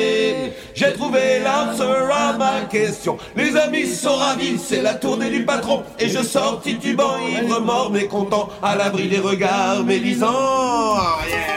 J'ai 0.74 0.92
trouvé 0.94 1.38
l'anser 1.44 1.84
à 2.12 2.32
ma 2.36 2.62
question. 2.62 3.18
Les 3.36 3.56
amis 3.56 3.86
sont 3.86 4.16
ravis, 4.16 4.58
c'est 4.58 4.82
la 4.82 4.94
tournée 4.94 5.30
du 5.30 5.44
patron. 5.44 5.84
Et 5.98 6.08
je 6.08 6.22
sors 6.22 6.60
titubant, 6.60 7.18
ivre, 7.18 7.60
mort, 7.60 7.90
mais 7.92 8.06
content, 8.06 8.48
à 8.62 8.74
l'abri 8.74 9.08
des 9.08 9.20
regards 9.20 9.84
médisants. 9.84 10.26
Oh, 10.32 11.22
yeah. 11.28 11.55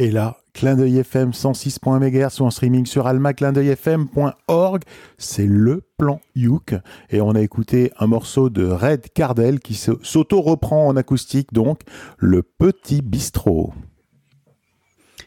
Et 0.00 0.12
là, 0.12 0.36
clin 0.54 0.76
d'œil 0.76 0.98
FM 0.98 1.32
106.1 1.32 1.98
MHz 1.98 2.40
ou 2.40 2.44
en 2.44 2.50
streaming 2.50 2.86
sur 2.86 3.08
almaclindeuilfm.org, 3.08 4.82
c'est 5.18 5.46
le 5.46 5.82
plan 5.98 6.20
Youk. 6.36 6.76
Et 7.10 7.20
on 7.20 7.32
a 7.32 7.40
écouté 7.40 7.90
un 7.98 8.06
morceau 8.06 8.48
de 8.48 8.64
Red 8.64 9.08
Cardell 9.12 9.58
qui 9.58 9.74
s'auto-reprend 9.74 10.86
en 10.86 10.96
acoustique, 10.96 11.52
donc 11.52 11.80
le 12.16 12.44
petit 12.44 13.02
bistrot. 13.02 13.74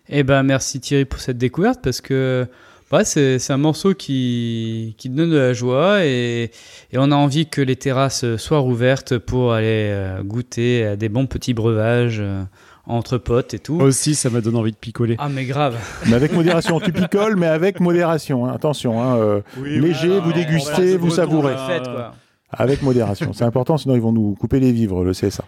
Eh 0.08 0.24
ben, 0.24 0.44
merci 0.44 0.80
Thierry 0.80 1.04
pour 1.04 1.20
cette 1.20 1.38
découverte 1.38 1.82
parce 1.84 2.00
que 2.00 2.48
Ouais, 2.94 3.06
c'est, 3.06 3.40
un 3.52 3.58
morceau 3.58 3.94
qui, 3.94 4.96
qui 4.98 5.08
donne 5.08 5.30
de 5.30 5.38
la 5.38 5.54
joie 5.54 6.06
et, 6.06 6.52
et, 6.92 6.98
on 6.98 7.10
a 7.12 7.16
envie 7.16 7.48
que 7.48 7.62
les 7.62 7.78
terrasses 7.78 8.36
soient 8.36 8.60
rouvertes 8.60 9.18
pour 9.18 9.54
aller 9.54 9.92
euh, 9.94 10.22
goûter 10.24 10.86
à 10.86 10.96
des 10.98 11.08
bons 11.08 11.26
petits 11.26 11.54
breuvages. 11.54 12.22
Entre 12.88 13.18
potes 13.18 13.54
et 13.54 13.60
tout. 13.60 13.80
Aussi, 13.80 14.16
ça 14.16 14.30
m'a 14.30 14.42
donné 14.42 14.58
envie 14.58 14.72
de 14.72 14.78
picoler. 14.78 15.16
Ah, 15.20 15.30
mais 15.30 15.46
grave. 15.46 15.78
Mais 16.08 16.16
avec 16.16 16.34
modération. 16.34 16.80
tu 16.80 16.92
picoles, 16.92 17.36
mais 17.36 17.48
avec 17.48 17.80
modération. 17.80 18.46
Hein. 18.46 18.54
Attention, 18.54 19.02
hein, 19.02 19.18
euh, 19.18 19.42
léger, 19.64 20.20
vous 20.20 20.34
dégustez, 20.34 20.98
vous 20.98 21.12
savourez. 21.12 21.56
Avec 22.52 22.82
modération. 22.82 23.34
C'est 23.34 23.46
important, 23.46 23.78
sinon 23.78 23.96
ils 23.96 24.02
vont 24.02 24.12
nous 24.12 24.36
couper 24.36 24.60
les 24.60 24.72
vivres, 24.72 25.04
le 25.04 25.12
CSA. 25.12 25.46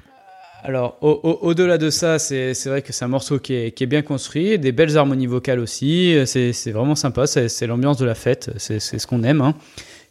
Alors, 0.65 0.97
au-delà 1.01 1.77
de 1.77 1.89
ça, 1.89 2.19
c'est 2.19 2.53
vrai 2.65 2.81
que 2.81 2.93
c'est 2.93 3.03
un 3.03 3.09
morceau 3.09 3.37
qui 3.37 3.53
est, 3.53 3.71
qui 3.71 3.83
est, 3.83 3.87
bien 3.87 4.01
construit, 4.01 4.57
des 4.57 4.71
belles 4.71 4.97
harmonies 4.97 5.27
vocales 5.27 5.59
aussi. 5.59 6.15
C'est 6.25 6.71
vraiment 6.71 6.95
sympa, 6.95 7.27
c'est 7.27 7.67
l'ambiance 7.67 7.97
de 7.97 8.05
la 8.05 8.15
fête, 8.15 8.51
c'est 8.57 8.79
ce 8.79 9.07
qu'on 9.07 9.23
aime. 9.23 9.41
Hein. 9.41 9.55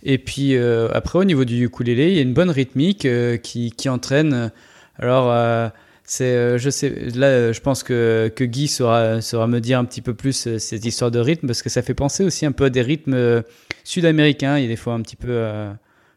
Et 0.03 0.19
puis 0.19 0.57
euh, 0.57 0.89
après, 0.93 1.19
au 1.19 1.24
niveau 1.24 1.44
du 1.44 1.65
ukulélé, 1.65 2.09
il 2.09 2.16
y 2.16 2.19
a 2.19 2.23
une 2.23 2.35
bonne 2.35 2.51
rythmique 2.51 3.07
euh, 3.07 3.36
qui, 3.36 3.70
qui, 3.70 3.89
entraîne. 3.89 4.51
Alors, 4.99 5.73
c'est, 6.12 6.36
euh, 6.36 6.59
je 6.59 6.68
sais, 6.68 6.90
là, 7.14 7.28
euh, 7.28 7.52
je 7.55 7.60
pense 7.62 7.82
que, 7.82 8.30
que 8.36 8.44
Guy 8.44 8.68
saura, 8.68 9.22
saura 9.22 9.47
me 9.47 9.60
dire 9.60 9.78
un 9.78 9.86
petit 9.86 10.02
peu 10.02 10.12
plus 10.12 10.47
euh, 10.47 10.59
cette 10.59 10.84
histoire 10.84 11.10
de 11.10 11.18
rythme 11.18 11.47
parce 11.47 11.62
que 11.62 11.70
ça 11.70 11.80
fait 11.80 11.94
penser 11.94 12.22
aussi 12.22 12.44
un 12.44 12.52
peu 12.52 12.66
à 12.66 12.70
des 12.70 12.82
rythmes 12.82 13.43
sud-américains. 13.82 14.59
Il 14.59 14.64
y 14.64 14.66
a 14.66 14.68
des 14.68 14.76
fois 14.76 14.93
un 14.93 15.01
petit 15.01 15.16
peu. 15.16 15.32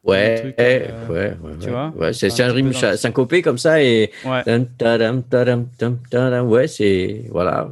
Ouais, 0.03 0.53
ouais, 0.59 0.91
ouais, 1.09 1.33
tu 1.61 1.69
vois 1.69 1.93
ouais, 1.95 2.11
c'est 2.11 2.39
un 2.41 2.51
rythme 2.51 2.73
syncopé 2.73 3.41
comme 3.41 3.57
ça 3.57 3.81
et 3.81 4.11
ouais, 4.25 4.43
ouais 6.43 6.67
c'est 6.67 7.23
voilà, 7.31 7.69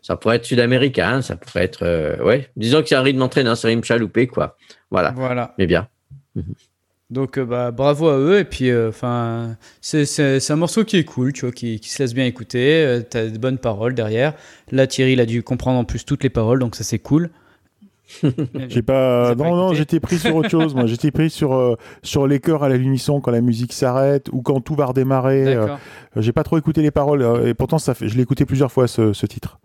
ça 0.00 0.16
pourrait 0.16 0.36
être 0.36 0.44
sud-américain, 0.44 1.22
ça 1.22 1.34
pourrait 1.34 1.64
être 1.64 2.22
ouais, 2.22 2.50
disons 2.54 2.82
que 2.82 2.88
c'est 2.88 2.94
un 2.94 3.02
rythme 3.02 3.22
entraînant, 3.22 3.56
c'est 3.56 3.66
un 3.66 3.70
rythme 3.70 3.82
chaloupé 3.82 4.28
quoi, 4.28 4.56
voilà, 4.92 5.10
voilà, 5.16 5.54
mais 5.58 5.66
bien. 5.66 5.88
Donc 7.10 7.38
euh, 7.38 7.44
bah, 7.44 7.72
bravo 7.72 8.08
à 8.08 8.16
eux 8.16 8.38
et 8.38 8.44
puis 8.44 8.70
euh, 8.70 8.88
enfin 8.88 9.56
c'est 9.80 10.50
un 10.50 10.56
morceau 10.56 10.84
qui 10.84 10.96
est 10.96 11.04
cool, 11.04 11.32
tu 11.32 11.42
vois, 11.42 11.52
qui, 11.52 11.80
qui 11.80 11.90
se 11.90 12.02
laisse 12.02 12.14
bien 12.14 12.24
écouter. 12.24 12.84
Euh, 12.84 13.02
T'as 13.02 13.26
de 13.26 13.38
bonnes 13.38 13.58
paroles 13.58 13.94
derrière. 13.94 14.34
Là 14.70 14.86
Thierry 14.86 15.14
il 15.14 15.20
a 15.20 15.26
dû 15.26 15.42
comprendre 15.42 15.78
en 15.78 15.84
plus 15.84 16.04
toutes 16.04 16.22
les 16.22 16.30
paroles, 16.30 16.60
donc 16.60 16.76
ça 16.76 16.84
c'est 16.84 17.00
cool. 17.00 17.30
J'ai 18.68 18.82
pas. 18.82 19.34
non, 19.36 19.54
non, 19.54 19.72
j'étais 19.72 20.00
pris 20.00 20.18
sur 20.18 20.34
autre 20.34 20.48
chose. 20.48 20.74
Moi, 20.74 20.86
j'étais 20.86 21.12
pris 21.12 21.30
sur 21.30 21.54
euh, 21.54 21.76
sur 22.02 22.26
les 22.26 22.40
chœurs 22.40 22.64
à 22.64 22.68
la 22.68 22.76
l'unisson 22.76 23.20
quand 23.20 23.30
la 23.30 23.40
musique 23.40 23.72
s'arrête 23.72 24.28
ou 24.32 24.42
quand 24.42 24.60
tout 24.60 24.74
va 24.74 24.86
redémarrer. 24.86 25.56
J'ai 26.16 26.32
pas 26.32 26.42
trop 26.42 26.58
écouté 26.58 26.82
les 26.82 26.90
paroles 26.90 27.46
et 27.46 27.54
pourtant 27.54 27.78
ça 27.78 27.94
fait. 27.94 28.08
Je 28.08 28.16
l'ai 28.16 28.22
écouté 28.22 28.46
plusieurs 28.46 28.72
fois 28.72 28.88
ce, 28.88 29.12
ce 29.12 29.26
titre. 29.26 29.58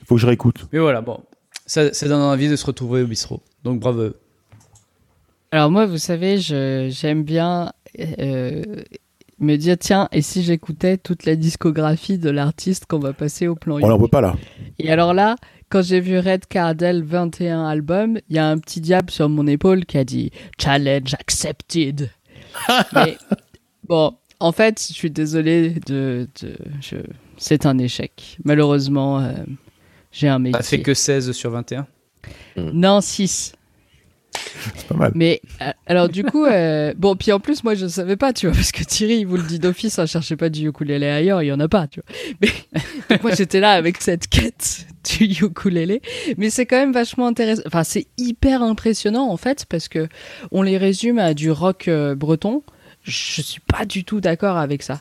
Il 0.00 0.06
faut 0.06 0.14
que 0.14 0.20
je 0.20 0.26
réécoute. 0.26 0.66
Mais 0.72 0.78
voilà, 0.78 1.00
bon, 1.00 1.20
ça, 1.66 1.92
ça 1.92 2.08
donne 2.08 2.22
envie 2.22 2.48
de 2.48 2.56
se 2.56 2.66
retrouver 2.66 3.02
au 3.02 3.06
bistrot. 3.06 3.42
Donc 3.62 3.80
bravo. 3.80 4.12
Alors 5.52 5.70
moi, 5.70 5.86
vous 5.86 5.98
savez, 5.98 6.38
j'aime 6.38 7.22
bien 7.24 7.72
me 9.42 9.56
dire 9.56 9.76
tiens, 9.78 10.08
et 10.12 10.22
si 10.22 10.42
j'écoutais 10.42 10.96
toute 10.96 11.26
la 11.26 11.36
discographie 11.36 12.18
de 12.18 12.30
l'artiste 12.30 12.86
qu'on 12.86 12.98
va 12.98 13.12
passer 13.12 13.48
au 13.48 13.54
plan 13.54 13.78
On 13.82 13.88
n'en 13.88 13.98
peut 13.98 14.08
pas 14.08 14.20
là. 14.20 14.34
Et 14.78 14.90
alors 14.90 15.12
là, 15.12 15.36
quand 15.68 15.82
j'ai 15.82 16.00
vu 16.00 16.18
Red 16.18 16.46
Cardell 16.46 17.02
21 17.02 17.66
albums, 17.66 18.18
il 18.28 18.36
y 18.36 18.38
a 18.38 18.48
un 18.48 18.58
petit 18.58 18.80
diable 18.80 19.10
sur 19.10 19.28
mon 19.28 19.46
épaule 19.46 19.84
qui 19.84 19.98
a 19.98 20.04
dit 20.04 20.30
Challenge 20.58 21.14
accepted. 21.14 22.10
Mais 22.94 23.18
bon, 23.88 24.14
en 24.40 24.52
fait, 24.52 24.84
je 24.88 24.94
suis 24.94 25.10
désolé 25.10 25.74
de. 25.86 26.28
je... 26.80 26.96
C'est 27.36 27.66
un 27.66 27.78
échec. 27.78 28.38
Malheureusement, 28.44 29.20
euh, 29.20 29.32
j'ai 30.12 30.28
un 30.28 30.38
métier. 30.38 30.62
Ça 30.62 30.68
fait 30.68 30.82
que 30.82 30.94
16 30.94 31.32
sur 31.32 31.50
21 31.50 31.86
Non, 32.56 33.00
6. 33.00 33.54
C'est 34.76 34.86
pas 34.86 34.94
mal. 34.94 35.12
Mais 35.14 35.40
euh, 35.60 35.72
alors 35.86 36.08
du 36.08 36.24
coup, 36.24 36.44
euh, 36.44 36.94
bon, 36.96 37.16
puis 37.16 37.32
en 37.32 37.40
plus, 37.40 37.64
moi 37.64 37.74
je 37.74 37.86
savais 37.86 38.16
pas, 38.16 38.32
tu 38.32 38.46
vois, 38.46 38.54
parce 38.54 38.72
que 38.72 38.84
Thierry, 38.84 39.18
il 39.18 39.26
vous 39.26 39.36
le 39.36 39.42
dit 39.42 39.58
d'office, 39.58 39.98
ne 39.98 40.02
hein, 40.02 40.06
cherchez 40.06 40.36
pas 40.36 40.48
du 40.48 40.68
ukulélé 40.68 41.06
ailleurs, 41.06 41.42
il 41.42 41.46
y 41.46 41.52
en 41.52 41.60
a 41.60 41.68
pas, 41.68 41.86
tu 41.86 42.00
vois. 42.00 42.38
Mais 42.40 43.18
moi 43.22 43.32
j'étais 43.34 43.60
là 43.60 43.72
avec 43.72 44.00
cette 44.00 44.28
quête 44.28 44.86
du 45.04 45.24
ukulélé, 45.24 46.00
mais 46.36 46.50
c'est 46.50 46.66
quand 46.66 46.78
même 46.78 46.92
vachement 46.92 47.26
intéressant. 47.26 47.62
Enfin, 47.66 47.84
c'est 47.84 48.06
hyper 48.18 48.62
impressionnant 48.62 49.30
en 49.30 49.36
fait, 49.36 49.66
parce 49.68 49.88
que 49.88 50.08
on 50.50 50.62
les 50.62 50.78
résume 50.78 51.18
à 51.18 51.34
du 51.34 51.50
rock 51.50 51.88
euh, 51.88 52.14
breton. 52.14 52.62
Je 53.04 53.42
suis 53.42 53.60
pas 53.60 53.84
du 53.84 54.04
tout 54.04 54.20
d'accord 54.20 54.56
avec 54.56 54.84
ça. 54.84 55.00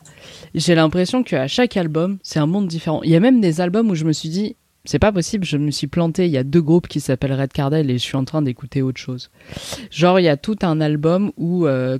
J'ai 0.55 0.73
l'impression 0.73 1.21
qu'à 1.21 1.47
chaque 1.47 1.77
album, 1.77 2.17
c'est 2.23 2.39
un 2.39 2.47
monde 2.47 2.67
différent. 2.67 3.01
Il 3.03 3.11
y 3.11 3.15
a 3.15 3.19
même 3.19 3.41
des 3.41 3.61
albums 3.61 3.91
où 3.91 3.95
je 3.95 4.05
me 4.05 4.11
suis 4.11 4.29
dit, 4.29 4.55
c'est 4.85 4.99
pas 4.99 5.11
possible, 5.11 5.45
je 5.45 5.57
me 5.57 5.71
suis 5.71 5.87
planté. 5.87 6.25
Il 6.25 6.31
y 6.31 6.37
a 6.37 6.43
deux 6.43 6.61
groupes 6.61 6.87
qui 6.87 6.99
s'appellent 6.99 7.33
Red 7.33 7.53
Cardell 7.53 7.89
et 7.89 7.93
je 7.93 8.03
suis 8.03 8.17
en 8.17 8.25
train 8.25 8.41
d'écouter 8.41 8.81
autre 8.81 8.99
chose. 8.99 9.29
Genre, 9.91 10.19
il 10.19 10.23
y 10.23 10.29
a 10.29 10.37
tout 10.37 10.57
un 10.63 10.81
album 10.81 11.31
où 11.37 11.67
euh, 11.67 11.99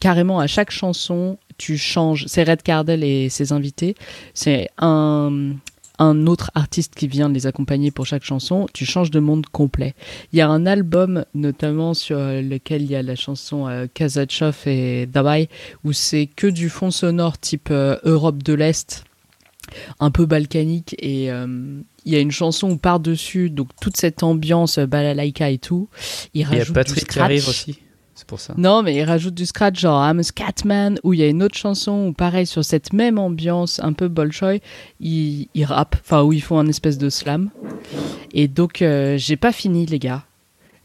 carrément 0.00 0.40
à 0.40 0.46
chaque 0.46 0.70
chanson, 0.70 1.38
tu 1.58 1.76
changes. 1.76 2.24
C'est 2.26 2.44
Red 2.44 2.62
Cardell 2.62 3.04
et 3.04 3.28
ses 3.28 3.52
invités. 3.52 3.94
C'est 4.32 4.68
un, 4.78 5.52
un 5.98 6.26
autre 6.26 6.50
artiste 6.54 6.94
qui 6.94 7.06
vient 7.06 7.28
les 7.28 7.46
accompagner 7.46 7.90
pour 7.90 8.06
chaque 8.06 8.24
chanson. 8.24 8.66
Tu 8.72 8.86
changes 8.86 9.10
de 9.10 9.20
monde 9.20 9.46
complet. 9.46 9.94
Il 10.32 10.38
y 10.38 10.42
a 10.42 10.48
un 10.48 10.64
album 10.64 11.24
notamment 11.34 11.92
sur 11.92 12.18
lequel 12.18 12.82
il 12.82 12.90
y 12.90 12.96
a 12.96 13.02
la 13.02 13.16
chanson 13.16 13.68
euh, 13.68 13.86
Kazachov 13.92 14.56
et 14.66 15.06
Dabai 15.06 15.48
où 15.84 15.92
c'est 15.92 16.26
que 16.26 16.46
du 16.46 16.70
fond 16.70 16.90
sonore 16.90 17.38
type 17.38 17.68
euh, 17.70 17.98
Europe 18.04 18.42
de 18.42 18.54
l'Est 18.54 19.04
un 20.00 20.10
peu 20.10 20.26
balkanique 20.26 20.94
et 20.98 21.30
euh, 21.30 21.46
il 22.04 22.12
y 22.12 22.16
a 22.16 22.20
une 22.20 22.30
chanson 22.30 22.70
où 22.70 22.76
par-dessus, 22.76 23.50
donc 23.50 23.68
toute 23.80 23.96
cette 23.96 24.22
ambiance 24.22 24.78
euh, 24.78 24.86
balalaika 24.86 25.50
et 25.50 25.58
tout, 25.58 25.88
il 26.34 26.44
rajoute 26.44 26.68
y 26.68 26.70
a 26.70 26.74
Patrick 26.74 27.08
qui 27.08 27.18
arrive 27.18 27.48
aussi. 27.48 27.78
C'est 28.14 28.26
pour 28.26 28.40
ça. 28.40 28.54
Non, 28.56 28.82
mais 28.82 28.94
il 28.94 29.02
rajoute 29.04 29.34
du 29.34 29.46
scratch 29.46 29.80
genre 29.80 30.04
I'm 30.04 30.20
a 30.20 30.22
Scatman, 30.22 30.98
où 31.02 31.14
il 31.14 31.20
y 31.20 31.22
a 31.22 31.28
une 31.28 31.42
autre 31.42 31.56
chanson 31.56 32.08
où 32.08 32.12
pareil 32.12 32.46
sur 32.46 32.64
cette 32.64 32.92
même 32.92 33.18
ambiance 33.18 33.80
un 33.82 33.94
peu 33.94 34.08
Bolshoi, 34.08 34.58
il, 35.00 35.48
il 35.54 35.64
rappe, 35.64 35.96
enfin 36.00 36.22
où 36.22 36.32
ils 36.32 36.42
font 36.42 36.58
un 36.58 36.66
espèce 36.66 36.98
de 36.98 37.08
slam. 37.08 37.50
Et 38.32 38.48
donc 38.48 38.82
euh, 38.82 39.16
j'ai 39.16 39.36
pas 39.36 39.52
fini 39.52 39.86
les 39.86 39.98
gars, 39.98 40.24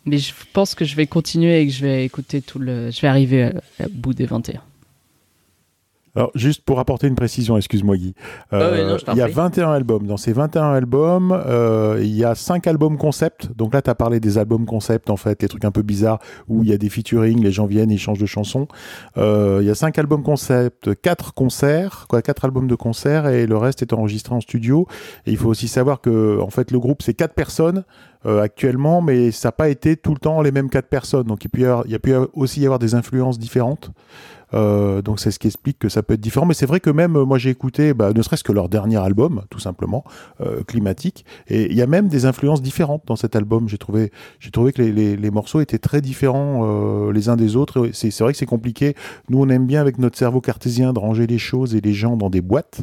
mais 0.05 0.17
je 0.17 0.33
pense 0.53 0.73
que 0.73 0.85
je 0.85 0.95
vais 0.95 1.05
continuer 1.05 1.61
et 1.61 1.67
que 1.67 1.73
je 1.73 1.85
vais 1.85 2.05
écouter 2.05 2.41
tout 2.41 2.59
le, 2.59 2.91
je 2.91 3.01
vais 3.01 3.07
arriver 3.07 3.51
au 3.81 3.89
bout 3.89 4.13
des 4.13 4.25
21. 4.25 4.61
Alors, 6.17 6.31
juste 6.33 6.63
pour 6.65 6.79
apporter 6.79 7.05
une 7.05 7.13
précision, 7.13 7.57
excuse-moi 7.57 7.95
Guy. 7.95 8.15
Euh, 8.51 8.97
il 9.13 9.17
y 9.17 9.21
a 9.21 9.27
21 9.27 9.71
albums. 9.71 10.07
Dans 10.07 10.17
ces 10.17 10.33
21 10.33 10.73
albums, 10.73 11.31
euh, 11.45 11.99
il 12.01 12.15
y 12.15 12.25
a 12.25 12.33
5 12.33 12.65
albums 12.65 12.97
concept. 12.97 13.55
Donc 13.55 13.75
là, 13.75 13.83
tu 13.83 13.91
as 13.91 13.95
parlé 13.95 14.19
des 14.19 14.39
albums 14.39 14.65
concept, 14.65 15.11
en 15.11 15.15
fait, 15.15 15.43
les 15.43 15.47
trucs 15.47 15.63
un 15.63 15.69
peu 15.69 15.83
bizarres 15.83 16.17
où 16.47 16.63
il 16.63 16.69
y 16.69 16.73
a 16.73 16.79
des 16.79 16.89
featuring, 16.89 17.43
les 17.43 17.51
gens 17.51 17.67
viennent, 17.67 17.91
ils 17.91 17.99
changent 17.99 18.17
de 18.17 18.25
chanson. 18.25 18.67
Euh, 19.17 19.59
il 19.61 19.67
y 19.67 19.69
a 19.69 19.75
5 19.75 19.95
albums 19.99 20.23
concept, 20.23 20.99
4 20.99 21.35
concerts, 21.35 22.07
quoi, 22.09 22.23
4 22.23 22.45
albums 22.45 22.67
de 22.67 22.75
concerts 22.75 23.27
et 23.27 23.45
le 23.45 23.57
reste 23.57 23.83
est 23.83 23.93
enregistré 23.93 24.33
en 24.33 24.41
studio. 24.41 24.87
Et 25.27 25.31
il 25.31 25.37
faut 25.37 25.49
aussi 25.49 25.67
savoir 25.67 26.01
que, 26.01 26.41
en 26.41 26.49
fait, 26.49 26.71
le 26.71 26.79
groupe, 26.79 27.03
c'est 27.03 27.13
4 27.13 27.35
personnes. 27.35 27.83
actuellement, 28.25 29.01
mais 29.01 29.31
ça 29.31 29.49
n'a 29.49 29.51
pas 29.53 29.69
été 29.69 29.95
tout 29.95 30.11
le 30.11 30.17
temps 30.17 30.41
les 30.41 30.51
mêmes 30.51 30.69
quatre 30.69 30.89
personnes. 30.89 31.27
Donc 31.27 31.45
il, 31.45 31.49
peut 31.49 31.61
il 31.85 31.91
y 31.91 31.95
a 31.95 31.99
pu 31.99 32.13
aussi 32.33 32.59
y 32.59 32.65
avoir 32.65 32.77
des 32.77 32.93
influences 32.93 33.39
différentes. 33.39 33.91
Euh, 34.53 35.01
donc 35.01 35.19
c'est 35.19 35.31
ce 35.31 35.39
qui 35.39 35.47
explique 35.47 35.79
que 35.79 35.89
ça 35.89 36.03
peut 36.03 36.13
être 36.13 36.21
différent. 36.21 36.45
Mais 36.45 36.53
c'est 36.53 36.65
vrai 36.65 36.79
que 36.79 36.89
même 36.89 37.13
moi 37.13 37.37
j'ai 37.37 37.49
écouté, 37.49 37.93
bah, 37.93 38.13
ne 38.13 38.21
serait-ce 38.21 38.43
que 38.43 38.51
leur 38.51 38.69
dernier 38.69 38.97
album, 38.97 39.43
tout 39.49 39.59
simplement, 39.59 40.03
euh, 40.41 40.63
climatique, 40.63 41.25
et 41.47 41.69
il 41.69 41.77
y 41.77 41.81
a 41.81 41.87
même 41.87 42.07
des 42.07 42.25
influences 42.25 42.61
différentes 42.61 43.03
dans 43.07 43.15
cet 43.15 43.35
album. 43.35 43.67
J'ai 43.67 43.77
trouvé, 43.77 44.11
j'ai 44.39 44.51
trouvé 44.51 44.71
que 44.73 44.81
les, 44.81 45.17
les, 45.17 45.31
morceaux 45.31 45.61
étaient 45.61 45.79
très 45.79 46.01
différents 46.01 46.61
euh, 46.63 47.11
les 47.11 47.29
uns 47.29 47.35
des 47.35 47.55
autres. 47.55 47.89
C'est, 47.93 48.11
c'est 48.11 48.23
vrai 48.23 48.33
que 48.33 48.39
c'est 48.39 48.45
compliqué. 48.45 48.95
Nous 49.29 49.39
on 49.39 49.49
aime 49.49 49.65
bien 49.65 49.81
avec 49.81 49.97
notre 49.97 50.17
cerveau 50.17 50.41
cartésien 50.41 50.93
de 50.93 50.99
ranger 50.99 51.27
les 51.27 51.37
choses 51.37 51.75
et 51.75 51.81
les 51.81 51.93
gens 51.93 52.17
dans 52.17 52.29
des 52.29 52.41
boîtes, 52.41 52.81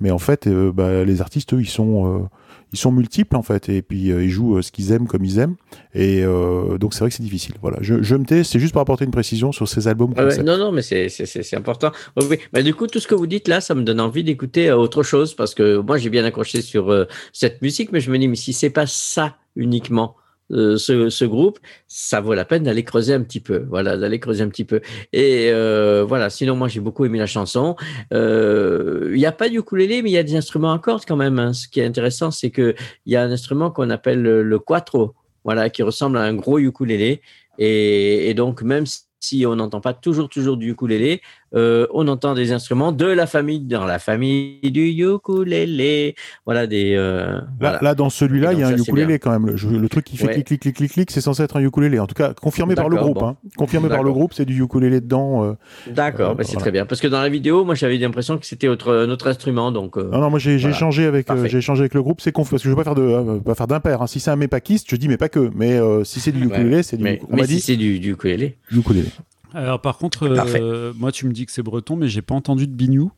mais 0.00 0.10
en 0.10 0.18
fait 0.18 0.48
bah, 0.48 1.04
les 1.04 1.20
artistes 1.20 1.54
eux 1.54 1.60
ils 1.60 1.68
sont 1.68 2.28
ils 2.72 2.78
sont 2.78 2.92
multiples 2.92 3.36
en 3.36 3.42
fait 3.42 3.68
et 3.68 3.82
puis 3.82 4.10
euh, 4.10 4.24
ils 4.24 4.30
jouent 4.30 4.58
euh, 4.58 4.62
ce 4.62 4.72
qu'ils 4.72 4.92
aiment 4.92 5.06
comme 5.06 5.24
ils 5.24 5.38
aiment. 5.38 5.56
Et 5.94 6.22
euh, 6.24 6.78
donc 6.78 6.94
c'est 6.94 7.00
vrai 7.00 7.10
que 7.10 7.16
c'est 7.16 7.22
difficile. 7.22 7.54
Voilà. 7.60 7.78
Je, 7.80 8.02
je 8.02 8.16
me 8.16 8.24
tais 8.24 8.44
c'est 8.44 8.58
juste 8.58 8.72
pour 8.72 8.82
apporter 8.82 9.04
une 9.04 9.10
précision 9.10 9.52
sur 9.52 9.68
ces 9.68 9.88
albums 9.88 10.14
non 10.44 10.58
non 10.58 10.72
mais 10.72 10.82
c'est 10.82 11.54
important. 11.54 11.92
Oui, 12.16 12.38
bah, 12.52 12.62
du 12.62 12.74
coup 12.74 12.86
tout 12.86 13.00
ce 13.00 13.08
que 13.08 13.14
vous 13.14 13.26
dites 13.26 13.48
là 13.48 13.60
ça 13.60 13.74
me 13.74 13.82
donne 13.82 14.00
envie 14.00 14.24
d'écouter 14.24 14.72
autre 14.72 15.02
chose 15.02 15.34
parce 15.34 15.54
que 15.54 15.78
moi 15.78 15.98
j'ai 15.98 16.10
bien 16.10 16.24
accroché 16.24 16.62
sur 16.62 17.06
cette 17.32 17.62
musique 17.62 17.92
mais 17.92 18.00
je 18.00 18.10
me 18.10 18.18
dis 18.18 18.28
mais 18.28 18.36
si 18.36 18.52
c'est 18.52 18.70
pas 18.70 18.86
ça 18.86 19.36
uniquement 19.56 20.16
euh, 20.52 20.76
ce, 20.76 21.24
groupe, 21.24 21.58
ça 21.88 22.20
vaut 22.20 22.34
la 22.34 22.44
peine 22.44 22.64
d'aller 22.64 22.84
creuser 22.84 23.14
un 23.14 23.22
petit 23.22 23.40
peu. 23.40 23.64
Voilà, 23.68 23.96
d'aller 23.96 24.20
creuser 24.20 24.42
un 24.42 24.48
petit 24.48 24.64
peu. 24.64 24.80
Et 25.12 25.50
euh, 25.50 26.04
voilà, 26.06 26.30
sinon, 26.30 26.56
moi, 26.56 26.68
j'ai 26.68 26.80
beaucoup 26.80 27.04
aimé 27.04 27.18
la 27.18 27.26
chanson. 27.26 27.76
Euh, 28.12 29.10
il 29.12 29.18
n'y 29.18 29.26
a 29.26 29.32
pas 29.32 29.48
du 29.48 29.58
ukulélé, 29.58 30.02
mais 30.02 30.10
il 30.10 30.14
y 30.14 30.18
a 30.18 30.22
des 30.22 30.36
instruments 30.36 30.72
à 30.72 30.78
cordes 30.78 31.04
quand 31.06 31.16
même. 31.16 31.38
Hein. 31.38 31.52
Ce 31.52 31.68
qui 31.68 31.80
est 31.80 31.86
intéressant, 31.86 32.30
c'est 32.30 32.50
qu'il 32.50 32.74
y 33.06 33.16
a 33.16 33.22
un 33.22 33.30
instrument 33.30 33.70
qu'on 33.70 33.90
appelle 33.90 34.22
le, 34.22 34.58
quattro, 34.58 35.14
voilà, 35.44 35.70
qui 35.70 35.82
ressemble 35.82 36.18
à 36.18 36.22
un 36.22 36.34
gros 36.34 36.58
ukulélé. 36.58 37.22
Et, 37.58 38.28
et 38.28 38.34
donc, 38.34 38.62
même 38.62 38.84
si 39.20 39.46
on 39.46 39.56
n'entend 39.56 39.80
pas 39.80 39.94
toujours, 39.94 40.28
toujours 40.28 40.56
du 40.56 40.70
ukulélé, 40.70 41.22
euh, 41.54 41.86
on 41.92 42.08
entend 42.08 42.34
des 42.34 42.52
instruments 42.52 42.92
de 42.92 43.06
la 43.06 43.26
famille, 43.26 43.60
dans 43.60 43.84
la 43.84 43.98
famille 43.98 44.58
du 44.62 44.88
ukulélé. 44.88 46.14
Voilà 46.44 46.66
des. 46.66 46.94
Euh, 46.96 47.40
là, 47.60 47.94
dans 47.94 48.10
celui-là, 48.10 48.52
il 48.52 48.58
y 48.58 48.62
a 48.62 48.68
un 48.68 48.76
ukulélé 48.76 49.18
quand 49.18 49.30
même. 49.30 49.46
Le, 49.46 49.88
truc 49.88 50.04
qui 50.04 50.16
fait 50.16 50.32
clic, 50.32 50.46
clic, 50.46 50.60
clic, 50.60 50.76
clic, 50.76 50.92
clic, 50.92 51.10
c'est 51.10 51.20
censé 51.20 51.42
être 51.42 51.56
un 51.56 51.62
ukulélé. 51.62 51.98
En 51.98 52.06
tout 52.06 52.14
cas, 52.14 52.34
confirmé 52.34 52.74
par 52.74 52.88
le 52.88 52.96
groupe. 52.96 53.22
Hein. 53.22 53.36
Confirmé 53.56 53.88
par 53.88 54.02
le 54.02 54.12
groupe, 54.12 54.34
c'est 54.34 54.44
du 54.44 54.60
ukulélé 54.62 55.00
dedans. 55.00 55.44
Euh, 55.44 55.52
D'accord, 55.86 56.34
bah, 56.34 56.44
c'est 56.44 56.56
très 56.56 56.70
bien. 56.70 56.86
Parce 56.86 57.00
que 57.00 57.08
dans 57.08 57.20
la 57.20 57.28
vidéo, 57.28 57.64
moi, 57.64 57.74
j'avais 57.74 57.98
l'impression 57.98 58.38
que 58.38 58.46
c'était 58.46 58.68
autre, 58.68 59.06
notre 59.06 59.28
instrument. 59.28 59.70
Donc. 59.70 59.96
non, 59.96 60.18
non, 60.18 60.30
moi, 60.30 60.38
j'ai 60.38 60.54
échangé 60.54 61.06
avec, 61.06 61.28
j'ai 61.46 61.72
avec 61.72 61.94
le 61.94 62.02
groupe. 62.02 62.20
C'est 62.20 62.32
conf... 62.32 62.50
parce 62.50 62.62
que 62.62 62.68
je 62.68 62.74
veux 62.74 62.76
pas 62.76 62.84
faire 62.84 62.94
de, 62.94 63.38
pas 63.38 63.54
faire 63.54 63.66
d'impair. 63.66 64.02
Hein. 64.02 64.06
Si 64.06 64.20
c'est 64.20 64.30
un 64.30 64.36
mépakiste, 64.36 64.88
je 64.90 64.96
dis 64.96 65.08
mais 65.08 65.16
pas 65.16 65.28
que. 65.28 65.50
Mais 65.54 65.78
si 66.04 66.20
c'est 66.20 66.32
du 66.32 66.46
ukulélé, 66.46 66.82
c'est 66.82 66.96
du. 66.96 67.04
Mais, 67.04 67.20
on 67.30 67.42
si 67.44 67.60
c'est 67.60 67.76
du, 67.76 68.00
du 68.00 68.12
ukulélé. 68.12 68.56
Ukulélé. 68.72 69.08
Alors 69.54 69.80
par 69.80 69.98
contre, 69.98 70.26
euh, 70.26 70.92
moi 70.96 71.12
tu 71.12 71.26
me 71.26 71.32
dis 71.32 71.46
que 71.46 71.52
c'est 71.52 71.62
breton, 71.62 71.96
mais 71.96 72.08
j'ai 72.08 72.22
pas 72.22 72.34
entendu 72.34 72.66
de 72.66 72.72
bignou. 72.72 73.12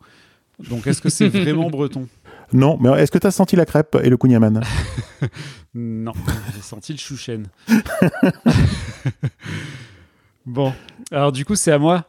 Donc 0.71 0.87
est-ce 0.87 1.01
que 1.01 1.09
c'est 1.09 1.29
vraiment 1.29 1.71
breton? 1.71 2.09
Non, 2.53 2.79
mais 2.81 2.91
est-ce 3.01 3.11
que 3.11 3.19
tu 3.19 3.27
as 3.27 3.33
senti 3.33 3.57
la 3.57 3.67
crêpe 3.67 3.97
et 4.03 4.09
le 4.09 4.17
kouign-amann 4.17 4.63
Non, 5.75 6.13
j'ai 6.55 6.63
senti 6.63 6.93
le 6.93 6.99
chouchen. 6.99 7.47
bon, 10.47 10.73
alors 11.11 11.33
du 11.33 11.45
coup 11.45 11.57
c'est 11.57 11.73
à 11.73 11.79
moi. 11.79 12.05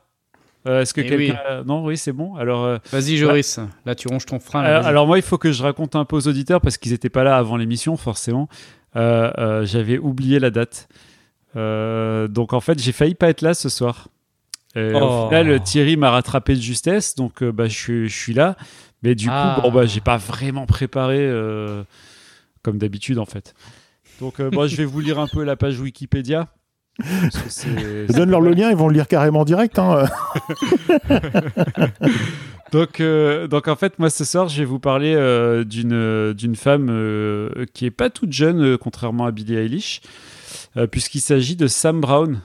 Euh, 0.68 0.82
est-ce 0.82 0.94
que 0.94 1.00
eh 1.00 1.08
quelqu'un... 1.08 1.64
Non, 1.66 1.86
oui, 1.86 1.96
c'est 1.96 2.12
bon. 2.12 2.36
Alors, 2.36 2.66
euh, 2.66 2.78
Vas-y, 2.92 3.16
Joris. 3.16 3.58
Là, 3.86 3.96
tu 3.96 4.10
ronges 4.10 4.26
ton 4.26 4.42
frein. 4.42 4.64
alors, 4.64 5.08
moi, 5.08 5.18
il 5.18 5.22
faut 5.22 5.38
que 5.38 5.54
je 5.54 5.64
raconte 5.64 5.96
un 5.96 6.04
peu 6.04 6.18
aux 6.18 6.28
auditeurs 6.28 6.60
parce 6.60 6.78
qu'ils 6.78 6.92
n'étaient 6.92 7.08
pas 7.08 7.24
là 7.24 7.38
avant 7.38 7.56
l'émission, 7.56 7.96
forcément. 7.96 8.50
J'avais 8.94 9.98
oublié 9.98 10.40
la 10.40 10.50
date. 10.50 10.90
donc, 11.56 12.52
en 12.52 12.60
fait, 12.60 12.80
j'ai 12.80 12.92
failli 12.92 13.16
pas 13.16 13.30
être 13.30 13.42
là 13.42 13.54
ce 13.54 13.70
soir. 13.70 14.10
Au 14.78 15.00
oh. 15.02 15.28
final, 15.30 15.62
Thierry 15.64 15.98
m'a 15.98 16.12
rattrapé 16.12 16.56
de 16.56 16.62
justesse, 16.62 17.16
donc 17.16 17.42
euh, 17.42 17.52
bah, 17.52 17.68
je, 17.68 18.08
suis 18.08 18.34
là. 18.34 18.56
Mais 19.02 19.16
du 19.16 19.26
coup, 19.28 19.34
ah. 19.34 19.60
bon, 19.62 19.72
bah, 19.72 19.86
j'ai 19.86 20.02
pas 20.02 20.18
vraiment 20.18 20.66
préparé 20.66 21.18
euh, 21.20 21.84
comme 22.62 22.78
d'habitude 22.78 23.18
en 23.18 23.26
fait. 23.26 23.54
Donc, 24.20 24.40
euh, 24.40 24.50
moi, 24.52 24.68
je 24.68 24.76
vais 24.76 24.86
vous 24.86 25.00
lire 25.00 25.20
un 25.20 25.28
peu 25.28 25.44
la 25.44 25.56
page 25.56 25.80
Wikipédia. 25.80 26.48
Donne-leur 28.10 28.42
le 28.42 28.52
lien, 28.52 28.72
ils 28.72 28.76
vont 28.76 28.88
le 28.88 28.96
lire 28.96 29.08
carrément 29.08 29.46
direct. 29.46 29.78
Hein. 29.78 30.06
donc, 32.72 33.02
donc, 33.50 33.68
en 33.68 33.76
fait, 33.76 34.00
moi, 34.00 34.10
ce 34.10 34.26
soir, 34.26 34.48
je 34.48 34.60
vais 34.60 34.66
vous 34.66 34.80
parler 34.80 35.14
d'une 35.66 36.34
d'une 36.34 36.56
femme 36.56 36.88
qui 37.74 37.86
est 37.86 37.92
pas 37.92 38.10
toute 38.10 38.34
jeune, 38.34 38.80
contrairement 38.80 39.28
à 39.28 39.32
Billie 39.32 39.58
Eilish. 39.58 40.02
puisqu'il 40.90 41.22
s'agit 41.22 41.56
de 41.56 41.68
Sam 41.68 42.02
Brown. 42.02 42.42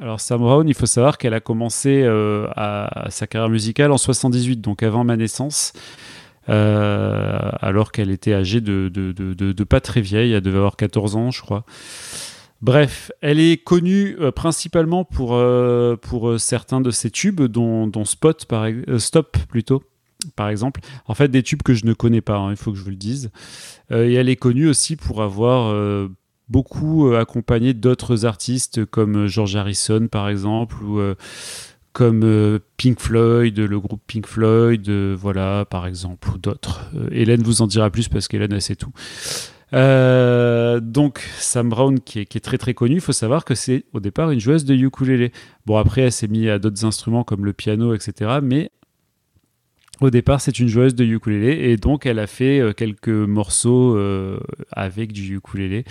Alors 0.00 0.20
Sam 0.20 0.40
Brown, 0.40 0.68
il 0.68 0.74
faut 0.74 0.86
savoir 0.86 1.18
qu'elle 1.18 1.34
a 1.34 1.40
commencé 1.40 2.04
à, 2.04 3.06
sa 3.10 3.26
carrière 3.26 3.48
musicale 3.48 3.92
en 3.92 3.98
78, 3.98 4.60
donc 4.60 4.82
avant 4.82 5.04
ma 5.04 5.16
naissance. 5.16 5.72
alors 6.48 7.92
qu'elle 7.92 8.10
était 8.10 8.34
âgée 8.34 8.60
de, 8.60 9.64
pas 9.64 9.80
très 9.80 10.00
vieille, 10.00 10.32
elle 10.32 10.42
devait 10.42 10.58
avoir 10.58 10.76
14 10.76 11.16
ans, 11.16 11.30
je 11.30 11.40
crois. 11.40 11.64
Bref, 12.62 13.12
elle 13.20 13.38
est 13.38 13.62
connue 13.62 14.16
euh, 14.18 14.32
principalement 14.32 15.04
pour, 15.04 15.34
euh, 15.34 15.96
euh, 16.12 16.38
certains 16.38 16.80
de 16.80 16.90
ses 16.90 17.10
tubes, 17.10 17.42
dont, 17.42 18.04
Spot 18.04 18.46
par, 18.46 18.68
Stop 18.98 19.36
plutôt, 19.48 19.82
par 20.36 20.48
exemple. 20.48 20.80
En 21.06 21.14
fait, 21.14 21.28
des 21.28 21.42
tubes 21.42 21.62
que 21.62 21.74
je 21.74 21.84
ne 21.84 21.92
connais 21.92 22.22
pas, 22.22 22.36
hein, 22.36 22.50
il 22.50 22.56
faut 22.56 22.72
que 22.72 22.78
je 22.78 22.82
vous 22.82 22.90
le 22.90 22.96
dise. 22.96 23.30
et 23.90 24.14
elle 24.14 24.28
est 24.28 24.36
connue 24.36 24.68
aussi 24.68 24.96
pour 24.96 25.22
avoir 25.22 25.74
beaucoup 26.48 27.12
accompagné 27.14 27.74
d'autres 27.74 28.24
artistes 28.24 28.84
comme 28.84 29.26
George 29.26 29.56
Harrison, 29.56 30.08
par 30.08 30.28
exemple, 30.28 30.76
ou 30.82 31.00
comme 31.92 32.60
Pink 32.76 33.00
Floyd, 33.00 33.58
le 33.58 33.80
groupe 33.80 34.02
Pink 34.06 34.26
Floyd, 34.26 34.88
voilà, 34.88 35.64
par 35.64 35.86
exemple, 35.86 36.28
ou 36.30 36.38
d'autres. 36.38 36.90
Hélène 37.10 37.42
vous 37.42 37.62
en 37.62 37.66
dira 37.66 37.90
plus 37.90 38.08
parce 38.08 38.28
qu'Hélène, 38.28 38.52
elle 38.52 38.62
sait 38.62 38.76
tout. 38.76 38.92
Euh, 39.72 40.78
donc 40.80 41.20
Sam 41.38 41.68
Brown 41.68 41.98
qui 42.00 42.20
est, 42.20 42.40
très 42.44 42.58
très 42.58 42.74
connue, 42.74 42.96
il 42.96 43.00
faut 43.00 43.12
savoir 43.12 43.44
que 43.44 43.54
c'est 43.54 43.84
au 43.92 44.00
départ 44.00 44.30
une 44.30 44.40
joueuse 44.40 44.64
de 44.64 44.74
ukulélé. 44.74 45.32
Bon 45.66 45.76
après 45.76 46.02
elle 46.02 46.12
s'est 46.12 46.28
mise 46.28 46.48
à 46.48 46.58
d'autres 46.58 46.84
instruments 46.84 47.24
comme 47.24 47.44
le 47.44 47.52
piano 47.52 47.94
etc. 47.94 48.38
Mais 48.42 48.70
au 50.00 50.10
départ 50.10 50.40
c'est 50.40 50.58
une 50.58 50.68
joueuse 50.68 50.94
de 50.94 51.04
ukulélé 51.04 51.70
et 51.70 51.76
donc 51.76 52.06
elle 52.06 52.18
a 52.18 52.26
fait 52.26 52.60
euh, 52.60 52.72
quelques 52.72 53.08
morceaux 53.08 53.96
euh, 53.96 54.38
avec 54.70 55.12
du 55.12 55.36
ukulélé. 55.36 55.84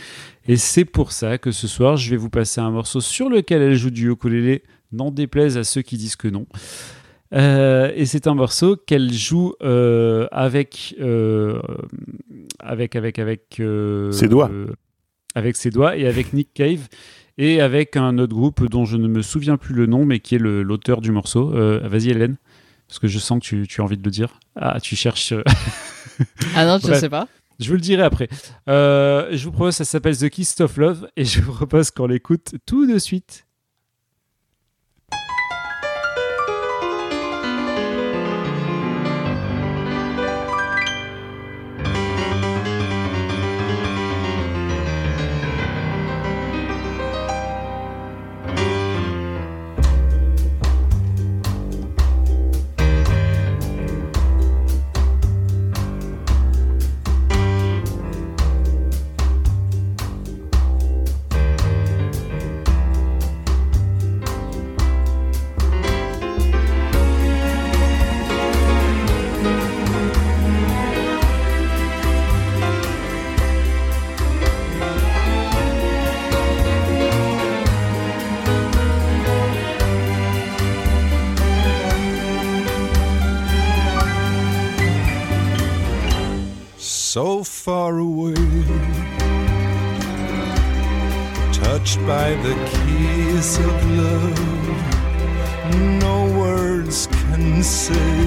Et 0.47 0.57
c'est 0.57 0.85
pour 0.85 1.11
ça 1.11 1.37
que 1.37 1.51
ce 1.51 1.67
soir 1.67 1.97
je 1.97 2.09
vais 2.11 2.17
vous 2.17 2.29
passer 2.29 2.61
un 2.61 2.71
morceau 2.71 3.01
sur 3.01 3.29
lequel 3.29 3.61
elle 3.61 3.75
joue 3.75 3.89
du 3.89 4.11
ukulélé, 4.11 4.63
n'en 4.91 5.11
déplaise 5.11 5.57
à 5.57 5.63
ceux 5.63 5.81
qui 5.81 5.97
disent 5.97 6.15
que 6.15 6.27
non. 6.27 6.45
Euh, 7.33 7.91
et 7.95 8.05
c'est 8.05 8.27
un 8.27 8.35
morceau 8.35 8.75
qu'elle 8.75 9.11
joue 9.11 9.53
euh, 9.63 10.27
avec, 10.31 10.95
avec, 12.59 12.95
avec, 12.95 13.19
avec 13.19 13.61
ses 14.11 14.27
doigts, 14.27 14.51
avec 15.33 15.55
ses 15.55 15.71
doigts 15.71 15.97
et 15.97 16.07
avec 16.07 16.33
Nick 16.33 16.53
Cave 16.53 16.87
et 17.37 17.59
avec 17.59 17.97
un 17.97 18.19
autre 18.19 18.33
groupe 18.33 18.69
dont 18.69 18.85
je 18.85 18.95
ne 18.95 19.07
me 19.07 19.21
souviens 19.21 19.57
plus 19.57 19.73
le 19.73 19.87
nom, 19.87 20.05
mais 20.05 20.19
qui 20.19 20.35
est 20.35 20.39
l'auteur 20.39 21.01
du 21.01 21.11
morceau. 21.11 21.49
Vas-y, 21.49 22.11
Hélène, 22.11 22.37
parce 22.87 22.99
que 22.99 23.07
je 23.07 23.19
sens 23.19 23.39
que 23.39 23.45
tu, 23.45 23.67
tu, 23.67 23.81
as 23.81 23.83
envie 23.83 23.97
de 23.97 24.03
le 24.03 24.11
dire. 24.11 24.39
Ah, 24.55 24.79
tu 24.79 24.95
cherches. 24.95 25.33
ah 26.55 26.65
non, 26.65 26.79
je 26.83 26.91
ne 26.91 26.95
sais 26.95 27.09
pas. 27.09 27.27
Je 27.59 27.67
vous 27.69 27.75
le 27.75 27.81
dirai 27.81 28.03
après. 28.03 28.27
je 28.67 29.43
vous 29.43 29.51
propose, 29.51 29.75
ça 29.75 29.85
s'appelle 29.85 30.17
The 30.17 30.29
Kiss 30.29 30.59
of 30.59 30.77
Love, 30.77 31.07
et 31.15 31.25
je 31.25 31.41
vous 31.41 31.53
propose 31.53 31.91
qu'on 31.91 32.07
l'écoute 32.07 32.55
tout 32.65 32.85
de 32.85 32.99
suite. 32.99 33.45
Far 87.45 87.99
away, 87.99 88.33
touched 91.53 91.99
by 92.07 92.33
the 92.45 92.55
kiss 92.71 93.59
of 93.59 93.91
love. 93.91 94.39
No 96.01 96.25
words 96.39 97.07
can 97.07 97.63
say, 97.63 98.23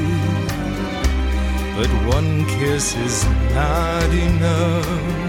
but 1.76 1.90
one 2.14 2.46
kiss 2.46 2.94
is 2.96 3.24
not 3.54 4.10
enough. 4.10 5.27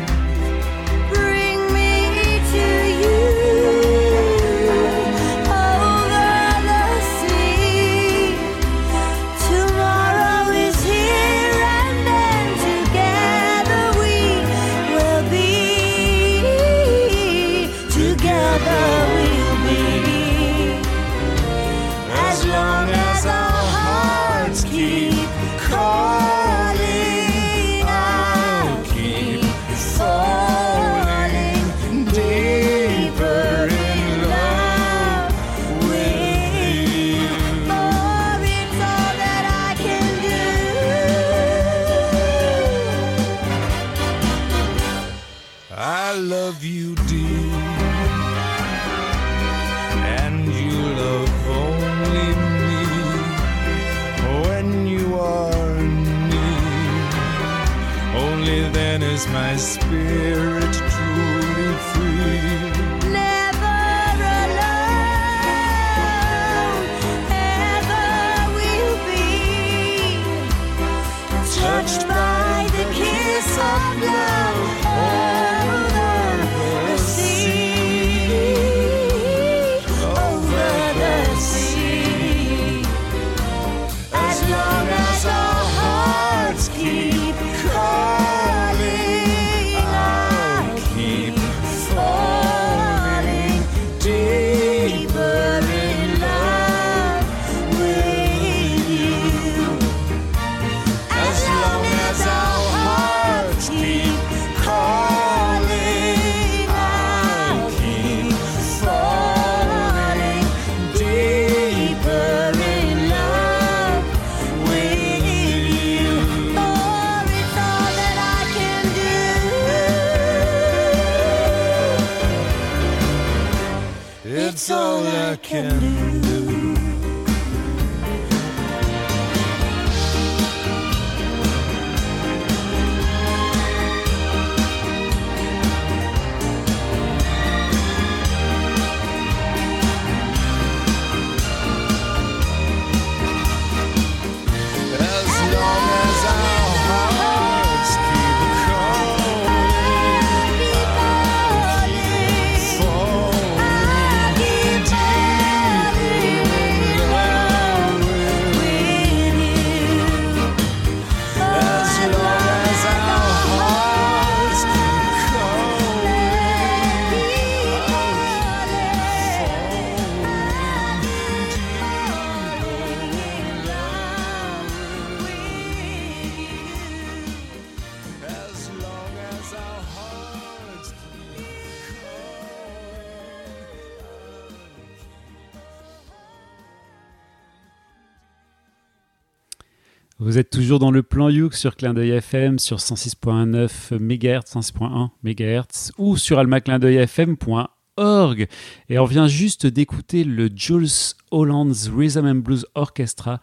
Dans 190.79 190.91
le 190.91 191.03
plan 191.03 191.27
Youk 191.27 191.55
sur 191.55 191.75
Clin 191.75 191.93
d'œil 191.93 192.11
FM 192.11 192.57
sur 192.57 192.77
106.9 192.77 193.99
MHz, 193.99 194.45
106.1 194.45 195.09
MHz 195.23 195.91
ou 195.97 196.15
sur 196.15 196.39
almaclindeuilfm.org. 196.39 198.47
Et 198.87 198.97
on 198.97 199.03
vient 199.03 199.27
juste 199.27 199.67
d'écouter 199.67 200.23
le 200.23 200.49
Jules 200.55 200.87
Holland's 201.31 201.89
Rhythm 201.93 202.25
and 202.25 202.35
Blues 202.35 202.65
Orchestra 202.75 203.41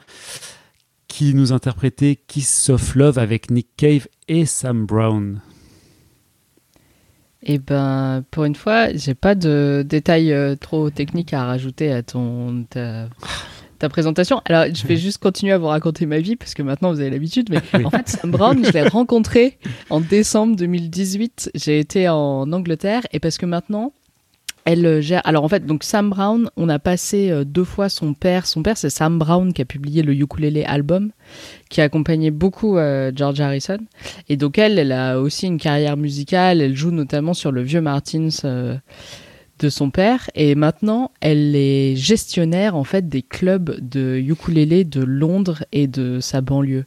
qui 1.08 1.34
nous 1.34 1.52
interprétait 1.52 2.18
Kiss 2.26 2.70
of 2.70 2.94
Love 2.94 3.18
avec 3.18 3.50
Nick 3.50 3.68
Cave 3.76 4.08
et 4.28 4.46
Sam 4.46 4.86
Brown. 4.86 5.42
Eh 7.42 7.58
ben, 7.58 8.24
pour 8.30 8.46
une 8.46 8.56
fois, 8.56 8.94
j'ai 8.94 9.14
pas 9.14 9.34
de 9.34 9.84
détails 9.86 10.32
euh, 10.32 10.56
trop 10.56 10.88
techniques 10.88 11.34
à 11.34 11.44
rajouter 11.44 11.92
à 11.92 12.02
ton 12.02 12.64
ta 12.70 13.10
présentation. 13.88 14.40
Alors, 14.44 14.66
je 14.72 14.86
vais 14.86 14.96
juste 14.96 15.18
continuer 15.18 15.52
à 15.52 15.58
vous 15.58 15.66
raconter 15.66 16.06
ma 16.06 16.18
vie 16.18 16.36
parce 16.36 16.54
que 16.54 16.62
maintenant 16.62 16.92
vous 16.92 17.00
avez 17.00 17.10
l'habitude. 17.10 17.48
Mais 17.50 17.84
en 17.84 17.90
fait, 17.90 18.08
Sam 18.08 18.30
Brown, 18.30 18.64
je 18.64 18.70
l'ai 18.72 18.82
rencontré 18.88 19.58
en 19.90 20.00
décembre 20.00 20.56
2018. 20.56 21.50
J'ai 21.54 21.78
été 21.78 22.08
en 22.08 22.50
Angleterre 22.52 23.02
et 23.12 23.20
parce 23.20 23.38
que 23.38 23.46
maintenant, 23.46 23.92
elle 24.66 25.00
gère. 25.00 25.22
Alors 25.24 25.44
en 25.44 25.48
fait, 25.48 25.64
donc 25.64 25.84
Sam 25.84 26.10
Brown, 26.10 26.50
on 26.56 26.68
a 26.68 26.80
passé 26.80 27.30
euh, 27.30 27.44
deux 27.44 27.64
fois 27.64 27.88
son 27.88 28.14
père. 28.14 28.46
Son 28.46 28.62
père, 28.62 28.76
c'est 28.76 28.90
Sam 28.90 29.16
Brown 29.18 29.52
qui 29.52 29.62
a 29.62 29.64
publié 29.64 30.02
le 30.02 30.12
ukulélé 30.12 30.64
album, 30.64 31.12
qui 31.70 31.80
a 31.80 31.84
accompagné 31.84 32.32
beaucoup 32.32 32.76
euh, 32.76 33.12
George 33.14 33.40
Harrison. 33.40 33.78
Et 34.28 34.36
donc 34.36 34.58
elle, 34.58 34.78
elle 34.80 34.90
a 34.90 35.20
aussi 35.20 35.46
une 35.46 35.58
carrière 35.58 35.96
musicale. 35.96 36.60
Elle 36.60 36.76
joue 36.76 36.90
notamment 36.90 37.32
sur 37.32 37.52
le 37.52 37.62
vieux 37.62 37.80
Martins. 37.80 38.28
Euh, 38.44 38.76
de 39.58 39.68
son 39.68 39.90
père 39.90 40.30
et 40.34 40.54
maintenant 40.54 41.10
elle 41.20 41.56
est 41.56 41.96
gestionnaire 41.96 42.76
en 42.76 42.84
fait 42.84 43.08
des 43.08 43.22
clubs 43.22 43.78
de 43.80 44.16
ukulélé 44.18 44.84
de 44.84 45.02
Londres 45.02 45.64
et 45.72 45.86
de 45.86 46.20
sa 46.20 46.40
banlieue. 46.40 46.84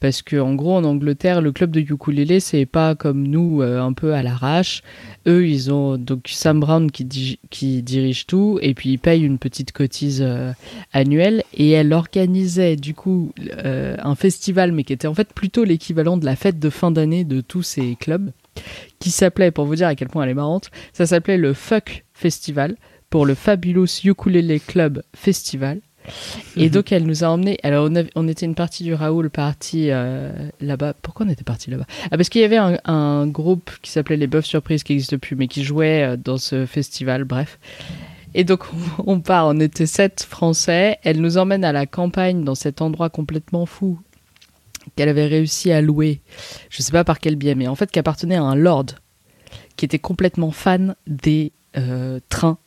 Parce 0.00 0.22
que 0.22 0.36
en 0.36 0.54
gros 0.54 0.74
en 0.76 0.84
Angleterre 0.84 1.40
le 1.40 1.52
club 1.52 1.70
de 1.70 1.80
ukulélé 1.80 2.40
c'est 2.40 2.66
pas 2.66 2.94
comme 2.94 3.26
nous 3.26 3.62
euh, 3.62 3.80
un 3.80 3.92
peu 3.92 4.14
à 4.14 4.22
l'arrache. 4.22 4.82
Eux 5.26 5.46
ils 5.46 5.72
ont 5.72 5.98
donc 5.98 6.28
Sam 6.28 6.60
Brown 6.60 6.90
qui, 6.90 7.82
dirige 7.82 8.26
tout 8.26 8.58
et 8.62 8.74
puis 8.74 8.90
ils 8.90 8.98
payent 8.98 9.24
une 9.24 9.38
petite 9.38 9.72
cotise 9.72 10.22
euh, 10.22 10.52
annuelle. 10.92 11.44
Et 11.54 11.70
elle 11.70 11.92
organisait 11.92 12.76
du 12.76 12.94
coup 12.94 13.32
euh, 13.64 13.96
un 14.02 14.14
festival 14.14 14.72
mais 14.72 14.84
qui 14.84 14.92
était 14.92 15.08
en 15.08 15.14
fait 15.14 15.32
plutôt 15.32 15.64
l'équivalent 15.64 16.16
de 16.16 16.24
la 16.24 16.36
fête 16.36 16.58
de 16.58 16.70
fin 16.70 16.90
d'année 16.90 17.24
de 17.24 17.40
tous 17.40 17.62
ces 17.62 17.96
clubs 17.96 18.30
qui 18.98 19.10
s'appelait, 19.10 19.50
pour 19.50 19.66
vous 19.66 19.76
dire 19.76 19.88
à 19.88 19.94
quel 19.94 20.08
point 20.08 20.24
elle 20.24 20.30
est 20.30 20.34
marrante, 20.34 20.70
ça 20.92 21.06
s'appelait 21.06 21.36
le 21.36 21.52
Fuck 21.54 22.04
Festival 22.14 22.76
pour 23.10 23.26
le 23.26 23.34
Fabulous 23.34 23.86
Ukulele 24.04 24.60
Club 24.60 25.02
Festival. 25.14 25.80
Et 26.56 26.66
mhm. 26.66 26.70
donc 26.70 26.92
elle 26.92 27.04
nous 27.04 27.24
a 27.24 27.28
emmenés. 27.28 27.58
Alors 27.62 27.90
on, 28.14 28.28
était 28.28 28.46
une 28.46 28.54
partie 28.54 28.84
du 28.84 28.94
Raoul 28.94 29.30
partie 29.30 29.90
euh, 29.90 30.30
là-bas. 30.60 30.94
Pourquoi 31.02 31.26
on 31.26 31.28
était 31.28 31.44
parti 31.44 31.70
là-bas? 31.70 31.86
Ah 32.10 32.16
parce 32.16 32.28
qu'il 32.28 32.40
y 32.40 32.44
avait 32.44 32.78
un, 32.84 33.26
groupe 33.26 33.70
qui 33.82 33.90
s'appelait 33.90 34.16
les 34.16 34.26
Boeufs 34.26 34.46
Surprises 34.46 34.82
qui 34.82 34.92
n'existe 34.92 35.16
plus, 35.16 35.36
mais 35.36 35.48
qui 35.48 35.64
jouait 35.64 36.02
euh, 36.02 36.16
dans 36.16 36.38
ce 36.38 36.66
festival. 36.66 37.24
Bref. 37.24 37.58
Et 38.34 38.44
donc 38.44 38.64
on 39.06 39.20
part. 39.20 39.48
On 39.48 39.58
était 39.60 39.86
sept 39.86 40.26
Français. 40.28 40.98
Elle 41.02 41.20
nous 41.20 41.38
emmène 41.38 41.64
à 41.64 41.72
la 41.72 41.86
campagne 41.86 42.44
dans 42.44 42.54
cet 42.54 42.82
endroit 42.82 43.10
complètement 43.10 43.66
fou 43.66 43.98
qu'elle 44.94 45.08
avait 45.08 45.26
réussi 45.26 45.72
à 45.72 45.80
louer, 45.80 46.20
je 46.70 46.80
ne 46.80 46.84
sais 46.84 46.92
pas 46.92 47.04
par 47.04 47.18
quel 47.18 47.36
biais, 47.36 47.54
mais 47.54 47.68
en 47.68 47.74
fait 47.74 47.90
qui 47.90 47.98
appartenait 47.98 48.36
à 48.36 48.42
un 48.42 48.54
lord 48.54 48.86
qui 49.76 49.84
était 49.84 49.98
complètement 49.98 50.50
fan 50.50 50.96
des 51.06 51.52
euh, 51.76 52.20
trains 52.28 52.58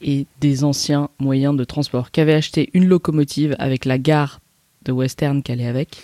et 0.00 0.26
des 0.40 0.64
anciens 0.64 1.08
moyens 1.18 1.56
de 1.56 1.64
transport, 1.64 2.10
qui 2.10 2.20
avait 2.20 2.34
acheté 2.34 2.70
une 2.74 2.86
locomotive 2.86 3.56
avec 3.58 3.84
la 3.84 3.98
gare 3.98 4.40
de 4.84 4.92
Western 4.92 5.42
qu'elle 5.42 5.60
est 5.60 5.66
avec, 5.66 5.96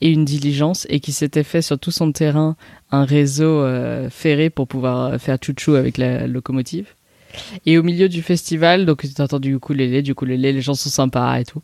et 0.00 0.10
une 0.10 0.24
diligence, 0.24 0.86
et 0.88 1.00
qui 1.00 1.12
s'était 1.12 1.42
fait 1.42 1.60
sur 1.60 1.78
tout 1.78 1.90
son 1.90 2.10
terrain 2.10 2.56
un 2.90 3.04
réseau 3.04 3.60
euh, 3.60 4.08
ferré 4.08 4.48
pour 4.48 4.66
pouvoir 4.66 5.20
faire 5.20 5.36
chouchou 5.44 5.74
avec 5.74 5.98
la 5.98 6.26
locomotive. 6.26 6.94
Et 7.66 7.78
au 7.78 7.82
milieu 7.82 8.08
du 8.08 8.22
festival, 8.22 8.86
donc 8.86 9.02
tu 9.02 9.22
entendu 9.22 9.50
du 9.50 9.56
ukulélé, 9.56 10.02
du 10.02 10.12
ukulélé, 10.12 10.52
les 10.52 10.62
gens 10.62 10.74
sont 10.74 10.88
sympas 10.88 11.40
et 11.40 11.44
tout. 11.44 11.62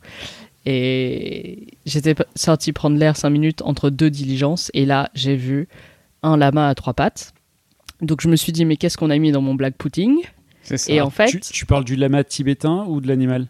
Et 0.65 1.67
j'étais 1.85 2.15
sorti 2.35 2.71
prendre 2.71 2.97
l'air 2.97 3.17
cinq 3.17 3.31
minutes 3.31 3.61
entre 3.63 3.89
deux 3.89 4.09
diligences. 4.09 4.69
Et 4.73 4.85
là, 4.85 5.09
j'ai 5.13 5.35
vu 5.35 5.67
un 6.23 6.37
lama 6.37 6.67
à 6.67 6.75
trois 6.75 6.93
pattes. 6.93 7.33
Donc 8.01 8.21
je 8.21 8.27
me 8.27 8.35
suis 8.35 8.51
dit, 8.51 8.65
mais 8.65 8.77
qu'est-ce 8.77 8.97
qu'on 8.97 9.09
a 9.09 9.17
mis 9.17 9.31
dans 9.31 9.41
mon 9.41 9.55
black 9.55 9.75
pudding? 9.77 10.17
Et 10.87 11.01
en 11.01 11.09
fait. 11.09 11.39
Tu, 11.51 11.65
parles 11.65 11.85
du 11.85 11.95
lama 11.95 12.23
tibétain 12.23 12.85
ou 12.87 13.01
de 13.01 13.07
l'animal? 13.07 13.47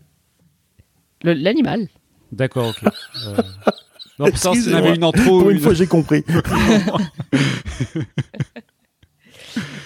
L'animal. 1.23 1.88
D'accord, 2.31 2.69
ok. 2.69 2.83
euh... 3.27 3.38
Non, 4.19 4.27
avait 4.75 4.95
une 4.95 5.03
intro. 5.03 5.39
Pour 5.39 5.49
une, 5.49 5.57
une... 5.57 5.63
fois, 5.63 5.73
j'ai 5.73 5.88
compris. 5.88 6.23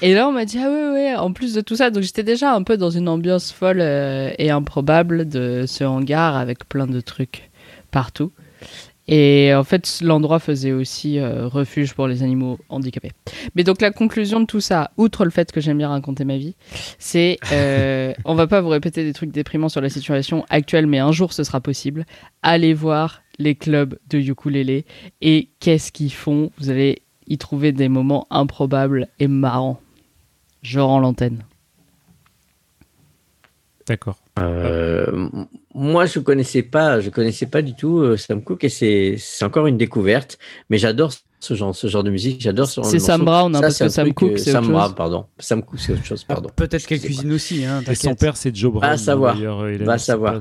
Et 0.02 0.14
là, 0.14 0.28
on 0.28 0.32
m'a 0.32 0.46
dit, 0.46 0.58
ah 0.60 0.70
ouais, 0.70 0.90
ouais, 0.92 1.16
en 1.16 1.32
plus 1.32 1.54
de 1.54 1.62
tout 1.62 1.76
ça, 1.76 1.90
donc 1.90 2.04
j'étais 2.04 2.24
déjà 2.24 2.54
un 2.54 2.64
peu 2.64 2.78
dans 2.78 2.90
une 2.90 3.08
ambiance 3.10 3.52
folle 3.52 3.80
euh, 3.82 4.32
et 4.38 4.52
improbable 4.52 5.28
de 5.28 5.66
ce 5.68 5.84
hangar 5.84 6.36
avec 6.36 6.68
plein 6.68 6.88
de 6.88 7.00
trucs 7.02 7.50
partout. 7.92 8.32
Et 9.08 9.54
en 9.54 9.64
fait, 9.64 10.00
l'endroit 10.02 10.40
faisait 10.40 10.72
aussi 10.72 11.20
euh, 11.20 11.48
refuge 11.48 11.94
pour 11.94 12.08
les 12.08 12.24
animaux 12.24 12.58
handicapés. 12.70 13.12
Mais 13.54 13.64
donc 13.64 13.82
la 13.82 13.92
conclusion 13.92 14.40
de 14.40 14.46
tout 14.46 14.62
ça, 14.62 14.92
outre 14.98 15.26
le 15.26 15.32
fait 15.32 15.52
que 15.52 15.62
j'aime 15.62 15.78
bien 15.78 15.90
raconter 15.90 16.26
ma 16.26 16.38
vie, 16.38 16.56
c'est 16.98 17.38
euh, 17.52 18.14
on 18.26 18.34
va 18.34 18.48
pas 18.48 18.62
vous 18.62 18.70
répéter 18.70 19.04
des 19.04 19.14
trucs 19.14 19.32
déprimants 19.32 19.70
sur 19.70 19.82
la 19.82 19.90
situation 19.90 20.44
actuelle, 20.50 20.88
mais 20.88 21.00
un 21.00 21.12
jour 21.12 21.34
ce 21.34 21.44
sera 21.44 21.62
possible. 21.62 22.06
Allez 22.42 22.74
voir 22.74 23.22
les 23.38 23.54
clubs 23.54 23.98
de 24.10 24.18
ukulélé 24.18 24.86
et 25.22 25.50
qu'est-ce 25.60 25.92
qu'ils 25.92 26.14
font? 26.14 26.52
Vous 26.58 26.70
allez 26.70 27.04
y 27.28 27.38
trouver 27.38 27.72
des 27.72 27.90
moments 27.90 28.28
improbables 28.30 29.08
et 29.20 29.28
marrants. 29.28 29.80
Je 30.62 30.80
rends 30.80 31.00
l'antenne. 31.00 31.44
D'accord. 33.88 34.18
Euh, 34.40 35.30
moi, 35.74 36.06
je 36.06 36.20
connaissais 36.20 36.64
pas, 36.64 37.00
je 37.00 37.10
connaissais 37.10 37.46
pas 37.46 37.62
du 37.62 37.76
tout 37.76 38.00
euh, 38.00 38.18
Sam 38.18 38.44
Cooke 38.44 38.64
et 38.64 38.70
c'est 38.70 39.46
encore 39.46 39.68
une 39.68 39.78
découverte. 39.78 40.40
Mais 40.70 40.78
j'adore 40.78 41.12
ce 41.40 41.54
genre, 41.54 41.76
ce 41.76 41.88
genre 41.88 42.04
de 42.04 42.10
musique. 42.10 42.42
J'adore 42.42 42.68
ce 42.68 42.82
C'est 42.84 43.00
Sam 43.00 43.24
Brown, 43.24 43.56
hein, 43.56 43.62
parce 43.62 43.78
que 43.78 43.90
Sam 43.90 44.14
Cooke, 44.14 44.40
c'est 44.40 44.52
Sam 44.52 44.68
Brown, 44.68 44.94
pardon. 44.96 45.26
Sam 45.38 45.64
Cooke, 45.64 45.80
c'est 45.80 45.94
autre 45.94 46.04
chose, 46.04 46.24
pardon. 46.24 46.50
Peut-être 46.56 46.86
qu'elle 46.88 47.00
cuisine 47.00 47.32
aussi. 47.32 47.64
Hein, 47.64 47.84
et 47.88 47.96
son 47.96 48.16
père, 48.16 48.36
c'est 48.36 48.56
Joe 48.56 48.72
Brown. 48.72 48.90
Va 48.90 48.98
savoir. 48.98 49.36
Va 49.38 49.98
savoir. 50.00 50.40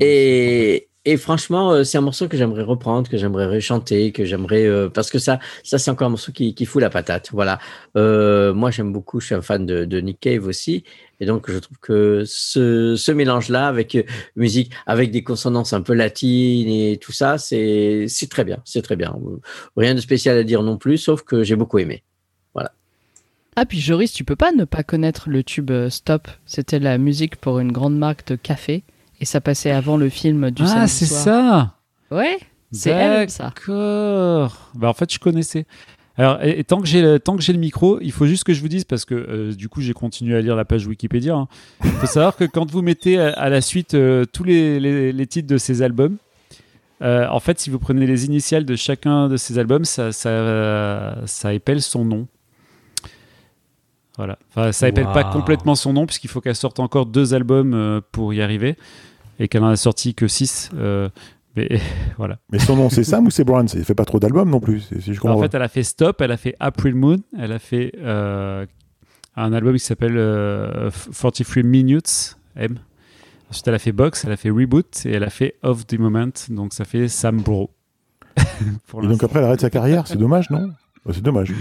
Et, 0.00 0.88
et 1.04 1.16
franchement, 1.16 1.72
euh, 1.72 1.82
c'est 1.82 1.98
un 1.98 2.02
morceau 2.02 2.28
que 2.28 2.36
j'aimerais 2.36 2.62
reprendre, 2.62 3.10
que 3.10 3.16
j'aimerais 3.16 3.46
rechanter, 3.46 4.12
que 4.12 4.24
j'aimerais 4.24 4.64
euh, 4.66 4.88
parce 4.88 5.10
que 5.10 5.18
ça, 5.18 5.40
ça 5.64 5.78
c'est 5.78 5.90
encore 5.90 6.06
un 6.06 6.10
morceau 6.10 6.30
qui, 6.30 6.54
fout 6.64 6.80
la 6.80 6.90
patate. 6.90 7.30
Voilà. 7.32 7.58
Euh, 7.96 8.54
moi, 8.54 8.70
j'aime 8.70 8.92
beaucoup. 8.92 9.18
Je 9.18 9.26
suis 9.26 9.34
un 9.34 9.42
fan 9.42 9.66
de, 9.66 10.00
Nick 10.00 10.20
Cave 10.20 10.46
aussi, 10.46 10.84
et 11.18 11.26
donc 11.26 11.50
je 11.50 11.58
trouve 11.58 11.78
que 11.80 12.22
ce, 12.24 13.10
mélange-là 13.10 13.66
avec 13.66 13.98
musique, 14.36 14.72
avec 14.86 15.10
des 15.10 15.24
consonances 15.24 15.72
un 15.72 15.82
peu 15.82 15.92
latines 15.92 16.68
et 16.68 16.98
tout 16.98 17.12
ça, 17.12 17.36
c'est 17.36 18.06
c'est 18.08 18.30
très 18.30 18.44
bien. 18.44 18.58
C'est 18.64 18.82
très 18.82 18.96
bien. 18.96 19.16
Rien 19.76 19.96
de 19.96 20.00
spécial 20.00 20.38
à 20.38 20.44
dire 20.44 20.62
non 20.62 20.76
plus, 20.76 20.98
sauf 20.98 21.22
que 21.22 21.42
j'ai 21.42 21.56
beaucoup 21.56 21.78
aimé. 21.78 22.04
Voilà. 22.54 22.72
Ah 23.56 23.66
puis 23.66 23.80
Joris, 23.80 24.12
tu 24.12 24.22
peux 24.22 24.36
pas 24.36 24.52
ne 24.52 24.64
pas 24.64 24.84
connaître 24.84 25.28
le 25.28 25.42
tube 25.42 25.72
Stop. 25.88 26.28
C'était 26.46 26.78
la 26.78 26.96
musique 26.96 27.36
pour 27.36 27.58
une 27.58 27.72
grande 27.72 27.98
marque 27.98 28.26
de 28.28 28.36
café 28.36 28.84
et 29.22 29.24
ça 29.24 29.40
passait 29.40 29.70
avant 29.70 29.96
le 29.96 30.08
film 30.08 30.50
du 30.50 30.64
Ah, 30.66 30.88
c'est 30.88 31.06
ça 31.06 31.76
Ouais, 32.10 32.38
c'est 32.72 32.90
elle, 32.90 33.30
ça. 33.30 33.44
D'accord. 33.44 34.70
Bah, 34.74 34.88
en 34.88 34.94
fait, 34.94 35.10
je 35.12 35.20
connaissais. 35.20 35.64
Alors, 36.16 36.42
et, 36.42 36.64
tant 36.64 36.80
que 36.80 36.88
j'ai 36.88 37.00
le, 37.00 37.20
tant 37.20 37.36
que 37.36 37.42
j'ai 37.42 37.52
le 37.52 37.60
micro, 37.60 38.00
il 38.00 38.10
faut 38.10 38.26
juste 38.26 38.42
que 38.42 38.52
je 38.52 38.60
vous 38.60 38.68
dise 38.68 38.84
parce 38.84 39.04
que 39.04 39.14
euh, 39.14 39.52
du 39.54 39.70
coup 39.70 39.80
j'ai 39.80 39.94
continué 39.94 40.36
à 40.36 40.42
lire 40.42 40.56
la 40.56 40.64
page 40.64 40.86
Wikipédia. 40.86 41.34
Hein. 41.34 41.48
Il 41.84 41.90
faut 41.92 42.06
savoir 42.06 42.36
que 42.36 42.44
quand 42.44 42.70
vous 42.70 42.82
mettez 42.82 43.18
à, 43.18 43.48
la 43.48 43.60
suite 43.60 43.94
euh, 43.94 44.26
tous 44.30 44.44
les, 44.44 44.80
les, 45.12 45.26
titres 45.26 45.48
de 45.48 45.56
ces 45.56 45.82
albums, 45.82 46.16
euh, 47.00 47.26
en 47.28 47.40
fait, 47.40 47.60
si 47.60 47.70
vous 47.70 47.78
prenez 47.78 48.06
les 48.06 48.26
initiales 48.26 48.64
de 48.64 48.74
chacun 48.74 49.28
de 49.28 49.36
ces 49.36 49.58
albums, 49.58 49.84
ça, 49.84 50.10
ça, 50.12 51.16
ça 51.26 51.54
épelle 51.54 51.80
son 51.80 52.04
nom. 52.04 52.26
Voilà. 54.18 54.36
Enfin, 54.50 54.72
ça 54.72 54.88
épelle 54.88 55.06
pas 55.06 55.24
complètement 55.24 55.76
son 55.76 55.92
nom 55.92 56.06
puisqu'il 56.06 56.28
faut 56.28 56.40
qu'elle 56.40 56.56
sorte 56.56 56.80
encore 56.80 57.06
deux 57.06 57.32
albums 57.32 58.02
pour 58.10 58.34
y 58.34 58.42
arriver 58.42 58.76
et 59.38 59.48
qu'elle 59.48 59.64
en 59.64 59.68
a 59.68 59.76
sorti 59.76 60.14
que 60.14 60.28
6. 60.28 60.70
Euh, 60.74 61.08
mais 61.56 61.68
voilà. 62.18 62.38
Mais 62.50 62.58
son 62.58 62.76
nom, 62.76 62.90
c'est 62.90 63.04
Sam 63.04 63.26
ou 63.26 63.30
c'est 63.30 63.44
Brown 63.44 63.66
Elle 63.72 63.84
fait 63.84 63.94
pas 63.94 64.04
trop 64.04 64.18
d'albums 64.18 64.50
non 64.50 64.60
plus. 64.60 64.88
Si 65.00 65.14
je 65.14 65.26
en 65.26 65.40
fait, 65.40 65.54
elle 65.54 65.62
a 65.62 65.68
fait 65.68 65.82
Stop, 65.82 66.20
elle 66.20 66.32
a 66.32 66.36
fait 66.36 66.54
April 66.60 66.94
Moon, 66.94 67.18
elle 67.38 67.52
a 67.52 67.58
fait 67.58 67.92
euh, 67.98 68.66
un 69.36 69.52
album 69.52 69.74
qui 69.74 69.84
s'appelle 69.84 70.14
43 70.14 71.42
euh, 71.56 71.62
Minutes, 71.62 72.36
M. 72.56 72.78
Ensuite, 73.50 73.68
elle 73.68 73.74
a 73.74 73.78
fait 73.78 73.92
Box, 73.92 74.24
elle 74.24 74.32
a 74.32 74.36
fait 74.36 74.50
Reboot 74.50 75.04
et 75.04 75.12
elle 75.12 75.24
a 75.24 75.30
fait 75.30 75.56
Of 75.62 75.86
the 75.86 75.98
Moment. 75.98 76.32
Donc, 76.48 76.72
ça 76.72 76.84
fait 76.84 77.08
Sam 77.08 77.40
Bro. 77.42 77.70
et 78.38 79.06
donc, 79.06 79.22
après, 79.22 79.40
elle 79.40 79.44
arrête 79.44 79.60
sa 79.60 79.68
carrière. 79.68 80.06
C'est 80.06 80.16
dommage, 80.16 80.48
non? 80.48 80.72
Bah, 81.04 81.12
c'est 81.14 81.22
dommage. 81.22 81.52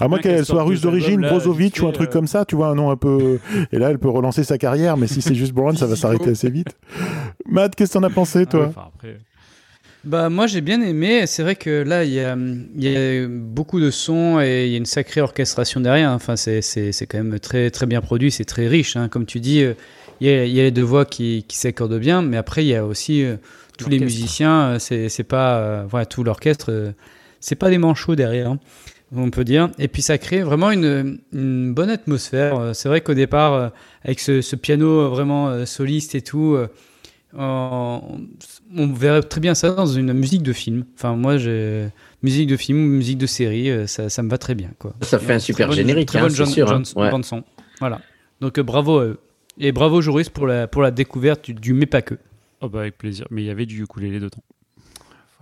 à 0.00 0.08
moins 0.08 0.18
qu'elle 0.18 0.44
soit 0.44 0.62
russe 0.62 0.80
d'origine, 0.80 1.20
Brozovic 1.20 1.78
ou 1.82 1.88
un 1.88 1.92
truc 1.92 2.08
euh, 2.08 2.12
comme 2.12 2.26
ça, 2.26 2.46
tu 2.46 2.56
vois, 2.56 2.68
un 2.68 2.74
nom 2.74 2.90
un 2.90 2.96
peu. 2.96 3.38
Et 3.70 3.78
là, 3.78 3.90
elle 3.90 3.98
peut 3.98 4.08
relancer 4.08 4.44
sa 4.44 4.56
carrière, 4.56 4.96
mais 4.96 5.06
si 5.06 5.20
c'est 5.20 5.34
juste 5.34 5.52
Brown, 5.52 5.76
ça 5.76 5.86
va 5.86 5.94
s'arrêter 5.94 6.30
assez 6.30 6.48
vite. 6.48 6.74
Matt, 7.46 7.74
qu'est-ce 7.74 7.92
que 7.92 7.98
t'en 7.98 8.04
as 8.04 8.10
pensé, 8.10 8.46
toi 8.46 8.72
Bah 10.04 10.30
moi 10.30 10.46
j'ai 10.46 10.62
bien 10.62 10.80
aimé. 10.80 11.26
C'est 11.26 11.42
vrai 11.42 11.56
que 11.56 11.82
là 11.82 12.04
il 12.04 12.12
y 12.12 12.20
a, 12.20 12.36
y 12.76 12.96
a, 12.96 13.28
beaucoup 13.28 13.80
de 13.80 13.90
sons 13.90 14.40
et 14.40 14.66
il 14.66 14.70
y 14.70 14.74
a 14.74 14.78
une 14.78 14.86
sacrée 14.86 15.20
orchestration 15.20 15.80
derrière. 15.80 16.12
Enfin 16.12 16.36
c'est, 16.36 16.62
quand 17.08 17.18
même 17.18 17.38
très 17.40 17.70
très 17.70 17.84
bien 17.84 18.00
produit, 18.00 18.30
c'est 18.30 18.44
très 18.44 18.68
riche. 18.68 18.96
Hein. 18.96 19.08
Comme 19.08 19.26
tu 19.26 19.40
dis, 19.40 19.64
il 20.20 20.26
y, 20.26 20.30
a, 20.30 20.46
y, 20.46 20.60
a, 20.60 20.62
les 20.62 20.70
deux 20.70 20.82
voix 20.82 21.04
qui, 21.04 21.44
qui 21.46 21.58
s'accordent 21.58 21.98
bien, 21.98 22.22
mais 22.22 22.36
après 22.36 22.64
il 22.64 22.68
y 22.68 22.76
a 22.76 22.86
aussi 22.86 23.24
tous 23.76 23.90
les 23.90 23.98
musiciens. 23.98 24.78
C'est, 24.78 25.08
c'est 25.08 25.24
pas 25.24 25.84
voilà 25.90 26.06
tout 26.06 26.24
l'orchestre. 26.24 26.94
C'est 27.40 27.56
pas 27.56 27.70
des 27.70 27.78
manchots 27.78 28.16
derrière. 28.16 28.50
Hein 28.50 28.58
on 29.14 29.30
peut 29.30 29.44
dire. 29.44 29.70
Et 29.78 29.88
puis 29.88 30.02
ça 30.02 30.18
crée 30.18 30.42
vraiment 30.42 30.70
une, 30.70 31.18
une 31.32 31.72
bonne 31.72 31.90
atmosphère. 31.90 32.72
C'est 32.74 32.88
vrai 32.88 33.00
qu'au 33.00 33.14
départ, 33.14 33.72
avec 34.04 34.20
ce, 34.20 34.42
ce, 34.42 34.54
piano 34.54 35.08
vraiment 35.08 35.64
soliste 35.64 36.14
et 36.14 36.20
tout, 36.20 36.58
on, 37.34 38.00
on, 38.76 38.86
verrait 38.92 39.22
très 39.22 39.40
bien 39.40 39.54
ça 39.54 39.70
dans 39.70 39.86
une 39.86 40.12
musique 40.12 40.42
de 40.42 40.52
film. 40.52 40.84
Enfin, 40.94 41.16
moi, 41.16 41.38
j'ai 41.38 41.88
musique 42.22 42.48
de 42.48 42.56
film 42.56 42.84
ou 42.84 42.88
musique 42.88 43.18
de 43.18 43.26
série, 43.26 43.88
ça, 43.88 44.08
ça, 44.08 44.22
me 44.22 44.28
va 44.28 44.38
très 44.38 44.54
bien. 44.54 44.70
Quoi. 44.78 44.94
Ça 45.02 45.18
fait 45.18 45.34
un 45.34 45.38
super 45.38 45.72
générique, 45.72 46.08
très 46.08 46.20
bonne 46.20 46.32
hein, 46.38 46.46
sûr, 46.46 46.70
hein. 46.70 46.82
bande 47.10 47.24
son. 47.24 47.44
Voilà. 47.80 48.00
Donc 48.40 48.60
bravo 48.60 49.02
et 49.58 49.72
bravo 49.72 50.00
Joris 50.00 50.28
pour 50.28 50.46
la 50.46 50.68
pour 50.68 50.82
la 50.82 50.90
découverte 50.90 51.46
du, 51.46 51.54
du 51.54 51.72
mais 51.72 51.86
pas 51.86 52.02
que. 52.02 52.14
Oh 52.60 52.68
bah 52.68 52.80
avec 52.80 52.98
plaisir. 52.98 53.26
Mais 53.30 53.42
il 53.42 53.46
y 53.46 53.50
avait 53.50 53.66
du 53.66 53.82
ukulélé 53.82 54.20
dedans. 54.20 54.42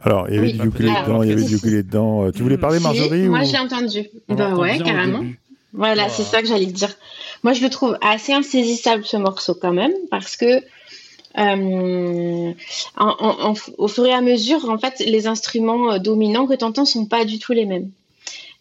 Alors, 0.02 0.28
il 0.28 0.34
y 0.34 0.38
avait 0.38 0.52
du 0.52 0.66
ukulélé 0.66 0.92
dedans, 1.02 1.22
il 1.22 1.28
y 1.30 1.32
avait 1.32 1.44
du 1.44 1.56
ukulélé 1.56 1.82
dedans. 1.82 2.30
Tu 2.30 2.42
voulais 2.42 2.58
parler, 2.58 2.80
Marjorie 2.80 3.28
Moi, 3.28 3.44
j'ai 3.44 3.58
entendu. 3.58 4.08
Bah 4.28 4.54
ouais, 4.54 4.78
carrément. 4.78 5.24
Voilà, 5.72 6.08
c'est 6.08 6.22
ça 6.22 6.40
que 6.42 6.48
j'allais 6.48 6.66
te 6.66 6.72
dire. 6.72 6.94
Moi, 7.42 7.52
je 7.52 7.62
le 7.62 7.70
trouve 7.70 7.98
assez 8.00 8.32
insaisissable 8.32 9.04
ce 9.04 9.16
morceau 9.16 9.54
quand 9.54 9.72
même, 9.72 9.92
parce 10.10 10.36
que 10.36 10.62
euh, 11.38 12.52
en, 12.96 13.54
au 13.76 13.88
fur 13.88 14.06
et 14.06 14.12
à 14.12 14.22
mesure, 14.22 14.70
en 14.70 14.78
fait, 14.78 15.00
les 15.06 15.26
instruments 15.26 15.92
euh, 15.92 15.98
dominants 15.98 16.46
que 16.46 16.54
tu 16.54 16.64
entends 16.64 16.86
sont 16.86 17.04
pas 17.04 17.24
du 17.24 17.38
tout 17.38 17.52
les 17.52 17.66
mêmes. 17.66 17.90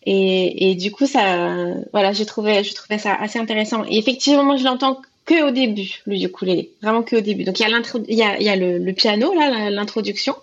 Et, 0.05 0.69
et 0.69 0.75
du 0.75 0.91
coup, 0.91 1.07
ça, 1.07 1.73
voilà, 1.93 2.11
j'ai 2.11 2.25
trouvé, 2.25 2.63
je 2.63 2.73
trouvais 2.75 2.99
ça 2.99 3.13
assez 3.13 3.39
intéressant. 3.39 3.83
Et 3.85 3.97
effectivement, 3.97 4.43
moi, 4.43 4.57
je 4.57 4.63
l'entends 4.63 5.01
que 5.25 5.47
au 5.47 5.51
début, 5.51 6.01
le 6.05 6.15
ukulélé, 6.15 6.71
vraiment 6.81 7.01
que 7.01 7.15
au 7.15 7.21
début. 7.21 7.43
Donc 7.43 7.59
il 7.59 7.67
y 7.67 7.73
a, 7.73 7.81
il 8.07 8.15
y 8.15 8.21
a, 8.21 8.39
il 8.39 8.45
y 8.45 8.49
a 8.49 8.55
le, 8.55 8.93
piano 8.93 9.33
là, 9.33 9.69
l'introduction. 9.69 10.35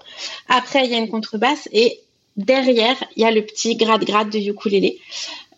Après 0.49 0.85
il 0.85 0.91
y 0.91 0.95
a 0.95 0.99
une 0.99 1.09
contrebasse 1.09 1.69
et 1.73 2.01
derrière 2.37 2.97
il 3.17 3.23
y 3.23 3.25
a 3.25 3.31
le 3.31 3.43
petit 3.43 3.77
grade 3.77 4.05
grade 4.05 4.31
de 4.31 4.39
ukulélé. 4.39 4.99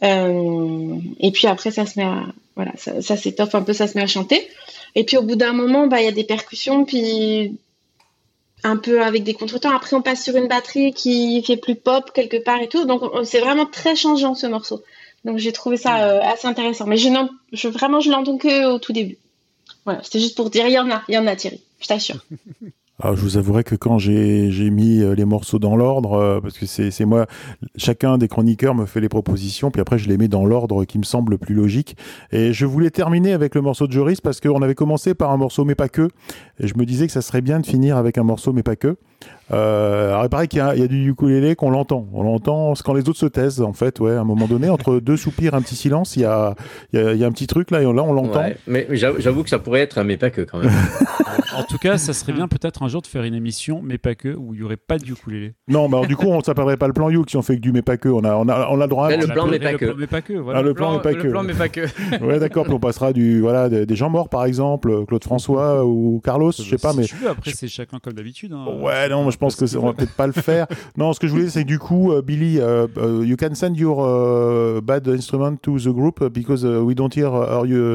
Euh, 0.03 0.97
et 1.21 1.31
puis 1.31 1.47
après 1.47 1.71
ça 1.71 1.87
se 1.87 1.99
met 1.99 2.07
voilà, 2.57 2.73
ça, 2.77 3.03
ça 3.03 3.17
s'étoffe 3.17 3.55
un 3.55 3.63
peu, 3.63 3.73
ça 3.73 3.89
se 3.89 3.97
met 3.97 4.05
à 4.05 4.07
chanter. 4.07 4.47
Et 4.95 5.05
puis 5.05 5.17
au 5.17 5.23
bout 5.23 5.37
d'un 5.37 5.53
moment, 5.53 5.87
bah 5.87 6.01
il 6.01 6.05
y 6.05 6.09
a 6.09 6.13
des 6.13 6.25
percussions, 6.25 6.85
puis 6.85 7.57
un 8.63 8.77
peu 8.77 9.03
avec 9.03 9.25
des 9.25 9.35
contretemps. 9.35 9.75
Après 9.75 9.97
on 9.97 10.03
passe 10.03 10.23
sur 10.23 10.37
une 10.37 10.49
batterie 10.49 10.93
qui 10.93 11.43
fait 11.43 11.57
plus 11.57 11.75
pop 11.75 12.11
quelque 12.13 12.37
part 12.37 12.61
et 12.61 12.69
tout. 12.69 12.85
Donc 12.85 13.03
c'est 13.25 13.41
vraiment 13.41 13.67
très 13.67 13.97
changeant 13.97 14.35
ce 14.35 14.47
morceau. 14.47 14.83
Donc 15.25 15.39
j'ai 15.39 15.53
trouvé 15.53 15.77
ça 15.77 16.05
euh, 16.05 16.21
assez 16.23 16.47
intéressant. 16.47 16.87
Mais 16.87 16.97
je, 16.97 17.09
je 17.53 17.69
vraiment, 17.69 18.01
je 18.01 18.11
l'entends 18.11 18.39
que 18.39 18.73
au 18.73 18.79
tout 18.79 18.93
début. 18.93 19.19
Voilà, 19.85 20.03
c'était 20.03 20.21
juste 20.21 20.37
pour 20.37 20.51
dire, 20.51 20.67
il 20.67 20.73
y 20.73 20.79
en 20.79 20.91
a, 20.91 21.03
il 21.09 21.15
y 21.15 21.19
en 21.19 21.27
a 21.27 21.37
Thierry, 21.37 21.61
je 21.81 21.87
t'assure. 21.87 22.25
Alors, 23.03 23.17
je 23.17 23.21
vous 23.21 23.37
avouerai 23.37 23.65
que 23.65 23.75
quand 23.75 23.99
j'ai 23.99 24.71
mis 24.71 25.01
euh, 25.01 25.15
les 25.15 25.25
morceaux 25.27 25.59
dans 25.59 25.77
l'ordre, 25.77 26.13
euh, 26.15 26.41
parce 26.41 26.57
que 26.57 26.67
c'est 26.67 27.05
moi, 27.05 27.27
chacun 27.77 28.17
des 28.17 28.29
chroniqueurs 28.29 28.75
me 28.75 28.87
fait 28.87 29.01
les 29.01 29.11
propositions, 29.11 29.71
puis 29.71 29.81
après 29.81 29.99
je 29.99 30.09
les 30.09 30.17
mets 30.17 30.29
dans 30.29 30.47
l'ordre 30.47 30.85
qui 30.85 30.99
me 30.99 31.05
semble 31.05 31.33
le 31.33 31.39
plus 31.39 31.55
logique. 31.55 31.97
Et 32.33 32.53
je 32.53 32.65
voulais 32.65 32.91
terminer 32.91 33.33
avec 33.33 33.55
le 33.55 33.61
morceau 33.61 33.87
de 33.87 33.93
Joris 33.93 34.21
parce 34.21 34.41
qu'on 34.41 34.63
avait 34.63 34.75
commencé 34.75 35.15
par 35.15 35.31
un 35.31 35.37
morceau 35.37 35.65
mais 35.65 35.75
pas 35.75 35.89
que. 35.89 36.09
Et 36.61 36.67
je 36.67 36.75
me 36.77 36.87
disais 36.87 37.07
que 37.07 37.13
ça 37.13 37.23
serait 37.23 37.43
bien 37.43 37.61
de 37.61 37.67
finir 37.67 37.97
avec 37.97 38.17
un 38.17 38.25
morceau 38.25 38.53
mais 38.53 38.63
pas 38.63 38.77
que. 38.77 38.97
Euh, 39.53 40.11
alors, 40.11 40.25
il 40.25 40.29
paraît 40.31 40.49
qu'il 40.49 40.59
y, 40.59 40.81
y, 40.81 40.83
a 40.83 40.87
du 40.87 41.11
ukulélé 41.11 41.55
qu'on 41.55 41.71
l'entend. 41.71 42.09
On 42.13 42.23
l'entend 42.23 42.73
quand 42.85 42.95
les 42.95 43.09
autres 43.09 43.19
se 43.19 43.27
taisent, 43.27 43.61
en 43.61 43.73
fait. 43.73 44.01
Ouais, 44.01 44.13
à 44.13 44.21
un 44.21 44.25
moment 44.25 44.47
donné, 44.47 44.71
entre 44.71 45.01
deux 45.01 45.17
soupirs, 45.17 45.55
un 45.55 45.63
petit 45.63 45.77
silence, 45.77 46.17
il 46.17 46.23
y 46.23 46.25
a, 46.25 46.55
y, 46.93 46.99
a, 46.99 47.15
y 47.15 47.25
a, 47.25 47.27
un 47.27 47.33
petit 47.33 47.47
truc 47.47 47.71
là, 47.71 47.83
et 47.83 47.85
là, 47.85 48.03
on 48.03 48.13
l'entend. 48.13 48.41
Ouais, 48.41 48.57
mais 48.67 48.87
j'avoue 48.93 49.43
que 49.43 49.51
ça 49.51 49.59
pourrait 49.59 49.81
être 49.81 49.99
un 49.99 50.05
mais 50.05 50.17
pas 50.17 50.31
que 50.31 50.43
quand 50.43 50.59
même. 50.59 50.71
en 51.57 51.63
tout 51.65 51.79
cas, 51.79 51.99
ça 51.99 52.13
serait 52.13 52.33
bien 52.33 52.49
peut-être 52.49 52.83
un 52.83 52.89
jour 52.89 53.03
de 53.03 53.07
faire 53.07 53.23
une 53.25 53.35
émission, 53.35 53.81
mais 53.83 53.99
pas 53.99 54.15
que, 54.15 54.29
où 54.29 54.55
il 54.55 54.61
n'y 54.61 54.65
aurait 54.65 54.77
pas 54.77 54.99
de 54.99 55.05
ukulélé. 55.05 55.55
Non, 55.69 55.89
mais 55.89 55.97
alors, 55.97 56.07
du 56.07 56.17
coup, 56.17 56.27
on 56.27 56.39
ne 56.39 56.43
s'appellerait 56.43 56.77
pas 56.77 56.87
le 56.87 56.93
plan 56.93 57.11
Youk 57.11 57.31
si 57.31 57.37
on 57.37 57.43
fait 57.43 57.57
que 57.57 57.61
du 57.61 57.73
mais 57.73 57.83
pas 57.83 57.97
que. 57.97 58.09
On 58.09 58.25
a, 58.25 58.35
on 58.35 58.49
a, 58.49 58.69
on 58.71 58.81
a 58.81 58.85
le 58.85 58.89
droit 58.89 59.09
à. 59.09 59.17
Le 59.17 59.27
plan 59.27 59.47
mais 59.47 59.59
pas 59.59 59.75
que. 59.75 59.85
Le 59.85 59.91
plan 59.91 59.97
mais 59.99 60.07
pas 60.07 60.23
que. 60.23 60.33
Voilà. 60.33 60.59
Ah, 60.61 60.63
le, 60.63 60.75
plan, 60.75 60.93
mais 60.95 61.01
pas 61.01 61.15
que. 61.15 61.23
Le 61.23 61.31
plan 61.31 61.43
mais 61.43 61.55
pas 61.55 61.69
que. 61.69 61.81
ouais, 62.25 62.39
d'accord. 62.39 62.65
Puis 62.65 62.73
on 62.73 62.81
passera 62.81 63.13
du, 63.13 63.41
voilà, 63.41 63.69
des, 63.69 63.87
des, 63.87 63.97
gens 63.97 64.11
morts, 64.11 64.29
par 64.29 64.45
exemple, 64.45 65.05
Claude 65.07 65.25
François 65.25 65.85
ou 65.85 66.21
Carlos, 66.25 66.53
je 66.53 66.63
sais 66.63 66.79
pas, 66.79 66.93
mais. 66.95 67.05
Tu 67.05 67.17
veux, 67.17 67.29
après, 67.29 67.53
c'est 67.53 67.69
chacun 67.69 67.99
comme 67.99 68.15
d'habitude. 68.15 68.53
Hein. 68.53 68.67
Ouais, 68.81 69.09
non, 69.23 69.31
je 69.31 69.39
pense 69.39 69.57
que 69.57 69.77
on 69.77 69.87
va 69.87 69.93
peut-être 69.93 70.15
pas 70.15 70.27
le 70.27 70.33
faire. 70.33 70.67
non, 70.97 71.13
ce 71.13 71.21
que 71.21 71.27
je 71.27 71.33
voulais, 71.33 71.49
c'est 71.49 71.65
du 71.65 71.79
coup, 71.79 72.13
uh, 72.13 72.23
Billy, 72.23 72.57
uh, 72.57 72.87
uh, 72.97 73.25
you 73.25 73.37
can 73.37 73.55
send 73.55 73.77
your 73.77 74.83
bad 74.83 75.07
instrument 75.09 75.57
to 75.63 75.79
the 75.79 75.89
group 75.89 76.25
because 76.33 76.65
we 76.65 76.95
don't 76.95 77.15
hear 77.15 77.31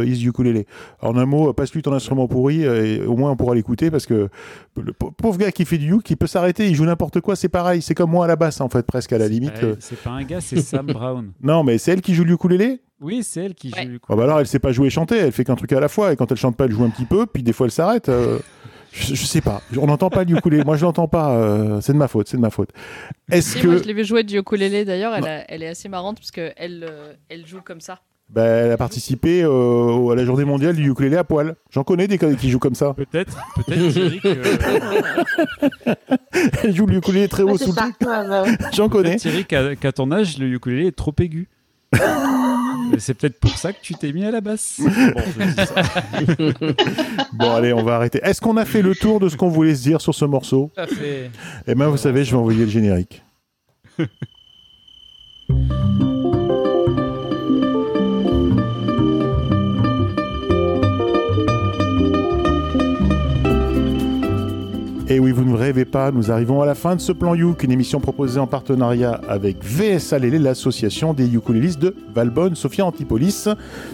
his 0.03 0.25
ukulele. 0.25 0.65
En 1.01 1.17
un 1.17 1.25
mot, 1.25 1.53
passe-lui 1.53 1.81
ton 1.81 1.93
instrument 1.93 2.27
pourri 2.27 2.63
et 2.63 3.01
au 3.01 3.15
moins 3.15 3.31
on 3.31 3.35
pourra 3.35 3.55
l'écouter 3.55 3.91
parce 3.91 4.05
que 4.05 4.29
le 4.77 4.93
pauvre 4.93 5.37
gars 5.37 5.51
qui 5.51 5.65
fait 5.65 5.77
du 5.77 5.91
uk, 5.93 6.09
il 6.09 6.17
peut 6.17 6.27
s'arrêter, 6.27 6.67
il 6.67 6.75
joue 6.75 6.85
n'importe 6.85 7.21
quoi, 7.21 7.35
c'est 7.35 7.49
pareil. 7.49 7.81
C'est 7.81 7.95
comme 7.95 8.11
moi 8.11 8.25
à 8.25 8.27
la 8.27 8.35
basse, 8.35 8.61
en 8.61 8.69
fait, 8.69 8.85
presque 8.85 9.13
à 9.13 9.17
la 9.17 9.27
limite. 9.27 9.53
C'est 9.79 10.01
pas 10.01 10.11
un 10.11 10.23
gars, 10.23 10.41
c'est 10.41 10.61
Sam 10.61 10.87
Brown. 10.87 11.31
Non, 11.41 11.63
mais 11.63 11.77
c'est 11.77 11.91
elle 11.91 12.01
qui 12.01 12.13
joue 12.13 12.23
le 12.23 12.33
ukulélé 12.33 12.81
oui, 13.01 13.23
c'est 13.23 13.45
elle 13.45 13.55
qui 13.55 13.69
joue. 13.69 13.75
Ouais. 13.77 13.99
Oh 14.09 14.15
bah 14.15 14.23
alors, 14.23 14.39
elle 14.41 14.47
sait 14.47 14.59
pas 14.59 14.73
jouer 14.73 14.87
et 14.87 14.89
chanter, 14.89 15.15
elle 15.15 15.31
fait 15.31 15.45
qu'un 15.45 15.55
truc 15.55 15.71
à 15.71 15.79
la 15.79 15.87
fois. 15.87 16.11
Et 16.11 16.15
quand 16.17 16.29
elle 16.31 16.37
chante 16.37 16.57
pas, 16.57 16.65
elle 16.65 16.71
joue 16.71 16.83
un 16.83 16.89
petit 16.89 17.05
peu, 17.05 17.25
puis 17.25 17.43
des 17.43 17.53
fois 17.53 17.67
elle 17.67 17.71
s'arrête. 17.71 18.09
Euh... 18.09 18.39
Je, 18.91 19.15
je, 19.15 19.25
sais 19.25 19.41
pas. 19.41 19.61
On 19.77 19.87
n'entend 19.87 20.09
pas 20.09 20.23
le 20.23 20.35
ukulélé. 20.35 20.63
Moi, 20.63 20.77
je 20.77 20.83
l'entends 20.83 21.07
pas. 21.07 21.31
Euh, 21.31 21.81
c'est 21.81 21.93
de 21.93 21.97
ma 21.97 22.07
faute. 22.07 22.27
C'est 22.27 22.37
de 22.37 22.41
ma 22.41 22.49
faute. 22.49 22.69
Est-ce 23.31 23.57
que 23.57 23.67
moi, 23.67 23.77
je 23.77 23.83
l'ai 23.83 23.93
vu 23.93 24.03
jouer 24.03 24.23
du 24.23 24.37
ukulélé 24.37 24.85
d'ailleurs. 24.85 25.13
Elle, 25.15 25.45
elle, 25.47 25.63
est 25.63 25.67
assez 25.67 25.89
marrante 25.89 26.17
parce 26.17 26.31
que 26.31 26.51
elle, 26.57 26.85
euh, 26.89 27.13
elle 27.29 27.45
joue 27.45 27.61
comme 27.61 27.81
ça. 27.81 27.99
Ben, 28.29 28.65
elle 28.65 28.71
a 28.71 28.77
participé 28.77 29.41
euh, 29.43 30.09
à 30.11 30.15
la 30.15 30.23
journée 30.23 30.45
mondiale 30.45 30.75
du 30.75 30.87
ukulélé 30.89 31.17
à 31.17 31.23
poil. 31.23 31.55
J'en 31.71 31.83
connais 31.83 32.07
des 32.07 32.19
qui 32.35 32.49
jouent 32.51 32.59
comme 32.59 32.75
ça. 32.75 32.93
Peut-être, 32.93 33.37
peut-être, 33.55 33.91
Thierry. 33.91 34.19
Que... 34.19 34.41
elle 36.63 36.75
joue 36.75 36.85
le 36.85 36.97
ukulélé 36.97 37.27
très 37.27 37.41
haut 37.41 37.57
sous 37.57 37.71
le. 37.71 38.05
Bah 38.05 38.43
J'en 38.73 38.87
connais. 38.87 39.15
Thierry, 39.15 39.45
qu'à 39.45 39.91
ton 39.91 40.11
âge, 40.11 40.37
le 40.37 40.47
ukulélé 40.47 40.87
est 40.87 40.95
trop 40.95 41.13
aigu. 41.19 41.49
C'est 42.97 43.13
peut-être 43.13 43.39
pour 43.39 43.57
ça 43.57 43.73
que 43.73 43.79
tu 43.81 43.93
t'es 43.93 44.11
mis 44.11 44.25
à 44.25 44.31
la 44.31 44.41
basse. 44.41 44.81
Bon, 46.37 46.53
bon, 47.33 47.51
allez, 47.53 47.73
on 47.73 47.83
va 47.83 47.95
arrêter. 47.95 48.19
Est-ce 48.23 48.41
qu'on 48.41 48.57
a 48.57 48.65
fait 48.65 48.81
le 48.81 48.95
tour 48.95 49.19
de 49.19 49.29
ce 49.29 49.37
qu'on 49.37 49.49
voulait 49.49 49.75
se 49.75 49.83
dire 49.83 50.01
sur 50.01 50.13
ce 50.13 50.25
morceau 50.25 50.71
Tout 50.75 50.81
à 50.81 50.87
fait. 50.87 51.29
Eh 51.67 51.75
bien, 51.75 51.87
vous 51.87 51.97
savez, 51.97 52.23
je 52.23 52.31
vais 52.31 52.37
envoyer 52.37 52.65
le 52.65 52.71
générique. 52.71 53.23
Et 65.11 65.19
oui, 65.19 65.31
vous 65.31 65.43
ne 65.43 65.55
rêvez 65.55 65.85
pas, 65.85 66.11
nous 66.11 66.29
arrivons 66.29 66.61
à 66.61 66.67
la 66.67 66.75
fin 66.75 66.95
de 66.95 67.01
ce 67.01 67.11
plan 67.11 67.33
Youk, 67.33 67.63
une 67.63 67.71
émission 67.71 67.99
proposée 67.99 68.39
en 68.39 68.45
partenariat 68.45 69.19
avec 69.27 69.57
VSA 69.63 70.19
Lélé, 70.19 70.37
l'association 70.37 71.15
des 71.15 71.33
ukulélistes 71.33 71.79
de 71.79 71.95
Valbonne, 72.13 72.53
Sophia 72.53 72.85
Antipolis. 72.85 73.49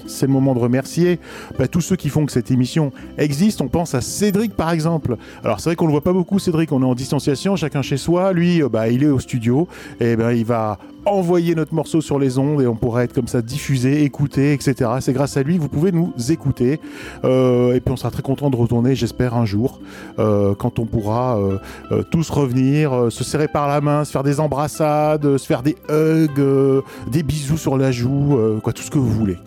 C'est 0.08 0.26
le 0.26 0.34
moment 0.34 0.54
de 0.54 0.60
remercier 0.60 1.22
bah, 1.58 1.70
tous 1.70 1.80
ceux 1.80 1.96
qui 1.96 2.10
font 2.10 2.26
que 2.26 2.34
cette 2.34 2.52
émission 2.52 2.92
existe. 3.18 3.62
On 3.62 3.70
pense 3.70 3.96
à 3.96 4.02
Cédric 4.02 4.56
par 4.58 4.72
exemple. 4.72 5.16
Alors 5.42 5.62
c'est 5.62 5.70
vrai 5.70 5.78
qu'on 5.78 5.86
le 5.86 5.94
voit 5.94 6.04
pas 6.04 6.12
beaucoup, 6.12 6.38
Cédric, 6.38 6.74
on 6.74 6.82
est 6.82 6.86
en 6.86 6.96
distanciation, 6.96 7.56
chacun 7.56 7.82
chez 7.82 7.96
soi. 7.96 8.34
Lui, 8.34 8.62
bah, 8.70 8.90
il 8.90 9.02
est 9.02 9.08
au 9.08 9.20
studio 9.20 9.70
et 10.02 10.18
ben 10.18 10.34
il 10.34 10.44
va 10.44 10.80
envoyer 11.06 11.56
notre 11.56 11.74
morceau 11.74 12.02
sur 12.02 12.20
les 12.20 12.38
ondes 12.38 12.62
et 12.62 12.68
on 12.68 12.76
pourra 12.76 13.04
être 13.04 13.14
comme 13.14 13.28
ça 13.28 13.42
diffusé, 13.42 14.04
écouté, 14.04 14.54
etc. 14.54 14.90
C'est 15.00 15.14
grâce 15.14 15.38
à 15.38 15.44
lui 15.44 15.58
que 15.58 15.62
vous 15.62 15.70
pouvez 15.70 15.92
nous 15.92 16.14
écouter. 16.30 16.80
Euh, 17.24 17.74
et 17.74 17.80
puis 17.80 17.92
on 17.92 17.96
sera 17.96 18.12
très 18.12 18.22
content 18.22 18.50
de 18.50 18.56
retourner, 18.56 18.96
j'espère, 18.96 19.36
un 19.36 19.46
jour, 19.46 19.80
euh, 20.20 20.56
quand 20.56 20.80
on 20.80 20.86
pourra 20.86 21.38
euh, 21.38 21.58
euh 21.92 22.04
tous 22.10 22.30
revenir, 22.30 22.94
euh, 22.94 23.10
se 23.10 23.24
serrer 23.24 23.48
par 23.48 23.68
la 23.68 23.82
main, 23.82 24.04
se 24.06 24.12
faire 24.12 24.24
des 24.24 24.40
embrassades, 24.40 25.38
se 25.38 25.46
faire 25.46 25.64
des 25.64 25.76
hugs, 25.90 26.84
des 27.12 27.24
bisous 27.24 27.58
sur 27.58 27.78
la 27.78 27.92
joue, 27.92 28.60
quoi, 28.64 28.74
tout 28.74 28.82
ce 28.82 28.92
que 28.92 28.98
vous 28.98 29.10
voulez. 29.10 29.38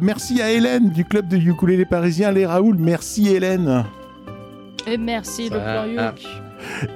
merci 0.00 0.40
à 0.40 0.50
Hélène 0.52 0.90
du 0.90 1.04
club 1.04 1.28
de 1.28 1.36
ukulélé 1.36 1.84
parisien, 1.84 2.32
les 2.32 2.46
Raoul. 2.46 2.76
Merci 2.78 3.28
Hélène. 3.28 3.84
Et 4.86 4.96
merci 4.96 5.48
le 5.48 5.58
plan. 5.58 6.12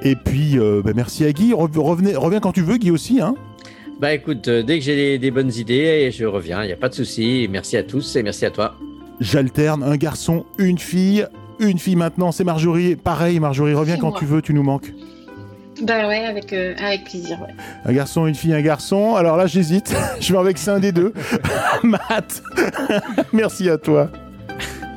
Et 0.02 0.16
puis, 0.16 0.58
bah, 0.84 0.92
merci 0.94 1.24
à 1.24 1.32
Guy. 1.32 1.52
Revenez, 1.52 2.14
reviens 2.16 2.40
quand 2.40 2.52
tu 2.52 2.62
veux, 2.62 2.76
Guy 2.76 2.90
aussi. 2.90 3.20
Hein 3.20 3.34
bah 4.00 4.12
écoute, 4.12 4.48
euh, 4.48 4.62
dès 4.62 4.78
que 4.78 4.84
j'ai 4.84 4.94
des, 4.94 5.18
des, 5.18 5.30
bonnes 5.30 5.52
idées, 5.52 6.10
je 6.10 6.26
reviens, 6.26 6.62
il 6.62 6.66
n'y 6.66 6.72
a 6.72 6.76
pas 6.76 6.88
de 6.88 6.94
souci. 6.94 7.48
Merci 7.50 7.76
à 7.76 7.82
tous 7.82 8.16
et 8.16 8.22
merci 8.22 8.44
à 8.44 8.50
toi. 8.50 8.76
J'alterne 9.20 9.82
un 9.82 9.96
garçon, 9.96 10.44
une 10.58 10.78
fille. 10.78 11.26
Une 11.58 11.78
fille 11.78 11.96
maintenant, 11.96 12.32
c'est 12.32 12.44
Marjorie. 12.44 12.96
Pareil, 12.96 13.40
Marjorie, 13.40 13.72
reviens 13.72 13.96
quand 13.96 14.12
tu 14.12 14.26
veux, 14.26 14.42
tu 14.42 14.52
nous 14.52 14.62
manques. 14.62 14.92
Bah 15.82 16.08
ouais, 16.08 16.24
avec, 16.24 16.52
euh, 16.52 16.74
avec 16.78 17.04
plaisir. 17.04 17.38
Ouais. 17.40 17.54
Un 17.84 17.92
garçon, 17.92 18.26
une 18.26 18.34
fille, 18.34 18.54
un 18.54 18.62
garçon. 18.62 19.14
Alors 19.14 19.36
là, 19.36 19.46
j'hésite. 19.46 19.94
je 20.20 20.32
vais 20.32 20.38
avec 20.38 20.56
un 20.68 20.78
des 20.78 20.92
deux. 20.92 21.12
Matt, 21.82 22.42
merci 23.32 23.68
à 23.68 23.78
toi. 23.78 24.10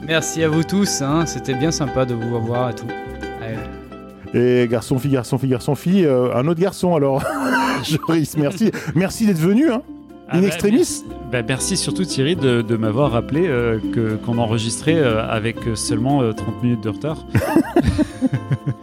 Merci 0.06 0.44
à 0.44 0.50
vous 0.50 0.64
tous. 0.64 1.02
Hein. 1.02 1.26
C'était 1.26 1.54
bien 1.54 1.72
sympa 1.72 2.06
de 2.06 2.14
vous 2.14 2.36
revoir 2.36 2.72
et 2.72 2.76
tout. 2.76 2.88
Allez. 3.42 3.79
Et 4.34 4.68
garçon, 4.70 5.00
fille, 5.00 5.12
garçon, 5.12 5.38
fille, 5.38 5.50
garçon, 5.50 5.76
fille, 5.76 6.06
euh, 6.06 6.36
un 6.36 6.48
autre 6.48 6.60
garçon 6.60 6.96
alors. 6.96 7.24
Joris, 7.84 8.38
merci. 8.38 8.72
Merci 8.94 9.26
d'être 9.26 9.40
venu. 9.40 9.72
Hein. 9.72 9.82
Ah 10.32 10.38
In 10.38 10.42
bah, 10.42 10.48
extremis 10.48 10.76
merci, 10.76 11.06
bah, 11.32 11.42
merci, 11.42 11.76
surtout 11.76 12.06
Thierry 12.06 12.36
de, 12.36 12.62
de 12.62 12.76
m'avoir 12.76 13.12
rappelé 13.14 13.48
euh, 13.48 13.80
que, 13.96 14.14
qu'on 14.18 14.38
enregistrait 14.38 14.98
euh, 14.98 15.26
avec 15.28 15.58
seulement 15.74 16.22
30 16.32 16.62
minutes 16.62 16.84
de 16.84 16.90
retard. 16.90 17.26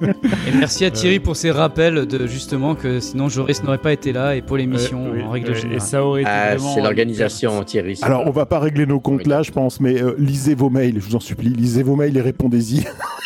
et 0.02 0.58
merci 0.58 0.84
à 0.84 0.90
Thierry 0.90 1.20
pour 1.20 1.36
ses 1.36 1.52
rappels 1.52 2.06
de 2.06 2.26
justement 2.26 2.74
que 2.74 2.98
sinon 2.98 3.28
Joris 3.28 3.62
n'aurait 3.62 3.78
pas 3.78 3.92
été 3.92 4.12
là 4.12 4.34
et 4.34 4.42
pour 4.42 4.56
l'émission 4.56 5.04
en 5.24 5.30
règle 5.30 5.54
générale. 5.54 5.76
Et 5.76 5.80
ça 5.80 6.04
aurait 6.04 6.22
été 6.22 6.30
ah, 6.32 6.58
c'est 6.58 6.80
l'organisation 6.80 7.62
Thierry. 7.62 7.96
Alors 8.02 8.24
on 8.26 8.30
va 8.30 8.46
pas 8.46 8.58
régler 8.58 8.84
nos 8.84 8.98
comptes 8.98 9.28
là 9.28 9.44
je 9.44 9.52
pense 9.52 9.78
mais 9.78 10.02
lisez 10.18 10.56
vos 10.56 10.70
mails 10.70 10.96
je 10.98 11.06
vous 11.06 11.14
en 11.14 11.20
supplie 11.20 11.50
lisez 11.50 11.84
vos 11.84 11.94
mails 11.94 12.16
et 12.16 12.22
répondez-y. 12.22 12.84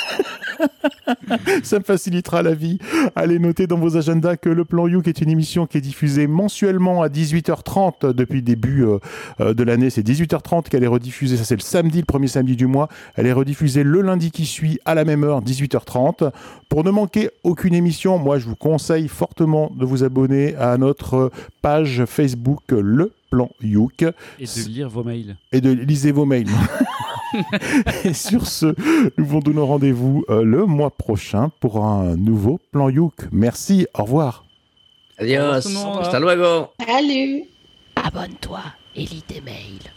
Ça 1.63 1.79
me 1.79 1.85
facilitera 1.85 2.43
la 2.43 2.55
vie. 2.55 2.79
Allez 3.17 3.39
noter 3.39 3.67
dans 3.67 3.79
vos 3.79 3.97
agendas 3.97 4.37
que 4.37 4.49
le 4.49 4.65
Plan 4.65 4.87
Youk 4.87 5.09
est 5.09 5.21
une 5.21 5.31
émission 5.31 5.67
qui 5.67 5.79
est 5.79 5.81
diffusée 5.81 6.27
mensuellement 6.27 7.03
à 7.03 7.09
18h30 7.09 8.13
depuis 8.13 8.37
le 8.37 8.43
début 8.43 8.85
euh, 8.85 8.99
euh, 9.41 9.55
de 9.55 9.63
l'année. 9.63 9.91
C'est 9.91 10.07
18h30 10.07 10.69
qu'elle 10.69 10.85
est 10.85 10.89
rediffusée. 10.89 11.37
Ça, 11.37 11.45
c'est 11.45 11.57
le 11.57 11.61
samedi, 11.61 11.99
le 11.99 12.05
premier 12.05 12.29
samedi 12.29 12.57
du 12.57 12.67
mois. 12.67 12.89
Elle 13.17 13.27
est 13.27 13.33
rediffusée 13.33 13.83
le 13.83 14.01
lundi 14.01 14.31
qui 14.31 14.47
suit 14.47 14.79
à 14.85 14.95
la 14.95 15.05
même 15.05 15.25
heure, 15.25 15.43
18h30. 15.43 16.31
Pour 16.69 16.85
ne 16.85 16.91
manquer 16.91 17.31
aucune 17.43 17.75
émission, 17.75 18.19
moi, 18.19 18.39
je 18.39 18.47
vous 18.47 18.57
conseille 18.57 19.09
fortement 19.09 19.73
de 19.75 19.85
vous 19.85 20.05
abonner 20.05 20.55
à 20.57 20.77
notre 20.79 21.31
page 21.63 22.05
Facebook 22.07 22.63
Le 22.71 23.13
Plan 23.31 23.51
Youk. 23.63 24.03
Et 24.39 24.45
de 24.45 24.69
lire 24.69 24.89
vos 24.89 25.05
mails. 25.05 25.37
Et 25.53 25.61
de 25.61 25.71
liser 25.71 26.13
vos 26.13 26.25
mails. 26.25 26.49
et 28.05 28.15
sur 28.15 28.47
ce, 28.47 28.75
nous 29.19 29.25
vous 29.25 29.41
donnons 29.41 29.67
rendez-vous 29.67 30.25
euh, 30.29 30.43
le 30.43 30.67
mois 30.67 30.91
prochain 30.91 31.51
pour 31.61 31.85
un 31.85 32.17
nouveau 32.17 32.61
plan 32.73 32.89
Youk. 32.89 33.15
Merci, 33.33 33.87
au 33.95 34.05
revoir. 34.05 34.45
Adios, 35.19 35.67
hasta 36.01 36.19
luego. 36.19 36.69
Salut. 36.87 37.45
Abonne-toi 37.97 38.61
et 38.97 39.03
lis 39.03 39.23
tes 39.27 39.41
mails. 39.41 39.93